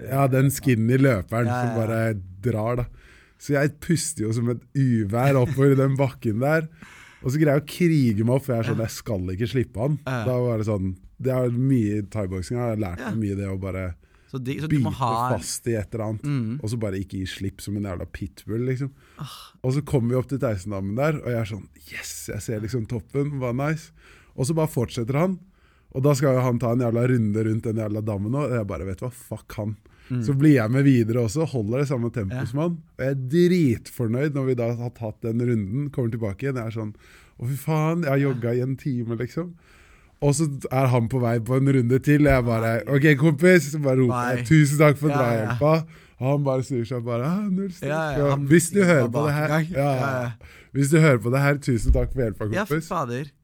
Ja, 0.09 0.28
den 0.28 0.50
skinny 0.50 0.98
løperen 0.98 1.46
som 1.50 1.74
bare 1.82 2.14
drar, 2.40 2.76
da. 2.76 2.84
Så 3.41 3.57
jeg 3.57 3.74
puster 3.82 4.26
jo 4.26 4.35
som 4.37 4.51
et 4.53 4.62
uvær 4.78 5.39
oppover 5.41 5.74
den 5.78 5.97
bakken 5.99 6.41
der. 6.43 6.68
Og 7.24 7.32
så 7.32 7.41
greier 7.41 7.59
jeg 7.59 7.64
å 7.64 7.68
krige 7.68 8.24
meg 8.26 8.37
opp, 8.37 8.47
for 8.47 8.55
jeg 8.55 8.62
er 8.62 8.70
sånn, 8.70 8.85
jeg 8.85 8.95
skal 8.95 9.35
ikke 9.35 9.51
slippe 9.51 9.80
han. 9.80 9.99
Da 10.05 10.37
var 10.45 10.61
det 10.61 10.68
sånn 10.68 10.95
Det 11.24 11.32
er 11.32 11.55
mye 11.55 12.03
thaiboksing. 12.12 12.59
Har 12.61 12.80
lært 12.80 13.01
meg 13.01 13.20
mye 13.22 13.39
det 13.39 13.49
å 13.49 13.57
bare 13.61 13.85
Så, 14.28 14.41
de, 14.43 14.59
så 14.61 14.68
bite 14.68 14.93
ha 14.99 15.12
fast 15.32 15.68
i 15.70 15.76
et 15.78 15.95
eller 15.95 16.05
annet. 16.09 16.26
Mm. 16.26 16.59
Og 16.61 16.72
så 16.72 16.78
bare 16.82 17.01
ikke 17.01 17.22
gi 17.22 17.30
slipp 17.30 17.64
som 17.64 17.78
en 17.78 17.89
jævla 17.89 18.07
pitbull, 18.12 18.66
liksom. 18.68 18.93
Ah. 19.22 19.39
Og 19.62 19.76
så 19.76 19.85
kommer 19.87 20.12
vi 20.12 20.20
opp 20.20 20.28
til 20.32 20.43
Theisendammen 20.43 20.99
der, 20.99 21.20
og 21.22 21.30
jeg 21.30 21.41
er 21.41 21.51
sånn 21.55 21.66
Yes! 21.87 22.14
Jeg 22.32 22.45
ser 22.45 22.62
liksom 22.64 22.89
toppen, 22.91 23.37
var 23.41 23.57
nice. 23.57 23.95
Og 24.35 24.49
så 24.49 24.57
bare 24.59 24.72
fortsetter 24.72 25.20
han. 25.20 25.39
Og 25.95 26.03
da 26.03 26.12
skal 26.18 26.37
jo 26.37 26.45
han 26.45 26.59
ta 26.59 26.72
en 26.74 26.82
jævla 26.82 27.07
runde 27.12 27.45
rundt 27.47 27.68
den 27.68 27.80
jævla 27.80 28.03
dammen. 28.05 28.36
Og 28.36 28.52
jeg 28.52 28.69
bare 28.69 28.89
vet 28.89 29.05
hva, 29.05 29.12
fuck 29.15 29.55
han. 29.61 29.77
Mm. 30.10 30.22
Så 30.26 30.35
blir 30.36 30.55
jeg 30.59 30.70
med 30.70 30.85
videre 30.85 31.22
også, 31.24 31.47
holder 31.48 31.78
det 31.81 31.89
samme 31.89 32.10
tempo 32.12 32.35
Ja. 32.36 32.44
som 32.44 32.59
han. 32.60 32.72
Og 32.98 33.05
jeg 33.05 33.10
er 33.14 33.20
dritfornøyd 33.35 34.35
når 34.35 34.44
vi 34.51 34.55
da 34.55 34.66
har 34.76 34.90
tatt 34.90 35.20
den 35.24 35.40
runden, 35.40 35.90
kommer 35.90 36.10
tilbake 36.12 36.44
igjen. 36.44 36.56
Jeg 36.60 36.66
er 36.66 36.76
sånn 36.78 36.94
Å, 37.35 37.48
fy 37.51 37.56
faen, 37.59 38.02
jeg 38.05 38.10
har 38.12 38.20
jogga 38.22 38.52
i 38.55 38.60
en 38.62 38.76
time, 38.78 39.16
liksom. 39.18 39.55
Og 40.22 40.35
så 40.39 40.47
er 40.70 40.86
han 40.93 41.09
på 41.10 41.18
vei 41.20 41.39
på 41.40 41.56
en 41.56 41.66
runde 41.74 41.98
til, 41.98 42.22
jeg 42.31 42.44
bare 42.47 42.76
OK, 42.86 43.09
kompis. 43.18 43.72
Så 43.72 43.81
bare 43.82 43.97
roper 43.98 44.36
jeg 44.36 44.47
'tusen 44.47 44.78
takk 44.78 44.97
for 45.01 45.09
Ja, 45.10 45.51
ja. 45.59 45.82
Og 46.24 46.30
han 46.30 46.44
bare 46.46 46.64
snur 46.64 46.86
seg 46.88 47.05
bare 47.05 47.26
ah, 47.28 47.42
'null 47.51 47.68
stress'. 47.68 47.90
Ja, 47.92 48.02
ja, 48.16 48.30
han 48.32 48.46
Hvis 48.48 48.70
du 48.72 48.80
hører 48.80 49.10
på 49.12 49.26
det 49.26 49.34
her 49.36 49.48
ja. 49.76 50.30
Hvis 50.74 50.88
du 50.90 50.96
hører 50.98 51.20
på 51.22 51.30
det 51.34 51.40
her, 51.44 51.59
tusen 51.62 51.92
takk 51.94 52.10
for 52.14 52.22
hjelpa, 52.24 52.48
kompis. 52.48 52.88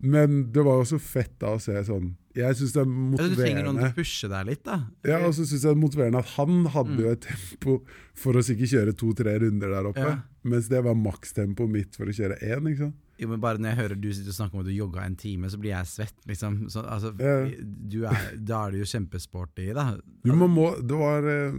Men 0.00 0.40
det 0.54 0.64
var 0.66 0.80
jo 0.80 0.86
så 0.94 0.98
fett 0.98 1.34
da 1.38 1.52
å 1.54 1.60
se 1.62 1.76
sånn 1.86 2.14
Jeg 2.34 2.56
synes 2.56 2.72
det 2.72 2.80
er 2.80 2.86
motiverende. 2.90 3.36
du 3.36 3.42
trenger 3.42 3.64
noen 3.66 3.78
til 3.82 3.90
å 3.90 3.94
pushe 4.00 4.28
deg 4.30 4.46
litt, 4.46 4.62
da. 4.64 4.78
Ja, 5.04 5.18
og 5.26 5.34
så 5.34 5.42
synes 5.44 5.62
jeg 5.62 5.68
det 5.68 5.76
er 5.76 5.82
motiverende 5.82 6.18
at 6.22 6.32
han 6.38 6.64
hadde 6.74 6.94
Mm. 6.96 7.00
jo 7.04 7.10
et 7.10 7.20
tempo 7.26 7.76
for 8.14 8.32
å 8.38 8.42
sikkert 8.46 8.70
kjøre 8.74 8.92
to-tre 8.96 9.34
runder 9.42 9.68
der 9.68 9.88
oppe, 9.90 10.22
mens 10.44 10.68
det 10.70 10.82
var 10.84 10.94
makstempoet 10.94 11.70
mitt 11.70 11.96
for 11.96 12.06
å 12.06 12.14
kjøre 12.14 12.38
én. 12.40 12.66
ikke 12.70 12.78
sant? 12.86 12.94
Jo, 13.20 13.28
men 13.28 13.40
bare 13.42 13.58
når 13.60 13.74
jeg 13.74 13.78
hører 13.82 13.98
du 14.00 14.06
sitter 14.16 14.32
og 14.32 14.36
snakker 14.38 14.56
om 14.56 14.60
at 14.64 14.68
du 14.70 14.72
jogga 14.72 15.02
en 15.04 15.16
time, 15.20 15.50
så 15.52 15.58
blir 15.60 15.74
jeg 15.74 15.88
svett, 15.90 16.16
liksom. 16.26 16.54
Så, 16.72 16.80
altså, 16.88 17.10
du 17.14 17.98
er, 18.08 18.30
da 18.40 18.62
er 18.66 18.70
du 18.72 18.78
jo 18.80 18.88
kjempesporty, 18.88 19.66
da. 19.76 19.84
Jo, 20.24 20.34
man 20.40 20.50
må, 20.54 20.66
det 20.80 20.96
var 20.96 21.28
eh, 21.28 21.52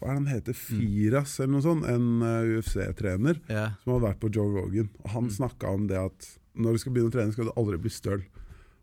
Hva 0.00 0.10
er 0.10 0.10
det 0.10 0.16
han 0.16 0.24
Mm. 0.26 0.32
heter? 0.34 0.58
Firas, 0.58 1.38
eller 1.40 1.52
noe 1.54 1.62
sånt? 1.62 1.86
En 1.86 2.22
eh, 2.26 2.58
UFC-trener 2.58 3.40
Ja. 3.48 3.68
som 3.84 3.94
hadde 3.94 4.08
vært 4.08 4.20
på 4.20 4.32
Joe 4.34 4.50
Rogan. 4.58 4.90
Og 5.04 5.10
Han 5.10 5.24
Mm. 5.24 5.30
snakka 5.38 5.68
om 5.74 5.86
det 5.86 5.96
at 5.98 6.28
når 6.56 6.72
du 6.72 6.78
skal 6.78 6.92
begynne 6.92 7.10
å 7.10 7.14
trene, 7.14 7.32
skal 7.32 7.44
du 7.44 7.52
aldri 7.56 7.78
bli 7.78 7.90
støl. 7.90 8.22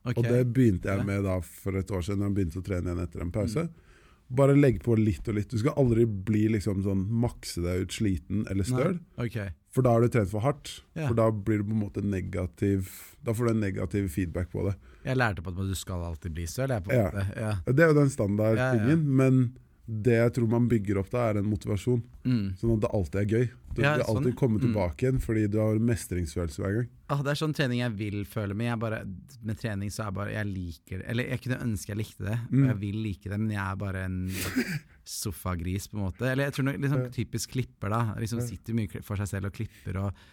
Okay. 0.08 0.16
Og 0.16 0.24
det 0.24 0.54
begynte 0.54 0.86
jeg 0.88 1.06
med 1.06 1.24
da 1.24 1.42
for 1.42 1.76
et 1.76 1.88
år 1.92 2.00
siden, 2.02 2.20
da 2.20 2.30
jeg 2.30 2.36
begynte 2.38 2.62
å 2.62 2.64
trene 2.64 2.88
igjen 2.88 3.04
etter 3.04 3.22
en 3.22 3.32
pause. 3.32 3.66
Mm. 3.68 3.84
Bare 4.30 4.56
legg 4.56 4.82
på 4.84 4.96
litt 4.98 5.28
og 5.28 5.36
litt. 5.36 5.50
Du 5.50 5.58
skal 5.58 5.74
aldri 5.80 6.06
bli 6.06 6.48
liksom 6.50 6.82
sånn 6.84 7.06
makse 7.10 7.62
deg 7.64 7.82
ut 7.86 7.90
sliten 7.96 8.46
eller 8.50 8.64
støl. 8.64 9.00
Nei. 9.18 9.52
For 9.78 9.86
da 9.86 9.94
har 9.94 10.02
du 10.02 10.10
trent 10.10 10.32
for 10.32 10.42
hardt. 10.42 10.72
Ja. 10.98 11.06
For 11.12 11.18
da 11.20 11.28
blir 11.30 11.62
du 11.62 11.68
på 11.70 11.76
en 11.76 11.84
måte 11.86 12.02
negativ 12.04 12.90
Da 13.24 13.36
får 13.38 13.50
du 13.50 13.54
en 13.54 13.60
negativ 13.62 14.08
feedback 14.10 14.50
på 14.54 14.64
det. 14.66 14.74
Jeg 15.06 15.18
lærte 15.20 15.44
på 15.46 15.52
at 15.54 15.58
du 15.70 15.76
skal 15.78 16.02
alltid 16.08 16.34
bli 16.34 16.46
søl. 16.50 16.70
jeg, 16.74 16.84
Ja. 16.90 17.12
Ja. 17.38 17.54
Det 17.68 17.80
er 17.86 17.94
jo 17.94 17.98
den 18.02 18.10
standardtingen, 18.10 18.90
Ja, 18.90 18.96
men 19.22 19.42
det 19.88 20.16
jeg 20.18 20.34
tror 20.36 20.48
man 20.52 20.66
bygger 20.68 20.98
opp 21.00 21.10
da, 21.14 21.30
er 21.30 21.38
en 21.40 21.46
motivasjon. 21.48 22.02
Mm. 22.26 22.58
Sånn 22.60 22.74
at 22.76 22.82
det 22.84 22.90
alltid 22.92 23.20
er 23.22 23.30
gøy. 23.38 23.46
Du 23.74 23.82
vil 23.82 23.86
sånn, 24.04 24.18
alltid 24.18 24.36
komme 24.36 24.58
Mm. 24.60 24.66
tilbake 24.66 24.98
igjen 25.06 25.20
fordi 25.22 25.46
du 25.52 25.60
har 25.60 25.78
mestringsfølelse 25.80 26.60
hver 26.60 26.74
gang. 26.76 26.88
Ah, 27.10 27.22
det 27.24 27.32
er 27.32 27.40
sånn 27.46 27.54
trening 27.56 27.80
jeg 27.80 27.94
vil 27.96 28.26
føle, 28.26 28.54
men 28.56 28.68
jeg 28.68 28.80
bare, 28.80 29.06
med 29.44 29.58
trening 29.60 29.90
så 29.90 30.08
er 30.08 30.12
bare 30.12 30.32
Jeg 30.34 30.46
liker 30.48 30.98
det. 30.98 31.06
Eller 31.08 31.24
jeg 31.30 31.42
kunne 31.42 31.62
ønske 31.64 31.88
jeg 31.94 31.98
likte 31.98 32.26
det, 32.26 32.40
Mm. 32.52 32.64
og 32.64 32.68
jeg 32.68 32.80
vil 32.80 32.96
like 33.04 33.30
det, 33.30 33.40
men 33.40 33.52
jeg 33.52 33.64
er 33.72 33.76
bare 33.76 34.04
en 34.06 34.28
sofagris, 35.08 35.88
på 35.92 35.98
en 35.98 36.06
måte. 36.10 36.28
Eller 36.30 36.50
jeg 36.50 36.58
tror 36.58 36.68
noe, 36.68 36.78
liksom 36.84 37.06
typisk 37.16 37.56
klipper, 37.56 37.90
da. 37.94 38.02
Liksom 38.20 38.42
sitter 38.46 38.76
mye 38.78 39.02
for 39.08 39.16
seg 39.22 39.32
selv 39.32 39.50
og 39.52 39.56
klipper 39.58 40.02
og 40.06 40.26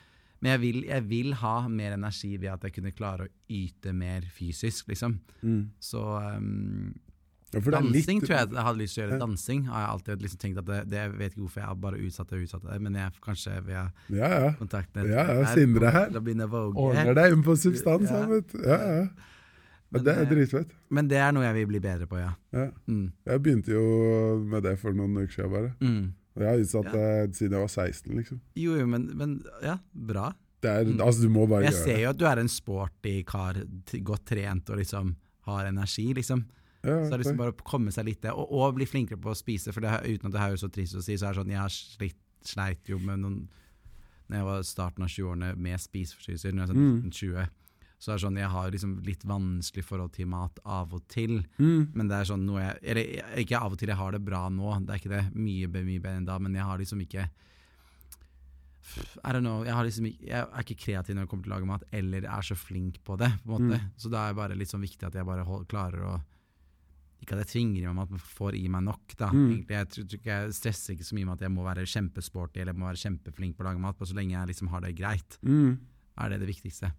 Men 0.44 0.50
jeg 0.58 0.60
vil, 0.60 0.78
jeg 0.90 1.04
vil 1.08 1.32
ha 1.40 1.54
mer 1.72 1.94
energi 1.96 2.34
ved 2.36 2.50
at 2.52 2.64
jeg 2.66 2.74
kunne 2.76 2.90
klare 2.92 3.24
å 3.24 3.30
yte 3.48 3.94
mer 3.96 4.26
fysisk, 4.34 4.88
liksom. 4.90 5.14
Så 5.80 6.02
um, 6.04 6.92
Ja, 7.54 7.60
Dansing 7.60 8.18
litt- 8.18 8.26
tror 8.26 8.34
jeg 8.36 8.48
jeg 8.50 8.64
hadde 8.66 8.78
lyst 8.82 8.94
til 8.98 9.04
å 9.04 9.06
gjøre. 9.06 9.18
Dansing 9.22 9.60
har 9.70 9.80
jeg 9.84 9.90
alltid 9.94 10.22
liksom 10.26 10.38
tenkt 10.42 10.58
at 10.58 10.66
det, 10.66 10.78
det 10.90 10.98
Jeg 10.98 11.12
vet 11.20 11.32
ikke 11.32 11.44
hvorfor 11.44 11.60
jeg 11.62 11.70
er 11.70 11.78
bare 11.86 12.00
utsatt 12.02 12.32
og 12.34 12.42
utsatt 12.44 12.64
men 12.82 12.94
jeg 12.98 13.12
kanskje 13.22 13.52
via 13.64 13.84
Ja, 14.10 14.28
ja. 14.42 14.48
kontaktnett 14.58 15.06
Ja, 15.08 15.22
ja, 15.38 15.46
Sindre 15.54 15.92
her. 15.94 16.10
Ordner 16.74 17.14
deg 17.14 17.32
inn 17.38 17.44
på 17.46 17.54
substans, 17.64 18.10
ja. 18.10 18.24
vet 18.26 18.50
du. 18.52 18.58
Ja, 18.66 18.80
ja. 18.98 19.06
Ja 19.92 19.98
Men, 19.98 20.04
det 20.04 20.14
er 20.16 20.22
eh, 20.24 20.28
dritfett. 20.30 20.70
Men 20.90 21.08
det 21.08 21.18
er 21.22 21.32
noe 21.32 21.44
jeg 21.44 21.54
vil 21.54 21.66
bli 21.70 21.80
bedre 21.80 22.06
på, 22.10 22.18
ja. 22.18 22.32
Ja. 22.52 22.70
Mm. 22.88 23.12
Jeg 23.26 23.42
begynte 23.42 23.70
jo 23.74 23.82
med 24.44 24.62
det 24.64 24.78
for 24.80 24.92
noen 24.92 25.14
uker 25.22 25.32
siden 25.36 25.52
bare. 25.52 25.74
Mm. 25.80 26.12
Og 26.34 26.42
jeg 26.42 26.48
har 26.50 26.62
utsatt 26.64 26.84
Ja. 26.84 26.92
det 26.92 27.36
siden 27.36 27.52
jeg 27.52 27.60
var 27.60 27.68
16, 27.68 28.16
liksom. 28.18 28.40
Jo, 28.58 28.74
jo, 28.80 28.86
men, 28.86 29.04
men 29.16 29.36
ja, 29.62 29.76
bra. 29.94 30.32
Det 30.64 30.70
er, 30.70 30.84
Mm. 30.84 31.00
Altså, 31.04 31.22
du 31.22 31.28
må 31.28 31.46
bare 31.46 31.62
Jeg 31.64 31.72
gjøre 31.74 31.84
ser 31.84 31.98
jo 32.02 32.08
at 32.10 32.16
du 32.18 32.24
er 32.26 32.38
en 32.40 32.48
sporty 32.48 33.22
kar, 33.28 33.54
godt 34.02 34.24
trent 34.26 34.70
og 34.70 34.78
liksom 34.78 35.14
har 35.46 35.66
energi, 35.66 36.12
liksom. 36.14 36.44
Ja, 36.84 36.98
Så 37.04 37.10
det 37.10 37.12
er 37.14 37.18
liksom 37.22 37.36
bare 37.38 37.52
å 37.52 37.62
komme 37.64 37.92
seg 37.92 38.04
litt 38.06 38.20
det, 38.22 38.32
og, 38.32 38.50
og 38.52 38.74
bli 38.74 38.84
flinkere 38.86 39.16
på 39.20 39.30
å 39.30 39.36
spise, 39.36 39.72
for 39.72 39.80
det, 39.80 39.90
er- 39.90 40.04
uten 40.16 40.26
at 40.26 40.32
det 40.32 40.40
høres 40.40 40.62
er 40.64 40.68
så 40.68 40.72
trist 40.72 40.96
å 40.96 41.02
si, 41.04 41.14
så 41.16 41.28
er 41.28 41.32
det 41.34 41.40
sånn, 41.42 41.52
jeg 41.54 41.60
har 41.60 41.68
slitt, 41.72 42.16
sleit 42.44 42.88
jo 42.88 42.98
med 42.98 43.18
noen 43.20 43.48
Når 44.28 44.36
jeg 44.38 44.44
var 44.44 44.62
starten 44.64 45.02
av 45.04 45.08
20-årene 45.12 45.56
med 45.56 45.78
spiseforstyrrelser, 45.80 46.52
når 46.52 46.60
jeg 46.64 46.68
var 46.68 46.76
Mm. 46.80 47.02
sånn 47.02 47.12
1920, 47.12 47.48
så 47.98 48.12
er 48.12 48.18
sånn, 48.20 48.36
jeg 48.36 48.50
har 48.52 48.70
liksom 48.70 48.98
litt 49.06 49.22
vanskelig 49.24 49.84
forhold 49.84 50.12
til 50.12 50.26
mat 50.28 50.58
av 50.66 50.92
og 50.92 51.06
til, 51.08 51.42
Mm. 51.58 51.92
men 51.94 52.08
det 52.08 52.16
er 52.20 52.24
sånn 52.28 52.44
noe 52.44 52.60
jeg 52.60 52.78
Eller 52.82 53.38
ikke 53.40 53.60
av 53.60 53.72
og 53.72 53.78
til, 53.78 53.88
jeg 53.88 53.96
har 53.96 54.12
det 54.12 54.24
bra 54.24 54.48
nå, 54.50 54.86
det 54.86 54.90
er 54.90 54.98
ikke 54.98 55.14
det 55.16 55.34
mye, 55.34 55.66
mye 55.68 56.00
bedre 56.02 56.16
enn 56.18 56.26
da, 56.26 56.38
men 56.38 56.54
jeg 56.54 56.64
har 56.64 56.78
liksom 56.78 57.00
ikke 57.00 57.28
I 59.24 59.32
don't 59.32 59.40
know, 59.42 59.62
jeg, 59.64 59.72
har 59.74 59.86
liksom 59.86 60.06
jeg 60.06 60.42
er 60.44 60.60
ikke 60.62 60.76
kreativ 60.78 61.16
når 61.16 61.24
jeg 61.24 61.30
kommer 61.32 61.46
til 61.46 61.52
å 61.52 61.56
lage 61.56 61.66
mat, 61.70 61.84
eller 61.96 62.26
er 62.28 62.44
så 62.44 62.54
flink 62.54 62.98
på 63.02 63.16
det. 63.18 63.30
på 63.42 63.56
en 63.56 63.70
måte. 63.70 63.78
Mm. 63.80 63.90
Så 63.96 64.10
da 64.12 64.26
er 64.26 64.34
det 64.34 64.36
bare 64.36 64.58
litt 64.60 64.68
sånn 64.70 64.84
viktig 64.84 65.06
at 65.08 65.14
jeg 65.16 65.24
bare 65.26 65.44
hold, 65.48 65.66
klarer 65.70 66.04
å 66.04 66.14
Ikke 67.24 67.38
at 67.38 67.46
jeg 67.46 67.52
tvinger 67.54 67.88
i 67.88 67.92
meg 67.96 68.10
men 68.10 68.18
får 68.20 68.54
i 68.58 68.68
meg 68.68 68.82
nok. 68.84 69.14
da. 69.16 69.30
Mm. 69.32 69.64
Jeg, 69.66 69.86
ikke 70.04 70.28
jeg 70.28 70.52
stresser 70.52 70.92
ikke 70.94 71.06
så 71.08 71.14
mye 71.16 71.24
med 71.24 71.32
at 71.38 71.40
jeg 71.46 71.52
må 71.54 71.64
være 71.64 71.86
kjempesporty 71.88 72.60
eller 72.60 72.74
må 72.76 72.84
være 72.90 73.00
kjempeflink 73.00 73.56
på 73.56 73.64
å 73.64 73.68
lage 73.70 73.80
mat, 73.80 73.96
bare 73.96 74.10
så 74.10 74.14
lenge 74.18 74.34
jeg 74.36 74.50
liksom 74.52 74.68
har 74.68 74.80
det 74.84 74.94
greit, 74.94 75.38
Mm. 75.42 75.78
er 76.18 76.28
det 76.28 76.40
det 76.40 76.48
viktigste. 76.52 76.92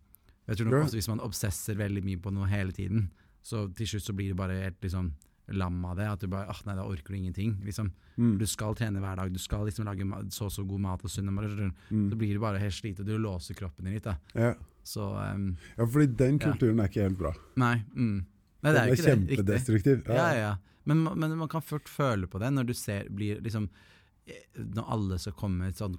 Jeg 0.48 0.58
tror 0.58 0.66
nok 0.70 0.84
også 0.86 0.98
Hvis 1.00 1.08
man 1.10 1.20
obsesser 1.26 1.76
veldig 1.80 2.04
mye 2.06 2.18
på 2.22 2.32
noe 2.34 2.48
hele 2.48 2.72
tiden, 2.72 3.10
så 3.42 3.68
til 3.76 3.88
slutt 3.88 4.04
så 4.04 4.14
blir 4.14 4.30
det 4.34 4.38
bare 4.38 4.58
helt 4.62 4.82
liksom 4.82 5.14
lam 5.54 5.84
av 5.86 5.96
det. 5.98 6.06
At 6.10 6.20
du 6.22 6.28
bare 6.28 6.50
ah, 6.50 6.62
nei, 6.66 6.76
da 6.76 6.84
orker 6.86 7.14
du 7.14 7.18
ingenting. 7.20 7.52
liksom. 7.66 7.92
Mm. 8.18 8.38
Du 8.40 8.46
skal 8.50 8.74
trene 8.76 9.00
hver 9.02 9.16
dag, 9.20 9.34
du 9.34 9.40
skal 9.40 9.66
liksom 9.68 9.86
lage 9.86 10.06
så 10.34 10.46
og 10.48 10.52
så 10.52 10.64
god 10.66 10.80
mat 10.82 11.04
og 11.04 11.10
sunn 11.12 11.32
mat. 11.34 11.46
Så 11.52 11.72
Mm. 11.92 12.10
blir 12.18 12.34
du 12.34 12.40
bare 12.40 12.58
helt 12.60 12.74
sliten. 12.74 13.06
Du 13.06 13.18
låser 13.18 13.54
kroppen 13.54 13.86
din 13.86 13.94
litt. 13.94 14.04
da. 14.04 14.16
Ja. 14.34 14.54
Så 14.84 15.02
um, 15.34 15.58
ja, 15.78 15.86
fordi 15.86 16.08
den 16.18 16.40
Ja. 16.40 16.52
kulturen 16.52 16.80
er 16.80 16.88
ikke 16.90 17.04
helt 17.10 17.18
bra. 17.18 17.34
Nei. 17.58 17.84
Mm. 17.96 18.26
Nei, 18.64 18.72
det 18.72 18.74
Den 18.74 18.82
er 18.82 18.86
det. 18.86 18.92
Riktig. 18.98 19.38
kjempedestruktiv. 19.38 20.08
Ja, 20.08 20.14
ja, 20.34 20.34
ja. 20.40 20.56
Men, 20.86 21.04
men 21.04 21.38
man 21.38 21.48
kan 21.48 21.62
fort 21.62 21.90
føle 21.90 22.28
på 22.28 22.40
det 22.40 22.52
når 22.54 22.66
du 22.68 22.74
ser 22.74 23.08
blir 23.10 23.40
liksom 23.42 23.70
eh, 24.28 24.34
Når 24.58 24.86
alle 24.90 25.18
skal 25.20 25.34
komme 25.34 25.58
med 25.58 25.70
et 25.70 25.78
sånn 25.82 25.98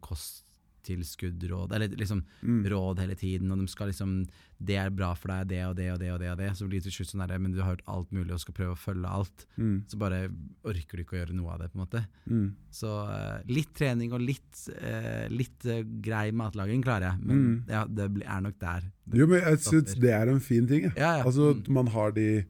kosttilskuddråd, 0.87 1.73
eller 1.73 1.89
liksom 1.89 2.25
Mm. 2.43 2.65
råd 2.71 2.99
hele 3.01 3.15
tiden, 3.15 3.51
og 3.53 3.59
de 3.59 3.67
skal 3.69 3.89
liksom 3.89 4.27
Det 4.59 4.75
er 4.77 4.89
bra 4.89 5.13
for 5.15 5.29
deg, 5.29 5.49
det 5.49 5.65
og 5.67 5.77
det 5.77 5.91
og 5.93 5.99
det 5.99 6.11
og 6.13 6.19
det, 6.19 6.31
og 6.31 6.39
det 6.39 6.51
så 6.57 6.65
blir 6.67 6.81
det 6.81 6.85
til 6.85 7.05
slutt 7.05 7.11
sånn 7.13 7.29
der, 7.29 7.39
men 7.39 7.53
du 7.53 7.59
har 7.61 7.75
hørt 7.77 7.83
alt 7.87 8.11
mulig 8.11 8.33
og 8.33 8.41
skal 8.41 8.55
prøve 8.55 8.73
å 8.73 8.79
følge 8.81 9.05
alt. 9.07 9.45
Mm. 9.59 9.83
Så 9.87 9.99
bare 9.99 10.31
orker 10.65 10.97
du 10.97 11.03
ikke 11.05 11.13
å 11.13 11.27
gjøre 11.27 11.35
noe 11.37 11.53
av 11.53 11.59
det, 11.61 11.69
på 11.75 11.77
en 11.77 11.85
måte. 11.87 12.07
Mm. 12.27 12.55
Så 12.73 12.89
eh, 13.13 13.43
litt 13.53 13.75
trening 13.75 14.15
og 14.15 14.21
litt, 14.23 14.69
eh, 14.81 15.29
litt 15.29 15.67
eh, 15.67 15.83
grei 16.01 16.31
matlaging 16.33 16.83
klarer 16.83 17.11
jeg, 17.13 17.21
men 17.21 17.37
Mm. 17.37 17.69
ja, 17.69 17.85
det 17.85 18.23
er 18.25 18.41
nok 18.41 18.59
der. 18.59 18.81
det 19.07 19.19
Jo, 19.19 19.27
men 19.27 19.43
jeg 19.43 19.59
syns 19.59 19.95
det 20.01 20.11
er 20.11 20.27
en 20.31 20.41
fin 20.41 20.67
ting. 20.67 20.85
Ja, 20.97 21.19
ja. 21.19 21.25
Altså 21.25 21.53
Mm. 21.55 21.69
man 21.69 21.87
har 21.89 22.13
de 22.13 22.47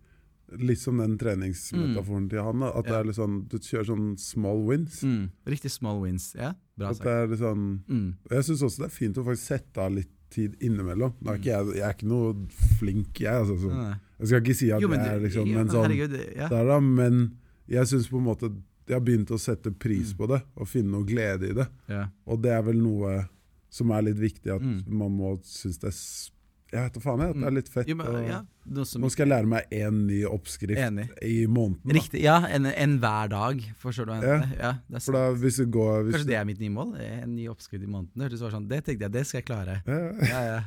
Litt 0.53 0.79
som 0.79 0.99
den 0.99 1.17
treningsmetaforen 1.19 2.29
til 2.31 2.43
han. 2.43 2.63
At 2.63 2.85
det 2.85 2.93
Ja. 2.93 3.01
er 3.01 3.13
sånn, 3.13 3.49
du 3.49 3.59
kjører 3.59 3.87
sånn 3.87 4.19
small 4.19 4.65
wins. 4.67 5.03
Mm. 5.03 5.31
Riktig 5.47 5.71
small 5.71 6.01
wins. 6.03 6.35
Ja, 6.39 6.53
bra 6.79 6.93
sagt. 6.93 7.07
er 7.07 7.27
sånn 7.37 7.81
Mm. 7.89 8.15
Jeg 8.31 8.45
syns 8.45 8.63
også 8.63 8.79
det 8.79 8.87
er 8.87 8.95
fint 8.95 9.17
å 9.17 9.25
faktisk 9.25 9.47
sette 9.47 9.79
av 9.79 9.93
litt 9.93 10.09
tid 10.31 10.57
innimellom. 10.61 11.15
Er 11.27 11.39
ikke 11.39 11.45
jeg, 11.45 11.67
jeg 11.77 11.83
er 11.83 11.93
ikke 11.95 12.07
noe 12.09 12.35
flink, 12.79 13.15
jeg. 13.21 13.33
Altså, 13.33 13.59
så. 13.59 13.99
Jeg 14.21 14.29
skal 14.29 14.41
ikke 14.41 14.55
si 14.57 14.71
at 14.71 14.81
Jo, 14.81 14.89
men 14.89 15.01
jeg 15.01 15.09
er 15.17 15.21
liksom 15.21 15.47
jo, 15.47 15.59
en 15.59 15.67
men 15.67 15.69
sånn 15.69 15.91
herregud, 15.91 16.37
ja. 16.37 16.49
der, 16.49 16.65
da, 16.67 16.81
Men 16.81 17.37
jeg 17.69 17.85
syns 17.87 18.09
på 18.09 18.19
en 18.19 18.25
måte 18.25 18.53
jeg 18.89 18.95
har 18.95 19.01
begynt 19.01 19.31
å 19.35 19.39
sette 19.39 19.77
pris 19.77 20.13
Mm. 20.13 20.17
på 20.17 20.29
det, 20.29 20.43
og 20.57 20.69
finne 20.69 20.91
noe 20.93 21.05
glede 21.05 21.51
i 21.51 21.53
det. 21.55 21.69
ja. 21.89 22.07
Og 22.27 22.41
det 22.41 22.53
er 22.53 22.63
vel 22.63 22.77
noe 22.81 23.29
som 23.69 23.91
er 23.91 24.03
litt 24.03 24.17
viktig, 24.17 24.55
at 24.55 24.63
Mm. 24.63 24.85
man 24.87 25.11
må 25.11 25.39
synes 25.43 25.79
det 25.81 25.89
er 25.89 26.31
Jeg 26.73 26.83
vet 26.83 26.95
da 26.97 27.01
faen, 27.01 27.21
jeg. 27.23 27.35
Det 27.39 27.47
er 27.47 27.55
litt 27.55 27.69
fett. 27.71 27.89
Jo, 27.89 27.95
men, 28.01 28.17
ja, 28.27 28.39
som, 28.85 29.01
Nå 29.05 29.09
skal 29.15 29.23
jeg 29.27 29.31
lære 29.31 29.47
meg 29.53 29.69
én 29.71 30.01
ny 30.09 30.17
oppskrift 30.27 30.81
Enig. 30.83 31.05
i 31.23 31.47
måneden. 31.47 31.79
Da. 31.87 31.95
Riktig, 31.95 32.23
ja, 32.25 32.35
en, 32.51 32.67
en 32.67 32.97
hver 32.99 33.29
dag, 33.31 33.61
forstår 33.79 34.09
du 34.09 34.11
hva 34.13 34.17
jeg 34.19 34.41
mener? 34.43 34.57
Ja, 34.59 34.73
er 34.91 35.05
For 35.05 35.15
da, 35.15 35.23
hvis 35.45 35.61
du 35.63 35.67
går 35.77 36.03
hvis 36.09 36.17
Kanskje 36.17 36.31
det 36.33 36.39
er 36.41 36.49
mitt 36.49 36.59
nye 36.65 36.75
mål? 36.75 36.97
En 37.07 37.37
ny 37.37 37.47
oppskrift 37.53 37.85
i 37.87 37.91
måneden? 37.91 38.11
Det 38.19 38.27
hørtes 38.27 38.43
sånn, 38.57 38.67
det 38.73 38.81
tenkte 38.89 39.07
jeg, 39.07 39.15
det 39.15 39.25
skal 39.31 39.41
jeg 39.43 39.47
klare. 39.53 39.79
ja, 39.87 40.01
Ja, 40.33 40.43
ja. 40.51 40.59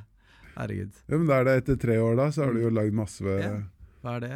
Herregud. 0.60 0.96
ja, 1.08 1.18
men 1.18 1.28
da 1.30 1.36
er 1.40 1.46
det 1.50 1.58
etter 1.64 1.78
tre 1.84 2.00
år, 2.04 2.16
da, 2.20 2.30
så 2.36 2.44
har 2.48 2.56
du 2.56 2.64
jo 2.64 2.72
lagd 2.74 2.96
masse 2.96 3.24
Ja. 3.44 3.52
Hva 4.00 4.14
er 4.16 4.22
det? 4.24 4.32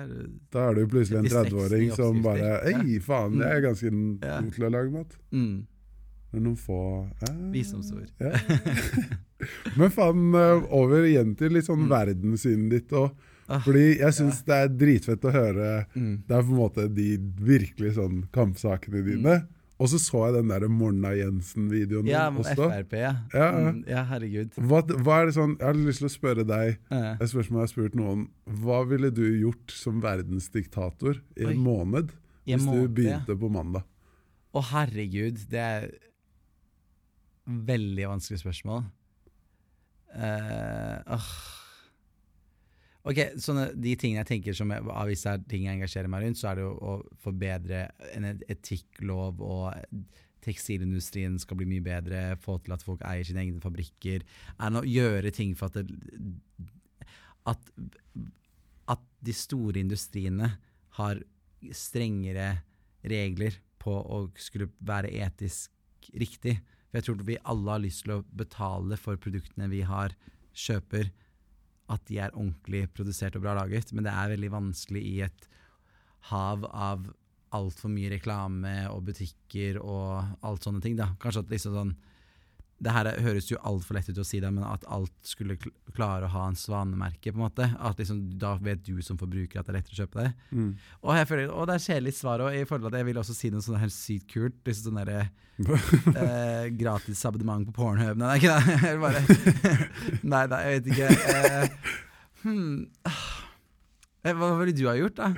Da 0.52 0.66
er 0.70 0.76
du 0.76 0.88
plutselig 0.92 1.22
en 1.22 1.28
30-åring 1.32 1.94
som 1.96 2.18
bare 2.24 2.58
Ei, 2.68 2.98
faen, 3.00 3.38
jeg 3.40 3.48
er 3.48 3.62
ganske 3.64 3.92
Ja. 4.20 4.42
god 4.44 4.52
til 4.58 4.66
å 4.68 4.72
lage 4.76 4.92
mat. 4.92 5.16
Mm. 5.32 5.62
Er 6.34 6.40
noen 6.42 6.58
få 6.58 6.78
eh, 7.28 7.36
Visdomsord. 7.54 8.10
Ja. 8.20 8.32
Men 9.80 9.92
faen, 9.94 10.30
eh, 10.36 10.64
over 10.74 11.06
igjen 11.08 11.36
til 11.38 11.54
litt 11.54 11.68
sånn 11.68 11.84
Mm. 11.86 11.90
verdenssynet 11.92 12.70
ditt 12.74 12.94
òg. 12.98 13.12
Ah, 13.52 13.60
Fordi 13.60 13.98
jeg 14.00 14.14
syns 14.16 14.38
det 14.48 14.56
er 14.56 14.70
dritfett 14.72 15.26
å 15.28 15.32
høre 15.36 15.86
Mm. 16.00 16.24
Det 16.28 16.32
er 16.38 16.46
på 16.48 16.54
en 16.54 16.62
måte 16.62 16.86
de 16.96 17.18
virkelig 17.44 17.96
sånn 17.98 18.24
kampsakene 18.32 19.04
dine. 19.04 19.42
Og 19.82 19.90
så 19.90 19.98
så 20.00 20.22
jeg 20.30 20.36
den 20.38 20.48
der 20.54 20.68
Morna 20.70 21.10
Jensen-videoen 21.18 22.08
Ja, 22.08 22.30
også. 22.32 22.70
Frp, 22.72 22.94
ja. 22.94 23.12
Ja, 23.34 23.48
ja. 23.52 23.72
Mm, 23.74 23.84
ja, 23.90 24.04
herregud. 24.08 24.54
Hva, 24.56 24.80
hva 25.04 25.18
er 25.22 25.26
det 25.28 25.34
sånn, 25.36 25.58
Jeg 25.60 25.66
har 25.68 25.74
lyst 25.76 26.00
til 26.00 26.08
å 26.08 26.14
spørre 26.14 26.46
deg 26.48 26.78
et 27.20 27.30
spørsmål 27.34 27.60
jeg 27.60 27.66
har 27.68 27.72
spurt 27.74 27.96
noen. 28.00 28.28
Hva 28.48 28.80
ville 28.88 29.12
du 29.12 29.26
gjort 29.42 29.72
som 29.76 30.00
verdensdiktator 30.02 31.20
i 31.36 31.46
Oi. 31.46 31.52
en 31.54 31.60
måned 31.66 32.14
I 32.46 32.54
en 32.54 32.60
hvis 32.60 32.66
måned, 32.70 32.96
du 32.96 33.02
ja. 33.04 33.20
begynte 33.20 33.40
på 33.42 33.52
mandag? 33.52 33.84
Å 34.54 34.62
herregud, 34.72 35.44
det 35.50 35.60
er 35.60 35.90
veldig 37.46 38.08
vanskelig 38.12 38.42
spørsmål. 38.44 38.86
Uh, 40.14 41.00
åh. 41.18 41.30
Ok, 43.04 43.20
sånne, 43.42 43.66
De 43.76 43.96
tingene 44.00 44.22
jeg 44.22 44.30
tenker 44.30 44.56
som 44.56 44.72
av 44.72 45.10
hvis 45.10 45.26
det 45.26 45.32
er 45.34 45.48
ting 45.52 45.66
jeg 45.68 45.76
engasjerer 45.76 46.12
meg 46.12 46.24
rundt, 46.24 46.40
så 46.40 46.52
er 46.52 46.60
det 46.60 46.68
jo 46.68 46.76
å 46.78 46.94
forbedre 47.24 47.82
en 48.14 48.30
etikklov, 48.32 49.42
og 49.44 49.74
tekstilindustrien 50.44 51.36
skal 51.40 51.60
bli 51.60 51.68
mye 51.68 51.84
bedre, 51.84 52.24
få 52.44 52.58
til 52.64 52.76
at 52.76 52.84
folk 52.84 53.04
eier 53.08 53.28
sine 53.28 53.44
egne 53.44 53.64
fabrikker. 53.64 54.24
Er 54.56 54.80
å 54.80 54.86
gjøre 54.88 55.34
ting 55.36 55.56
for 55.60 55.72
at 55.72 55.82
det, 55.82 55.98
at, 57.52 57.72
at 58.96 59.04
de 59.24 59.36
store 59.36 59.84
industriene 59.84 60.54
har 61.00 61.20
strengere 61.76 62.50
regler 63.08 63.60
på 63.84 63.92
å 63.92 64.24
skulle 64.40 64.70
være 64.84 65.12
etisk 65.26 65.72
riktig. 66.20 66.58
For 66.94 67.02
jeg 67.02 67.08
tror 67.08 67.26
vi 67.26 67.40
alle 67.50 67.74
har 67.74 67.82
lyst 67.82 68.04
til 68.06 68.12
å 68.14 68.24
betale 68.38 69.00
for 69.02 69.18
produktene 69.18 69.66
vi 69.72 69.80
har, 69.82 70.14
kjøper, 70.54 71.08
at 71.90 72.04
de 72.06 72.20
er 72.22 72.36
ordentlig 72.38 72.84
produsert 72.94 73.34
og 73.40 73.42
bra 73.48 73.56
laget, 73.58 73.90
men 73.98 74.06
det 74.06 74.14
er 74.14 74.30
veldig 74.36 74.52
vanskelig 74.54 75.02
i 75.02 75.16
et 75.26 75.48
hav 76.30 76.68
av 76.70 77.10
altfor 77.58 77.90
mye 77.90 78.12
reklame 78.14 78.76
og 78.92 79.08
butikker 79.10 79.82
og 79.82 80.46
alt 80.46 80.66
sånne 80.70 80.84
ting. 80.86 80.94
da. 81.02 81.16
Kanskje 81.18 81.42
at 81.42 81.56
liksom 81.56 81.74
sånn 81.80 81.96
det 82.84 82.92
her 82.92 83.08
er- 83.10 83.22
høres 83.24 83.48
jo 83.50 83.58
altfor 83.64 83.96
lett 83.98 84.10
ut 84.12 84.20
å 84.20 84.26
si 84.28 84.40
det, 84.44 84.50
men 84.54 84.64
at 84.68 84.84
alt 84.92 85.14
skulle 85.24 85.56
kl- 85.58 85.72
klare 85.96 86.28
å 86.28 86.32
ha 86.34 86.48
en 86.50 86.58
svanemerke, 86.60 87.32
på 87.32 87.38
en 87.40 87.46
måte. 87.48 87.68
At 87.80 87.98
liksom, 88.02 88.38
Da 88.38 88.56
vet 88.60 88.84
du 88.84 89.02
som 89.02 89.18
forbruker 89.18 89.60
at 89.62 89.66
det 89.68 89.74
er 89.76 89.80
lettere 89.80 89.96
å 89.96 90.02
kjøpe 90.04 90.24
det. 90.26 90.34
Mm. 90.52 90.70
Og 91.04 91.16
jeg 91.16 91.28
føler, 91.32 91.54
og 91.54 91.68
det 91.70 91.76
er 91.80 91.86
kjedelig 91.88 92.14
svar 92.20 92.44
òg, 92.44 92.58
i 92.60 92.66
forhold 92.68 92.90
til 92.90 92.94
at 92.94 93.00
jeg 93.00 93.08
vil 93.12 93.22
også 93.24 93.36
si 93.38 93.50
noe 93.54 93.62
sånn 93.66 93.80
helt 93.80 93.96
sykt 93.96 94.28
kult. 94.34 94.60
Liksom 94.68 94.92
sånn 94.92 95.06
der, 95.06 95.30
eh, 96.20 96.70
gratis 96.76 97.24
abonnement 97.30 97.66
på 97.70 97.74
Pornhub. 97.78 98.18
Nei, 98.18 98.38
det 98.40 98.50
er 98.50 98.60
ikke 98.60 98.60
det. 98.60 98.78
Jeg 98.90 99.00
bare, 99.00 99.22
nei, 100.34 100.46
nei, 100.52 100.62
jeg 100.66 100.78
vet 100.78 100.94
ikke. 100.94 101.10
Eh, 101.34 101.68
hmm. 102.44 102.88
Eh, 104.24 104.34
Hva 104.34 104.54
ville 104.60 104.74
du 104.76 104.88
ha 104.88 104.96
gjort, 104.98 105.16
da? 105.20 105.34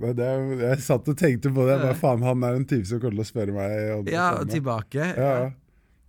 Men 0.00 0.14
det, 0.16 0.26
jeg 0.62 0.80
satt 0.80 1.08
og 1.12 1.16
tenkte 1.20 1.50
på 1.52 1.66
det. 1.68 1.74
Jeg 1.74 1.82
Bare, 1.84 1.96
faen, 2.00 2.22
han 2.24 2.44
er 2.48 2.54
en 2.56 2.64
type 2.64 2.86
som 2.88 3.00
kommer 3.02 3.18
til 3.18 3.24
å 3.26 3.28
spørre 3.28 3.52
meg 3.52 4.08
Ja, 4.08 4.30
og 4.40 4.48
tilbake. 4.48 5.10
Ja. 5.18 5.32
ja. 5.42 5.50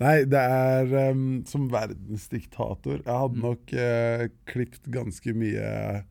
Nei, 0.01 0.15
det 0.25 0.39
er 0.41 1.11
um, 1.11 1.25
som 1.45 1.67
verdensdiktator. 1.69 3.03
Jeg 3.05 3.17
hadde 3.21 3.37
Mm. 3.37 3.43
nok 3.45 3.73
uh, 3.77 4.23
klippet 4.49 4.87
ganske 4.91 5.33
mye 5.37 6.05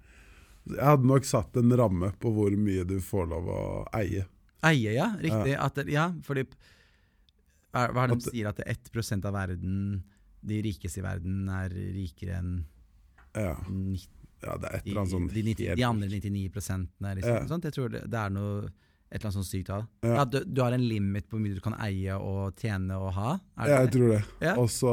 Jeg 0.71 0.85
hadde 0.85 1.09
nok 1.09 1.25
satt 1.27 1.57
en 1.59 1.73
ramme 1.75 2.13
på 2.23 2.31
hvor 2.33 2.55
mye 2.55 2.85
du 2.87 2.99
får 3.03 3.27
lov 3.33 3.49
å 3.51 3.61
eie. 3.99 4.27
Eie, 4.63 4.93
ja. 4.95 5.09
Riktig. 5.19 5.57
At 5.59 5.81
ja, 5.91 6.11
fordi 6.23 6.45
Hva 7.73 7.87
er 7.89 7.95
det 7.95 8.13
At- 8.13 8.19
de 8.25 8.31
sier? 8.31 8.49
At 8.51 8.57
det 8.61 8.67
er 8.67 8.75
1% 8.75 9.25
av 9.27 9.35
verden, 9.35 10.03
de 10.45 10.63
rikeste 10.63 10.99
i 10.99 11.03
verden, 11.03 11.49
er 11.49 11.69
rikere 11.71 12.39
enn 12.39 12.65
Ja, 13.35 13.55
90, 13.69 14.09
ja 14.43 14.57
det 14.57 14.69
er 14.71 14.77
et 14.77 14.85
de, 14.85 14.91
eller 14.91 15.01
annet 15.03 15.13
sånn 15.15 15.29
de, 15.31 15.43
90, 15.43 15.77
de 15.77 15.85
andre 15.85 16.09
99 16.09 16.51
er 17.07 17.15
liksom, 17.17 17.35
Ja. 17.37 17.47
sånt. 17.47 17.65
Jeg 17.65 17.73
tror 17.73 17.89
det, 17.91 18.05
det 18.11 18.19
er 18.19 18.31
noe 18.31 18.71
et 19.11 19.17
eller 19.19 19.27
annet 19.31 19.39
sånt 19.41 19.51
sykt 19.51 19.67
tall. 19.67 19.87
Ja. 20.07 20.15
Ja, 20.21 20.25
du, 20.25 20.39
du 20.47 20.63
har 20.63 20.73
en 20.77 20.85
limit 20.87 21.27
på 21.29 21.37
hvor 21.37 21.43
mye 21.43 21.57
du 21.57 21.61
kan 21.65 21.75
eie 21.83 22.15
og 22.17 22.55
tjene 22.61 22.95
og 22.97 23.11
ha? 23.17 23.39
Ja, 23.59 23.81
jeg 23.83 23.91
tror 23.97 24.15
det. 24.15 24.23
Ja. 24.41 24.55
Og 24.63 24.69
så 24.71 24.93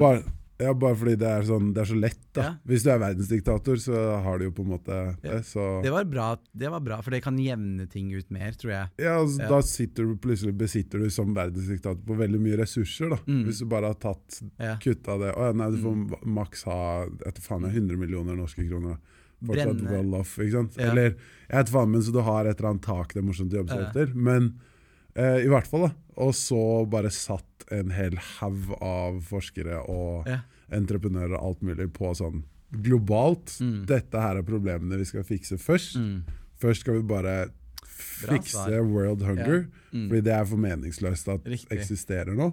bare, 0.00 0.22
ja, 0.62 0.70
bare 0.78 0.94
fordi 0.96 1.16
det 1.18 1.26
er, 1.28 1.42
sånn, 1.48 1.72
det 1.74 1.82
er 1.82 1.88
så 1.90 1.96
lett, 1.98 2.20
da. 2.32 2.42
Ja. 2.46 2.50
Hvis 2.70 2.84
du 2.86 2.90
er 2.94 3.00
verdensdiktator, 3.02 3.80
så 3.82 4.02
har 4.24 4.38
du 4.40 4.44
jo 4.46 4.52
på 4.54 4.62
en 4.64 4.70
måte 4.70 4.98
det. 5.20 5.40
Så 5.48 5.64
Det 5.84 5.90
var, 5.92 6.06
bra, 6.08 6.28
det 6.54 6.70
var 6.72 6.80
bra, 6.86 7.00
for 7.04 7.10
det 7.12 7.20
kan 7.26 7.36
jevne 7.42 7.84
ting 7.90 8.12
ut 8.14 8.30
mer, 8.32 8.54
tror 8.56 8.72
jeg. 8.72 8.92
ja, 9.04 9.16
altså. 9.20 9.48
Da 9.50 9.58
sitter 9.66 10.06
du 10.08 10.14
plutselig 10.24 10.54
besitter 10.62 11.02
du 11.04 11.10
som 11.12 11.34
verdensdiktator 11.36 12.00
på 12.06 12.16
veldig 12.22 12.40
mye 12.46 12.60
ressurser, 12.62 13.10
da. 13.12 13.18
Mm. 13.26 13.42
Hvis 13.50 13.60
du 13.60 13.66
bare 13.74 13.90
har 13.92 13.98
tatt 14.00 14.40
kutta 14.86 15.18
det. 15.20 15.34
Å, 15.34 15.50
ja, 15.50 15.58
nei, 15.58 15.68
du 15.74 15.82
får 15.82 15.98
Mm. 16.00 16.16
maks 16.38 16.64
ha 16.70 16.78
etter 17.26 17.42
faen, 17.44 17.66
jeg, 17.68 17.76
100 17.82 17.98
millioner 18.00 18.38
norske 18.38 18.64
kroner. 18.70 18.96
da. 18.96 19.13
Fortsatt 19.46 19.76
Brenne. 19.76 19.90
well 19.90 20.14
off, 20.20 20.36
ikke 20.38 20.52
sant? 20.52 20.76
Ja. 20.78 20.90
Eller 20.90 21.14
jeg 21.48 21.58
vet 21.58 21.68
faen, 21.74 21.90
men 21.90 22.02
så 22.02 22.12
du 22.12 22.20
har 22.22 22.46
et 22.46 22.58
eller 22.58 22.70
annet 22.70 22.82
tak 22.82 23.12
det 23.14 23.22
er 23.22 23.26
morsomt 23.28 23.52
å 23.52 23.60
jobbe 23.62 23.68
seg 23.74 23.80
Ja. 23.80 23.88
etter. 23.90 24.14
Men 24.14 24.54
eh, 25.16 25.44
i 25.44 25.48
hvert 25.48 25.66
fall, 25.70 25.88
da. 25.88 25.94
Og 26.16 26.32
så 26.34 26.60
bare 26.90 27.10
satt 27.10 27.66
en 27.70 27.90
hel 27.90 28.16
haug 28.38 28.72
av 28.80 29.20
forskere 29.22 29.88
og 29.88 30.26
Ja. 30.28 30.40
entreprenører 30.70 31.34
og 31.38 31.44
alt 31.44 31.62
mulig 31.62 31.92
på 31.92 32.10
sånn 32.16 32.42
globalt. 32.74 33.58
Mm. 33.60 33.84
Dette 33.86 34.20
her 34.20 34.36
er 34.38 34.42
problemene 34.42 34.96
vi 34.98 35.04
skal 35.04 35.22
fikse 35.22 35.58
først. 35.58 35.96
Mm. 35.96 36.22
Først 36.58 36.80
skal 36.80 36.94
vi 36.94 37.02
bare 37.02 37.50
fikse 37.84 38.80
world 38.88 39.22
hunger, 39.22 39.66
Mm. 39.92 40.08
fordi 40.08 40.22
det 40.24 40.32
er 40.32 40.44
for 40.44 40.56
meningsløst 40.56 41.28
at 41.32 41.44
det 41.44 41.60
eksisterer 41.70 42.34
nå. 42.34 42.52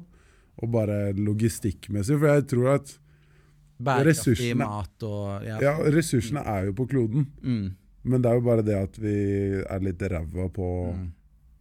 Og 0.61 0.71
bare 0.71 1.13
logistikkmessig, 1.13 2.19
for 2.19 2.27
jeg 2.27 2.47
tror 2.47 2.75
at 2.75 2.97
Bærekraftig 3.83 4.51
mat 4.57 5.03
og 5.07 5.45
ja. 5.47 5.57
ja, 5.61 5.73
ressursene 5.95 6.43
er 6.45 6.65
jo 6.69 6.73
på 6.77 6.87
kloden, 6.91 7.27
Mm. 7.41 7.71
men 8.03 8.21
det 8.21 8.29
er 8.31 8.35
jo 8.39 8.45
bare 8.45 8.63
det 8.65 8.77
at 8.77 8.95
vi 9.01 9.15
er 9.65 9.79
litt 9.79 9.99
ræva 10.01 10.47
på 10.53 10.69
Mm. 10.95 11.11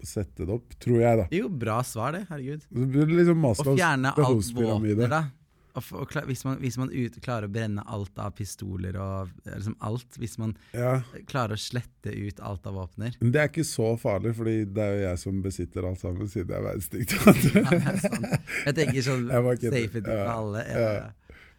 å 0.01 0.07
sette 0.07 0.47
det 0.47 0.55
opp, 0.55 0.73
tror 0.81 1.01
jeg, 1.01 1.19
da. 1.19 1.27
Jo, 1.31 1.49
bra 1.49 1.83
svar, 1.85 2.13
det. 2.13 2.27
Herregud. 2.31 2.63
Det 2.73 2.87
blir 2.89 3.07
liksom 3.19 3.43
Å 3.45 3.55
fjerne 3.77 4.15
alt 4.17 4.55
våpener, 4.57 5.09
da. 5.09 5.25
Og 5.71 5.83
f- 5.85 5.93
og 5.95 6.09
kla- 6.11 6.25
hvis 6.27 6.41
man, 6.45 6.57
hvis 6.59 6.77
man 6.81 6.89
ut, 6.91 7.21
klarer 7.23 7.47
å 7.47 7.53
brenne 7.53 7.85
alt 7.87 8.19
av 8.19 8.33
pistoler 8.35 8.97
og 8.99 9.29
liksom 9.47 9.77
alt 9.87 10.17
Hvis 10.19 10.37
man 10.37 10.57
Ja, 10.75 10.97
klarer 11.29 11.55
å 11.55 11.61
slette 11.63 12.11
ut 12.11 12.41
alt 12.43 12.67
av 12.67 12.75
våpner 12.75 13.15
men 13.21 13.31
det 13.31 13.39
er 13.41 13.49
ikke 13.53 13.63
så 13.63 13.93
farlig, 13.97 14.35
fordi 14.35 14.65
det 14.67 14.83
er 14.83 14.97
jo 14.97 15.05
jeg 15.07 15.19
som 15.23 15.39
besitter 15.43 15.87
alt 15.87 16.01
sammen, 16.01 16.27
siden 16.27 16.49
jeg 16.51 16.59
er 16.59 16.67
verdensdiktator. 16.67 17.55
ja, 17.63 17.71
det 17.71 17.87
er. 17.87 18.41
Jeg 18.67 18.75
tenker 18.81 19.03
sånn 19.07 19.31
safety 19.31 20.01
for 20.03 20.33
alle. 20.35 20.65
Ja. 20.67 21.11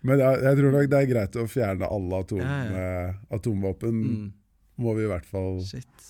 Men 0.03 0.19
jeg, 0.23 0.39
jeg 0.43 0.57
tror 0.57 0.71
nok 0.73 0.87
det 0.89 0.99
er 1.01 1.09
greit 1.11 1.35
å 1.37 1.47
fjerne 1.49 1.89
alle 1.93 2.21
atom, 2.23 2.39
Ja, 2.41 2.61
ja. 2.73 3.09
atomvåpen. 3.37 3.97
Mm, 4.05 4.29
Må 4.81 4.95
vi 4.97 5.03
i 5.05 5.09
hvert 5.11 5.27
fall 5.29 5.59
shit. 5.67 6.07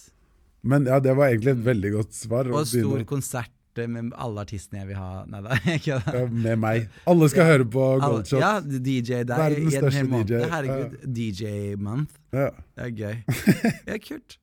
Men 0.64 0.86
ja, 0.88 1.00
det 1.04 1.16
var 1.18 1.32
egentlig 1.34 1.56
et 1.58 1.66
veldig 1.66 1.92
godt 1.98 2.14
svar. 2.16 2.48
Og 2.54 2.68
stor 2.70 2.86
begynne- 2.86 3.08
konsert 3.10 3.50
med 3.76 4.12
alle 4.20 4.42
artistene 4.44 4.82
jeg 4.82 4.88
vil 4.92 4.98
ha. 5.00 5.26
Nei 5.32 5.40
da, 5.46 5.56
ikke 5.78 5.98
da. 6.06 6.14
ja, 6.20 6.26
med 6.28 6.60
meg. 6.60 6.88
Alle 7.08 7.28
skal 7.32 7.46
Ja. 7.46 7.52
høre 7.54 7.66
på 7.72 7.86
Goldshot. 8.04 8.40
Ja, 8.44 8.54
DJ 8.62 9.22
der 9.28 9.40
Verdens 9.42 9.76
største. 9.80 10.24
DJ, 10.28 10.42
Herregud, 10.52 10.98
DJ-month. 11.20 12.18
Ja. 12.36 12.50
Det 12.76 12.88
er 12.88 12.92
gøy. 13.00 13.16
Ja, 13.92 13.98
kult. 14.08 14.38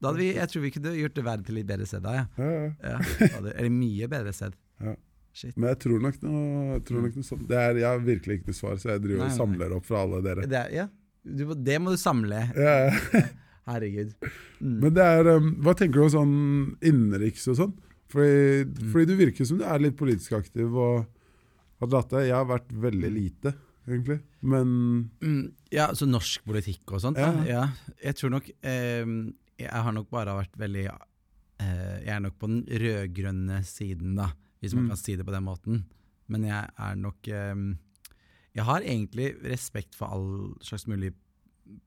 Da 0.00 0.10
hadde 0.12 0.20
vi, 0.20 0.28
jeg 0.36 0.48
tror 0.52 0.62
vi 0.66 0.70
kunne 0.74 0.92
gjort 0.98 1.14
det 1.16 1.24
verden 1.24 1.44
til 1.46 1.54
litt 1.58 1.66
bedre 1.70 1.86
sted 1.88 2.02
da, 2.04 2.12
ja. 2.18 2.24
Ja, 2.38 2.48
ja. 2.52 2.96
ja. 3.20 3.28
Eller 3.56 3.70
mye 3.72 4.08
bedre 4.12 4.32
sted. 4.36 4.54
Ja. 4.84 4.94
Shit. 5.36 5.52
Men 5.60 5.68
jeg 5.74 5.78
tror 5.84 6.00
nok 6.00 6.14
noe, 6.24 6.78
tror 6.88 7.02
nok 7.04 7.16
noe 7.18 7.26
sånt. 7.28 7.42
Det 7.50 7.56
er, 7.60 7.80
jeg 7.82 7.88
har 7.90 7.98
virkelig 8.06 8.38
ikke 8.38 8.48
noe 8.54 8.56
svar, 8.56 8.78
så 8.80 8.94
jeg 8.94 9.02
driver 9.04 9.26
Nei, 9.26 9.32
og 9.32 9.36
samler 9.36 9.74
opp 9.76 9.84
fra 9.88 9.98
alle 10.06 10.20
dere. 10.24 10.46
Det, 10.48 10.60
er, 10.62 10.70
ja. 10.78 10.86
du, 11.28 11.42
det 11.66 11.76
må 11.84 11.92
du 11.92 11.98
samle. 12.00 12.38
Ja. 12.56 13.24
Herregud. 13.66 14.14
Mm. 14.62 14.76
Men 14.84 14.94
det 14.94 15.04
er 15.04 15.28
um, 15.36 15.48
Hva 15.66 15.72
tenker 15.76 15.98
du 15.98 16.04
om 16.06 16.12
sånn 16.14 16.34
innenriks 16.86 17.48
og 17.52 17.58
sånn? 17.60 17.74
Fordi, 18.12 18.62
Mm. 18.64 18.90
fordi 18.92 19.06
du 19.10 19.14
virker 19.18 19.44
som 19.48 19.58
du 19.58 19.64
er 19.66 19.80
litt 19.82 19.96
politisk 19.98 20.36
aktiv 20.38 20.70
og 20.78 21.04
har 21.82 21.88
dratt 21.90 22.12
deg. 22.14 22.28
Jeg 22.28 22.36
har 22.38 22.46
vært 22.48 22.70
veldig 22.86 23.10
lite, 23.12 23.52
egentlig. 23.88 24.20
Men 24.46 24.70
Mm, 25.20 25.42
ja, 25.74 25.88
altså 25.90 26.06
norsk 26.08 26.46
politikk 26.46 26.94
og 26.96 27.02
sånt. 27.02 27.18
Ja. 27.20 27.32
Ja. 27.42 27.44
Ja. 27.50 27.94
Jeg 28.06 28.16
tror 28.20 28.30
nok 28.38 28.48
eh, 28.62 29.04
Jeg 29.58 29.82
har 29.84 29.92
nok 29.92 30.08
bare 30.14 30.38
vært 30.38 30.56
veldig 30.56 30.86
eh, 30.86 31.96
Jeg 32.06 32.14
er 32.14 32.20
nok 32.24 32.38
på 32.38 32.46
den 32.54 32.62
rød-grønne 32.70 33.58
siden, 33.66 34.14
da, 34.22 34.30
hvis 34.62 34.74
man 34.74 34.84
Mm. 34.84 34.88
kan 34.88 34.96
si 34.96 35.16
det 35.16 35.26
på 35.26 35.32
den 35.32 35.44
måten. 35.44 35.84
Men 36.28 36.42
jeg 36.44 36.70
er 36.78 36.94
nok 36.96 37.28
eh, 37.28 37.54
Jeg 38.56 38.64
har 38.64 38.80
egentlig 38.80 39.42
respekt 39.44 39.94
for 39.94 40.06
all 40.06 40.54
slags 40.62 40.86
mulig 40.86 41.12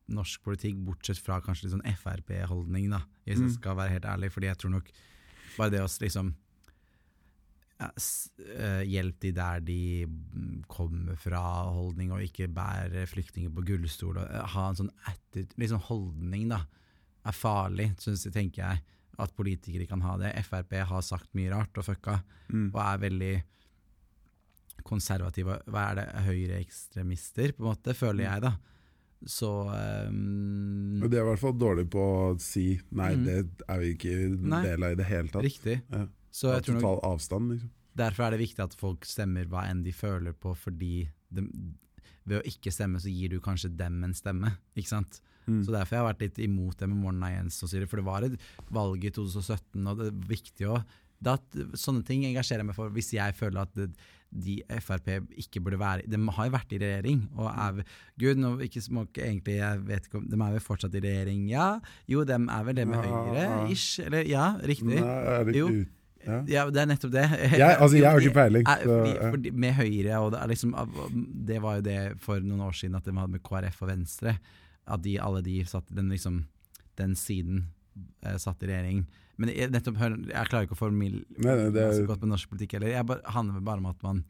norsk 0.08 0.44
politikk, 0.44 0.76
bortsett 0.86 1.18
fra 1.18 1.40
kanskje 1.42 1.64
litt 1.64 1.74
sånn 1.74 1.96
Frp-holdning, 1.98 2.90
da, 2.92 3.00
hvis 3.26 3.40
jeg 3.40 3.48
Mm. 3.50 3.54
skal 3.56 3.76
være 3.76 3.90
helt 3.90 4.06
ærlig. 4.06 4.32
Fordi 4.32 4.46
jeg 4.48 4.58
tror 4.58 4.72
nok 4.72 4.92
bare 5.58 5.70
det 5.72 5.80
å 5.82 5.88
liksom 6.00 6.36
ja, 7.80 7.90
eh, 8.58 8.84
Hjelp 8.86 9.20
de 9.22 9.32
der 9.32 9.60
de 9.62 10.06
mm, 10.06 10.64
kommer 10.68 11.16
fra, 11.18 11.42
holdning, 11.72 12.12
og 12.12 12.20
ikke 12.22 12.50
bære 12.54 13.06
flyktninger 13.08 13.50
på 13.56 13.64
gullstol. 13.66 14.18
Og, 14.18 14.28
eh, 14.30 14.46
ha 14.54 14.70
en 14.70 14.76
sånn 14.76 14.92
attitude, 15.08 15.56
liksom 15.58 15.80
holdning, 15.88 16.50
da, 16.50 16.66
er 17.26 17.32
farlig, 17.32 17.94
synes 18.00 18.26
jeg, 18.26 18.34
tenker 18.34 18.64
jeg. 18.66 18.82
At 19.20 19.36
politikere 19.36 19.88
kan 19.90 20.02
ha 20.06 20.16
det. 20.22 20.34
Frp 20.48 20.78
har 20.90 21.06
sagt 21.06 21.34
mye 21.38 21.52
rart 21.52 21.76
og 21.80 21.86
fucka, 21.90 22.20
mm. 22.48 22.70
og 22.72 22.82
er 22.86 23.02
veldig 23.04 23.34
konservative. 24.88 25.60
Hva 25.70 25.86
er 25.90 26.00
det? 26.00 26.08
Høyreekstremister, 26.30 27.54
på 27.56 27.66
en 27.66 27.72
måte, 27.74 27.96
føler 27.98 28.26
jeg, 28.26 28.46
da. 28.48 28.54
Så 29.28 29.50
um, 29.68 31.02
de 31.04 31.10
er 31.12 31.26
i 31.26 31.28
hvert 31.28 31.42
fall 31.42 31.58
dårlige 31.60 31.92
på 31.92 32.00
å 32.00 32.38
si 32.40 32.70
nei, 32.96 33.10
Mm. 33.18 33.26
det 33.26 33.66
er 33.68 33.82
vi 33.82 33.90
ikke 33.98 34.14
Nei. 34.40 34.62
del 34.64 34.86
av 34.88 34.94
i 34.96 35.00
det 35.02 35.08
hele 35.10 35.28
tatt. 35.34 35.44
Riktig. 35.44 35.82
Ja. 35.92 36.06
Så 36.32 36.54
jeg 36.54 36.64
tror 36.70 36.80
Total 36.80 37.02
avstand, 37.10 37.52
liksom. 37.52 37.74
Derfor 38.00 38.24
er 38.24 38.32
det 38.32 38.40
viktig 38.46 38.64
at 38.64 38.78
folk 38.80 39.04
stemmer 39.04 39.50
hva 39.52 39.66
enn 39.68 39.84
de 39.84 39.92
føler 39.92 40.32
på, 40.32 40.54
fordi 40.56 41.10
de, 41.36 41.44
ved 42.24 42.40
å 42.40 42.46
ikke 42.48 42.72
stemme, 42.72 43.02
så 43.02 43.12
gir 43.12 43.34
du 43.34 43.42
kanskje 43.44 43.74
dem 43.76 44.00
en 44.08 44.16
stemme. 44.16 44.54
Ikke 44.78 44.94
sant? 44.94 45.20
Mm. 45.50 45.60
Så 45.66 45.76
derfor 45.76 45.98
har 45.98 46.04
jeg 46.04 46.12
vært 46.14 46.26
litt 46.28 46.42
imot 46.46 46.80
det 46.80 46.90
med 46.92 47.02
Morna 47.04 47.34
Jens 47.34 47.60
og 47.66 47.72
så 47.72 47.84
for 47.90 48.02
det 48.02 48.08
var 48.08 48.28
et 48.28 48.50
valg 48.70 49.06
i 49.06 49.14
2017, 49.16 49.84
og 49.84 50.00
det 50.00 50.10
er 50.12 50.26
viktig 50.30 50.70
å 50.70 50.80
at 51.28 51.60
Sånne 51.76 52.06
ting 52.08 52.24
engasjerer 52.30 52.64
jeg 52.64 52.70
meg 52.70 52.78
for 52.78 52.94
hvis 52.96 53.12
jeg 53.12 53.36
føler 53.36 53.66
at 53.66 53.74
det, 53.76 53.90
de 54.30 54.60
Frp 54.84 55.10
ikke 55.42 55.62
burde 55.64 55.80
være 55.82 56.06
De 56.08 56.20
har 56.38 56.48
jo 56.48 56.54
vært 56.54 56.74
i 56.76 56.80
regjering, 56.82 57.24
og 57.36 57.50
er 57.50 57.82
Gud, 58.22 58.40
nå 58.40 58.54
ikke 58.66 58.84
småke 58.84 59.24
egentlig, 59.26 59.58
jeg 59.60 59.86
vet 59.90 60.08
ikke 60.08 60.22
om 60.22 60.28
De 60.30 60.40
er 60.40 60.56
vel 60.56 60.64
fortsatt 60.64 60.96
i 60.96 61.04
regjering? 61.04 61.48
Ja. 61.50 61.70
Jo, 62.10 62.24
dem 62.28 62.50
er 62.54 62.68
vel 62.68 62.78
det 62.78 62.86
med. 62.90 63.04
Høyre? 63.04 63.48
Ish? 63.74 64.04
Eller 64.06 64.28
ja, 64.30 64.52
riktig. 64.62 65.00
Nei, 65.02 65.40
det 65.50 65.58
Jo. 65.58 65.72
Ja. 66.20 66.42
Ja, 66.52 66.64
det 66.68 66.82
er 66.82 66.88
nettopp 66.90 67.14
det. 67.14 67.26
Jeg, 67.56 67.64
altså, 67.80 67.96
jeg 67.96 68.10
har 68.10 68.20
ikke 68.20 68.36
peiling. 68.36 69.54
Med 69.56 69.76
Høyre, 69.78 70.18
og 70.20 70.34
det, 70.36 70.42
liksom, 70.52 70.76
det 71.48 71.62
var 71.64 71.80
jo 71.80 71.86
det 71.88 72.00
for 72.24 72.44
noen 72.44 72.66
år 72.68 72.76
siden 72.76 73.00
at 73.00 73.08
det 73.08 73.16
var 73.16 73.30
med 73.32 73.42
KrF 73.46 73.80
og 73.86 73.92
Venstre. 73.94 74.36
At 74.90 75.04
de, 75.06 75.18
alle 75.22 75.44
de 75.46 75.60
satt 75.70 75.90
den, 75.94 76.10
liksom, 76.14 76.44
den 77.00 77.16
siden 77.20 77.68
eh, 78.26 78.38
satt 78.42 78.64
i 78.64 78.72
regjering. 78.72 79.06
Men 79.40 79.54
jeg, 79.54 79.72
nettopp, 79.72 80.00
hør, 80.02 80.18
jeg 80.28 80.52
klarer 80.52 80.68
ikke 80.68 80.76
å 80.76 80.82
formidle 80.82 81.56
det 81.72 81.86
så 81.96 82.04
godt 82.08 82.26
med 82.26 82.34
norsk 82.34 82.52
politikk 82.52 82.78
heller. 82.78 82.98
Bare, 83.08 83.24
handler 83.36 83.64
bare 83.64 83.84
om 83.84 83.92
at 83.92 84.02
man 84.04 84.24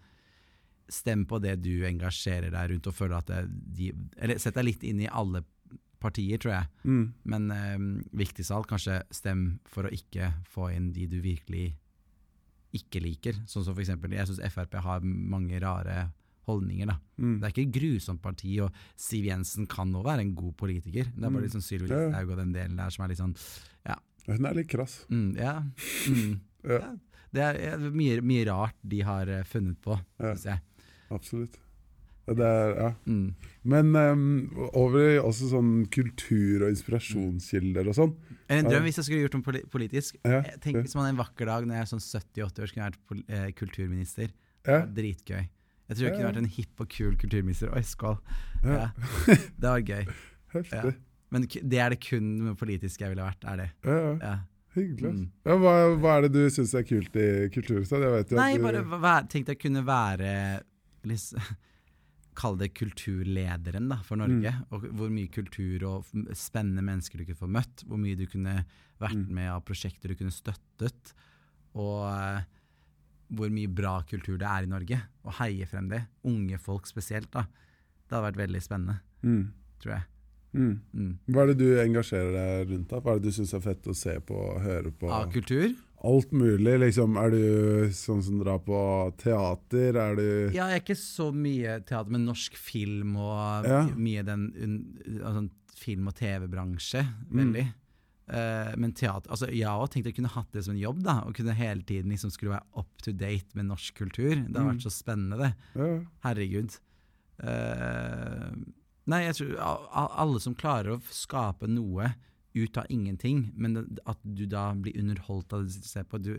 stemmer 0.90 1.30
på 1.30 1.40
det 1.41 1.56
du 1.61 1.86
engasjerer 1.86 2.52
deg 2.53 2.73
rundt, 2.73 2.90
og 2.90 2.98
føler 2.98 3.19
at 3.19 3.30
det, 3.30 3.40
de 3.77 3.91
Eller 4.18 4.41
sett 4.41 4.57
deg 4.57 4.68
litt 4.72 4.86
inn 4.86 5.02
i 5.03 5.10
alle 5.10 5.44
partier, 5.99 6.40
tror 6.41 6.56
jeg. 6.56 6.69
Mm. 6.88 7.03
Men 7.34 7.52
eh, 7.53 7.77
viktigst 8.22 8.53
av 8.53 8.61
alt, 8.61 8.72
kanskje 8.72 9.02
stem 9.14 9.45
for 9.69 9.88
å 9.88 9.94
ikke 9.94 10.31
få 10.49 10.72
inn 10.76 10.91
de 10.95 11.10
du 11.11 11.19
virkelig 11.23 11.72
ikke 12.76 13.02
liker. 13.02 13.38
Sånn 13.49 13.65
som 13.65 13.73
for 13.73 13.84
eksempel, 13.84 14.14
jeg 14.14 14.30
syns 14.30 14.41
Frp 14.53 14.77
har 14.86 15.06
mange 15.06 15.60
rare 15.61 16.10
holdninger. 16.50 16.90
da. 16.92 16.98
Mm. 17.22 17.36
Det 17.40 17.48
er 17.48 17.54
ikke 17.56 17.66
et 17.68 17.76
grusomt 17.80 18.22
parti, 18.26 18.56
og 18.66 18.74
Siv 19.00 19.26
Jensen 19.30 19.68
kan 19.70 19.92
nå 19.94 20.02
være 20.06 20.26
en 20.26 20.34
god 20.36 20.56
politiker. 20.60 21.08
Det 21.16 21.24
er 21.24 21.30
bare 21.38 21.46
liksom 21.48 21.62
Sylvi 21.66 21.90
Ja, 21.90 22.00
ja. 22.02 22.08
Listhaug 22.10 22.34
og 22.36 22.42
den 22.44 22.54
delen 22.58 22.76
der 22.82 22.90
som 22.96 23.06
er 23.06 23.14
litt 23.14 23.22
sånn 23.22 23.36
Hun 24.30 24.46
er 24.46 24.54
litt 24.54 24.68
krass. 24.70 25.06
mm, 25.10 25.30
Ja. 25.40 25.56
Mm, 26.10 26.40
Ja. 26.68 26.80
ja. 26.84 26.92
Det 27.32 27.42
er, 27.46 27.78
mye, 27.94 28.22
mye 28.26 28.46
rart 28.50 28.76
de 28.88 29.00
har 29.06 29.28
eh, 29.30 29.44
funnet 29.44 29.78
på, 29.82 29.96
Ja. 30.20 30.34
syns 30.36 30.46
jeg. 30.46 30.60
Absolutt. 31.12 31.58
Det 32.30 32.46
er, 32.46 32.76
ja. 32.78 32.90
Mm. 33.08 33.34
Men 33.66 33.96
um, 33.96 34.70
over 34.78 35.00
i 35.16 35.18
også 35.18 35.50
sånn 35.50 35.88
kultur 35.90 36.62
og 36.68 36.70
inspirasjonskilder 36.76 37.88
og 37.90 37.96
sånn. 37.98 38.12
En 38.54 38.66
drøm 38.70 38.84
hvis 38.86 39.00
jeg 39.00 39.06
skulle 39.08 39.24
gjort 39.26 39.38
noe 39.40 39.62
politisk. 39.74 40.18
Ja, 40.24 40.42
tenker 40.62 40.84
Hvis 40.86 40.94
man 40.98 41.10
en 41.10 41.18
vakker 41.18 41.50
dag 41.50 41.66
når 41.66 41.80
jeg 41.80 41.82
er 41.88 41.90
sånn 41.90 42.06
70-80 42.06 42.62
år 42.62 42.68
skulle 42.70 42.90
vært 42.92 43.30
eh, 43.30 43.52
kulturminister. 43.58 44.30
Ja, 44.68 44.84
Dritgøy. 44.86 45.48
Jeg 45.90 45.98
tror 45.98 46.06
jeg 46.06 46.14
kunne 46.16 46.30
vært 46.30 46.41
en 46.44 46.52
hipp 46.53 46.82
og 46.84 46.90
kul 46.94 47.16
kulturminister. 47.18 47.72
Oi, 47.74 47.82
skål. 47.86 48.20
Ja. 48.64 48.90
Det 49.61 49.66
var 49.66 49.82
gøy. 49.82 50.06
heftig. 50.53 50.95
Men 51.34 51.45
det 51.49 51.78
er 51.82 51.94
det 51.94 51.99
kun 52.02 52.30
politiske 52.38 52.60
politisk 52.61 53.02
jeg 53.03 53.11
ville 53.16 53.26
vært. 53.26 53.44
er 53.45 53.57
det. 53.64 53.70
Ja. 54.24 54.36
Hyggelig. 54.76 55.10
Mm. 55.16 55.24
Ja, 55.49 55.56
hva, 55.61 55.74
hva 55.98 56.11
er 56.20 56.28
det 56.28 56.32
du 56.36 56.44
syns 56.53 56.76
er 56.78 56.84
kult 56.86 57.16
i 57.18 57.26
Kulturhuset? 57.53 58.02
Jeg 58.06 58.14
vet 58.14 58.32
jo 58.34 58.38
Nei, 58.38 58.52
at 58.53 58.60
du, 58.61 58.66
bare 58.68 59.02
vær, 59.02 59.26
tenkte 59.30 59.56
jeg 59.56 59.61
kunne 59.64 59.82
være 59.88 60.34
liksom, 61.10 61.41
Kall 62.40 62.56
det 62.61 62.70
kulturlederen 62.78 63.90
da, 63.91 63.98
for 64.06 64.22
Norge. 64.22 64.53
Mm. 64.56 64.68
Og 64.78 64.86
hvor 64.95 65.10
mye 65.11 65.28
kultur 65.34 65.84
og 65.90 66.11
spennende 66.38 66.86
mennesker 66.86 67.20
du 67.20 67.26
kunne 67.28 67.41
få 67.41 67.49
møtt. 67.52 67.84
Hvor 67.90 67.99
mye 67.99 68.16
du 68.20 68.26
kunne 68.30 68.60
vært 69.02 69.18
Mm. 69.18 69.34
med 69.36 69.49
av 69.52 69.61
prosjekter 69.68 70.11
du 70.14 70.16
kunne 70.20 70.32
støttet. 70.34 71.14
Og 71.76 72.06
eh, 72.14 72.45
hvor 73.30 73.49
mye 73.53 73.68
bra 73.68 74.01
kultur 74.10 74.38
det 74.41 74.47
er 74.49 74.64
i 74.65 74.69
Norge. 74.72 75.01
Og 75.26 75.34
heie 75.41 75.65
frem 75.69 75.89
det. 75.91 76.03
Unge 76.26 76.57
folk 76.61 76.88
spesielt. 76.89 77.30
da. 77.31 77.43
Det 78.10 78.15
hadde 78.18 78.26
vært 78.31 78.39
veldig 78.47 78.61
spennende, 78.65 78.99
mm, 79.22 79.43
tror 79.84 79.93
jeg. 79.93 80.03
mm. 80.53 80.80
Mm. 80.97 81.11
Hva 81.30 81.43
er 81.43 81.51
det 81.53 81.57
du 81.60 81.68
engasjerer 81.84 82.31
deg 82.34 82.72
rundt? 82.73 82.88
da? 82.89 82.99
Hva 83.06 83.11
er 83.14 83.19
det 83.19 83.30
du 83.30 83.31
syns 83.38 83.53
er 83.53 83.61
fett 83.61 83.85
å 83.85 83.93
se 83.95 84.15
på 84.26 84.34
og 84.34 84.61
høre 84.65 84.91
på? 84.91 85.11
Av 85.14 85.30
kultur? 85.31 85.76
Alt 86.10 86.31
mulig, 86.31 86.77
liksom. 86.80 87.18
Er 87.19 87.30
du 87.30 87.89
sånn 87.93 88.22
som 88.23 88.39
drar 88.39 88.61
på 88.64 88.80
teater? 89.19 89.97
Er 89.99 90.15
du 90.15 90.49
Ja, 90.56 90.69
jeg 90.72 90.80
er 90.80 90.84
ikke 90.85 90.95
så 90.97 91.30
mye 91.35 91.80
teater, 91.85 92.10
men 92.10 92.26
norsk 92.26 92.56
film 92.56 93.18
og 93.18 93.65
Ja. 93.68 93.84
mye 93.95 94.23
den 94.26 94.53
un, 94.57 95.22
altså, 95.22 95.49
film- 95.76 96.07
og 96.07 96.15
TV-bransje. 96.15 97.03
Mm. 97.30 97.38
Veldig. 97.53 97.65
Eh, 98.30 98.76
men 98.77 98.91
teater 98.93 99.31
altså, 99.34 99.47
Jeg 99.49 99.65
har 99.65 99.80
også 99.81 99.93
tenkt 99.95 100.06
jeg 100.06 100.15
kunne 100.19 100.30
hatt 100.30 100.51
det 100.53 100.61
som 100.65 100.76
en 100.76 100.80
jobb. 100.81 100.99
da 101.03 101.15
Og 101.26 101.34
kunne 101.34 101.53
hele 101.57 101.81
tiden 101.81 102.11
liksom 102.14 102.30
skulle 102.31 102.51
være 102.51 102.68
up 102.77 103.01
to 103.01 103.11
date 103.11 103.56
med 103.57 103.65
norsk 103.65 103.95
kultur. 103.97 104.35
Det 104.35 104.56
har 104.56 104.65
Mm. 104.68 104.76
vært 104.77 104.85
så 104.85 104.91
spennende, 104.93 105.38
det. 105.38 105.53
ja. 105.76 105.99
Herregud. 106.23 106.77
Uh, 107.41 108.51
nei, 109.10 109.22
jeg 109.26 109.38
tror 109.39 109.53
alle 110.19 110.39
som 110.43 110.56
klarer 110.60 110.97
å 110.97 111.01
skape 111.15 111.69
noe 111.72 112.11
ut 112.57 112.77
av 112.81 112.85
ingenting, 112.91 113.51
men 113.56 113.77
at 114.10 114.19
du 114.26 114.45
da 114.49 114.73
blir 114.76 114.97
underholdt 114.99 115.53
av 115.56 115.64
det 115.65 115.80
du 115.80 115.88
ser 115.88 116.03
på. 116.10 116.19
Du, 116.22 116.35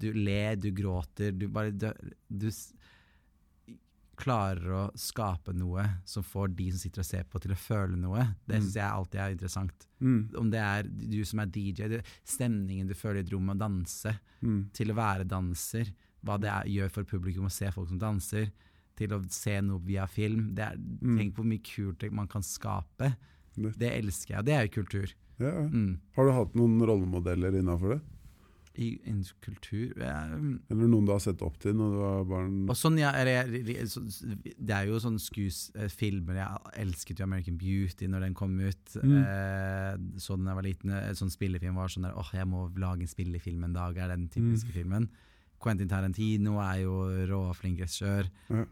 du 0.00 0.12
ler, 0.14 0.56
du 0.56 0.70
gråter, 0.72 1.32
du 1.36 1.48
bare 1.50 1.72
Du, 1.74 1.88
du 2.30 2.48
klarer 4.18 4.72
å 4.74 4.82
skape 4.98 5.52
noe 5.54 5.84
som 6.08 6.24
får 6.26 6.50
de 6.58 6.66
som 6.74 6.80
sitter 6.82 7.04
og 7.04 7.06
ser 7.06 7.24
på, 7.30 7.40
til 7.40 7.52
å 7.54 7.58
føle 7.60 7.96
noe. 7.96 8.24
Det 8.48 8.56
Mm. 8.58 8.62
syns 8.64 8.74
jeg 8.74 8.90
alltid 8.90 9.20
er 9.20 9.30
interessant. 9.36 9.86
Mm, 10.02 10.34
Om 10.38 10.50
det 10.50 10.60
er 10.60 10.82
du 10.88 11.24
som 11.24 11.40
er 11.40 11.46
DJ, 11.46 12.00
stemningen 12.26 12.88
du 12.88 12.94
føler 12.94 13.20
i 13.22 13.24
et 13.26 13.32
rom, 13.32 13.48
å 13.50 13.56
danse 13.58 14.18
mm, 14.42 14.70
til 14.72 14.90
å 14.90 14.94
være 14.98 15.24
danser, 15.28 15.92
hva 16.24 16.38
det 16.40 16.50
er, 16.50 16.64
gjør 16.66 16.90
for 16.90 17.04
publikum 17.04 17.46
å 17.46 17.50
se 17.54 17.70
folk 17.70 17.88
som 17.88 17.98
danser, 17.98 18.50
til 18.98 19.08
å 19.14 19.20
se 19.30 19.60
noe 19.62 19.78
via 19.86 20.06
film. 20.06 20.52
Det 20.54 20.64
er, 20.64 20.76
Mm. 20.76 21.16
Tenk 21.18 21.34
hvor 21.36 21.44
mye 21.46 21.62
kult 21.62 22.10
man 22.12 22.26
kan 22.26 22.42
skape. 22.42 23.16
Det- 23.56 23.78
Det 23.78 23.92
elsker 24.02 24.34
jeg, 24.34 24.38
og 24.38 24.44
det 24.44 24.54
er 24.54 24.66
jo 24.66 24.82
kultur. 24.82 25.12
ja. 25.38 25.46
ja. 25.62 25.68
Mm. 25.68 25.98
Har 26.16 26.24
du 26.26 26.32
hatt 26.32 26.54
noen 26.54 26.80
rollemodeller 26.80 27.52
innafor 27.54 27.94
det? 27.94 28.02
I, 28.78 28.88
en 29.10 29.24
kultur 29.42 29.96
ja, 29.98 30.20
mm. 30.30 30.60
Eller 30.70 30.86
noen 30.90 31.04
du 31.08 31.10
har 31.10 31.18
sett 31.24 31.40
opp 31.42 31.56
til 31.58 31.74
når 31.74 31.90
du 31.94 31.98
var 31.98 32.24
barn? 32.30 32.52
Sånn, 32.78 32.98
ja, 33.00 33.10
jeg- 33.26 33.64
Det 34.58 34.70
er 34.76 34.86
jo 34.86 35.00
sånne 35.02 35.18
skus, 35.18 35.70
eh, 35.74 35.88
filmer 35.90 36.34
Jeg 36.38 36.84
elsket 36.86 37.18
jo 37.18 37.24
American 37.26 37.56
Beauty 37.58 38.06
når 38.06 38.20
den 38.28 38.34
kom 38.34 38.54
ut. 38.60 38.94
Mm. 39.02 39.16
Eh, 39.18 39.96
så 40.22 40.36
den 40.38 40.46
jeg 40.46 40.54
var 40.60 40.62
liten. 40.62 40.90
eh, 40.94 41.10
Sånn 41.18 41.30
spillefilm 41.34 41.74
var 41.74 41.88
sånn 41.88 42.06
der 42.06 42.14
Åh, 42.14 42.30
jeg 42.32 42.46
må 42.46 42.68
lage 42.78 43.02
en 43.02 43.08
spillefilm 43.10 43.64
en 43.64 43.72
dag, 43.74 43.96
er 43.98 44.08
den 44.14 44.28
typiske 44.28 44.70
filmen. 44.72 45.08
Quentin 45.60 45.88
Tarantino 45.88 46.60
er 46.62 46.84
jo 46.84 47.26
råflink 47.26 47.80
regissør. 47.80 48.28
Ja. 48.48 48.64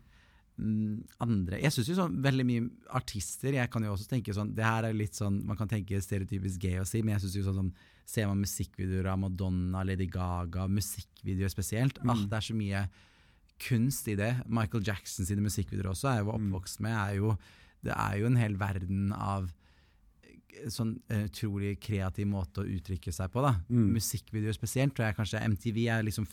Mm, 0.59 1.03
andre 1.21 1.59
Jeg 1.61 1.73
syns 1.75 1.89
jo 1.91 1.95
sånn 1.99 2.23
veldig 2.25 2.45
mye 2.49 2.71
artister 2.97 3.53
Jeg 3.53 3.69
kan 3.71 3.83
jo 3.83 3.91
også 3.93 4.07
tenke 4.09 4.33
sånn 4.33 4.55
Det 4.57 4.65
her 4.65 4.85
er 4.89 4.95
litt 4.97 5.13
sånn 5.13 5.45
Man 5.45 5.55
kan 5.59 5.69
tenke 5.69 5.99
stereotypisk 6.01 6.59
gay 6.63 6.79
å 6.81 6.87
si, 6.89 7.03
men 7.03 7.13
jeg 7.19 7.27
syns 7.27 7.35
jo 7.37 7.43
sånn 7.51 7.59
som 7.61 7.73
Ser 8.07 8.29
man 8.31 8.39
musikkvideoer 8.45 9.09
av 9.11 9.19
Madonna, 9.19 9.83
Lady 9.85 10.07
Gaga, 10.07 10.69
musikkvideoer 10.71 11.51
spesielt 11.53 11.99
ah, 12.05 12.15
Mm. 12.15 12.29
Det 12.31 12.37
er 12.39 12.47
så 12.47 12.55
mye 12.55 12.89
kunst 13.59 14.09
i 14.09 14.15
det. 14.15 14.33
Michael 14.47 14.85
Jackson 14.87 15.27
sine 15.27 15.43
musikkvideoer 15.43 15.91
også 15.93 16.11
er 16.13 16.19
jo 16.23 16.33
Mm. 16.33 16.53
oppvokst 16.53 16.81
med 16.81 16.93
er 16.95 17.17
jo, 17.17 17.37
Det 17.85 17.93
er 17.95 18.17
jo 18.19 18.27
en 18.27 18.37
hel 18.37 18.55
verden 18.57 19.13
av 19.13 19.53
sånn 20.73 20.95
eh, 21.13 21.25
utrolig 21.29 21.75
kreativ 21.81 22.27
måte 22.31 22.63
å 22.63 22.69
uttrykke 22.69 23.13
seg 23.13 23.31
på. 23.33 23.43
da 23.45 23.55
Mm. 23.69 23.93
Musikkvideoer 23.97 24.55
spesielt 24.55 24.95
tror 24.95 25.07
jeg 25.09 25.17
kanskje 25.17 25.41
MTV 25.49 25.79
er 25.89 26.03
liksom 26.07 26.27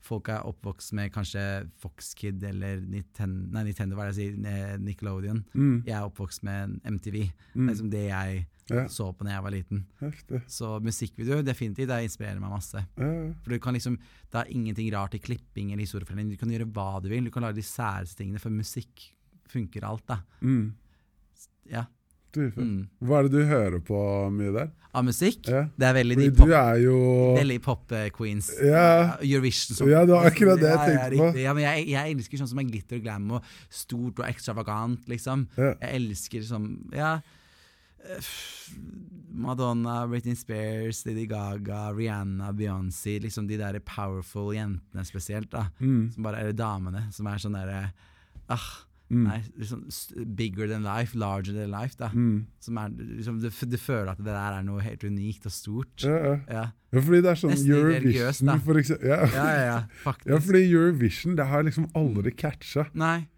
Folk 0.00 0.28
er 0.30 0.44
oppvokst 0.46 0.92
med 0.94 1.10
kanskje 1.12 1.40
Fox 1.82 2.12
Kid 2.14 2.42
eller 2.44 2.78
Nintendo, 2.80 3.48
nei, 3.50 3.64
Nintendo 3.64 3.96
hva 3.96 4.04
er 4.06 4.12
det 4.12 4.20
jeg 4.22 4.36
sier, 4.36 4.78
Nickelodeon. 4.78 5.40
Mm, 5.54 5.82
Jeg 5.86 5.94
er 5.96 6.06
oppvokst 6.06 6.44
med 6.46 6.78
MTV. 6.84 7.16
Det 7.26 7.58
mm. 7.58 7.66
er 7.68 7.72
liksom 7.72 7.90
det 7.90 8.04
jeg 8.08 8.46
Ja, 8.70 8.84
så 8.86 9.08
på 9.16 9.24
da 9.24 9.30
jeg 9.32 9.42
var 9.42 9.50
liten. 9.50 9.86
heftig. 10.00 10.42
Så 10.46 10.78
musikkvideoer 10.84 11.42
definitivt, 11.42 11.88
det 11.88 12.02
inspirerer 12.04 12.38
meg 12.38 12.50
masse. 12.52 12.84
Ja, 12.96 13.06
ja. 13.10 13.32
For 13.42 13.50
du 13.50 13.58
kan 13.58 13.74
liksom, 13.74 13.98
Det 14.30 14.38
er 14.42 14.52
ingenting 14.54 14.92
rart 14.92 15.14
i 15.14 15.18
klipping 15.18 15.72
eller 15.72 15.82
historiefortelling. 15.82 16.30
Du 16.30 16.36
kan 16.36 16.50
gjøre 16.50 16.70
hva 16.70 17.02
du 17.02 17.08
vil. 17.08 17.24
Du 17.24 17.30
kan 17.30 17.42
lage 17.42 17.56
de 17.56 17.62
særeste 17.62 18.16
tingene, 18.22 18.38
for 18.38 18.50
musikk 18.50 19.12
funker 19.48 19.82
alt. 19.84 20.06
da. 20.06 20.20
Mm. 20.42 20.74
Ja. 21.70 21.86
Mm. 22.36 22.88
Hva 23.02 23.18
er 23.18 23.22
det 23.28 23.32
du 23.32 23.44
hører 23.48 23.80
på 23.80 23.98
mye 24.30 24.52
der? 24.52 24.70
Av 24.94 25.04
musikk? 25.04 25.46
Ja. 25.46 25.66
Det 25.78 25.86
er 25.86 25.94
veldig 25.94 26.16
Fordi 26.16 26.30
pop, 26.36 26.46
du 26.48 26.52
er 26.54 26.76
jo 26.82 26.98
veldig 27.36 27.58
pop-queens. 27.62 28.50
Ja. 28.64 29.16
Eurovision. 29.20 29.76
som- 29.76 29.88
Ja, 29.88 30.00
det 30.04 30.14
var 30.14 30.24
akkurat 30.30 30.58
det 30.60 30.68
jeg 30.68 30.78
tenkte 30.78 31.18
på. 31.18 31.38
Ja, 31.40 31.52
men 31.54 31.62
jeg, 31.64 31.88
jeg 31.88 32.16
elsker 32.16 32.38
sånn 32.38 32.48
som 32.48 32.58
er 32.58 32.64
glitter 32.64 32.96
og 32.96 33.02
glam 33.02 33.30
og 33.32 33.42
stort 33.70 34.18
og 34.18 34.26
ekstravagant, 34.26 35.06
liksom. 35.08 35.46
Ja. 35.56 35.74
Jeg 35.80 36.00
elsker 36.00 36.40
sånn 36.42 36.92
Ja. 36.94 37.20
eh, 38.04 38.20
Madonna, 39.30 40.06
Britney 40.08 40.34
Spears, 40.34 41.04
Lady 41.06 41.26
Gaga, 41.26 41.92
Rihanna, 41.94 42.52
Beyoncé. 42.52 43.20
Liksom 43.22 43.46
de 43.46 43.56
der 43.56 43.78
powerful 43.80 44.52
jentene 44.54 45.04
spesielt. 45.04 45.50
da 45.50 45.68
Mm. 45.80 46.12
Som 46.14 46.22
bare 46.22 46.38
eller 46.40 46.52
damene, 46.52 47.12
som 47.12 47.26
er 47.26 47.36
sånn 47.36 47.52
derre 47.54 47.92
ah, 48.48 48.84
Mm. 49.08 49.22
Nei, 49.24 49.38
liksom 49.56 49.86
bigger 50.36 50.68
than 50.68 50.84
life, 50.84 51.16
larger 51.16 51.54
than 51.56 51.70
life. 51.72 51.96
da 51.96 52.10
Mm. 52.12 52.46
Som 52.60 52.76
er 52.76 52.90
liksom, 52.90 53.40
du, 53.40 53.48
du 53.48 53.76
føler 53.80 54.10
at 54.12 54.18
det 54.18 54.26
der 54.26 54.58
er 54.58 54.62
noe 54.66 54.82
helt 54.84 55.04
unikt 55.04 55.46
og 55.48 55.52
stort. 55.52 56.04
Ja, 56.04 56.16
ja. 56.16 56.34
Ja, 56.48 56.64
ja, 56.92 57.00
fordi 57.00 57.22
det 57.24 57.30
er 57.30 57.40
sånn 57.40 57.54
Nesten. 57.54 57.72
Eurovision, 57.72 58.60
for 58.64 58.80
eksempel. 58.80 59.08
Ja. 59.08 59.20
ja, 59.32 59.46
ja, 59.48 59.64
ja 59.64 59.78
faktisk. 60.04 60.28
ja, 60.28 60.38
fordi 60.44 60.62
Eurovision, 60.66 61.36
det 61.36 61.46
har 61.48 61.64
liksom 61.64 61.88
aldri 61.96 62.32
catcha. 62.36 62.88
Nei, 62.94 63.28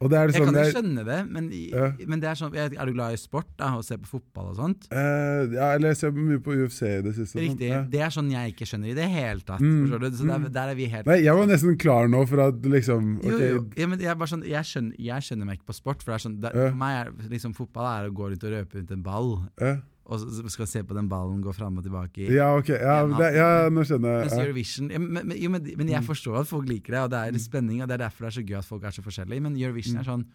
jeg 0.00 0.32
sånn 0.32 0.48
kan 0.48 0.56
jo 0.56 0.72
skjønne 0.72 1.02
det, 1.04 1.18
men, 1.28 1.48
Ja. 1.52 1.90
men 2.08 2.20
det 2.22 2.28
er 2.30 2.38
sånn 2.38 2.54
Er 2.56 2.86
du 2.88 2.92
glad 2.94 3.12
i 3.12 3.18
sport 3.20 3.50
da, 3.58 3.74
og 3.76 3.84
ser 3.84 3.98
på 4.00 4.08
fotball 4.08 4.50
og 4.52 4.56
sånt? 4.56 4.86
Eh, 4.90 5.52
ja, 5.52 5.76
jeg 5.76 5.96
ser 5.96 6.14
mye 6.16 6.40
på 6.40 6.56
UFC 6.56 6.82
i 6.88 7.02
det 7.04 7.14
siste. 7.18 7.36
Riktig. 7.36 7.68
Ja. 7.68 7.82
Det 7.84 8.00
er 8.00 8.08
sånn 8.14 8.30
jeg 8.32 8.54
ikke 8.54 8.64
skjønner 8.64 8.94
i 8.94 8.96
det 8.96 9.08
hele 9.12 9.44
tatt. 9.44 9.60
Mm? 9.60 9.90
Så 9.90 10.00
der, 10.00 10.38
mm. 10.40 10.48
der 10.56 10.72
er 10.72 10.74
vi 10.78 10.88
helt 10.88 11.06
Nei, 11.06 11.20
jeg 11.26 11.36
var 11.36 11.46
nesten 11.46 11.76
klar 11.76 12.08
nå 12.08 12.24
for 12.30 12.40
at 12.48 12.64
liksom 12.64 13.18
okay. 13.20 13.30
Jo, 13.30 13.52
jo. 13.60 13.62
Ja, 13.76 13.86
men 13.92 14.00
jeg, 14.00 14.16
bare 14.16 14.32
sånn, 14.32 14.46
jeg, 14.48 14.64
skjønner, 14.64 14.96
jeg 14.96 15.28
skjønner 15.28 15.50
meg 15.50 15.60
ikke 15.60 15.68
på 15.74 15.78
sport. 15.82 16.02
For 16.02 16.14
det 16.14 16.18
er 16.18 16.26
sånn, 16.26 16.40
det, 16.40 16.54
Ja. 16.56 16.70
For 16.70 16.80
meg 16.80 16.96
er 17.00 17.30
liksom 17.36 17.54
fotball 17.56 17.90
er 17.92 18.08
å 18.08 18.14
gå 18.14 18.32
rundt 18.32 18.44
og 18.48 18.54
røpe 18.56 18.80
rundt 18.80 18.96
en 18.96 19.04
ball, 19.04 19.34
ja. 19.60 19.76
Og 20.10 20.18
så 20.18 20.50
skal 20.50 20.66
se 20.66 20.80
på 20.82 20.94
den 20.96 21.06
ballen 21.08 21.40
gå 21.44 21.52
fram 21.54 21.76
og 21.78 21.84
tilbake. 21.86 22.26
ja, 22.34 22.48
ok. 22.58 22.68
Ja, 22.74 22.96
det, 23.06 23.28
ja, 23.36 23.68
nå 23.70 23.84
skjønner 23.86 24.24
jeg. 24.26 24.64
Ja. 24.90 24.98
Men, 24.98 25.30
jo, 25.38 25.50
men, 25.54 25.62
men 25.78 25.88
jeg 25.92 26.02
Mm. 26.02 26.08
forstår 26.08 26.40
at 26.40 26.48
folk 26.50 26.66
liker 26.68 26.96
det, 26.96 27.00
og 27.06 27.10
det 27.12 27.20
er 27.34 27.38
spenning, 27.38 27.82
og 27.82 27.88
det 27.88 27.94
er 27.94 28.04
derfor 28.08 28.26
det 28.26 28.30
er 28.32 28.38
så 28.40 28.46
gøy 28.48 28.58
at 28.58 28.64
folk 28.66 28.84
er 28.84 28.90
så 28.96 29.02
forskjellige. 29.06 29.40
Men 29.46 29.56
Eurovision 29.56 29.94
Mm. 29.94 30.00
er 30.00 30.08
sånn 30.10 30.26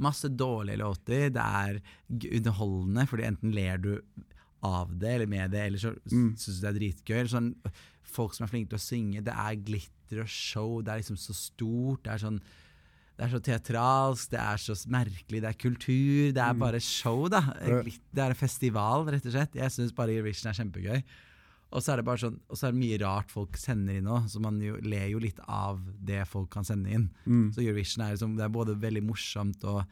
Masse 0.00 0.28
dårlige 0.32 0.78
låter, 0.80 1.28
det 1.28 1.42
er 1.44 1.80
underholdende, 2.38 3.06
fordi 3.08 3.26
enten 3.28 3.52
ler 3.52 3.76
du 3.78 3.90
av 4.64 4.94
det 4.98 5.10
eller 5.14 5.26
med 5.28 5.50
det, 5.52 5.60
eller 5.66 5.78
så 5.78 5.90
Mm. 6.10 6.36
syns 6.36 6.60
du 6.60 6.66
det 6.66 6.70
er 6.70 6.78
dritgøy. 6.78 7.18
Eller 7.18 7.28
sånn, 7.28 7.54
folk 8.02 8.32
som 8.34 8.44
er 8.44 8.48
flinke 8.48 8.70
til 8.70 8.78
å 8.78 8.86
synge, 8.88 9.24
det 9.24 9.34
er 9.34 9.54
glitter 9.56 10.20
og 10.22 10.28
show, 10.28 10.80
det 10.82 10.88
er 10.92 10.98
liksom 11.02 11.16
så 11.20 11.34
stort. 11.34 12.02
Det 12.04 12.12
er 12.12 12.18
sånn 12.18 12.40
det 13.20 13.26
er 13.26 13.32
så 13.34 13.40
teatralsk, 13.44 14.30
det 14.32 14.38
er 14.40 14.60
så 14.64 14.74
merkelig, 14.88 15.42
det 15.44 15.48
er 15.50 15.58
kultur, 15.60 16.30
det 16.32 16.40
er 16.40 16.54
Mm. 16.54 16.58
bare 16.62 16.80
show, 16.80 17.26
da. 17.28 17.40
Det 17.60 18.16
er 18.16 18.30
en 18.32 18.34
festival, 18.38 19.04
rett 19.12 19.26
og 19.28 19.32
slett. 19.34 19.54
Jeg 19.60 19.68
syns 19.74 19.92
bare 19.94 20.14
Eurovision 20.16 20.48
er 20.48 20.56
kjempegøy. 20.56 21.02
Og 21.72 21.82
så 21.84 21.92
er 21.92 21.96
det 22.00 22.04
bare 22.06 22.18
sånn, 22.18 22.40
og 22.48 22.56
så 22.56 22.66
er 22.66 22.72
det 22.72 22.80
mye 22.80 22.98
rart 22.98 23.30
folk 23.30 23.56
sender 23.60 23.94
inn 24.00 24.08
òg, 24.08 24.24
så 24.32 24.40
man 24.40 24.56
jo, 24.58 24.78
ler 24.82 25.06
jo 25.12 25.20
litt 25.20 25.38
av 25.46 25.78
det 26.02 26.26
folk 26.26 26.48
kan 26.50 26.64
sende 26.64 26.88
inn. 26.90 27.10
Mm. 27.26 27.52
Så 27.54 27.60
Eurovision 27.62 28.02
er, 28.06 28.16
liksom, 28.16 28.36
det 28.36 28.42
er 28.44 28.48
både 28.56 28.74
veldig 28.80 29.02
morsomt 29.04 29.62
og 29.64 29.84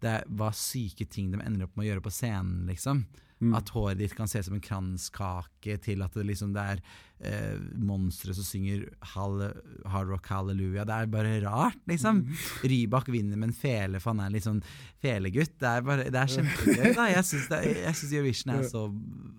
det 0.00 0.10
er 0.10 0.24
hva 0.34 0.48
syke 0.52 1.06
ting 1.08 1.30
de 1.30 1.38
ender 1.44 1.64
opp 1.68 1.76
med 1.76 1.84
å 1.86 1.88
gjøre 1.92 2.02
på 2.02 2.10
scenen, 2.16 2.64
liksom. 2.66 3.04
Mm. 3.42 3.54
At 3.58 3.72
håret 3.74 3.98
ditt 3.98 4.14
kan 4.16 4.30
se 4.30 4.40
ut 4.40 4.46
som 4.46 4.56
en 4.56 4.62
kranskake, 4.64 5.76
til 5.82 6.04
at 6.04 6.14
det 6.16 6.24
liksom 6.28 6.52
det 6.54 6.62
er 6.74 6.82
eh, 7.26 7.58
monstre 7.82 8.34
som 8.36 8.46
synger 8.46 8.86
hall, 9.14 9.42
hard 9.90 10.12
rock 10.12 10.30
hallelujah. 10.32 10.86
Det 10.86 10.96
er 10.96 11.10
bare 11.12 11.34
rart, 11.44 11.80
liksom. 11.90 12.22
Mm. 12.24 12.44
Rybak 12.72 13.10
vinner 13.12 13.40
med 13.40 13.50
en 13.50 13.56
fele, 13.58 14.00
for 14.00 14.14
han 14.14 14.24
er 14.24 14.34
litt 14.36 14.46
sånn 14.46 14.62
felegutt. 15.02 15.56
Det 15.60 15.70
er, 15.70 15.86
bare, 15.86 16.08
det 16.14 16.20
er 16.20 16.34
kjempegøy. 16.36 16.92
da 16.96 17.08
Jeg 17.10 17.26
syns 17.32 18.12
Eurovision 18.12 18.54
er 18.56 18.68
så 18.70 18.86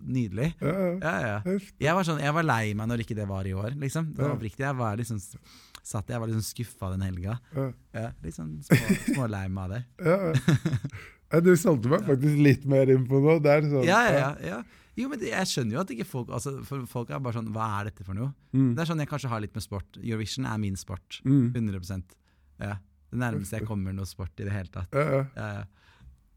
nydelig. 0.05 0.51
Ja, 0.61 1.15
ja. 1.25 1.37
Jeg 1.81 1.95
var, 1.97 2.05
sånn, 2.07 2.21
jeg 2.23 2.35
var 2.35 2.45
lei 2.45 2.75
meg 2.77 2.91
når 2.91 3.05
ikke 3.05 3.17
det 3.17 3.29
var 3.31 3.47
i 3.47 3.55
år, 3.57 3.73
liksom. 3.79 4.11
Det 4.13 4.25
var 4.25 4.35
oppriktig. 4.35 4.67
Jeg 4.67 4.81
var 4.81 4.99
liksom 4.99 5.23
satt 5.85 6.09
jeg 6.09 6.17
var 6.17 6.29
liksom 6.29 6.45
skuffa 6.45 6.89
den 6.95 7.03
helga. 7.05 7.35
Ja. 7.53 7.65
Ja, 7.93 8.07
litt 8.23 8.37
sånn 8.37 8.55
små, 8.65 9.27
lei 9.29 9.45
meg 9.53 9.67
av 9.67 9.75
det. 9.75 9.83
Ja, 10.01 10.17
ja. 10.31 11.11
Ja, 11.33 11.41
Du 11.41 11.51
solgte 11.57 11.91
meg 11.91 12.05
faktisk 12.07 12.39
litt 12.41 12.65
mer 12.69 12.89
inn 12.93 13.05
på 13.09 13.19
noe. 13.23 13.39
der. 13.43 13.63
er 13.63 13.69
sånn, 13.69 13.87
Ja, 13.87 14.01
ja, 14.07 14.17
ja, 14.19 14.33
ja. 14.45 14.63
Jo, 14.95 15.09
men 15.11 15.19
det, 15.19 15.31
jeg 15.33 15.51
skjønner 15.51 15.75
jo 15.75 15.79
at 15.81 15.89
ikke 15.91 16.05
folk 16.07 16.29
altså, 16.31 16.53
For 16.63 16.85
folk 16.87 17.09
er 17.11 17.19
bare 17.19 17.35
sånn 17.35 17.49
Hva 17.51 17.65
er 17.81 17.89
dette 17.89 18.05
for 18.07 18.15
noe? 18.15 18.31
Mm. 18.55 18.69
Det 18.77 18.83
er 18.83 18.87
sånn 18.87 19.01
jeg 19.03 19.09
kanskje 19.11 19.31
har 19.33 19.41
litt 19.43 19.55
med 19.57 19.65
sport. 19.65 19.97
Eurovision 19.99 20.47
er 20.47 20.61
min 20.61 20.77
sport. 20.79 21.19
Mm. 21.27 21.49
100 21.51 22.03
ja. 22.63 22.77
Det 23.11 23.19
nærmeste 23.19 23.59
jeg 23.59 23.67
kommer 23.67 23.95
noe 23.95 24.07
sport 24.07 24.39
i 24.39 24.47
det 24.47 24.53
hele 24.55 24.71
tatt. 24.71 24.95
Ja, 24.95 25.25
ja. 25.35 25.65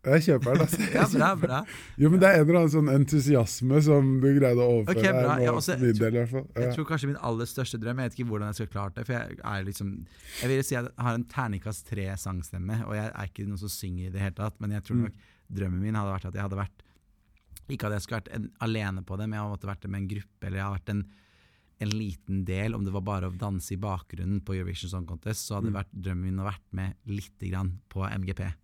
Ja, 0.05 0.11
ja. 0.11 0.19
Jeg 0.19 0.23
kjøper 0.29 0.55
den. 0.55 0.62
Altså. 0.65 0.81
ja 0.99 1.07
bra, 1.12 1.29
bra. 1.37 1.59
Jo, 1.99 2.09
men 2.11 2.20
Det 2.23 2.29
er 2.29 2.35
en 2.39 2.45
eller 2.49 2.59
annen 2.61 2.70
sånn 2.73 2.91
entusiasme 2.95 3.81
som 3.83 4.12
du 4.23 4.29
greide 4.39 4.62
å 4.62 4.69
overføre 4.79 4.99
Okay, 5.03 5.12
bra. 5.12 5.37
Ja, 5.43 5.53
også- 5.53 5.77
del. 5.79 5.91
i 5.91 6.19
hvert 6.19 6.31
fall. 6.31 6.47
Jeg 6.57 6.75
tror 6.77 6.87
kanskje 6.87 7.07
min 7.11 7.19
aller 7.20 7.45
største 7.51 7.81
drøm 7.83 7.99
Jeg 7.99 8.11
vet 8.11 8.19
ikke 8.19 8.29
hvordan 8.31 8.49
jeg 8.53 8.55
skulle 8.61 8.75
klart 8.77 8.95
det. 8.95 9.07
For 9.07 9.12
jeg 9.19 9.39
er 9.43 9.65
liksom 9.66 10.07
Jeg 10.43 10.49
vil 10.49 10.62
si 10.65 10.77
at 10.77 10.85
jeg 10.87 11.05
har 11.09 11.15
en 11.19 11.25
terningkast 11.25 11.87
tre 11.91 12.07
sangstemme, 12.16 12.85
og 12.87 12.95
jeg 12.95 13.11
er 13.12 13.27
ikke 13.27 13.47
noen 13.49 13.59
som 13.59 13.69
synger 13.69 14.07
i 14.07 14.11
det 14.15 14.20
hele 14.23 14.35
tatt. 14.39 14.55
Men 14.61 14.70
jeg 14.79 14.85
tror 14.85 14.97
Mm. 14.97 15.03
nok 15.03 15.12
drømmen 15.53 15.81
min 15.81 15.95
hadde 15.95 16.15
vært 16.15 16.29
at 16.31 16.35
jeg 16.35 16.43
hadde 16.43 16.57
vært 16.62 16.85
Ikke 17.69 17.85
at 17.85 17.93
jeg 17.93 18.01
skulle 18.03 18.20
vært 18.23 18.35
en, 18.35 18.51
alene 18.65 19.03
på 19.05 19.19
det, 19.19 19.29
men 19.29 19.37
jeg 19.37 19.51
hadde 19.51 19.66
vært 19.69 19.89
med 19.91 20.01
en 20.01 20.09
gruppe, 20.09 20.41
eller 20.47 20.57
jeg 20.57 20.65
hadde 20.65 20.79
vært 20.79 20.89
en, 20.95 21.03
en 21.81 21.91
liten 21.91 22.45
del, 22.47 22.75
om 22.75 22.83
det 22.85 22.93
var 22.95 23.03
bare 23.03 23.29
å 23.29 23.37
danse 23.37 23.73
i 23.73 23.77
bakgrunnen 23.77 24.41
på 24.41 24.55
Eurovision 24.57 24.89
Song 24.89 25.05
Contest, 25.05 25.45
så 25.47 25.57
hadde 25.61 25.69
Mm. 25.69 25.77
vært 25.77 25.93
drømmen 25.93 26.25
min 26.25 26.39
å 26.41 26.47
vært 26.49 26.65
med 26.73 26.95
lite 27.07 27.51
grann 27.51 27.81
på 27.91 28.09
MGP. 28.09 28.55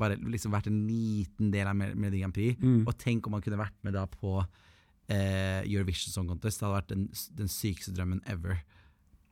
Bare 0.00 0.16
liksom 0.18 0.54
vært 0.54 0.66
en 0.70 0.80
liten 0.88 1.50
del 1.54 1.68
av 1.70 1.76
Mel- 1.78 1.94
Melodi 1.94 2.20
Grand 2.22 2.34
Prix. 2.34 2.58
Mm. 2.62 2.80
Og 2.86 2.96
tenk 2.98 3.26
om 3.28 3.36
man 3.36 3.42
kunne 3.44 3.60
vært 3.60 3.76
med 3.86 3.94
da 3.94 4.06
på 4.10 4.36
eh, 5.08 5.60
Eurovision 5.62 6.10
Song 6.14 6.28
Contest. 6.30 6.58
Det 6.60 6.66
hadde 6.66 6.78
vært 6.80 6.92
den, 6.94 7.04
den 7.38 7.50
sykeste 7.52 7.94
drømmen 7.94 8.22
ever. 8.26 8.58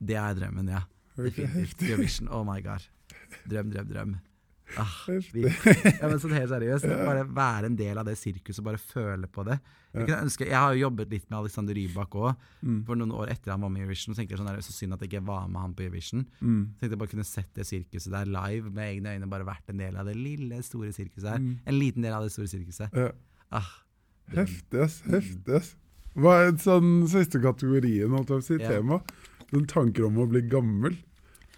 Det 0.03 0.15
er 0.19 0.37
drømmen, 0.39 0.71
ja. 0.71 0.83
Definitivt. 1.17 1.83
Eurovision, 1.89 2.29
oh 2.31 2.43
my 2.47 2.59
god. 2.65 2.87
Drøm, 3.49 3.69
drøm, 3.73 3.89
drøm. 3.91 4.15
Ah, 4.79 5.05
ja, 5.07 6.07
men 6.07 6.19
sånn 6.23 6.33
helt 6.33 6.49
seriøst. 6.49 6.87
Bare 7.05 7.25
være 7.29 7.65
en 7.69 7.75
del 7.77 7.97
av 7.99 8.05
det 8.07 8.15
sirkuset, 8.17 8.59
og 8.63 8.65
bare 8.71 8.79
føle 8.81 9.27
på 9.29 9.43
det. 9.45 9.59
Jeg, 9.93 10.07
ønske, 10.17 10.47
jeg 10.47 10.55
har 10.57 10.73
jo 10.73 10.87
jobbet 10.87 11.11
litt 11.13 11.27
med 11.29 11.37
Alexander 11.43 11.75
Rybak 11.77 12.15
òg, 12.17 12.35
Mm. 12.63 12.79
for 12.87 12.95
noen 12.95 13.11
år 13.13 13.29
etter 13.29 13.51
han 13.51 13.61
var 13.61 13.69
med 13.69 13.81
i 13.81 13.85
Eurovision. 13.85 14.15
Så 14.15 14.21
tenkte 14.23 14.33
jeg 14.33 14.39
sånn, 14.39 14.47
det 14.49 14.57
er 14.57 14.65
så 14.65 14.73
synd 14.73 14.93
at 14.95 15.01
jeg 15.01 15.09
ikke 15.11 15.25
var 15.27 15.47
med 15.47 15.61
han 15.61 15.73
på 15.77 15.83
Eurovision. 15.85 16.25
Mm. 16.41 16.63
Så 16.73 16.79
tenkte 16.79 16.89
jeg 16.95 17.01
bare 17.03 17.11
kunne 17.13 17.27
sett 17.27 17.53
det 17.53 17.65
sirkuset 17.69 18.11
der 18.15 18.25
live 18.25 18.71
med 18.73 18.83
egne 18.95 19.13
øyne, 19.13 19.29
bare 19.29 19.45
vært 19.45 19.69
en 19.69 19.77
del 19.83 19.95
av 19.97 20.05
det 20.09 20.15
lille, 20.17 20.63
store 20.63 20.89
sirkuset 20.95 21.29
her. 21.29 21.37
Mm. 21.43 21.59
En 21.67 21.77
liten 21.79 22.01
del 22.01 22.13
av 22.13 22.23
det 22.23 22.31
store 22.33 22.47
sirkuset. 22.49 22.89
Ja. 22.97 23.11
Ah. 23.51 23.69
Heftig, 24.33 24.79
ass. 24.79 25.01
Heftig, 25.05 25.53
ass. 25.59 25.75
Hva 26.15 26.47
er 26.47 26.51
sånn 26.61 27.05
siste 27.09 27.39
kategorien, 27.43 28.09
holdt 28.09 28.29
jeg 28.29 28.37
på 28.39 28.41
å 28.41 28.47
si, 28.47 28.57
Ja. 28.63 28.69
tema? 28.69 29.01
Den 29.51 29.65
tanker 29.67 30.05
om 30.07 30.15
å 30.17 30.27
bli 30.29 30.41
gammel. 30.41 30.97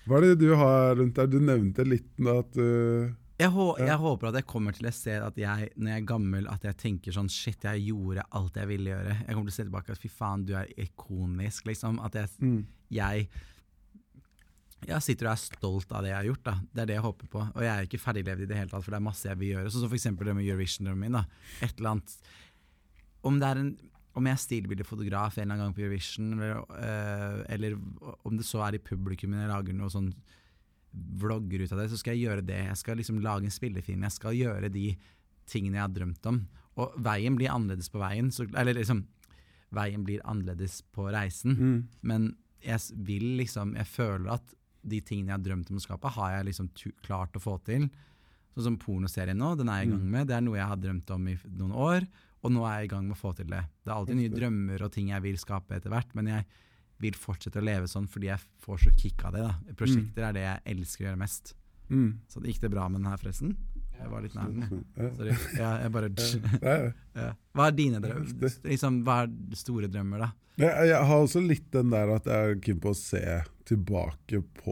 Hva 0.05 0.19
er 0.19 0.27
det 0.29 0.35
du 0.43 0.51
har 0.57 0.95
rundt 0.99 1.15
der? 1.17 1.29
Du 1.31 1.39
nevnte 1.41 1.85
litt 1.87 2.19
at 2.29 2.57
uh, 2.61 3.09
Jeg, 3.39 3.49
hå 3.51 3.65
Ja. 3.79 3.87
jeg 3.93 3.97
håper 4.03 4.29
at 4.29 4.37
jeg 4.39 4.45
kommer 4.47 4.75
til 4.77 4.85
et 4.87 4.95
sted 4.95 5.23
at 5.25 5.37
jeg, 5.39 5.71
når 5.75 5.91
jeg 5.91 6.01
er 6.03 6.05
gammel, 6.11 6.47
at 6.51 6.63
jeg 6.63 6.77
tenker 6.77 7.15
sånn 7.15 7.31
Shit, 7.31 7.65
jeg 7.65 7.87
gjorde 7.89 8.23
alt 8.37 8.55
jeg 8.61 8.69
ville 8.69 8.93
gjøre. 8.93 9.17
Jeg 9.25 9.33
kommer 9.33 9.49
til 9.49 9.55
å 9.55 9.57
se 9.57 9.65
tilbake 9.67 9.91
at 9.95 9.99
fy 10.03 10.11
faen, 10.13 10.45
du 10.45 10.53
er 10.55 10.69
ikonisk, 10.77 11.65
liksom. 11.67 11.99
At 12.05 12.15
jeg, 12.21 12.31
mm, 12.39 12.61
jeg 12.95 13.27
jeg 14.85 15.01
sitter 15.01 15.25
og 15.25 15.31
er 15.33 15.41
stolt 15.41 15.91
av 15.97 16.03
det 16.05 16.11
jeg 16.11 16.17
har 16.19 16.27
gjort. 16.29 16.43
da 16.45 16.53
Det 16.61 16.81
er 16.83 16.89
det 16.91 16.95
jeg 16.99 17.05
håper 17.07 17.29
på. 17.33 17.41
Og 17.55 17.63
jeg 17.65 17.71
er 17.73 17.87
ikke 17.87 17.99
ferdiglevd 18.03 18.43
i 18.45 18.49
det 18.51 18.57
hele 18.59 18.69
tatt, 18.69 18.83
for 18.85 18.93
det 18.93 18.99
er 18.99 19.05
masse 19.07 19.25
jeg 19.25 19.39
vil 19.39 19.53
gjøre. 19.55 19.71
Sånn 19.73 19.81
som 19.85 19.89
for 19.89 19.97
eksempel 19.97 20.29
det 20.29 20.35
med 20.37 20.45
Eurovision-drømmen 20.45 21.07
min. 21.07 21.17
da 21.17 21.23
Et 21.65 21.79
eller 21.79 21.95
annet 21.95 22.17
Om 23.25 23.39
det 23.41 23.47
er 23.49 23.61
en 23.63 23.71
om 24.15 24.27
jeg 24.29 24.37
er 24.37 24.41
stilbildefotograf 24.43 25.37
en 25.37 25.43
eller 25.43 25.53
annen 25.55 25.65
gang 25.65 25.75
på 25.75 25.83
Eurovision, 25.83 26.33
eller, 26.37 26.61
øh, 26.79 27.39
eller 27.55 27.75
om 28.23 28.37
det 28.39 28.45
så 28.47 28.61
er 28.65 28.77
i 28.77 28.83
publikum 28.83 29.33
jeg 29.35 29.49
lager 29.51 29.75
noe 29.75 29.91
sånn 29.91 30.11
vlogger 31.19 31.65
ut 31.65 31.73
av 31.75 31.81
det, 31.81 31.89
så 31.91 31.99
skal 31.99 32.15
jeg 32.15 32.29
gjøre 32.29 32.45
det. 32.47 32.61
Jeg 32.69 32.79
skal 32.79 32.99
liksom 33.01 33.19
lage 33.23 33.47
en 33.49 33.51
spillefilm. 33.53 34.05
Jeg 34.07 34.15
skal 34.15 34.37
gjøre 34.37 34.69
de 34.71 34.85
tingene 35.51 35.75
jeg 35.79 35.83
har 35.83 35.91
drømt 35.95 36.29
om. 36.31 36.39
Og 36.79 36.95
veien 37.03 37.35
blir 37.35 37.51
annerledes 37.51 37.91
på 37.91 37.99
veien. 37.99 38.31
Så, 38.31 38.47
eller 38.55 38.77
liksom 38.77 39.05
Veien 39.75 40.03
blir 40.05 40.21
annerledes 40.23 40.77
på 40.93 41.07
reisen. 41.11 41.55
mm, 41.57 41.79
Men 42.01 42.27
jeg 42.63 42.79
vil 43.03 43.23
liksom 43.41 43.73
Jeg 43.75 43.87
føler 43.89 44.37
at 44.37 44.53
de 44.85 44.99
tingene 45.01 45.33
jeg 45.33 45.39
har 45.39 45.43
drømt 45.43 45.71
om 45.71 45.79
å 45.79 45.81
skape, 45.81 46.11
har 46.13 46.31
jeg 46.31 46.45
liksom 46.45 46.69
klart 47.03 47.35
å 47.35 47.41
få 47.41 47.57
til. 47.65 47.89
Sånn 48.53 48.63
som 48.63 48.77
pornoserien 48.77 49.35
nå, 49.35 49.55
den 49.57 49.67
er 49.67 49.81
jeg 49.81 49.87
i 49.87 49.91
gang 49.95 50.03
med. 50.11 50.27
Det 50.29 50.35
er 50.37 50.41
noe 50.45 50.59
jeg 50.59 50.69
har 50.69 50.77
drømt 50.77 51.09
om 51.11 51.27
i 51.27 51.33
noen 51.57 51.73
år, 51.73 52.05
og 52.45 52.53
nå 52.53 52.63
er 52.69 52.79
jeg 52.83 52.87
i 52.89 52.93
gang 52.93 53.07
med 53.09 53.15
å 53.17 53.19
få 53.19 53.31
til 53.37 53.49
det. 53.49 53.63
Det 53.83 53.91
er 53.91 53.97
alltid 53.97 54.19
nye 54.19 54.31
drømmer 54.35 54.83
og 54.85 54.91
ting 54.93 55.09
jeg 55.11 55.23
vil 55.25 55.37
skape 55.41 55.75
etter 55.79 55.89
hvert, 55.93 56.11
men 56.17 56.29
jeg 56.29 56.45
vil 57.03 57.17
fortsette 57.19 57.59
å 57.59 57.65
leve 57.65 57.89
sånn 57.91 58.05
fordi 58.07 58.29
jeg 58.29 58.39
får 58.63 58.83
så 58.85 58.91
kick 58.95 59.25
av 59.27 59.33
det. 59.35 59.41
da. 59.43 59.73
Prosjekter 59.79 60.29
er 60.29 60.35
det 60.37 60.43
jeg 60.45 60.61
elsker 60.75 61.03
å 61.03 61.07
gjøre 61.09 61.19
mest. 61.25 61.55
mm. 61.89 62.11
Så 62.31 62.43
gikk 62.45 62.61
det 62.61 62.71
bra 62.71 62.87
med 62.89 63.01
den 63.01 63.09
her, 63.11 63.17
forresten? 63.17 63.55
Jeg 63.95 64.09
var 64.11 64.21
litt 64.25 64.33
nær 64.35 64.49
den. 64.51 64.85
Sorry. 65.15 65.35
Ja, 65.57 65.69
jeg 65.83 65.91
bare 65.95 66.09
Ja. 66.15 67.29
Hva 67.55 67.67
er 67.69 67.75
dine 67.77 67.99
drømmer? 68.03 68.55
Liksom, 68.67 69.03
hva 69.07 69.21
er 69.23 69.55
store 69.55 69.87
drømmer, 69.91 70.19
da? 70.25 70.31
Jeg 70.59 70.99
har 71.07 71.15
også 71.19 71.41
litt 71.43 71.69
den 71.71 71.89
der 71.91 72.11
at 72.15 72.25
jeg 72.31 72.49
er 72.51 72.59
keen 72.63 72.79
på 72.83 72.91
å 72.91 72.95
se 72.99 73.21
tilbake 73.67 74.41
på 74.61 74.71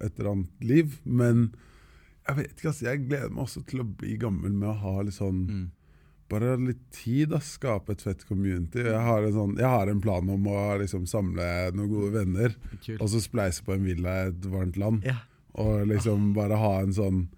et 0.00 0.16
eller 0.18 0.30
annet 0.32 0.64
liv, 0.64 1.00
men 1.04 1.50
jeg 2.26 2.36
vet 2.38 2.54
ikke, 2.54 2.70
altså, 2.70 2.86
jeg 2.86 3.04
gleder 3.08 3.30
meg 3.34 3.42
også 3.44 3.62
til 3.66 3.82
å 3.82 3.86
bli 4.00 4.16
gammel 4.22 4.52
med 4.54 4.68
å 4.70 4.78
ha 4.84 4.94
litt 5.02 5.14
sånn 5.18 5.42
Mm. 5.50 5.68
Bare 6.30 6.54
litt 6.62 6.84
tid, 6.94 7.32
da. 7.32 7.40
Skape 7.42 7.96
et 7.96 8.04
fett 8.04 8.22
community. 8.28 8.84
Jeg 8.86 9.02
har 9.06 9.26
en, 9.26 9.34
sånn, 9.34 9.56
jeg 9.58 9.70
har 9.70 9.90
en 9.90 10.02
plan 10.02 10.30
om 10.30 10.46
å 10.50 10.60
liksom 10.80 11.08
samle 11.10 11.48
noen 11.74 11.90
gode 11.90 12.12
venner, 12.20 12.54
Kul. 12.84 12.96
og 13.00 13.10
så 13.10 13.22
spleise 13.24 13.66
på 13.66 13.74
en 13.74 13.84
villa 13.88 14.16
i 14.20 14.30
et 14.30 14.48
varmt 14.52 14.78
land. 14.80 15.04
Ja. 15.06 15.18
Og 15.58 15.88
liksom 15.90 16.30
bare 16.36 16.58
ha 16.60 16.74
en 16.84 16.94
sånn 16.94 17.28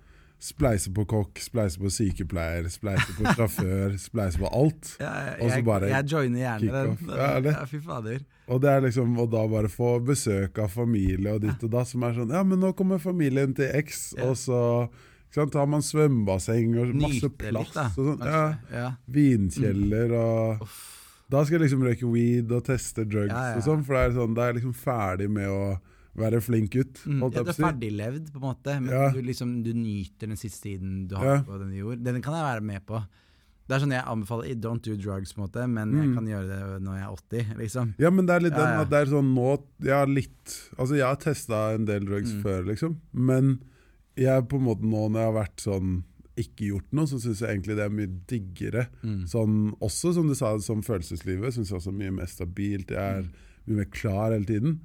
Spleise 0.42 0.90
på 0.90 1.04
kokk, 1.06 1.38
spleise 1.38 1.78
på 1.78 1.86
sykepleier, 1.94 2.64
spleise 2.66 3.12
på 3.14 3.30
sjåfør, 3.36 3.92
spleise 4.02 4.40
på 4.42 4.48
alt. 4.50 4.88
Ja, 4.98 5.12
jeg, 5.38 5.62
jeg, 5.62 6.06
joiner 6.10 6.40
gjerne 6.40 6.72
den. 6.72 6.96
Ja, 7.12 7.28
det. 7.38 7.52
Ja, 7.54 7.66
fy 7.70 7.78
fader. 7.84 8.24
Og 8.50 8.58
det 8.64 8.72
er 8.72 8.82
liksom, 8.82 9.12
og 9.22 9.30
da 9.30 9.44
bare 9.46 9.70
få 9.70 9.92
besøk 10.02 10.58
av 10.58 10.74
familie 10.74 11.36
og 11.36 11.44
ditt 11.44 11.62
og 11.62 11.70
da, 11.76 11.84
som 11.86 12.02
er 12.02 12.16
sånn 12.16 12.34
Ja, 12.34 12.42
men 12.42 12.58
nå 12.58 12.72
kommer 12.74 12.98
familien 12.98 13.54
til 13.54 13.70
X, 13.84 14.16
og 14.18 14.34
så 14.40 14.58
sant, 15.34 15.54
har 15.54 15.66
man 15.66 15.80
svømmebasseng 15.80 16.74
og 16.82 16.94
masse 17.00 17.28
plass. 17.38 17.72
da. 17.74 17.86
og 17.96 18.18
sånn, 18.18 18.26
ja. 18.72 18.90
Vinkjeller 19.08 20.12
og 20.18 20.66
Da 21.32 21.40
skal 21.46 21.58
jeg 21.60 21.64
liksom 21.70 21.84
røyke 21.86 22.08
weed 22.12 22.50
og 22.52 22.64
teste 22.66 23.06
drugs 23.08 23.32
og 23.32 23.62
sånn, 23.64 23.84
for 23.86 23.96
det 23.96 24.02
er 24.10 24.16
sånn, 24.18 24.34
da 24.36 24.42
er 24.44 24.52
jeg 24.52 24.58
liksom 24.60 24.74
ferdig 24.76 25.30
med 25.32 25.48
å 25.48 25.78
være 26.20 26.42
flink 26.44 26.68
gutt. 26.74 26.98
Mm, 27.08 27.22
ja, 27.22 27.28
du 27.30 27.48
er 27.48 27.56
ferdiglevd, 27.56 28.26
på 28.34 28.36
en 28.36 28.44
måte, 28.44 28.74
men 28.82 28.90
Ja. 28.92 29.06
du, 29.14 29.22
liksom, 29.24 29.62
du 29.64 29.72
nyter 29.72 30.28
den 30.28 30.36
siste 30.36 30.60
tiden 30.68 31.08
du 31.08 31.14
har 31.16 31.24
Ja. 31.24 31.38
på 31.42 31.56
denne 31.58 31.72
jord. 31.78 32.02
Den 32.04 32.20
kan 32.20 32.34
jeg 32.34 32.44
være 32.44 32.60
med 32.62 32.84
på. 32.84 33.00
Det 33.66 33.76
er 33.76 33.80
sånn 33.86 33.92
jeg 33.96 34.04
anbefaler 34.04 34.60
Don't 34.60 34.82
do 34.82 34.94
drugs, 34.96 35.32
på 35.32 35.38
en 35.40 35.48
måte, 35.48 35.66
men 35.70 35.92
jeg 35.96 36.08
Mm. 36.10 36.14
kan 36.14 36.26
gjøre 36.26 36.48
det 36.48 36.82
når 36.82 36.98
jeg 36.98 37.02
er 37.06 37.12
80. 37.16 37.56
liksom. 37.56 37.94
Ja, 37.98 38.10
men 38.10 38.26
det 38.26 38.34
er 38.36 38.40
litt 38.40 38.52
den 38.54 38.80
at 38.80 38.90
det 38.90 39.08
er 39.08 39.10
sånn 39.10 39.34
nå 39.34 39.62
Jeg 39.80 39.92
har 39.94 40.06
litt 40.06 40.70
Altså, 40.78 40.96
jeg 40.96 41.06
har 41.06 41.16
testa 41.16 41.74
en 41.74 41.86
del 41.86 42.00
drugs 42.04 42.30
Mm. 42.34 42.42
før, 42.42 42.66
liksom, 42.66 42.96
men 43.14 43.60
jeg 44.16 44.48
på 44.48 44.56
en 44.58 44.66
måte 44.66 44.84
nå 44.86 45.08
når 45.08 45.20
jeg 45.20 45.30
har 45.30 45.38
vært 45.38 45.60
sånn 45.64 45.92
ikke 46.40 46.64
gjort 46.70 46.94
noe, 46.96 47.06
så 47.10 47.18
syns 47.20 47.42
jeg 47.44 47.50
egentlig 47.52 47.76
det 47.76 47.84
er 47.84 47.92
mye 47.92 48.10
diggere. 48.30 48.86
Mm. 49.04 49.26
Sånn, 49.28 49.56
også 49.84 50.14
som 50.16 50.28
du 50.30 50.34
sa, 50.34 50.54
som 50.64 50.80
følelseslivet 50.82 51.52
syns 51.52 51.68
jeg 51.70 51.76
også 51.76 51.92
er 51.92 51.98
mye 52.00 52.14
mer 52.22 52.30
stabilt. 52.30 52.90
Jeg 52.96 53.18
er 53.20 53.26
mye 53.68 53.76
mer 53.82 53.90
klar 53.92 54.32
hele 54.32 54.48
tiden. 54.48 54.78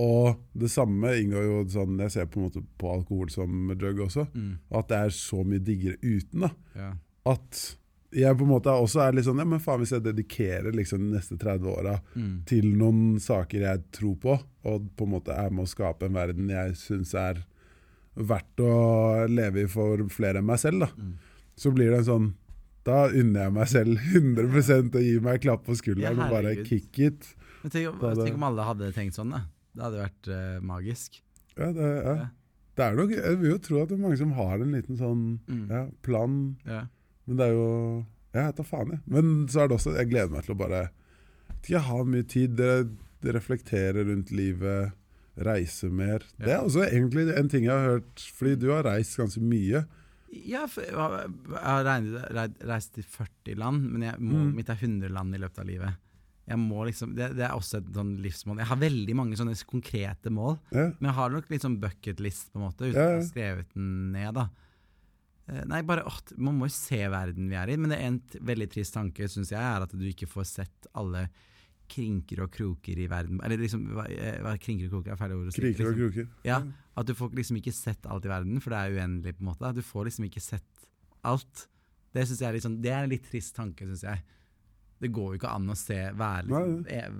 Og 0.00 0.40
det 0.58 0.70
samme 0.72 1.12
inngår 1.20 1.44
jo 1.46 1.58
sånn 1.70 2.00
Jeg 2.02 2.10
ser 2.10 2.24
på 2.26 2.40
en 2.40 2.46
måte 2.48 2.62
på 2.80 2.88
alkohol 2.90 3.28
som 3.30 3.68
drug 3.78 4.00
også. 4.08 4.24
Mm. 4.34 4.54
At 4.74 4.88
det 4.90 4.96
er 5.04 5.12
så 5.14 5.44
mye 5.46 5.62
diggere 5.62 6.00
uten. 6.02 6.40
da 6.48 6.50
Ja. 6.74 6.92
At 7.26 7.76
jeg 8.14 8.36
på 8.38 8.44
en 8.46 8.50
måte 8.56 8.70
også 8.72 9.00
er 9.04 9.12
litt 9.12 9.24
sånn 9.28 9.38
Ja, 9.38 9.44
men 9.44 9.60
faen, 9.60 9.80
hvis 9.84 9.92
jeg 9.92 10.02
dedikerer 10.08 10.72
liksom 10.74 10.98
de 11.04 11.16
neste 11.18 11.36
30 11.38 11.66
åra 11.68 12.00
Mm. 12.16 12.44
til 12.46 12.64
noen 12.76 13.20
saker 13.20 13.60
jeg 13.60 13.82
tror 13.92 14.16
på, 14.16 14.40
og 14.64 14.88
på 14.96 15.04
en 15.04 15.10
måte 15.20 15.36
er 15.36 15.50
med 15.50 15.64
å 15.64 15.68
skape 15.68 16.06
en 16.06 16.14
verden 16.14 16.48
jeg 16.48 16.74
syns 16.76 17.14
er 17.14 17.44
verdt 18.16 18.60
å 18.62 19.26
leve 19.28 19.64
i 19.64 19.66
for 19.70 19.98
flere 20.12 20.38
enn 20.38 20.46
meg 20.46 20.58
selv, 20.62 20.84
da. 20.84 20.88
Mm. 20.98 21.14
Så 21.58 21.70
blir 21.74 21.90
det 21.90 21.98
en 22.02 22.08
sånn 22.08 22.32
Da 22.84 23.06
unner 23.08 23.46
jeg 23.46 23.52
meg 23.54 23.68
selv 23.70 23.98
100 24.12 24.90
å 24.98 25.00
gi 25.02 25.18
meg 25.24 25.34
en 25.38 25.40
klapp 25.40 25.62
på 25.64 25.74
skulderen 25.78 26.18
Ja, 26.18 26.24
og 26.26 26.30
bare 26.34 26.64
kick 26.66 26.98
it. 26.98 27.28
Men 27.62 27.70
tenk, 27.72 27.88
om- 27.94 28.18
tenk 28.24 28.34
om 28.34 28.42
alle 28.44 28.62
hadde 28.68 28.92
tenkt 28.92 29.14
sånn, 29.16 29.30
da. 29.32 29.40
Det 29.74 29.82
hadde 29.82 30.02
vært 30.02 30.28
uh, 30.28 30.60
magisk. 30.60 31.20
Ja, 31.56 31.70
det, 31.72 31.86
ja. 32.04 32.14
Ja. 32.18 32.26
det 32.76 32.84
er 32.84 32.94
nok 32.98 33.10
Jeg 33.14 33.38
vil 33.40 33.50
jo 33.54 33.58
tro 33.58 33.80
at 33.82 33.88
det 33.88 33.96
er 33.96 34.02
mange 34.02 34.18
som 34.20 34.32
har 34.36 34.58
en 34.60 34.72
liten 34.76 34.98
sånn 34.98 35.22
Mm. 35.48 35.68
ja, 35.70 35.86
plan, 36.02 36.56
Ja. 36.66 36.82
men 37.26 37.36
det 37.36 37.46
er 37.48 37.52
jo 37.54 38.04
Jeg 38.34 38.54
tar 38.56 38.64
faen, 38.68 38.90
jeg. 38.90 39.00
Men 39.06 39.46
så 39.48 39.62
er 39.64 39.68
det 39.68 39.78
også 39.78 39.96
Jeg 39.96 40.10
gleder 40.10 40.30
meg 40.34 40.44
til 40.44 40.54
å 40.54 40.58
bare 40.58 40.90
Jeg 41.68 41.80
har 41.80 42.04
mye 42.04 42.22
tid. 42.28 42.56
Dere 42.56 42.84
reflekterer 43.32 44.04
rundt 44.04 44.30
livet. 44.30 44.92
Reise 45.36 45.90
mer. 45.90 46.22
Det 46.38 46.52
er 46.54 46.62
også 46.62 46.84
egentlig 46.86 47.28
en 47.36 47.48
ting 47.50 47.64
jeg 47.64 47.72
har 47.74 47.88
hørt, 47.96 48.20
fordi 48.36 48.54
du 48.60 48.68
har 48.70 48.84
reist 48.86 49.16
ganske 49.18 49.40
mye. 49.42 49.84
Ja, 50.34 50.64
jeg 50.66 50.94
har 50.94 51.84
reist 52.66 52.94
til 52.94 53.04
40 53.06 53.54
land, 53.58 53.84
men 53.92 54.02
jeg 54.02 54.18
må, 54.20 54.38
Mm. 54.44 54.54
mitt 54.54 54.68
er 54.70 54.74
100 54.80 55.08
land 55.10 55.34
i 55.34 55.38
løpet 55.38 55.58
av 55.58 55.66
livet. 55.66 55.94
Jeg 56.46 56.58
må 56.58 56.84
liksom, 56.84 57.14
det, 57.16 57.36
det 57.36 57.44
er 57.46 57.54
også 57.56 57.78
et 57.78 57.92
sånn 57.94 58.18
livsmål. 58.20 58.58
Jeg 58.58 58.66
har 58.68 58.76
veldig 58.76 59.14
mange 59.16 59.36
sånne 59.36 59.54
konkrete 59.66 60.30
mål, 60.30 60.58
Ja. 60.70 60.90
men 61.00 61.08
jeg 61.10 61.14
har 61.14 61.30
nok 61.30 61.48
litt 61.50 61.62
sånn 61.62 61.80
bucketlist, 61.80 62.52
på 62.52 62.58
en 62.60 62.66
måte, 62.68 62.84
uten 62.90 62.94
Ja, 62.94 63.08
ja. 63.08 63.16
å 63.16 63.22
ha 63.22 63.28
skrevet 63.28 63.66
den 63.74 64.12
ned. 64.12 64.34
da. 64.34 64.48
Eh, 65.48 65.64
Nei, 65.66 65.82
bare, 65.82 66.02
åh, 66.04 66.18
Man 66.36 66.58
må 66.58 66.66
jo 66.66 66.74
se 66.74 66.96
verden 67.08 67.48
vi 67.48 67.54
er 67.56 67.68
i, 67.70 67.76
men 67.76 67.90
det 67.90 67.98
er 67.98 68.06
en 68.06 68.20
veldig 68.40 68.70
trist 68.70 68.94
tanke, 68.94 69.24
syns 69.28 69.50
jeg, 69.50 69.60
er 69.60 69.82
at 69.82 69.90
du 69.90 70.04
ikke 70.04 70.28
får 70.28 70.44
sett 70.46 70.86
alle 70.94 71.28
krinker 71.88 72.40
og 72.44 72.50
kroker 72.54 72.98
i 72.98 73.06
verden. 73.10 73.40
Eller 73.44 73.58
liksom, 73.58 73.86
hva, 73.94 74.06
eh, 74.10 74.40
hva 74.42 74.56
krinker 74.58 74.86
og 74.88 74.92
kroker 74.98 75.12
er 75.12 75.16
feil 75.20 75.32
ord 75.36 75.48
å 75.48 75.52
si. 75.52 75.60
Kriker 75.60 75.86
og 75.90 75.96
liksom. 75.96 76.12
kroker. 76.12 76.28
Ja, 76.44 76.62
At 76.96 77.06
du 77.06 77.14
får 77.14 77.32
liksom 77.34 77.56
ikke 77.58 77.72
sett 77.74 78.06
alt 78.06 78.24
i 78.24 78.28
verden, 78.28 78.60
for 78.60 78.70
det 78.70 78.78
er 78.78 78.98
uendelig. 79.00 79.36
på 79.36 79.42
en 79.42 79.50
måte. 79.52 79.74
Du 79.74 79.82
får 79.82 80.04
liksom 80.06 80.24
ikke 80.28 80.40
sett 80.42 80.86
alt. 81.24 81.66
Det 82.14 82.26
synes 82.28 82.38
jeg 82.40 82.48
er 82.48 82.52
litt 82.52 82.62
sånn, 82.62 82.80
det 82.80 82.92
er 82.92 83.02
en 83.02 83.10
litt 83.10 83.24
trist 83.28 83.54
tanke, 83.56 83.84
syns 83.88 84.02
jeg. 84.06 84.22
Det 85.00 85.10
går 85.12 85.32
jo 85.34 85.38
ikke 85.40 85.54
an 85.54 85.66
å 85.68 85.76
se 85.76 85.96
hver, 86.14 86.44
liksom, 86.46 86.86
eh, 86.88 87.10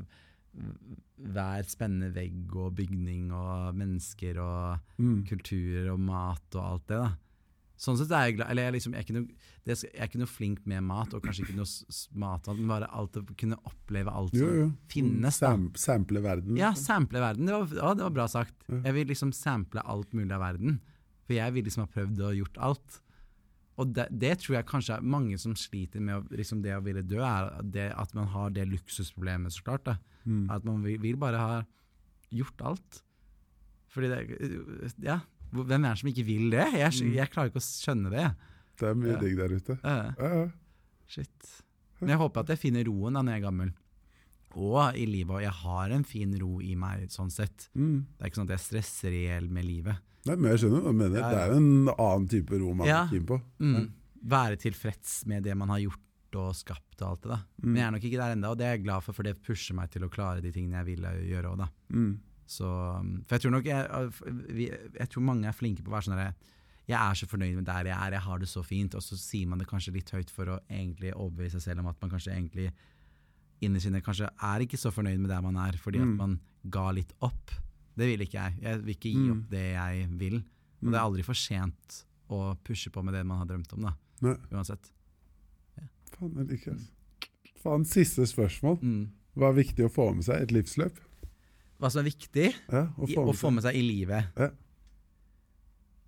hver 1.35 1.67
spennende 1.67 2.13
vegg 2.15 2.55
og 2.57 2.75
bygning 2.79 3.33
og 3.35 3.75
mennesker 3.75 4.39
og 4.39 4.79
Mm. 4.99 5.25
kulturer 5.27 5.93
og 5.93 5.99
mat 6.01 6.55
og 6.55 6.63
alt 6.63 6.87
det. 6.87 6.97
da. 6.99 7.17
Sånn 7.81 7.97
sett 7.99 8.13
er 8.15 8.29
jeg 8.29 8.37
glad 8.37 8.53
Eller 8.53 8.69
jeg, 8.69 8.75
liksom, 8.77 8.93
jeg, 8.95 9.03
er 9.03 9.07
ikke 9.07 9.17
noe, 9.17 9.51
det, 9.67 9.77
jeg 9.83 9.99
er 9.99 10.07
ikke 10.07 10.21
noe 10.21 10.31
flink 10.31 10.61
med 10.71 10.85
mat, 10.87 11.15
og 11.17 11.25
kanskje 11.25 11.47
ikke 11.47 11.57
noe 11.59 11.97
mat, 12.23 12.51
men 12.55 12.71
bare 12.71 12.89
alt 12.95 13.19
å 13.19 13.25
kunne 13.35 13.59
oppleve 13.67 14.15
alt 14.15 14.37
som 14.37 14.59
jo. 14.61 14.67
finnes. 14.93 15.41
da. 15.43 15.55
Sam, 15.55 15.71
sample 15.81 16.23
verden. 16.25 16.59
Ja, 16.61 16.71
liksom. 16.75 16.87
sample 16.87 17.23
verden. 17.25 17.49
Det 17.51 17.57
var, 17.57 17.79
ja, 17.81 17.95
det 17.99 18.07
var 18.07 18.19
bra 18.21 18.29
sagt. 18.31 18.55
Ja. 18.69 18.83
Jeg 18.91 18.99
vil 18.99 19.11
liksom 19.11 19.33
sample 19.35 19.83
alt 19.83 20.15
mulig 20.15 20.31
av 20.37 20.45
verden. 20.45 20.79
For 21.25 21.37
jeg 21.39 21.57
vil 21.57 21.67
liksom 21.67 21.87
ha 21.87 21.91
prøvd 21.91 22.23
og 22.29 22.39
gjort 22.43 22.63
alt. 22.69 23.01
Og 23.81 23.91
det, 23.97 24.07
det 24.23 24.37
tror 24.43 24.59
jeg 24.61 24.69
kanskje 24.71 24.99
er 24.99 25.07
mange 25.17 25.39
som 25.41 25.57
sliter 25.59 26.03
med 26.05 26.21
å, 26.21 26.25
liksom 26.37 26.61
det 26.63 26.77
å 26.77 26.83
ville 26.85 27.03
dø, 27.03 27.19
er 27.27 27.51
det 27.75 27.89
at 27.97 28.13
man 28.15 28.29
har 28.31 28.53
det 28.55 28.69
luksusproblemet, 28.71 29.57
så 29.57 29.65
klart. 29.67 29.97
Mm. 30.23 30.47
At 30.53 30.67
man 30.69 30.85
vil, 30.87 31.01
vil 31.03 31.19
bare 31.19 31.41
ha 31.43 31.57
gjort 32.35 32.63
alt. 32.71 33.01
Fordi 33.95 34.11
det 34.11 34.21
Ja, 35.03 35.21
hvem 35.55 35.85
er 35.85 35.95
det 35.95 35.99
som 36.01 36.09
ikke 36.11 36.25
vil 36.27 36.51
det? 36.51 36.67
Jeg, 36.75 36.93
Mm. 37.05 37.15
jeg 37.15 37.31
klarer 37.31 37.51
ikke 37.51 37.63
å 37.63 37.69
skjønne 37.69 38.11
det. 38.11 38.35
Det 38.81 38.89
er 38.91 38.95
mye 38.95 39.21
digg 39.21 39.37
der 39.39 39.55
ute. 39.55 39.79
Ja, 39.85 40.13
ja. 40.19 40.49
shit. 41.07 41.63
Men 42.01 42.09
jeg 42.11 42.19
håper 42.19 42.41
at 42.41 42.49
jeg 42.49 42.59
finner 42.59 42.85
roen 42.85 43.15
da 43.15 43.23
når 43.23 43.33
jeg 43.37 43.43
er 43.43 43.47
gammel. 43.47 43.73
Og 44.57 44.95
i 44.95 45.05
livet. 45.07 45.31
Og 45.35 45.43
jeg 45.43 45.51
har 45.51 45.91
en 45.91 46.05
fin 46.05 46.35
ro 46.41 46.61
i 46.63 46.75
meg, 46.79 47.09
sånn 47.11 47.31
sett. 47.31 47.69
Mm. 47.75 48.05
Det 48.19 48.23
er 48.25 48.31
ikke 48.31 48.41
sånn 48.43 48.51
at 48.51 48.57
jeg 48.59 48.65
stresser 48.69 49.13
i 49.15 49.25
hjel 49.29 49.49
med 49.51 49.65
livet. 49.65 49.97
Nei, 50.27 50.37
men 50.37 50.51
jeg 50.53 50.63
skjønner 50.63 50.81
hva 50.85 50.93
du 50.95 50.99
mener. 50.99 51.21
Det 51.21 51.41
er 51.43 51.53
en 51.57 51.89
annen 51.95 52.29
type 52.31 52.59
ro 52.61 52.75
man 52.75 52.87
Ja. 52.87 53.05
er 53.05 53.09
keen 53.11 53.27
på. 53.27 53.41
Mm. 53.61 53.91
Være 54.27 54.57
tilfreds 54.57 55.27
med 55.27 55.43
det 55.45 55.57
man 55.57 55.69
har 55.69 55.79
gjort 55.81 55.99
og 56.35 56.55
skapt 56.55 57.03
og 57.03 57.09
alt 57.11 57.23
det. 57.23 57.31
da. 57.31 57.37
Mm. 57.63 57.67
Men 57.73 57.77
jeg 57.77 57.87
er 57.87 57.91
nok 57.93 58.03
ikke 58.05 58.19
der 58.23 58.35
ennå, 58.35 58.51
og 58.51 58.59
det 58.59 58.65
er 58.67 58.77
jeg 58.77 58.85
glad 58.85 59.03
for, 59.05 59.13
for 59.13 59.23
det 59.23 59.43
pusher 59.43 59.75
meg 59.75 59.91
til 59.91 60.03
å 60.03 60.09
klare 60.11 60.41
de 60.43 60.51
tingene 60.51 60.81
jeg 60.83 60.87
vil 60.97 61.05
gjøre 61.31 61.51
òg, 61.53 61.59
da. 61.59 61.69
Mm. 61.93 62.19
Så, 62.47 62.65
um, 63.01 63.23
for 63.25 63.37
jeg 63.37 63.43
tror 63.43 63.51
nok 63.55 63.65
jeg, 63.65 64.91
jeg 64.99 65.09
tror 65.11 65.23
mange 65.25 65.49
er 65.49 65.53
flinke 65.57 65.83
på 65.83 65.89
å 65.89 65.95
være 65.97 66.09
sånn 66.11 66.19
herre 66.19 66.35
Jeg 66.87 66.99
er 67.01 67.15
så 67.17 67.27
fornøyd 67.27 67.55
med 67.57 67.65
der 67.65 67.87
jeg 67.89 67.97
er, 67.97 68.13
jeg 68.13 68.21
har 68.21 68.39
det 68.43 68.49
så 68.51 68.63
fint. 68.63 68.95
Og 68.95 69.01
så 69.03 69.17
sier 69.17 69.47
man 69.49 69.59
det 69.59 69.67
kanskje 69.71 69.95
litt 69.95 70.11
høyt 70.13 70.29
for 70.31 70.45
å 70.53 70.59
egentlig 70.69 71.15
overbevise 71.17 71.57
seg 71.57 71.71
selv 71.73 71.81
om 71.81 71.87
at 71.89 71.97
man 72.03 72.11
kanskje 72.13 72.35
egentlig 72.37 72.67
innerst 73.65 73.87
inne 73.89 74.03
kanskje 74.05 74.29
er 74.29 74.61
ikke 74.67 74.77
så 74.77 74.91
fornøyd 74.93 75.19
med 75.23 75.31
der 75.33 75.41
man 75.41 75.57
er, 75.57 75.79
fordi 75.81 76.03
at 76.03 76.05
Mm. 76.11 76.17
man 76.19 76.41
ga 76.69 76.91
litt 76.93 77.15
opp. 77.23 77.51
Det 77.97 78.05
vil 78.11 78.21
ikke 78.27 78.37
jeg. 78.43 78.59
Jeg 78.61 78.83
vil 78.83 78.95
ikke 78.95 79.13
gi 79.15 79.17
Mm. 79.17 79.31
opp 79.39 79.49
det 79.51 79.65
jeg 79.73 80.09
vil. 80.19 80.43
Men 80.83 80.93
det 80.93 80.99
er 81.01 81.05
aldri 81.07 81.23
for 81.25 81.35
sent 81.35 82.05
å 82.29 82.57
pushe 82.63 82.91
på 82.93 83.03
med 83.03 83.15
det 83.15 83.25
man 83.25 83.39
har 83.39 83.47
drømt 83.47 83.73
om, 83.73 83.81
da. 83.89 83.95
Nei, 84.21 84.37
Uansett. 84.53 84.91
faen, 86.19 86.35
jeg 86.37 86.47
liker 86.49 86.75
det. 86.75 86.87
Faen, 87.63 87.85
siste 87.89 88.27
spørsmål. 88.29 88.79
Mm. 88.83 89.09
Hva 89.37 89.49
er 89.49 89.57
viktig 89.65 89.87
å 89.87 89.91
få 89.93 90.15
med 90.15 90.25
seg 90.25 90.37
i 90.41 90.43
et 90.43 90.53
livsløp? 90.53 91.01
Hva 91.83 91.91
som 91.91 92.01
er 92.05 92.09
viktig 92.11 92.47
Ja, 92.71 92.85
å 92.97 93.09
i, 93.09 93.15
få 93.17 93.25
å 93.25 93.27
med 93.33 93.39
få 93.41 93.51
med 93.55 93.65
seg 93.67 93.77
i 93.79 93.83
livet 93.85 94.39
Ja. 94.39 94.51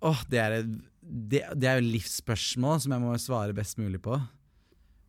Åh, 0.07 0.19
det 0.29 0.39
er, 0.39 0.51
et- 0.61 0.75
det, 1.01 1.39
det 1.57 1.67
er 1.71 1.79
jo 1.81 1.87
livsspørsmål 1.91 2.81
som 2.83 2.93
jeg 2.93 3.01
må 3.01 3.13
svare 3.19 3.55
best 3.57 3.79
mulig 3.81 3.97
på. 4.05 4.17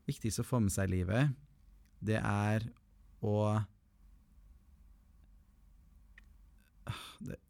Viktigst 0.09 0.41
å 0.41 0.47
få 0.49 0.61
med 0.65 0.73
seg 0.73 0.89
i 0.89 0.95
livet, 1.03 1.35
det 2.01 2.17
er 2.23 2.65
å 3.21 3.35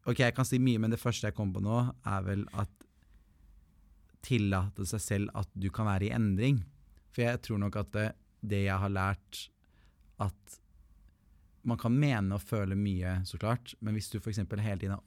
Ok, 0.09 0.19
jeg 0.19 0.33
kan 0.35 0.47
si 0.47 0.57
mye, 0.59 0.79
men 0.81 0.91
det 0.91 0.99
første 0.99 1.29
jeg 1.29 1.35
kommer 1.37 1.59
på 1.59 1.63
nå, 1.63 1.77
er 2.09 2.23
vel 2.25 2.41
at 2.59 2.71
tillate 4.25 4.83
seg 4.89 4.99
selv 5.03 5.37
at 5.39 5.47
du 5.55 5.69
kan 5.71 5.87
være 5.87 6.09
i 6.09 6.13
endring. 6.15 6.57
For 7.13 7.23
jeg 7.23 7.39
tror 7.45 7.61
nok 7.61 7.77
at 7.79 7.91
det, 7.95 8.07
det 8.43 8.63
jeg 8.65 8.81
har 8.81 8.91
lært, 8.91 9.45
at 10.19 10.57
man 11.67 11.79
kan 11.79 11.95
mene 11.95 12.37
og 12.37 12.43
føle 12.45 12.77
mye, 12.79 13.19
så 13.27 13.39
klart, 13.41 13.73
men 13.83 13.97
hvis 13.97 14.09
du 14.11 14.19
f.eks. 14.19 14.39
hele 14.39 14.79
tiden 14.79 14.97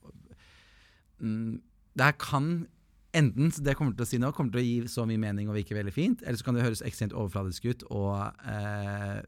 mm, 1.18 1.60
Det 1.96 2.04
her 2.04 2.16
kan 2.20 2.66
enten 3.12 3.52
det 3.52 3.74
jeg 3.74 3.78
kommer 3.78 3.96
til 3.96 4.06
å 4.06 4.08
si 4.08 4.20
nå, 4.20 4.32
kommer 4.36 4.54
til 4.54 4.62
å 4.62 4.64
gi 4.64 4.88
så 4.90 5.04
mye 5.08 5.20
mening 5.20 5.50
og 5.50 5.58
virke 5.58 5.76
veldig 5.76 5.92
fint, 5.94 6.24
eller 6.24 6.40
så 6.40 6.46
kan 6.46 6.56
det 6.56 6.64
høres 6.64 6.84
ekstremt 6.86 7.12
overfladisk 7.16 7.68
ut 7.68 7.84
og 7.90 8.46
eh, 8.48 9.20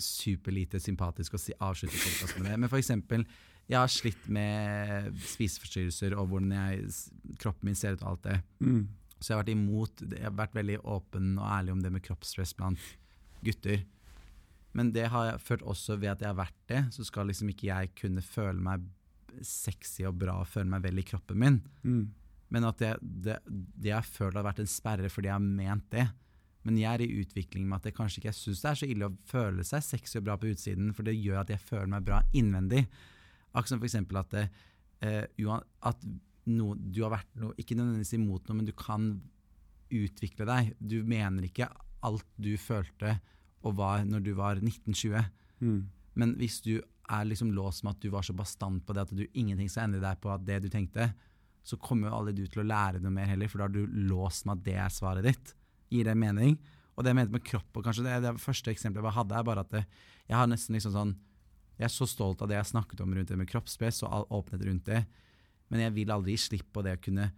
superlite 0.00 0.80
sympatisk 0.82 1.36
å 1.36 1.40
si, 1.40 1.54
avslutte 1.62 2.00
podkasten 2.02 2.44
med. 2.44 2.58
Men 2.64 2.72
for 2.72 2.80
eksempel, 2.80 3.24
jeg 3.70 3.78
har 3.78 3.92
slitt 3.92 4.26
med 4.32 5.12
spiseforstyrrelser 5.22 6.16
og 6.18 6.32
hvordan 6.32 6.56
jeg, 6.56 6.90
kroppen 7.40 7.70
min 7.70 7.78
ser 7.78 7.96
ut 7.96 8.02
og 8.02 8.10
alt 8.12 8.26
det. 8.26 8.38
Mm. 8.64 8.82
Så 9.22 9.30
jeg 9.30 9.36
har 9.36 9.44
vært 9.44 9.52
imot 9.52 10.00
Jeg 10.02 10.24
har 10.24 10.34
vært 10.34 10.56
veldig 10.56 10.80
åpen 10.90 11.36
og 11.38 11.46
ærlig 11.46 11.76
om 11.76 11.82
det 11.84 11.92
med 11.94 12.02
kroppsstress 12.02 12.56
blant 12.58 12.82
gutter. 13.46 13.84
Men 14.78 14.92
det 14.94 15.10
har 15.12 15.28
jeg 15.28 15.44
følt 15.44 15.68
også 15.68 15.98
ved 16.00 16.14
at 16.14 16.24
jeg 16.24 16.30
har 16.30 16.40
vært 16.40 16.58
det, 16.70 16.82
så 16.94 17.04
skal 17.04 17.28
liksom 17.28 17.52
ikke 17.52 17.68
jeg 17.68 17.92
kunne 17.98 18.24
føle 18.24 18.60
meg 18.62 18.88
sexy 19.44 20.04
og 20.08 20.18
bra 20.20 20.38
og 20.42 20.48
føle 20.48 20.68
meg 20.72 20.82
vel 20.84 21.00
i 21.00 21.06
kroppen 21.08 21.40
min. 21.40 21.60
Mm. 21.84 22.02
Men 22.52 22.66
at 22.68 22.80
det, 22.82 22.96
det, 23.00 23.38
det 23.48 23.92
jeg 23.92 24.08
følt 24.08 24.36
har 24.36 24.44
vært 24.44 24.60
en 24.64 24.70
sperre 24.70 25.08
fordi 25.12 25.30
jeg 25.30 25.36
har 25.38 25.44
ment 25.44 25.88
det. 25.92 26.06
Men 26.62 26.78
jeg 26.78 26.94
er 26.94 27.04
i 27.04 27.22
utvikling 27.22 27.64
med 27.66 27.80
at 27.80 27.88
jeg 27.88 27.96
kanskje 27.96 28.20
ikke 28.22 28.34
syns 28.36 28.60
det 28.62 28.70
er 28.70 28.80
så 28.80 28.88
ille 28.92 29.08
å 29.08 29.16
føle 29.28 29.64
seg 29.66 29.84
sexy 29.86 30.20
og 30.20 30.26
bra 30.28 30.36
på 30.38 30.52
utsiden, 30.52 30.92
for 30.94 31.06
det 31.06 31.16
gjør 31.18 31.40
at 31.42 31.50
jeg 31.50 31.64
føler 31.64 31.90
meg 31.90 32.04
bra 32.06 32.20
innvendig. 32.38 32.84
Akkurat 33.50 33.72
som 33.72 33.82
eksempel 33.88 34.20
at, 34.20 34.36
eh, 35.02 35.24
at 35.90 36.06
no, 36.52 36.72
du 36.76 37.02
har 37.02 37.16
vært 37.16 37.32
noe, 37.40 37.56
ikke 37.58 37.76
nødvendigvis 37.78 38.14
imot 38.18 38.46
noe, 38.46 38.60
men 38.60 38.68
du 38.68 38.74
kan 38.78 39.10
utvikle 39.92 40.46
deg. 40.48 40.72
Du 40.78 41.00
mener 41.08 41.48
ikke 41.48 41.68
alt 42.06 42.28
du 42.40 42.54
følte 42.60 43.16
og 43.62 43.76
var 43.78 44.06
når 44.08 44.24
du 44.24 44.32
var 44.38 44.60
1920. 44.60 45.28
Mm. 45.62 45.80
Men 46.18 46.34
hvis 46.40 46.60
du 46.64 46.74
er 46.76 47.26
liksom 47.28 47.52
låst 47.54 47.84
med 47.84 47.96
at 47.96 48.04
du 48.04 48.10
var 48.12 48.24
så 48.26 48.34
bastant 48.36 48.84
på 48.86 48.94
det 48.94 49.06
at 49.06 49.14
du 49.14 49.24
ingenting 49.32 49.70
skal 49.70 49.88
endre 49.88 50.02
deg 50.02 50.20
på 50.22 50.34
det 50.46 50.60
du 50.64 50.68
tenkte, 50.72 51.10
så 51.62 51.78
kommer 51.78 52.10
jo 52.10 52.18
aldri 52.18 52.34
du 52.40 52.46
til 52.50 52.64
å 52.64 52.68
lære 52.68 53.02
noe 53.02 53.14
mer 53.14 53.28
heller, 53.30 53.50
for 53.50 53.60
da 53.60 53.68
har 53.68 53.74
du 53.74 53.98
låst 54.10 54.46
med 54.48 54.58
at 54.58 54.64
det 54.66 54.78
er 54.82 54.94
svaret 54.94 55.26
ditt. 55.26 55.52
Gir 55.92 56.08
det 56.08 56.16
mening? 56.18 56.56
Og 56.96 57.04
det 57.04 57.12
jeg 57.12 57.18
mente 57.20 57.36
med 57.36 57.44
kropp, 57.46 57.70
og 57.78 57.84
kanskje 57.86 58.04
det, 58.06 58.16
det 58.24 58.32
første 58.42 58.72
eksempelet 58.72 59.08
jeg 59.08 59.18
hadde, 59.20 59.36
er 59.38 59.46
bare 59.46 59.64
at 59.64 59.70
det, 59.72 59.84
jeg 60.28 60.38
har 60.38 60.50
nesten 60.50 60.76
liksom 60.76 60.96
sånn 60.96 61.14
Jeg 61.78 61.86
er 61.88 61.92
så 61.94 62.06
stolt 62.06 62.42
av 62.44 62.50
det 62.50 62.58
jeg 62.58 62.68
snakket 62.68 63.00
om 63.00 63.14
rundt 63.16 63.30
det 63.32 63.36
med 63.40 63.48
kroppspress 63.48 64.02
og 64.04 64.12
all 64.12 64.26
åpenhet 64.36 64.66
rundt 64.68 64.90
det, 64.90 65.00
men 65.72 65.80
jeg 65.80 65.94
vil 65.96 66.12
aldri 66.12 66.34
gi 66.36 66.42
slipp 66.44 66.68
på 66.70 66.82
det 66.84 66.98
å 66.98 67.00
kunne 67.00 67.30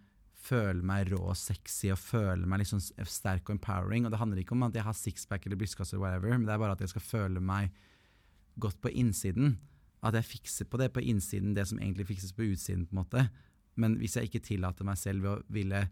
føle 0.45 0.85
meg 0.85 1.09
rå 1.13 1.21
og 1.31 1.39
sexy 1.39 1.91
og 1.95 2.01
føle 2.01 2.49
meg 2.49 2.63
liksom 2.63 2.83
sterk 2.83 3.49
og 3.49 3.57
empowering. 3.57 4.05
Og 4.05 4.13
det 4.13 4.21
handler 4.21 4.43
ikke 4.43 4.57
om 4.57 4.67
at 4.67 4.77
jeg 4.77 4.87
har 4.87 4.97
sixpack 4.99 5.47
eller 5.47 5.61
brystkasse 5.61 5.97
eller 5.97 6.05
whatever, 6.05 6.37
men 6.37 6.47
det 6.49 6.55
er 6.55 6.63
bare 6.63 6.77
at 6.77 6.85
jeg 6.85 6.93
skal 6.93 7.07
føle 7.07 7.43
meg 7.45 7.73
godt 8.61 8.81
på 8.85 8.93
innsiden. 8.93 9.57
At 10.05 10.17
jeg 10.19 10.29
fikser 10.29 10.69
på 10.69 10.81
det 10.81 10.91
på 10.93 11.03
innsiden, 11.03 11.55
det 11.57 11.67
som 11.71 11.81
egentlig 11.81 12.09
fikses 12.13 12.35
på 12.37 12.47
utsiden. 12.51 12.87
på 12.87 12.97
en 12.97 13.03
måte. 13.03 13.29
Men 13.81 13.97
hvis 13.99 14.17
jeg 14.17 14.29
ikke 14.29 14.45
tillater 14.45 14.87
meg 14.87 14.99
selv 15.01 15.27
å 15.27 15.37
ville 15.53 15.87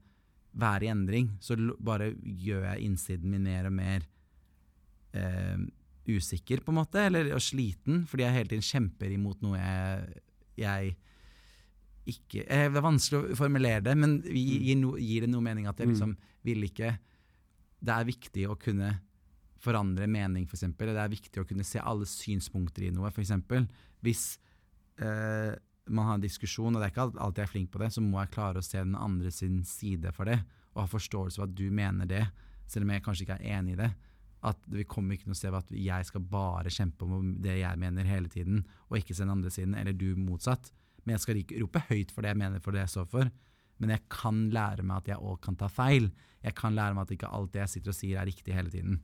være 0.52 0.86
i 0.86 0.90
endring, 0.92 1.30
så 1.40 1.56
bare 1.80 2.12
gjør 2.20 2.66
jeg 2.68 2.88
innsiden 2.88 3.32
min 3.32 3.46
mer 3.46 3.70
og 3.70 3.72
mer 3.72 4.04
eh, 5.16 5.62
usikker, 6.06 6.60
på 6.60 6.72
en 6.72 6.80
måte, 6.82 7.00
eller 7.00 7.32
og 7.32 7.40
sliten, 7.42 8.04
fordi 8.10 8.26
jeg 8.26 8.36
hele 8.36 8.52
tiden 8.52 8.66
kjemper 8.66 9.14
imot 9.14 9.42
noe 9.44 9.58
jeg, 9.58 10.20
jeg 10.60 10.94
ikke 12.08 12.42
eh, 12.48 12.66
Det 12.72 12.80
er 12.80 12.84
vanskelig 12.84 13.20
å 13.20 13.38
formulere 13.38 13.82
det, 13.86 13.94
men 13.98 14.18
vi, 14.24 14.42
gir, 14.66 14.78
no, 14.80 14.96
gir 14.98 15.26
det 15.26 15.30
noe 15.30 15.44
mening 15.44 15.68
at 15.70 15.78
jeg 15.78 15.92
liksom 15.92 16.16
vil 16.42 16.66
ikke 16.66 16.96
Det 17.78 17.94
er 17.94 18.08
viktig 18.08 18.46
å 18.50 18.58
kunne 18.58 18.92
forandre 19.62 20.08
mening, 20.10 20.46
f.eks. 20.48 20.64
Det 20.74 20.88
er 20.90 21.12
viktig 21.12 21.42
å 21.42 21.46
kunne 21.46 21.66
se 21.66 21.78
alle 21.78 22.06
synspunkter 22.08 22.88
i 22.88 22.94
noe, 22.94 23.12
f.eks. 23.12 23.30
Hvis 24.02 24.24
eh, 24.98 25.54
man 25.86 26.08
har 26.08 26.18
en 26.18 26.24
diskusjon, 26.24 26.74
og 26.74 26.80
det 26.80 26.88
er 26.88 26.94
ikke 26.94 27.04
alltid 27.10 27.42
jeg 27.42 27.48
er 27.48 27.52
flink 27.52 27.70
på 27.70 27.82
det, 27.82 27.92
så 27.94 28.02
må 28.02 28.18
jeg 28.20 28.32
klare 28.34 28.58
å 28.58 28.66
se 28.66 28.80
den 28.80 28.96
andre 28.98 29.30
sin 29.34 29.60
side 29.66 30.10
for 30.16 30.30
det, 30.30 30.40
og 30.74 30.84
ha 30.84 30.88
forståelse 30.90 31.38
for 31.38 31.46
at 31.46 31.54
du 31.58 31.68
mener 31.74 32.10
det, 32.10 32.24
selv 32.70 32.86
om 32.86 32.94
jeg 32.94 33.04
kanskje 33.06 33.26
ikke 33.26 33.38
er 33.38 33.58
enig 33.58 33.76
i 33.76 33.80
det. 33.84 33.90
At 34.50 34.66
vi 34.66 34.86
kommer 34.90 35.14
ikke 35.14 35.30
noe 35.30 35.38
sted 35.38 35.52
ved 35.54 35.62
at 35.62 35.74
jeg 35.78 36.08
skal 36.08 36.26
bare 36.26 36.72
kjempe 36.72 37.06
om 37.06 37.34
det 37.42 37.60
jeg 37.60 37.78
mener 37.78 38.08
hele 38.08 38.30
tiden, 38.32 38.64
og 38.90 38.98
ikke 38.98 39.14
se 39.14 39.22
den 39.22 39.34
andre 39.34 39.52
siden, 39.54 39.76
eller 39.78 39.94
du 39.94 40.08
motsatt. 40.18 40.72
Men 41.04 41.16
jeg 41.16 41.20
skal 41.24 41.40
ikke 41.40 41.60
rope 41.62 41.82
høyt 41.88 42.10
for 42.14 42.22
det 42.22 42.28
jeg 42.34 42.40
mener, 42.42 42.60
for 42.62 42.72
det 42.76 42.84
jeg 42.84 42.92
står 42.96 43.08
for. 43.10 43.30
Men 43.82 43.90
jeg 43.96 44.04
kan 44.12 44.44
lære 44.54 44.84
meg 44.86 45.02
at 45.02 45.08
jeg 45.14 45.18
òg 45.18 45.40
kan 45.42 45.56
ta 45.58 45.66
feil. 45.72 46.10
Jeg 46.42 46.54
kan 46.58 46.74
lære 46.76 46.94
meg 46.94 47.02
at 47.08 47.14
ikke 47.16 47.30
alt 47.34 47.52
det 47.54 47.60
jeg 47.64 47.72
sitter 47.76 47.90
og 47.94 47.98
sier, 47.98 48.20
er 48.20 48.26
riktig 48.30 48.54
hele 48.54 48.70
tiden. 48.70 49.00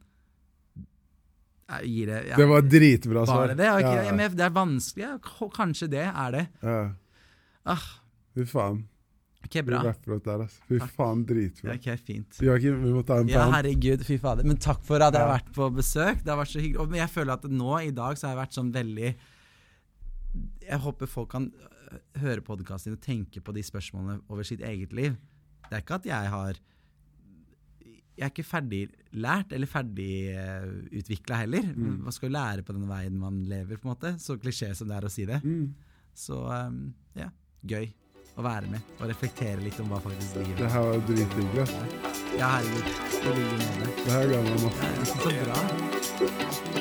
Jeg 1.68 2.06
det, 2.08 2.20
ja. 2.30 2.36
Det 2.38 2.46
var 2.48 2.62
dritbra 2.64 3.24
svar. 3.28 3.42
Var 3.42 3.54
det 3.58 3.66
okay, 3.74 3.96
Ja, 3.98 4.04
ja, 4.06 4.12
men 4.16 4.36
det 4.36 4.44
er 4.46 4.54
vanskelig. 4.54 5.04
Ja, 5.04 5.48
kanskje 5.52 5.88
det 5.92 6.04
er 6.06 6.30
det. 6.32 6.44
Ja. 6.62 6.78
Ah, 7.68 7.82
Fy 8.34 8.46
faen. 8.48 8.78
ok, 9.44 9.52
Du 9.58 9.62
bra. 9.68 9.82
ut 9.92 10.24
der, 10.24 10.38
altså. 10.46 10.62
Fy 10.68 10.78
Takk. 10.78 10.94
faen, 10.96 11.24
dritbra. 11.28 11.74
Ja, 11.74 11.76
ok, 11.76 12.00
fint. 12.06 12.38
Joakim, 12.40 12.78
vi 12.86 12.92
må 12.94 13.02
ta 13.04 13.18
en 13.20 13.28
Ja, 13.28 13.44
herregud, 13.52 14.04
fy 14.06 14.16
fader. 14.16 14.44
Men 14.48 14.56
takk 14.56 14.80
for 14.82 14.96
at 15.02 15.12
jeg 15.12 15.20
har 15.20 15.34
vært 15.38 15.52
på 15.52 15.68
besøk. 15.76 16.22
Det 16.24 16.32
har 16.32 16.38
vært 16.40 16.54
så 16.54 16.60
hyggelig. 16.62 16.80
Og- 16.80 16.96
jeg 16.96 17.10
føler 17.10 17.32
at 17.36 17.42
nå 17.44 17.74
i 17.84 17.90
dag 17.90 18.16
så 18.16 18.28
har 18.28 18.36
jeg 18.36 18.46
vært 18.46 18.56
sånn 18.56 18.72
veldig 18.72 19.14
Jeg 20.62 20.78
håper 20.80 21.06
folk 21.08 21.30
kan 21.30 21.52
høre 22.22 22.44
podkasten 22.44 22.92
din 22.92 22.98
og 22.98 23.04
tenke 23.04 23.42
på 23.44 23.54
de 23.56 23.64
spørsmålene 23.66 24.22
over 24.28 24.46
sitt 24.46 24.62
eget 24.64 24.94
liv. 24.96 25.16
Det 25.68 25.76
er 25.76 25.84
ikke 25.84 26.00
at 26.00 26.08
jeg 26.08 26.32
har 26.34 26.60
Jeg 28.18 28.26
er 28.26 28.32
ikke 28.32 28.42
ferdiglært 28.42 29.52
eller 29.54 29.70
ferdigutvikla 29.70 31.36
heller. 31.38 31.68
Mm. 31.70 32.00
Man 32.02 32.12
skal 32.12 32.26
jo 32.28 32.34
lære 32.34 32.64
på 32.66 32.74
den 32.74 32.88
veien 32.88 33.14
man 33.14 33.44
lever, 33.46 33.78
på 33.78 33.86
en 33.86 33.94
måte. 33.94 34.10
Så 34.18 34.34
klisjé 34.42 34.72
som 34.74 34.88
det 34.90 34.96
er 34.96 35.06
å 35.06 35.12
si 35.12 35.26
det. 35.28 35.38
Mm. 35.44 35.68
Så 36.18 36.40
um, 36.42 36.80
ja, 37.14 37.28
gøy 37.62 37.86
å 38.38 38.42
være 38.42 38.70
med 38.72 38.90
og 38.98 39.06
reflektere 39.10 39.62
litt 39.62 39.78
om 39.82 39.90
hva 39.92 40.00
faktisk 40.02 40.38
livet 40.42 40.58
Det 40.62 40.72
her 40.74 40.88
var 40.88 41.06
dritdigg. 41.12 41.62
Ja, 42.38 42.50
herregud. 42.56 42.90
I 43.22 43.36
like 43.38 43.62
måte. 43.62 43.94
Det 44.02 44.12
her 44.16 44.28
ga 44.34 44.42
meg 44.48 44.60
masse. 44.66 44.92
Det 44.98 45.08
så 45.14 45.38
bra. 45.46 46.77